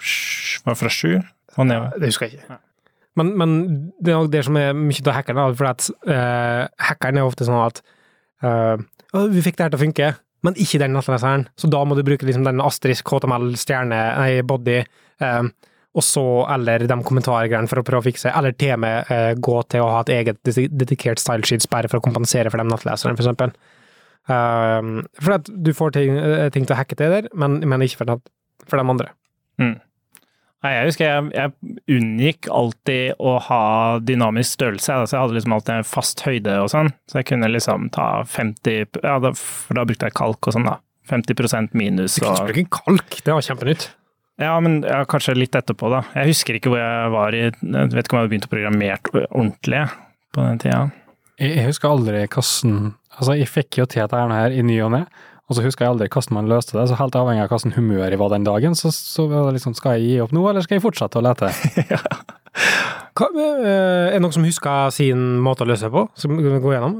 fra 0.78 0.88
sju 0.88 1.18
og 1.58 1.66
nedover. 1.66 1.92
Det 2.00 2.08
husker 2.08 2.30
jeg 2.30 2.38
ikke. 2.40 2.58
Men, 3.18 3.32
men 3.38 3.54
det 3.98 4.12
er 4.14 4.28
det 4.30 4.44
som 4.46 4.56
er 4.60 4.74
mye 4.76 5.02
av 5.10 5.16
hackeren, 5.16 5.56
for 5.58 5.66
at 5.72 5.88
uh, 6.06 6.66
hackeren 6.86 7.18
er 7.18 7.26
ofte 7.26 7.46
sånn 7.48 7.58
at 7.64 7.80
uh, 8.46 8.76
vi 9.32 9.42
fikk 9.42 9.58
det 9.58 9.66
her 9.66 9.72
til 9.74 9.80
å 9.80 9.82
funke, 9.82 10.10
men 10.46 10.54
ikke 10.62 10.78
den 10.80 10.94
nettleseren, 10.96 11.48
så 11.58 11.68
da 11.68 11.80
må 11.84 11.96
du 11.98 12.04
bruke 12.06 12.24
liksom 12.28 12.46
den 12.46 12.62
asterisk, 12.64 13.10
HTML, 13.10 13.50
stjerne, 13.60 13.98
nei, 14.20 14.30
body, 14.46 14.78
uh, 15.24 15.42
og 15.98 16.06
så, 16.06 16.22
eller 16.54 16.86
de 16.86 17.00
kommentargreiene 17.02 17.66
for 17.68 17.82
å 17.82 17.84
prøve 17.84 18.04
å 18.04 18.06
fikse, 18.06 18.30
eller 18.30 18.54
til 18.54 18.76
og 18.76 18.82
med 18.86 19.10
uh, 19.10 19.32
gå 19.42 19.56
til 19.74 19.82
å 19.82 19.90
ha 19.96 20.04
et 20.06 20.14
eget 20.20 20.38
dedikert 20.70 21.18
stylesheet 21.20 21.66
bare 21.74 21.90
for 21.90 21.98
å 21.98 22.06
kompensere 22.06 22.52
for 22.54 22.62
de 22.62 22.68
nettleserne, 22.70 23.18
for 23.18 23.26
eksempel. 23.26 23.56
For 24.30 25.32
at 25.34 25.48
du 25.50 25.70
får 25.74 25.94
ting, 25.96 26.18
ting 26.54 26.66
til 26.68 26.76
å 26.76 26.78
hacke 26.78 26.94
til 26.94 27.10
der, 27.10 27.26
men, 27.34 27.56
men 27.66 27.82
ikke 27.82 28.04
for, 28.04 28.10
nett- 28.12 28.28
for 28.68 28.78
de 28.78 28.84
andre. 28.92 29.08
Nei, 30.60 30.74
jeg 30.74 30.88
husker 30.90 31.06
jeg, 31.06 31.28
jeg 31.32 31.96
unngikk 31.96 32.48
alltid 32.52 33.22
å 33.24 33.38
ha 33.46 33.62
dynamisk 34.04 34.58
størrelse. 34.58 34.92
Altså 34.92 35.16
jeg 35.16 35.24
hadde 35.24 35.36
liksom 35.38 35.54
alltid 35.56 35.74
en 35.78 35.88
fast 35.88 36.24
høyde 36.26 36.58
og 36.60 36.68
sånn, 36.72 36.92
så 37.08 37.20
jeg 37.22 37.30
kunne 37.30 37.48
liksom 37.48 37.88
ta 37.94 38.08
50 38.28 39.00
ja, 39.00 39.16
da, 39.24 39.32
For 39.36 39.78
da 39.78 39.86
brukte 39.88 40.10
jeg 40.10 40.18
kalk 40.20 40.50
og 40.50 40.56
sånn, 40.56 40.68
da. 40.68 40.76
50% 41.10 41.72
minus 41.74 42.18
Du 42.20 42.26
kunne 42.26 42.36
ikke 42.36 42.52
bruke 42.52 42.82
kalk, 42.84 43.16
det 43.26 43.34
var 43.34 43.46
kjempenytt. 43.46 43.88
Ja, 44.40 44.52
men 44.62 44.78
ja, 44.86 45.00
kanskje 45.08 45.34
litt 45.36 45.56
etterpå, 45.56 45.88
da. 45.92 46.04
Jeg 46.16 46.34
husker 46.34 46.56
ikke 46.56 46.72
hvor 46.72 46.80
jeg 46.80 47.10
var 47.16 47.36
i 47.36 47.42
Jeg 47.48 47.56
vet 47.60 48.04
ikke 48.04 48.14
om 48.14 48.20
jeg 48.20 48.22
hadde 48.22 48.32
begynt 48.34 48.48
å 48.48 48.52
programmere 48.52 49.26
ordentlig 49.26 49.82
på 50.30 50.44
den 50.44 50.62
tida. 50.62 50.84
Jeg, 51.40 51.56
jeg 51.56 51.68
husker 51.72 51.94
aldri 51.94 52.24
hvordan 52.28 52.94
Altså, 53.20 53.34
jeg 53.36 53.50
fikk 53.50 53.80
jo 53.80 53.84
til 53.90 54.04
dette 54.04 54.20
her 54.30 54.54
i 54.54 54.62
ny 54.64 54.78
og 54.84 54.94
ne, 54.94 55.00
og 55.50 55.56
så 55.56 55.64
husker 55.64 55.82
jeg 55.84 55.96
aldri 55.96 56.06
hvordan 56.14 56.36
man 56.36 56.48
løste 56.50 56.76
det, 56.78 56.84
så 56.86 56.96
helt 57.00 57.16
avhengig 57.18 57.42
av 57.42 57.50
hvordan 57.50 57.74
humør 57.74 58.04
jeg 58.06 58.20
var 58.20 58.30
den 58.30 58.46
dagen, 58.46 58.76
så, 58.78 58.92
så 58.94 59.26
liksom 59.50 59.74
Skal 59.74 59.98
jeg 59.98 60.06
gi 60.06 60.20
opp 60.22 60.34
nå, 60.36 60.44
eller 60.46 60.62
skal 60.62 60.78
jeg 60.78 60.84
fortsette 60.84 61.18
å 61.18 61.24
lete? 61.26 61.50
Hva, 63.18 63.26
eh, 63.34 64.12
er 64.12 64.14
det 64.14 64.22
noen 64.22 64.36
som 64.36 64.46
husker 64.46 64.94
sin 64.94 65.24
måte 65.42 65.66
å 65.66 65.68
løse 65.68 65.88
det 65.88 65.94
på, 65.96 66.04
som 66.22 66.38
vi 66.38 66.62
gå 66.62 66.74
gjennom? 66.76 66.94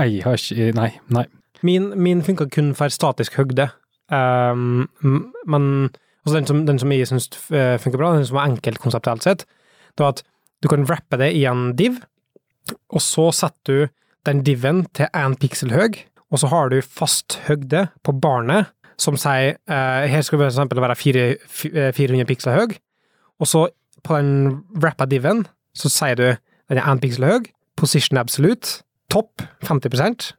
Jeg 0.00 0.24
har 0.24 0.40
ikke 0.40 0.70
Nei. 0.78 0.88
Nei. 1.12 1.26
Min, 1.66 1.90
min 2.00 2.24
funka 2.24 2.46
kun 2.48 2.72
for 2.78 2.92
statisk 2.92 3.36
høgde, 3.36 3.68
um, 4.08 4.86
men 5.44 5.64
altså 6.24 6.38
den 6.38 6.48
som, 6.48 6.62
den 6.64 6.80
som 6.80 6.94
jeg 6.94 7.08
syns 7.10 7.28
eh, 7.52 7.76
funker 7.82 8.00
bra, 8.00 8.14
den 8.16 8.24
som 8.24 8.38
er 8.40 8.48
enkelt 8.54 8.80
konseptuelt 8.80 9.26
sett, 9.26 9.44
det 9.92 10.06
var 10.06 10.14
at 10.16 10.24
du 10.64 10.70
kan 10.72 10.86
wrappe 10.88 11.20
det 11.20 11.34
i 11.36 11.44
en 11.50 11.74
div, 11.76 12.00
og 12.88 13.04
så 13.04 13.28
setter 13.36 13.76
du 13.76 13.92
den 14.28 14.40
diven 14.46 14.86
til 14.96 15.12
én 15.16 15.36
piksel 15.40 15.76
høy, 15.76 16.00
og 16.30 16.42
så 16.42 16.50
har 16.52 16.70
du 16.70 16.78
fast 16.84 17.40
høgde 17.48 17.88
på 18.06 18.14
barnet, 18.22 18.70
som 19.00 19.16
sier 19.18 19.56
eh, 19.56 20.06
her 20.12 20.22
skal 20.22 20.42
det 20.44 20.52
for 20.56 20.84
være 20.84 20.98
fire, 20.98 21.26
eh, 21.70 21.92
400 21.96 22.28
piksler 22.28 22.58
høy, 22.60 22.76
og 23.40 23.48
så 23.48 23.66
på 24.04 24.16
den 24.16 24.62
wrappa 24.76 25.08
diven 25.08 25.46
så 25.76 25.90
sier 25.92 26.16
du 26.18 26.26
den 26.70 26.78
er 26.78 26.86
1 26.86 27.02
piksel 27.02 27.26
høy, 27.26 27.50
position 27.80 28.20
absolute, 28.20 28.82
topp 29.10 29.42
50% 29.66 30.32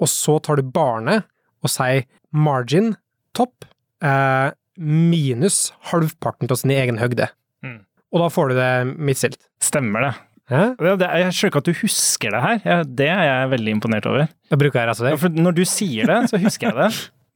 og 0.00 0.08
så 0.08 0.38
tar 0.42 0.60
du 0.60 0.72
barnet 0.74 1.28
og 1.60 1.72
sier 1.72 2.06
margin, 2.32 2.94
topp, 3.36 3.66
eh, 4.02 4.50
minus 4.80 5.72
halvparten 5.92 6.50
av 6.50 6.56
sin 6.56 6.72
egen 6.72 6.98
høgde. 6.98 7.28
Mm. 7.62 7.82
Og 8.12 8.24
da 8.24 8.28
får 8.32 8.48
du 8.48 8.54
det 8.56 8.72
midtstilt. 8.96 9.40
Stemmer 9.60 10.06
det. 10.06 10.14
Det, 10.50 10.92
det 10.98 11.08
jeg 11.22 11.34
skjønner 11.36 11.52
ikke 11.52 11.62
at 11.62 11.68
du 11.68 11.78
husker 11.78 12.34
det 12.34 12.42
her. 12.42 12.60
Ja, 12.66 12.76
det 12.82 13.08
er 13.12 13.22
jeg 13.28 13.50
veldig 13.54 13.74
imponert 13.76 14.10
over. 14.10 14.28
Jeg 14.50 14.60
bruker 14.60 14.80
jeg 14.80 14.90
resten 14.90 15.06
av 15.06 15.14
Ja, 15.14 15.20
for 15.22 15.42
når 15.46 15.56
du 15.56 15.64
sier 15.68 16.10
det, 16.10 16.20
så 16.32 16.40
husker 16.42 16.70
jeg 16.70 16.78
det. 16.80 16.88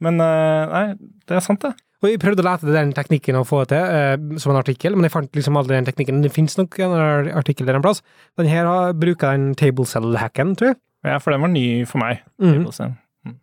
Men 0.03 0.19
eh, 0.21 0.73
nei, 0.73 0.85
det 1.29 1.39
er 1.39 1.45
sant, 1.45 1.62
det. 1.62 1.73
Og 2.05 2.11
jeg 2.11 2.21
prøvde 2.21 2.43
å 2.43 2.49
lete 2.49 2.75
den 2.75 2.91
teknikken 2.97 3.39
å 3.39 3.47
få 3.49 3.62
til 3.71 3.81
eh, 3.81 4.17
som 4.43 4.53
en 4.53 4.61
artikkel, 4.61 4.97
men 4.99 5.07
jeg 5.07 5.15
fant 5.15 5.39
liksom 5.39 5.57
aldri 5.61 5.79
den 5.79 5.87
teknikken. 5.89 6.21
Det 6.25 6.33
finnes 6.35 6.59
nok 6.61 6.77
en 6.85 6.97
artikkel 7.39 7.71
der 7.71 7.79
en 7.79 7.87
plass. 7.87 8.03
Den 8.41 8.51
her 8.51 8.69
har, 8.69 8.97
bruker 8.99 9.33
den 9.33 9.55
table 9.59 9.87
cell-hacken, 9.89 10.53
tror 10.59 10.75
jeg. 10.75 10.81
Ja, 11.07 11.21
for 11.23 11.33
den 11.33 11.45
var 11.45 11.53
ny 11.53 11.67
for 11.89 12.03
meg. 12.03 12.25
Mm. 12.43 12.67
Mm. 12.67 13.39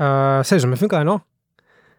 Uh, 0.00 0.40
ser 0.44 0.58
ut 0.58 0.66
som 0.66 0.74
det 0.74 0.80
funka, 0.82 1.00
den 1.00 1.14
òg. 1.14 1.24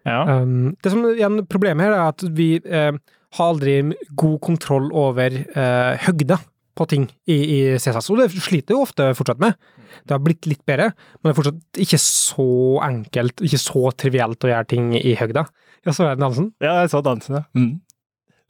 Ja. 0.03 0.21
Um, 0.41 0.73
det 0.83 0.91
som 0.91 1.05
igjen 1.07 1.45
problemet 1.47 1.87
her 1.87 1.95
er 1.95 2.07
at 2.11 2.23
vi 2.35 2.57
uh, 2.67 2.91
har 3.37 3.53
aldri 3.53 3.77
god 4.19 4.39
kontroll 4.43 4.89
over 4.91 5.37
uh, 5.55 5.93
høgda 6.03 6.41
på 6.73 6.87
ting 6.89 7.07
i, 7.29 7.35
i 7.37 7.57
CSS, 7.77 8.09
og 8.09 8.21
det 8.21 8.29
sliter 8.33 8.75
jo 8.75 8.83
ofte 8.85 9.11
fortsatt 9.17 9.41
med. 9.41 9.57
Det 10.03 10.15
har 10.15 10.21
blitt 10.25 10.47
litt 10.49 10.63
bedre, 10.65 10.91
men 11.19 11.29
det 11.29 11.33
er 11.33 11.39
fortsatt 11.39 11.81
ikke 11.85 11.99
så 12.01 12.47
enkelt, 12.85 13.43
ikke 13.45 13.61
så 13.61 13.83
trivielt 14.03 14.47
å 14.47 14.49
gjøre 14.49 14.69
ting 14.73 14.93
i 14.97 15.13
høgda. 15.19 15.45
Ja, 15.83 15.93
så 15.93 16.07
er 16.07 16.15
det 16.15 16.23
dansen. 16.23 16.53
Ja, 16.63 16.79
jeg 16.81 16.93
så 16.93 17.03
dansen, 17.05 17.41
ja. 17.41 17.43
Mm. 17.57 17.73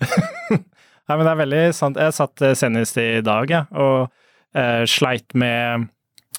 Nei, 1.03 1.17
men 1.17 1.25
det 1.25 1.31
er 1.33 1.41
veldig 1.41 1.63
sant. 1.75 1.99
Jeg 1.99 2.15
satt 2.15 2.43
eh, 2.45 2.55
senest 2.57 2.99
i 3.01 3.09
dag, 3.25 3.49
jeg, 3.51 3.67
og 3.75 4.07
eh, 4.55 4.83
sleit 4.89 5.35
med, 5.35 5.89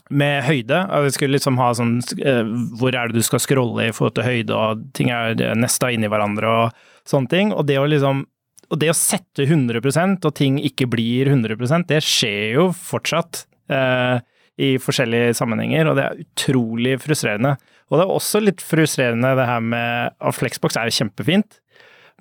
med 0.09 0.39
høyde. 0.47 0.81
Jeg 0.89 1.17
skulle 1.17 1.37
liksom 1.37 1.61
ha 1.61 1.71
sånn 1.77 1.99
eh, 2.17 2.45
Hvor 2.81 2.97
er 2.97 3.11
det 3.11 3.21
du 3.21 3.27
skal 3.27 3.43
scrolle 3.45 3.91
i 3.91 3.95
forhold 3.95 4.17
til 4.17 4.29
høyde, 4.29 4.57
og 4.57 4.87
ting 4.97 5.13
er 5.13 5.37
nesta 5.59 5.93
inn 5.93 6.07
i 6.07 6.11
hverandre 6.13 6.55
og 6.63 6.87
sånne 7.09 7.33
ting. 7.33 7.53
Og 7.53 7.67
det 7.69 7.81
å 7.83 7.89
liksom 7.91 8.25
og 8.71 8.81
det 8.81 8.91
å 8.93 8.97
sette 8.97 9.47
100% 9.47 10.25
og 10.29 10.37
ting 10.37 10.61
ikke 10.63 10.89
blir 10.91 11.31
100% 11.33 11.89
det 11.91 12.01
skjer 12.05 12.57
jo 12.57 12.69
fortsatt 12.77 13.45
eh, 13.73 14.23
i 14.61 14.75
forskjellige 14.79 15.35
sammenhenger, 15.35 15.91
og 15.91 15.99
det 15.99 16.05
er 16.05 16.21
utrolig 16.23 16.95
frustrerende. 17.03 17.57
Og 17.91 17.99
det 17.99 18.05
er 18.05 18.15
også 18.15 18.43
litt 18.43 18.63
frustrerende 18.63 19.33
det 19.39 19.49
her 19.49 19.65
med 19.65 20.15
at 20.15 20.37
Flexbox 20.37 20.79
er 20.79 20.89
jo 20.89 20.99
kjempefint, 21.01 21.59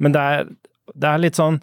men 0.01 0.15
det 0.15 0.23
er, 0.23 0.49
det 0.97 1.11
er 1.11 1.21
litt 1.21 1.37
sånn 1.37 1.61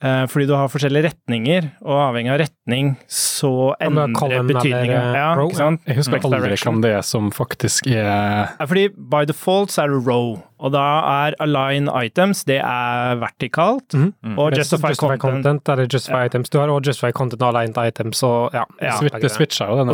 fordi 0.00 0.46
du 0.48 0.54
har 0.56 0.68
forskjellige 0.72 1.10
retninger, 1.10 1.66
og 1.84 1.98
avhengig 2.08 2.32
av 2.32 2.38
retning 2.40 2.94
så 3.10 3.74
er 3.76 3.90
endrer 3.90 4.14
column 4.16 4.48
betydningen. 4.48 5.16
Ja, 5.18 5.26
ikke 5.36 5.58
sant? 5.58 5.82
Jeg 5.86 5.98
husker 5.98 6.16
mm. 6.22 6.28
aldri 6.30 6.56
hvem 6.62 6.78
det 6.84 6.92
er 6.96 7.04
som 7.04 7.30
faktisk 7.36 7.90
er 7.90 7.98
Ja, 8.00 8.66
fordi 8.66 8.86
by 8.96 9.26
default 9.28 9.74
så 9.74 9.84
er 9.84 9.92
det 9.92 10.00
row, 10.06 10.38
og 10.60 10.72
da 10.72 10.86
er 11.26 11.36
align 11.44 11.90
items, 11.92 12.44
det 12.48 12.60
er 12.64 13.20
vertikalt, 13.20 13.92
Mhm. 13.94 14.38
og 14.38 14.50
Det 14.52 14.58
er 14.58 14.64
justify, 14.64 14.94
content. 15.16 15.68
eller 15.68 15.86
justify 15.86 16.24
items. 16.26 16.48
Du 16.48 16.58
har 16.58 16.68
også 16.68 16.86
justify 16.94 17.12
content 17.12 17.42
og 17.42 17.54
aligned 17.54 17.76
items, 17.76 18.22
og 18.22 18.50
ja. 18.54 18.64
Ja. 18.80 18.96
Det 19.00 19.30
switcher 19.30 19.66
jo 19.68 19.80
Og 19.84 19.86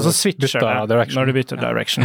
når 1.15 1.27
du 1.27 1.33
bytter 1.33 1.57
direction. 1.57 2.05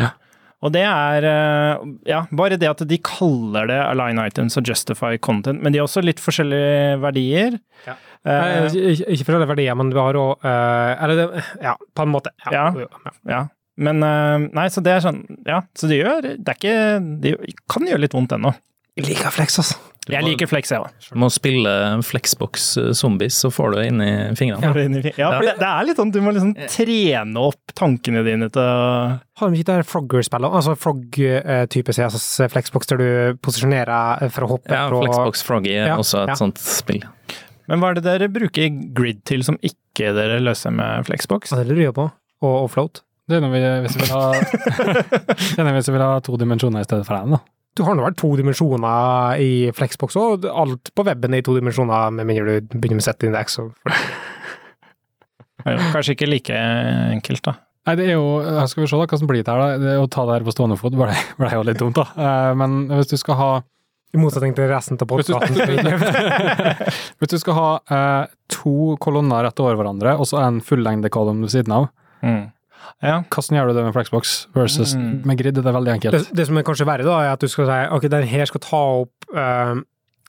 Og 0.62 0.74
det 0.76 0.84
er 0.86 1.26
eh, 1.26 1.84
Ja, 2.09 2.24
bare 2.32 2.57
det 2.62 2.70
at 2.70 2.84
de 2.88 2.97
kaller 3.01 3.70
det 3.72 3.80
align 3.82 4.22
items 4.22 4.57
og 4.59 4.68
justify 4.70 5.18
content, 5.18 5.62
men 5.62 5.74
de 5.74 5.82
har 5.82 5.88
også 5.89 6.03
litt 6.05 6.22
forskjellige 6.22 6.99
verdier. 7.01 7.57
Ja. 7.88 7.97
Eh, 7.97 7.99
Eh, 8.22 8.76
ikke, 8.93 9.07
ikke 9.16 9.26
for 9.26 9.45
verdier, 9.49 9.74
men 9.74 9.89
du 9.89 9.97
har 9.97 10.14
òg 10.14 10.43
Eller 10.45 11.16
det, 11.18 11.43
ja, 11.64 11.74
på 11.97 12.03
en 12.05 12.12
måte. 12.14 12.30
Ja. 12.45 12.68
Ja. 12.78 13.14
ja. 13.26 13.39
Men 13.82 14.03
eh, 14.05 14.49
Nei, 14.53 14.68
så 14.70 14.84
det 14.86 14.93
er 14.93 15.01
sånn 15.01 15.24
Ja, 15.47 15.64
så 15.74 15.89
det 15.89 15.97
gjør 16.01 16.28
Det 16.28 16.53
er 16.53 16.59
ikke 16.59 16.76
Det 17.24 17.32
kan 17.72 17.88
gjøre 17.89 18.03
litt 18.03 18.14
vondt 18.14 18.36
ennå. 18.38 18.53
Jeg 18.99 19.07
liker 19.07 19.34
flex, 19.34 19.57
altså. 19.62 19.80
Du 20.08 20.14
Jeg 20.16 20.24
må- 20.24 20.30
liker 20.32 20.47
flex, 20.49 20.72
jeg 20.74 20.82
òg. 20.82 21.10
Må 21.14 21.28
spille 21.30 21.72
Flexbox 22.02 22.64
eh, 22.82 22.88
Zombies, 22.97 23.36
så 23.38 23.52
får 23.54 23.72
du 23.72 23.76
det 23.78 23.84
inn 23.91 24.02
i 24.02 24.14
fingrene. 24.34 24.64
Ja, 25.14 25.30
for 25.38 25.45
det, 25.45 25.54
det 25.60 25.68
er 25.68 25.86
litt 25.86 25.99
sånn 26.02 26.10
du 26.12 26.18
må 26.26 26.34
liksom 26.34 26.56
trene 26.74 27.38
opp 27.38 27.76
tankene 27.78 28.24
dine 28.26 28.49
til 28.49 28.66
Har 28.66 29.52
de 29.54 29.60
ikke 29.62 29.76
det 29.78 29.86
Frogger-spillet? 29.86 30.58
Altså 30.58 30.74
Frog-type 30.76 31.93
CSS 31.93 32.49
Flexbox, 32.49 32.89
der 32.89 32.97
du 33.04 33.38
posisjonerer 33.45 34.26
for 34.34 34.47
å 34.47 34.52
hoppe 34.56 34.74
Ja, 34.74 34.88
fra 34.89 35.04
Flexbox 35.06 35.45
Froggy 35.45 35.76
er 35.78 35.91
Ja, 35.93 35.99
også 36.02 36.24
et 36.26 36.34
ja. 36.34 36.39
sånt 36.41 36.58
spill. 36.58 37.06
Men 37.70 37.80
hva 37.80 37.91
er 37.93 38.02
det 38.02 38.08
dere 38.10 38.28
bruker 38.34 38.74
grid 38.97 39.22
til 39.30 39.45
som 39.45 39.62
ikke 39.62 40.16
dere 40.18 40.41
løser 40.41 40.74
med 40.74 41.06
flexbox? 41.06 41.54
Ja, 41.54 41.62
det 41.62 41.70
lurer 41.70 41.91
jeg 41.91 41.97
på. 42.02 42.10
Og, 42.41 42.56
og 42.66 42.70
float. 42.74 43.04
Det 43.30 43.38
er 43.38 43.45
når 43.45 43.54
vi, 43.54 43.62
hvis 43.86 43.95
vi 43.95 44.02
vil 44.02 44.16
ha 44.18 44.34
vi 45.86 45.93
vil 45.93 46.02
ha 46.10 46.16
to 46.26 46.41
dimensjoner 46.41 46.82
i 46.82 46.88
stedet 46.89 47.06
for 47.06 47.22
én, 47.22 47.38
da. 47.38 47.43
Du 47.78 47.84
har 47.88 47.96
nå 47.96 48.04
vært 48.04 48.18
to 48.20 48.34
dimensjoner 48.36 49.40
i 49.40 49.52
Flexbox 49.76 50.18
òg. 50.20 50.46
Alt 50.52 50.92
på 50.96 51.06
weben 51.08 51.34
er 51.38 51.40
i 51.40 51.46
to 51.46 51.56
dimensjoner, 51.56 52.12
med 52.12 52.28
mindre 52.28 52.58
du 52.60 52.74
begynner 52.76 53.00
med 53.00 53.06
set-indeks. 53.06 53.60
Kanskje 55.64 56.16
ikke 56.16 56.28
like 56.30 56.58
enkelt, 57.16 57.44
da. 57.46 57.54
Nei, 57.88 57.96
det 57.98 58.06
er 58.12 58.14
jo 58.14 58.26
her 58.46 58.68
Skal 58.70 58.84
vi 58.84 58.88
se 58.92 58.98
da, 59.00 59.08
hva 59.10 59.18
som 59.18 59.30
blir 59.30 59.42
det 59.42 59.50
her, 59.50 59.62
da. 59.62 59.78
Det 59.82 59.94
å 60.04 60.10
ta 60.12 60.26
det 60.28 60.36
her 60.36 60.46
på 60.46 60.54
stående 60.54 60.78
fot 60.78 60.94
ble, 61.00 61.14
ble 61.40 61.52
jo 61.54 61.64
litt 61.66 61.80
dumt, 61.82 61.98
da. 61.98 62.06
Eh, 62.14 62.52
Men 62.60 62.84
hvis 62.92 63.10
du 63.14 63.16
skal 63.22 63.40
ha 63.40 63.50
I 64.12 64.20
motsetning 64.22 64.54
til 64.58 64.68
resten 64.70 65.00
av 65.02 65.08
podkasten. 65.10 65.56
hvis 67.22 67.32
du 67.32 67.38
skal 67.42 67.56
ha 67.58 67.70
eh, 67.88 68.24
to 68.52 68.98
kolonner 69.02 69.48
rett 69.48 69.62
over 69.64 69.80
hverandre, 69.80 70.18
og 70.20 70.28
så 70.30 70.42
en 70.44 70.60
fullengdekolonne 70.66 71.48
ved 71.48 71.54
siden 71.56 71.78
av, 71.78 71.88
Ja. 73.02 73.22
hvordan 73.30 73.58
gjør 73.58 73.68
du 73.72 73.74
det 73.78 73.84
med 73.86 73.94
Flexbox 73.96 74.48
versus 74.56 74.96
Mm. 74.96 75.22
med 75.26 75.38
grid? 75.38 75.56
Det 75.56 75.66
er 75.66 75.74
veldig 75.78 75.94
enkelt. 75.96 76.32
det 76.36 76.48
som 76.48 76.58
er 76.58 76.64
kanskje 76.64 76.86
verre, 76.88 77.04
da, 77.08 77.20
er 77.24 77.32
at 77.34 77.39
du 77.42 77.48
skal 77.48 77.66
si 77.66 77.80
ok, 77.96 78.10
den 78.12 78.28
her 78.28 78.46
skal 78.46 78.60
ta 78.62 78.82
opp 79.02 79.30
øh, 79.34 79.82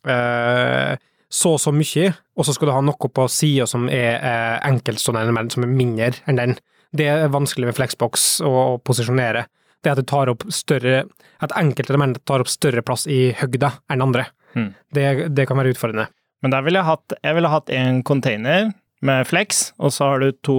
øh, 0.06 0.96
så 1.32 1.54
og 1.56 1.60
så 1.60 1.72
mye, 1.72 2.12
og 2.36 2.44
så 2.44 2.52
skal 2.52 2.68
du 2.68 2.74
ha 2.76 2.82
noe 2.84 3.08
på 3.16 3.24
sida 3.32 3.64
som 3.66 3.86
er 3.88 4.18
uh, 4.20 4.68
enkeltstående 4.68 5.22
element, 5.24 5.54
som 5.54 5.64
er 5.64 5.70
mindre 5.72 6.10
enn 6.28 6.36
den. 6.36 6.52
Det 6.92 7.06
er 7.08 7.30
vanskelig 7.32 7.70
med 7.70 7.76
Flexbox 7.78 8.42
å, 8.44 8.50
å 8.52 8.78
posisjonere. 8.84 9.46
Det 9.82 9.94
at 9.94 9.98
du 10.02 10.04
tar 10.06 10.28
opp 10.30 10.44
større 10.54 11.06
At 11.42 11.50
enkelte 11.58 11.90
elementer 11.90 12.20
tar 12.28 12.38
opp 12.44 12.50
større 12.52 12.84
plass 12.86 13.06
i 13.10 13.32
høgda 13.34 13.72
enn 13.90 14.04
andre. 14.04 14.28
Mm. 14.54 14.68
Det, 14.94 15.06
det 15.34 15.48
kan 15.48 15.58
være 15.58 15.72
utfordrende. 15.72 16.04
Men 16.44 16.52
der 16.54 16.62
ville 16.62 16.78
jeg 16.78 16.86
hatt 16.86 17.14
Jeg 17.24 17.34
ville 17.34 17.50
hatt 17.50 17.72
en 17.74 18.02
container 18.06 18.68
med 19.02 19.26
flex, 19.26 19.72
og 19.82 19.90
så 19.90 20.12
har 20.12 20.20
du 20.22 20.30
to 20.46 20.58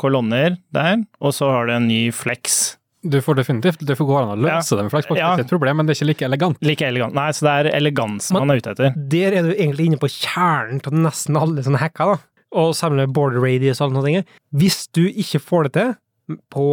kolonner 0.00 0.56
der, 0.74 1.04
og 1.20 1.34
så 1.36 1.50
har 1.52 1.66
du 1.68 1.72
en 1.76 1.86
ny 1.88 2.08
flex. 2.14 2.76
Du 3.04 3.18
får 3.20 3.36
definitivt 3.36 3.82
det 3.84 3.98
får 3.98 4.06
gå 4.08 4.14
an 4.16 4.30
å 4.32 4.36
løse 4.40 4.76
det 4.78 4.86
med 4.86 4.92
Flexbox, 4.94 5.18
Ja. 5.20 5.34
det 5.36 5.40
er 5.40 5.42
ikke 5.42 5.46
et 5.50 5.52
problem, 5.52 5.76
men 5.76 5.86
det 5.86 5.92
er 5.92 5.98
ikke 6.00 6.08
like 6.08 6.24
elegant. 6.24 6.56
Like 6.64 6.86
elegant. 6.88 7.12
Nei, 7.14 7.26
så 7.36 7.44
det 7.44 7.52
er 7.52 7.76
elegans 7.76 8.30
man 8.32 8.50
er 8.50 8.56
ute 8.62 8.72
etter. 8.72 8.94
Der 9.12 9.36
er 9.36 9.42
du 9.44 9.52
egentlig 9.52 9.90
inne 9.90 9.98
på 10.00 10.08
kjernen 10.08 10.80
til 10.82 10.92
nesten 11.04 11.36
alle 11.36 11.62
sånne 11.66 11.82
hacker, 11.82 12.14
da. 12.14 12.18
Og 12.54 12.72
sammen 12.78 12.96
med 13.02 13.12
border 13.12 13.42
radius 13.44 13.80
og 13.82 13.90
alle 13.90 13.98
sånne 14.00 14.08
ting. 14.24 14.26
Hvis 14.56 14.86
du 14.94 15.02
ikke 15.10 15.40
får 15.42 15.68
det 15.68 15.72
til 15.76 15.94
på 16.54 16.66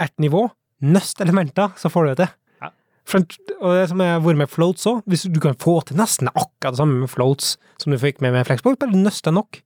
ett 0.00 0.14
nivå, 0.22 0.46
nøst 0.82 1.20
elementer, 1.20 1.72
så 1.76 1.90
får 1.92 2.04
du 2.06 2.08
det 2.14 2.16
til. 2.24 2.32
Ja. 2.62 2.70
For, 3.04 3.26
og 3.60 3.76
det 3.76 3.88
som 3.90 4.00
er 4.00 4.20
vært 4.24 4.40
med 4.40 4.48
floats 4.52 4.86
òg, 4.88 5.02
hvis 5.06 5.26
du 5.28 5.40
kan 5.44 5.54
få 5.60 5.80
til 5.84 5.96
nesten 6.00 6.28
akkurat 6.32 6.72
det 6.72 6.80
samme 6.80 7.00
med 7.02 7.10
floats 7.12 7.56
som 7.82 7.92
du 7.92 7.98
fikk 8.00 8.22
med 8.24 8.32
med 8.32 8.46
Flexbox, 8.48 8.78
bare 8.80 8.96
nøst 8.96 9.24
det 9.28 9.34
nok. 9.36 9.60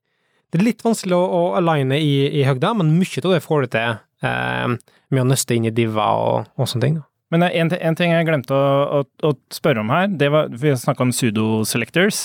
Det 0.51 0.59
er 0.61 0.67
litt 0.67 0.83
vanskelig 0.83 1.15
å, 1.15 1.21
å 1.23 1.43
aligne 1.61 1.99
i, 2.03 2.15
i 2.41 2.47
høgda, 2.47 2.73
men 2.79 2.95
mye 2.99 3.23
av 3.25 3.35
det 3.37 3.43
får 3.45 3.67
du 3.67 3.71
til 3.77 3.93
eh, 4.27 4.73
med 5.11 5.23
å 5.23 5.29
nøste 5.31 5.55
inn 5.57 5.69
i 5.69 5.75
diva 5.75 6.09
og, 6.19 6.51
og 6.59 6.71
sånne 6.71 6.87
ting. 6.87 6.97
Da. 6.99 7.05
Men 7.31 7.45
en, 7.47 7.71
en 7.79 7.99
ting 7.99 8.11
jeg 8.11 8.27
glemte 8.27 8.57
å, 8.57 8.71
å, 8.99 9.05
å 9.29 9.33
spørre 9.55 9.85
om 9.85 9.93
her, 9.95 10.09
det 10.19 10.33
var 10.35 10.49
Vi 10.51 10.73
snakka 10.75 11.07
om 11.07 11.13
pseudo-selectors. 11.15 12.25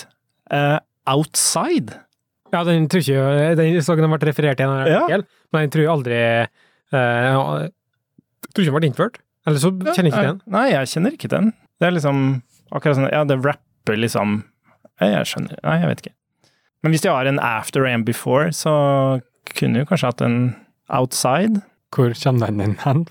Eh, 0.50 0.80
outside? 1.14 2.00
Ja, 2.54 2.64
den 2.66 2.88
tror 2.90 3.02
ikke 3.04 3.54
Den 3.60 3.78
saken 3.84 4.06
har 4.06 4.14
vært 4.16 4.28
referert 4.30 4.62
i 4.62 4.66
en 4.66 4.90
Ja. 4.90 5.20
men 5.54 5.66
jeg 5.66 5.72
tror 5.76 5.92
aldri 5.96 6.18
eh, 6.18 6.50
Jeg 6.96 8.50
tror 8.54 8.66
ikke 8.66 8.72
den 8.72 8.78
ble 8.80 8.90
innført. 8.90 9.22
Eller 9.46 9.62
så 9.62 9.70
kjenner 9.70 10.10
jeg 10.10 10.14
ikke 10.14 10.26
til 10.26 10.32
den. 10.32 10.42
Nei, 10.58 10.66
jeg 10.72 10.92
kjenner 10.96 11.18
ikke 11.18 11.30
den. 11.36 11.54
Det 11.78 11.88
er 11.90 11.94
liksom 12.00 12.22
akkurat 12.74 12.98
sånn 12.98 13.12
Ja, 13.14 13.24
det 13.30 13.38
rapper 13.46 14.00
liksom 14.02 14.40
Jeg 15.04 15.30
skjønner 15.30 15.60
Nei, 15.62 15.80
jeg 15.84 15.92
vet 15.92 16.04
ikke. 16.06 16.16
Men 16.86 16.94
hvis 16.94 17.02
de 17.02 17.10
har 17.10 17.26
en 17.26 17.42
after 17.42 17.88
and 17.90 18.06
before, 18.06 18.52
så 18.54 18.72
kunne 19.58 19.82
du 19.82 19.90
kanskje 19.90 20.12
hatt 20.12 20.22
en 20.22 20.40
outside. 20.94 21.64
Hvor 21.96 22.14
kommer 22.14 22.52
den 22.52 22.62
inn 22.62 22.76
hen? 22.84 23.08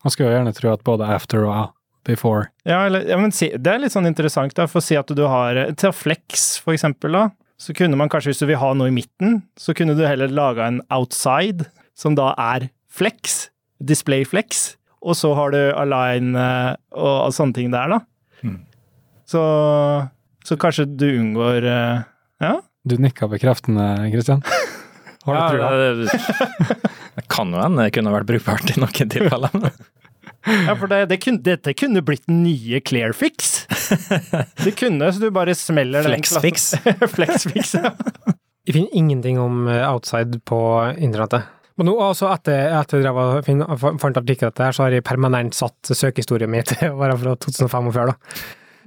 Man 0.00 0.14
skulle 0.14 0.30
jo 0.30 0.38
gjerne 0.38 0.54
tro 0.56 0.70
at 0.72 0.84
både 0.86 1.04
after 1.04 1.44
og 1.44 1.74
before 2.06 2.46
Ja, 2.64 2.84
eller, 2.86 3.02
ja 3.10 3.18
men 3.18 3.34
si, 3.34 3.48
det 3.50 3.72
er 3.72 3.82
litt 3.82 3.92
sånn 3.92 4.06
interessant, 4.08 4.54
da, 4.54 4.68
for 4.70 4.78
å 4.78 4.84
si 4.84 4.94
at 4.94 5.10
du 5.10 5.24
har 5.26 5.58
Til 5.74 5.90
flex, 5.96 6.46
for 6.62 6.76
eksempel, 6.76 7.16
da, 7.18 7.24
så 7.60 7.74
kunne 7.76 7.98
man 7.98 8.08
kanskje, 8.12 8.32
hvis 8.32 8.42
du 8.44 8.46
vil 8.48 8.60
ha 8.62 8.70
noe 8.78 8.92
i 8.92 8.94
midten, 8.94 9.40
så 9.58 9.74
kunne 9.76 9.96
du 9.98 10.04
heller 10.06 10.32
laga 10.32 10.68
en 10.70 10.78
outside, 10.94 11.66
som 11.98 12.16
da 12.16 12.30
er 12.38 12.68
flex, 12.88 13.48
Display 13.82 14.24
flex. 14.24 14.76
og 15.02 15.18
så 15.18 15.34
har 15.36 15.52
du 15.52 15.58
Align 15.76 16.32
eh, 16.38 16.72
og, 16.96 17.26
og 17.26 17.34
sånne 17.36 17.58
ting 17.58 17.74
der, 17.74 17.92
da. 17.92 17.98
Mm. 18.40 18.62
Så, 19.28 19.42
så 20.46 20.56
kanskje 20.56 20.86
du 20.88 21.10
unngår 21.10 21.66
eh, 21.66 22.06
Ja? 22.40 22.54
Du 22.86 22.96
nikka 23.02 23.26
bekreftende, 23.30 23.86
Kristian. 24.12 24.42
Har 25.26 25.34
du 25.34 25.40
Ja, 25.40 25.46
trua? 25.50 25.70
det, 25.74 26.08
det 27.16 27.24
kan 27.32 27.50
jo 27.50 27.58
hende 27.58 27.82
det 27.88 27.94
kunne 27.96 28.12
vært 28.14 28.28
brukbart 28.28 28.70
i 28.70 28.76
noen 28.78 29.10
tilfeller. 29.10 29.72
Ja, 30.46 30.76
for 30.78 30.86
det, 30.86 31.00
det 31.10 31.16
kunne, 31.24 31.42
dette 31.42 31.72
kunne 31.74 32.02
blitt 32.06 32.28
nye 32.30 32.78
Clearfix. 32.86 33.64
Det 34.62 34.76
kunne, 34.78 35.08
så 35.10 35.18
du 35.24 35.32
bare 35.34 35.56
smeller 35.58 36.06
den 36.06 36.14
Flexfix. 36.14 36.68
klassen- 36.84 37.10
Flexfix, 37.16 37.72
ja. 37.74 37.90
Jeg 38.66 38.74
finner 38.76 38.94
ingenting 38.98 39.40
om 39.42 39.66
eh, 39.70 39.82
outside 39.90 40.38
på 40.46 40.60
internettet. 40.98 41.48
Men 41.76 41.90
nå, 41.90 41.96
også 42.00 42.30
etter, 42.32 42.70
etter 42.78 43.02
jeg 43.02 43.04
drev 43.04 43.18
og 43.66 43.98
fant 44.00 44.16
artikkel 44.22 44.48
etter 44.48 44.68
her, 44.68 44.74
så 44.78 44.86
har 44.86 44.94
jeg 44.94 45.04
permanent 45.06 45.54
satt 45.58 45.90
søkehistorien 45.90 46.48
min 46.50 46.64
til 46.66 46.86
å 46.94 46.96
være 47.02 47.18
fra 47.20 47.34
2005 47.42 47.90
og 47.90 47.96
før, 47.98 48.14
da. 48.14 48.38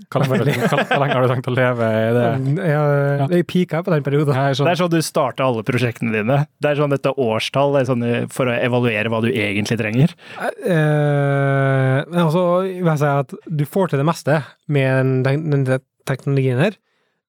Hvor 0.08 0.32
lenge 0.32 1.16
har 1.16 1.26
du 1.26 1.32
tenkt 1.32 1.50
å 1.52 1.54
leve 1.54 1.90
i 1.90 2.14
det? 2.16 2.28
Jeg, 2.70 3.28
jeg 3.34 3.48
pika 3.50 3.82
på 3.86 3.94
den 3.94 4.06
perioden. 4.06 4.34
Sånn. 4.58 4.70
Det 4.70 4.74
er 4.74 4.82
sånn 4.82 4.94
du 4.94 5.00
starter 5.06 5.46
alle 5.46 5.66
prosjektene 5.68 6.14
dine. 6.16 6.40
Det 6.62 6.72
er 6.72 6.80
sånn 6.80 6.96
dette 6.96 7.14
årstall 7.14 7.76
det 7.76 7.84
er 7.84 7.90
sånn 7.92 8.08
for 8.34 8.50
å 8.50 8.56
evaluere 8.56 9.12
hva 9.12 9.22
du 9.26 9.30
egentlig 9.32 9.80
trenger. 9.82 10.16
Eh, 10.40 11.98
men 12.08 12.22
altså, 12.24 12.46
jeg 12.68 12.86
vil 12.86 13.02
si 13.02 13.12
at 13.26 13.38
du 13.46 13.66
får 13.70 13.92
til 13.92 14.02
det 14.02 14.08
meste 14.10 14.42
med 14.72 15.24
den, 15.28 15.44
den, 15.44 15.68
den 15.68 15.86
teknologien 16.10 16.62
her. 16.62 16.80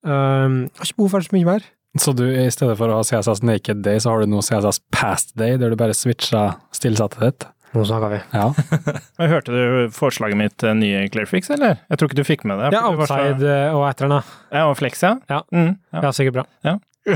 Um, 0.00 0.70
har 0.78 0.88
ikke 0.88 1.02
behov 1.02 1.14
for 1.16 1.26
så 1.26 1.36
mye 1.36 1.48
mer. 1.48 1.68
Så 1.98 2.12
du, 2.14 2.22
i 2.30 2.46
stedet 2.54 2.76
for 2.78 2.92
å 2.92 3.00
ha 3.00 3.06
CSS 3.06 3.42
Naked 3.42 3.82
Day, 3.84 3.98
så 4.00 4.12
har 4.12 4.22
du 4.22 4.30
nå 4.30 4.42
CSS 4.46 4.78
Past 4.94 5.34
Day, 5.38 5.56
der 5.58 5.72
du 5.72 5.78
bare 5.78 5.96
switcher 5.96 6.54
stillsettet 6.76 7.24
ditt? 7.24 7.48
Nå 7.70 7.84
snakker 7.86 8.10
vi. 8.10 8.18
Ja. 8.34 8.48
Men 9.20 9.30
Hørte 9.30 9.54
du 9.54 9.90
forslaget 9.94 10.38
mitt 10.40 10.56
til 10.58 10.74
nye 10.80 11.04
Clearfix, 11.12 11.50
eller? 11.54 11.78
Jeg 11.90 12.00
tror 12.00 12.10
ikke 12.10 12.18
du 12.18 12.26
fikk 12.26 12.42
med 12.50 12.58
det. 12.58 12.72
Ja, 12.74 12.82
du 12.90 13.04
så- 13.06 13.20
eh, 13.30 13.74
og 13.76 13.84
etter 13.86 14.08
den, 14.08 14.16
da. 14.16 14.22
Ja, 14.50 14.64
og 14.70 14.76
Flex, 14.80 15.02
ja. 15.06 15.12
Ja. 15.30 15.42
Mm, 15.54 15.76
ja. 15.94 16.02
Ja, 16.08 16.10
sikkert 16.16 16.40
bra. 16.40 16.44
Ja. 16.66 16.76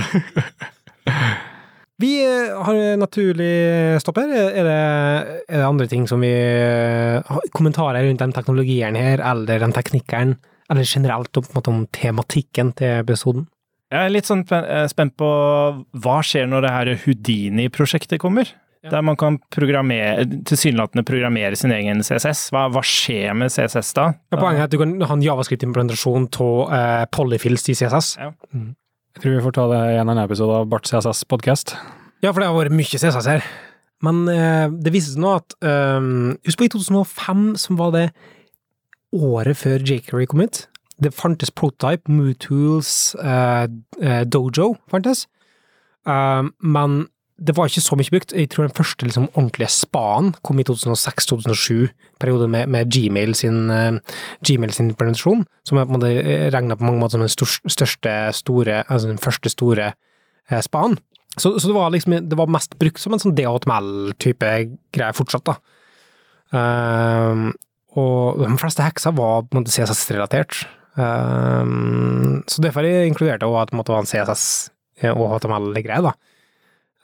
vi 2.03 2.11
eh, 2.25 2.55
har 2.67 2.79
naturlig 3.01 4.01
stopp 4.03 4.19
her. 4.23 4.31
Er 4.35 4.67
det, 4.67 4.79
er 5.49 5.59
det 5.59 5.67
andre 5.67 5.89
ting 5.91 6.07
som 6.11 6.23
vi 6.25 6.31
eh, 6.33 7.19
har 7.27 7.51
Kommentarer 7.55 8.07
rundt 8.07 8.23
den 8.23 8.35
teknologien 8.37 8.99
her, 8.99 9.23
eller 9.35 9.63
den 9.63 9.75
teknikkeren, 9.75 10.37
eller 10.71 10.87
generelt 10.89 11.37
om, 11.37 11.45
på 11.47 11.51
en 11.55 11.61
måte, 11.61 11.75
om 11.75 11.85
tematikken 11.95 12.73
til 12.79 13.01
episoden? 13.03 13.49
Jeg 13.95 14.09
er 14.09 14.15
litt 14.15 14.27
sånn 14.27 14.43
eh, 14.59 14.87
spent 14.91 15.15
på 15.21 15.27
hva 16.03 16.17
skjer 16.27 16.49
når 16.51 16.65
det 16.67 16.73
her 16.75 16.93
Houdini-prosjektet 17.05 18.23
kommer? 18.23 18.49
Ja. 18.85 18.91
Der 18.93 19.05
man 19.07 19.17
kan 19.17 19.39
programmere, 19.55 20.27
tilsynelatende 20.45 21.07
programmere 21.09 21.57
sin 21.57 21.73
egen 21.73 22.03
CSS. 22.05 22.51
Hva, 22.53 22.67
hva 22.69 22.83
skjer 22.85 23.33
med 23.33 23.49
CSS 23.49 23.95
da? 23.97 24.11
Ja, 24.29 24.37
poenget 24.37 24.61
er 24.61 24.67
at 24.67 24.75
du 24.75 24.81
kan 24.83 24.93
ha 25.01 25.17
en 25.17 25.25
javascript-implementasjon 25.25 26.27
av 26.45 26.75
eh, 26.77 27.05
polyfills 27.17 27.65
i 27.73 27.77
CSS. 27.81 28.11
Ja. 28.21 28.35
Jeg 28.53 29.23
tror 29.23 29.37
vi 29.39 29.45
får 29.47 29.55
ta 29.57 29.65
det 29.71 29.79
i 29.95 29.97
en 30.03 30.11
annen 30.11 30.27
episode 30.27 30.59
av 30.61 30.69
Bart 30.69 30.91
CSS 30.91 31.25
podcast. 31.33 31.73
Ja, 32.21 32.35
for 32.35 32.43
det 32.43 32.51
har 32.51 32.59
vært 32.59 32.77
mye 32.77 33.01
CSS 33.01 33.31
her. 33.31 33.49
Men 34.05 34.21
eh, 34.29 34.69
det 34.69 34.93
viser 34.93 35.15
seg 35.15 35.25
nå 35.25 35.33
at 35.39 35.57
um, 35.65 36.35
Husk 36.45 36.61
på 36.61 36.69
i 36.69 36.73
2005, 36.77 37.45
som 37.65 37.81
var 37.81 37.97
det 37.97 38.05
året 39.17 39.57
før 39.63 39.81
Jakery 39.81 40.29
kom 40.29 40.45
ut. 40.45 40.67
Det 41.01 41.15
fantes 41.17 41.55
Prototype, 41.57 42.11
Mootools, 42.13 43.15
eh, 43.17 43.65
Dojo 44.29 44.75
fantes. 44.93 45.25
Um, 46.05 46.53
men 46.61 47.07
det 47.35 47.57
var 47.57 47.67
ikke 47.67 47.83
så 47.83 47.97
mye 47.99 48.13
brukt. 48.15 48.33
Jeg 48.33 48.49
tror 48.53 48.69
den 48.69 48.77
første 48.77 49.07
liksom, 49.07 49.27
ordentlige 49.35 49.73
spaen 49.75 50.33
kom 50.47 50.61
i 50.63 50.65
2006-2007, 50.69 51.89
periode 52.23 52.47
med, 52.49 52.71
med 52.71 52.91
Gmail 52.95 53.35
sin, 53.35 53.71
uh, 53.71 53.99
Gmail 54.47 54.75
sin 54.75 54.93
implementasjon, 54.93 55.43
som 55.67 55.79
er 55.79 55.89
på 55.89 55.95
en 55.95 55.99
måte 55.99 56.13
regna 56.55 56.77
på 56.79 56.87
mange 56.87 57.03
måter 57.03 57.19
som 57.19 57.25
den 57.27 57.73
største, 57.75 58.13
store, 58.39 58.85
altså 58.87 59.11
den 59.11 59.19
første 59.19 59.51
store 59.51 59.91
uh, 60.53 60.61
spaen. 60.63 60.95
Så, 61.35 61.57
så 61.59 61.67
det 61.67 61.75
var 61.75 61.91
liksom 61.91 62.15
det 62.31 62.39
var 62.39 62.53
mest 62.55 62.77
brukt 62.79 63.03
som 63.03 63.17
en 63.17 63.23
sånn 63.23 63.35
DHTML-type 63.35 64.53
greie 64.95 65.17
fortsatt, 65.19 65.51
da. 65.51 65.57
Ehm, 66.55 67.49
og 67.99 68.39
de 68.39 68.55
fleste 68.61 68.87
hekser 68.87 69.17
var 69.19 69.43
på 69.43 69.57
en 69.57 69.65
måte 69.65 69.75
CSS-relatert. 69.75 70.61
Så 70.95 72.63
derfor 72.63 72.87
inkluderte 72.87 73.49
jeg 73.49 73.59
at 73.59 73.73
det 73.73 73.79
måtte 73.81 73.95
være 73.95 74.05
en 74.05 74.11
CSS 74.13 74.45
og 75.11 75.25
HTML-greie, 75.33 76.05
da. 76.07 76.15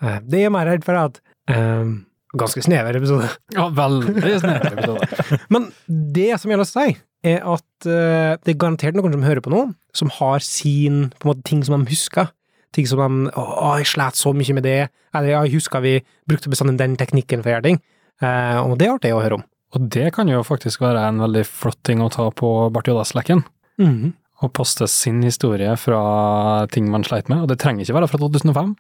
Eh, 0.01 0.19
det 0.25 0.41
er 0.41 0.49
jeg 0.49 0.55
mer 0.55 0.69
redd 0.71 0.87
for 0.87 0.99
at 0.99 1.21
um, 1.53 2.01
Ganske 2.39 2.63
snever 2.63 2.95
episode. 2.95 3.27
Ja, 3.57 3.67
veldig 3.75 4.35
snever 4.39 4.69
episode. 4.71 5.07
Men 5.53 5.71
det 5.89 6.29
som 6.39 6.51
jeg 6.51 6.57
har 6.57 6.63
lyst 6.63 6.77
til 6.77 6.83
å 6.83 6.85
si, 6.87 6.99
er 7.27 7.41
at 7.43 7.89
uh, 7.91 8.37
det 8.39 8.53
er 8.53 8.61
garantert 8.61 8.97
noen 8.97 9.17
som 9.17 9.25
hører 9.27 9.43
på 9.43 9.51
nå, 9.51 9.65
som 9.97 10.13
har 10.21 10.45
sin 10.47 11.09
på 11.17 11.27
en 11.27 11.33
måte, 11.33 11.43
ting 11.49 11.65
som 11.67 11.75
de 11.75 11.91
husker. 11.91 12.31
Ting 12.71 12.87
som 12.87 13.03
de 13.03 13.33
'Å, 13.35 13.81
jeg 13.81 13.91
slet 13.91 14.15
så 14.15 14.31
mye 14.31 14.55
med 14.55 14.63
det', 14.63 14.93
eller 15.11 15.33
jeg 15.33 15.57
husker 15.57 15.83
vi 15.83 15.97
brukte 16.31 16.53
bestandig 16.53 16.79
den 16.79 16.95
teknikken 16.95 17.43
for 17.43 17.51
å 17.51 17.57
gjøre 17.57 17.67
ting'. 17.67 17.83
Uh, 18.23 18.63
og 18.63 18.79
det 18.79 18.87
er 18.87 18.95
artig 18.95 19.11
å 19.17 19.25
høre 19.25 19.41
om. 19.41 19.45
Og 19.75 19.91
det 19.91 20.13
kan 20.15 20.31
jo 20.31 20.45
faktisk 20.47 20.83
være 20.83 21.03
en 21.09 21.19
veldig 21.23 21.43
flott 21.47 21.83
ting 21.87 21.99
å 22.03 22.11
ta 22.11 22.31
på 22.31 22.71
Bartiodas-lekken. 22.71 23.43
Mhm. 23.83 24.15
Og 24.41 24.53
poste 24.57 24.87
sin 24.89 25.21
historie 25.23 25.75
fra 25.77 26.67
ting 26.73 26.89
man 26.91 27.05
sleit 27.05 27.29
med. 27.29 27.43
Og 27.43 27.49
det 27.49 27.59
trenger 27.59 27.85
ikke 27.85 27.99
være 27.99 28.09
fra 28.09 28.19
2005. 28.23 28.75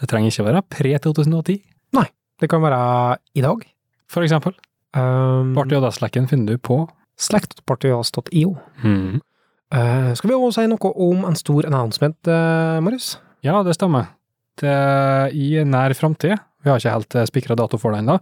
Det 0.00 0.08
trenger 0.10 0.32
ikke 0.32 0.46
være 0.48 0.62
pre-2010, 0.74 1.60
Nei, 1.94 2.08
Det 2.40 2.48
kan 2.50 2.62
være 2.62 3.18
i 3.34 3.40
dag. 3.44 3.62
for 4.08 4.22
eksempel. 4.22 4.54
Um, 4.94 5.54
Bartiodas-lekken 5.54 6.28
finner 6.28 6.54
du 6.54 6.58
på 6.58 6.88
Slekt.partias.io. 7.18 8.56
Mm. 8.82 9.20
Uh, 9.74 10.14
skal 10.14 10.30
vi 10.30 10.34
også 10.34 10.60
si 10.62 10.66
noe 10.70 10.90
om 11.02 11.24
en 11.26 11.34
stor 11.38 11.66
announcement, 11.66 12.16
uh, 12.26 12.80
Marius? 12.82 13.16
Ja, 13.42 13.62
det 13.62 13.74
stemmer. 13.74 14.12
Det, 14.60 14.74
I 15.34 15.64
nær 15.66 15.94
framtid, 15.98 16.38
vi 16.62 16.70
har 16.70 16.80
ikke 16.80 16.94
helt 16.94 17.14
eh, 17.18 17.26
spikra 17.28 17.56
dato 17.58 17.78
for 17.80 17.92
det 17.92 18.04
ennå, 18.04 18.20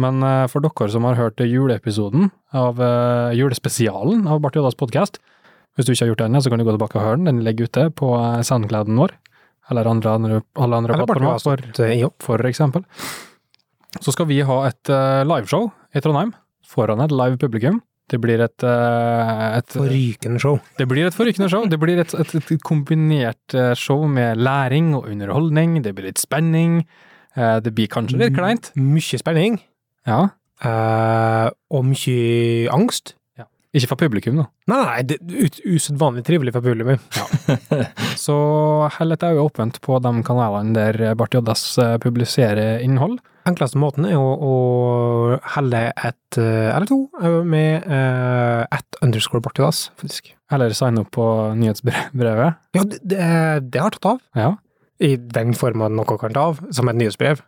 men 0.00 0.22
eh, 0.26 0.46
for 0.50 0.64
dere 0.64 0.88
som 0.90 1.04
har 1.06 1.18
hørt 1.18 1.42
juleepisoden 1.44 2.30
av 2.56 2.80
eh, 2.82 3.34
julespesialen 3.38 4.24
av 4.26 4.40
Bartiodas 4.42 4.78
podkast, 4.80 5.20
hvis 5.76 5.86
du 5.86 5.92
ikke 5.92 6.06
har 6.06 6.10
gjort 6.12 6.22
det 6.22 6.26
ennå, 6.30 6.40
så 6.42 6.50
kan 6.50 6.62
du 6.62 6.64
gå 6.66 6.74
tilbake 6.74 6.98
og 6.98 7.04
høre 7.04 7.20
den. 7.20 7.28
Den 7.28 7.44
ligger 7.46 7.68
ute 7.68 7.88
på 7.98 8.08
soundcladen 8.46 8.98
vår, 8.98 9.14
eller 9.70 9.88
andre, 9.88 10.10
andre, 10.18 10.42
alle 10.60 10.76
andre 10.82 10.98
plattformer, 10.98 11.38
for, 11.40 12.12
for 12.22 12.46
eksempel. 12.48 12.84
Så 14.02 14.12
skal 14.12 14.26
vi 14.28 14.40
ha 14.44 14.58
et 14.68 14.90
uh, 14.90 15.22
liveshow 15.28 15.70
i 15.94 16.02
Trondheim, 16.02 16.34
foran 16.66 17.02
et 17.04 17.14
live 17.14 17.38
publikum. 17.40 17.80
Det 18.10 18.18
blir 18.20 18.42
et, 18.44 18.64
uh, 18.66 19.56
et 19.56 19.76
Forrykende 19.78 20.40
show. 20.42 20.58
det 20.76 20.86
blir 20.90 21.06
et 21.08 21.16
forrykende 21.16 21.48
show. 21.48 21.64
Det 21.70 21.78
blir 21.80 22.02
et, 22.02 22.12
et, 22.20 22.34
et 22.36 22.62
kombinert 22.62 23.54
eh, 23.56 23.72
show 23.78 24.04
med 24.06 24.36
læring 24.36 24.92
og 24.98 25.08
underholdning. 25.08 25.78
Det 25.82 25.94
blir 25.96 26.10
litt 26.10 26.20
spenning. 26.20 26.82
Uh, 27.36 27.60
Det 27.64 27.72
blir 27.74 27.88
kanskje 27.88 28.20
litt 28.20 28.36
kleint. 28.36 28.72
Mye 28.76 29.20
spenning. 29.22 29.56
Ja. 30.06 30.26
Uh, 30.60 31.48
og 31.72 31.86
mye 31.88 32.68
angst. 32.74 33.14
Ikke 33.74 33.90
for 33.90 33.98
publikum, 34.04 34.38
da. 34.38 34.46
Nei, 34.70 34.80
nei, 34.86 34.98
det 35.10 35.16
er 35.18 35.56
usedvanlig 35.66 36.22
trivelig 36.26 36.54
for 36.54 36.62
publikum. 36.62 37.00
Så 38.24 38.36
hold 38.96 39.16
et 39.16 39.26
øye 39.26 39.42
åpent 39.42 39.80
på 39.82 39.98
de 40.04 40.12
kanalene 40.26 40.76
der 40.76 41.16
Bart 41.18 41.34
Joddas 41.34 41.66
eh, 41.82 41.96
publiserer 42.02 42.78
innhold. 42.84 43.18
Enkleste 43.44 43.80
måten 43.82 44.06
er 44.08 44.14
å, 44.16 44.28
å 44.38 44.54
helle 45.56 45.88
et 45.90 46.38
eh, 46.40 46.70
eller 46.70 46.88
to 46.88 47.00
eh, 47.18 47.40
med 47.44 47.84
uh, 47.90 48.62
at 48.72 49.00
underscore 49.04 49.42
Bartidas, 49.44 49.88
faktisk. 50.00 50.30
Eller 50.54 50.72
sign 50.76 51.02
opp 51.02 51.10
på 51.18 51.26
nyhetsbrevet. 51.58 52.62
Ja, 52.78 52.86
det, 52.88 53.02
det, 53.02 53.26
det 53.74 53.82
har 53.82 53.96
tatt 53.98 54.12
av. 54.14 54.22
Ja. 54.38 54.52
I 55.02 55.16
den 55.18 55.52
formen 55.58 55.98
noe 55.98 56.18
kan 56.20 56.32
ta 56.32 56.48
av, 56.54 56.62
som 56.72 56.88
et 56.88 57.02
nyhetsbrev. 57.02 57.42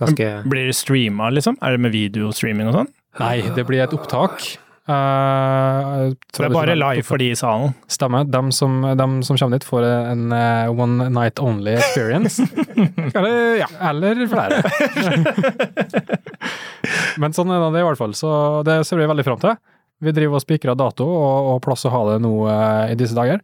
Ganske 0.00 0.30
Blir 0.50 0.70
det 0.70 0.78
streama, 0.78 1.28
liksom? 1.34 1.58
Er 1.62 1.74
det 1.74 1.82
med 1.82 1.92
videostreaming 1.94 2.70
og 2.70 2.78
sånn? 2.78 2.94
Nei, 3.20 3.36
det 3.54 3.66
blir 3.68 3.84
et 3.84 3.92
opptak. 3.94 4.54
Eh, 4.84 6.10
Det 6.36 6.44
er 6.44 6.52
bare 6.52 6.74
live 6.76 7.04
for 7.06 7.16
de 7.20 7.30
i 7.32 7.36
salen. 7.38 7.72
Stemmer. 7.88 8.26
De 8.28 8.40
som, 8.52 8.82
de 8.84 9.06
som 9.24 9.38
kommer 9.40 9.56
dit, 9.56 9.64
får 9.64 9.82
en 9.88 10.32
uh, 10.32 10.68
one 10.76 11.06
night 11.14 11.40
only 11.40 11.72
experience. 11.78 12.42
Eller, 13.16 13.56
ja. 13.62 13.68
Eller 13.90 14.20
flere. 14.28 14.60
Men 17.22 17.32
sånn 17.32 17.52
er 17.54 17.62
det 17.72 17.80
i 17.80 17.86
hvert 17.86 18.00
fall, 18.00 18.12
så 18.18 18.28
det 18.66 18.82
ser 18.84 19.00
vi 19.00 19.08
veldig 19.08 19.24
fram 19.24 19.40
til. 19.40 19.54
Vi 20.04 20.12
driver 20.12 20.36
og 20.36 20.42
spikrer 20.44 20.76
dato 20.76 21.06
og, 21.06 21.36
og 21.54 21.60
plass 21.64 21.86
å 21.88 21.92
ha 21.94 22.02
det 22.10 22.18
nå 22.26 22.32
uh, 22.44 22.90
i 22.92 22.96
disse 22.98 23.16
dager. 23.16 23.40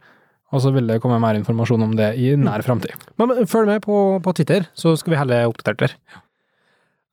Og 0.51 0.59
så 0.61 0.69
vil 0.75 0.85
det 0.89 0.99
komme 1.01 1.17
mer 1.23 1.37
informasjon 1.39 1.87
om 1.87 1.93
det 1.97 2.11
i 2.19 2.35
nær 2.37 2.61
framtid. 2.65 2.91
Men, 3.17 3.31
men 3.31 3.47
følg 3.49 3.67
med 3.71 3.81
på, 3.85 3.95
på 4.21 4.33
Twitter, 4.37 4.67
så 4.77 4.93
skal 4.99 5.13
vi 5.15 5.19
helle 5.23 5.45
oppdatert 5.47 5.79
der. 5.87 5.93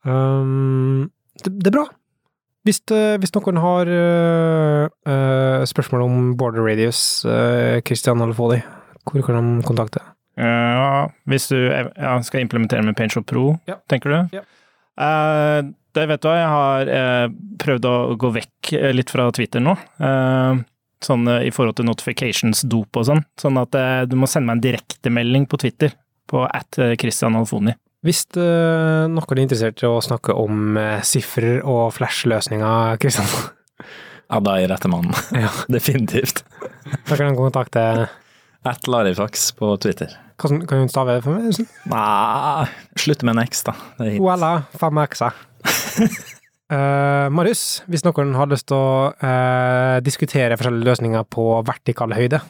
Um, 0.04 1.06
det, 1.40 1.54
det 1.62 1.70
er 1.70 1.76
bra. 1.78 1.86
Hvis, 2.68 2.82
eh, 2.92 3.16
hvis 3.16 3.32
noen 3.32 3.56
har 3.62 3.88
eh, 3.88 5.62
spørsmål 5.64 6.02
om 6.04 6.16
border 6.36 6.66
radius, 6.66 7.24
uh, 7.24 7.80
Christian 7.80 8.20
Foley, 8.36 8.60
hvor 9.08 9.24
kan 9.24 9.38
de 9.40 9.64
kontakte? 9.64 10.02
Ja, 10.36 11.08
hvis 11.26 11.48
du 11.48 11.56
ja, 11.56 12.12
skal 12.22 12.44
implementere 12.44 12.84
med 12.84 12.94
PaintShop 12.98 13.24
Pro, 13.26 13.58
Ja. 13.66 13.78
tenker 13.88 14.12
du? 14.12 14.36
Ja. 14.36 14.44
Uh, 15.00 15.72
Det 15.96 16.04
vet 16.10 16.20
du 16.20 16.28
jeg 16.28 16.50
har 16.52 16.90
uh, 16.92 17.28
prøvd 17.58 17.86
å 17.88 17.94
gå 18.20 18.28
vekk 18.36 18.74
litt 18.92 19.10
fra 19.10 19.30
Twitter 19.32 19.64
nå. 19.64 19.72
Sånn 21.02 21.24
i 21.40 21.50
forhold 21.54 21.78
til 21.78 21.88
notifications-dop 21.88 23.00
og 23.00 23.06
sånn. 23.08 23.24
Sånn 23.40 23.56
at 23.58 23.72
du 24.10 24.16
må 24.18 24.28
sende 24.28 24.50
meg 24.50 24.58
en 24.58 24.64
direktemelding 24.66 25.46
på 25.48 25.58
Twitter 25.62 25.94
på 26.28 26.44
at 26.44 26.76
Christian 27.00 27.38
Alfoni. 27.38 27.72
Hvis 28.06 28.22
uh, 28.38 29.08
noen 29.10 29.34
er 29.34 29.42
interessert 29.42 29.82
i 29.82 29.88
å 29.88 29.98
snakke 30.04 30.34
om 30.38 30.76
uh, 30.78 31.00
sifrer 31.06 31.64
og 31.66 31.90
flash-løsninger, 31.96 32.98
Kristian, 33.02 33.26
Ja, 34.28 34.38
da 34.44 34.54
er 34.54 34.64
jeg 34.64 34.70
rette 34.74 34.90
mannen. 34.92 35.16
Ja. 35.44 35.50
Definitivt. 35.72 36.44
da 36.84 37.16
kan 37.16 37.30
han 37.30 37.38
kontakte 37.38 37.82
At 38.68 38.88
Larifax 38.90 39.50
på 39.58 39.72
Twitter. 39.82 40.14
Kan, 40.38 40.62
kan 40.70 40.84
du 40.84 40.92
stave 40.92 41.16
det 41.16 41.24
for 41.24 41.34
meg? 41.34 41.58
Nei, 41.90 42.68
slutte 43.00 43.26
med 43.26 43.34
en 43.34 43.46
X, 43.48 43.64
da. 43.66 43.74
Det 43.98 44.06
er 44.06 44.12
hit. 44.14 44.22
Voilà, 44.22 44.52
fem 44.78 45.00
x-er. 45.02 45.40
uh, 46.74 47.26
Marius, 47.34 47.64
hvis 47.90 48.06
noen 48.06 48.36
har 48.38 48.50
lyst 48.52 48.68
til 48.70 48.78
å 48.78 49.08
uh, 49.10 49.98
diskutere 50.06 50.58
forskjellige 50.60 50.92
løsninger 50.92 51.26
på 51.34 51.50
vertikal 51.66 52.14
høyde 52.14 52.44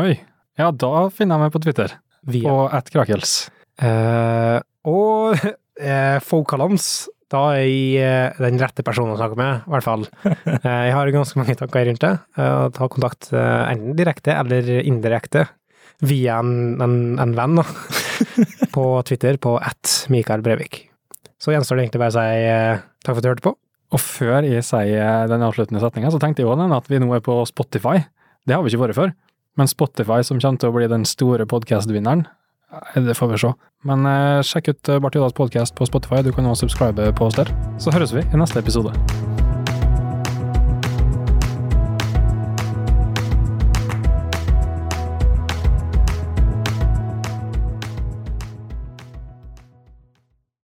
Oi. 0.00 0.14
Ja, 0.56 0.70
da 0.72 1.10
finner 1.12 1.36
jeg 1.36 1.44
meg 1.44 1.52
på 1.52 1.60
Twitter. 1.60 1.98
via 2.24 2.48
På 2.48 2.68
at 2.72 2.88
Krakels. 2.88 3.50
Eh, 3.80 4.58
Og 4.88 5.38
uh, 5.88 6.18
Foucaulans, 6.26 7.08
da 7.32 7.42
er 7.56 7.62
jeg 7.64 8.02
eh, 8.04 8.40
den 8.42 8.60
rette 8.60 8.84
personen 8.84 9.14
å 9.14 9.18
snakke 9.18 9.38
med, 9.38 9.62
i 9.64 9.72
hvert 9.72 9.86
fall. 9.86 10.06
Eh, 10.62 10.82
jeg 10.88 10.94
har 10.94 11.08
ganske 11.14 11.38
mange 11.40 11.56
tanker 11.58 11.86
rundt 11.88 12.02
det. 12.04 12.12
Uh, 12.36 12.68
ta 12.74 12.86
kontakt 12.92 13.30
eh, 13.34 13.62
enten 13.72 13.96
direkte 13.98 14.34
eller 14.36 14.68
indirekte 14.82 15.46
via 16.06 16.36
en, 16.42 16.76
en, 16.82 16.94
en 17.22 17.32
venn 17.34 17.56
da, 17.58 17.64
på 18.74 18.84
Twitter 19.08 19.38
på 19.42 19.56
at 19.58 19.94
Mikael 20.12 20.44
Brevik. 20.44 20.84
Så 21.42 21.54
gjenstår 21.54 21.78
det 21.78 21.86
egentlig 21.86 22.02
bare 22.02 22.12
å 22.12 22.18
si 22.18 22.44
eh, 22.50 22.84
takk 23.02 23.16
for 23.16 23.22
at 23.22 23.24
du 23.24 23.30
hørte 23.32 23.46
på. 23.48 23.54
Og 23.92 24.00
før 24.02 24.46
jeg 24.46 24.62
sier 24.66 25.26
den 25.30 25.42
avsluttende 25.46 25.82
setninga, 25.82 26.12
så 26.14 26.20
tenkte 26.22 26.44
jeg 26.44 26.50
òg 26.52 26.62
at 26.68 26.86
vi 26.90 27.00
nå 27.02 27.10
er 27.16 27.24
på 27.24 27.40
Spotify. 27.48 28.04
Det 28.46 28.54
har 28.54 28.62
vi 28.64 28.72
ikke 28.72 28.84
vært 28.86 28.98
før. 28.98 29.16
Men 29.58 29.68
Spotify, 29.68 30.22
som 30.24 30.38
kommer 30.40 30.62
til 30.62 30.70
å 30.70 30.76
bli 30.76 30.86
den 30.88 31.04
store 31.08 31.44
podkastvinneren, 31.50 32.24
det 32.94 33.16
får 33.18 33.32
vi 33.32 33.42
se. 33.42 33.52
Men 33.88 34.06
eh, 34.06 34.40
sjekk 34.46 34.72
ut 34.72 34.94
Bart 35.02 35.18
Jodas 35.18 35.36
podkast 35.36 35.74
på 35.78 35.88
Spotify, 35.88 36.22
du 36.22 36.32
kan 36.32 36.46
også 36.46 36.68
subscribe 36.68 37.12
på 37.18 37.28
oss 37.28 37.38
der. 37.40 37.52
Så 37.78 37.94
høres 37.94 38.14
vi 38.14 38.24
i 38.24 38.40
neste 38.40 38.62
episode. 38.62 38.94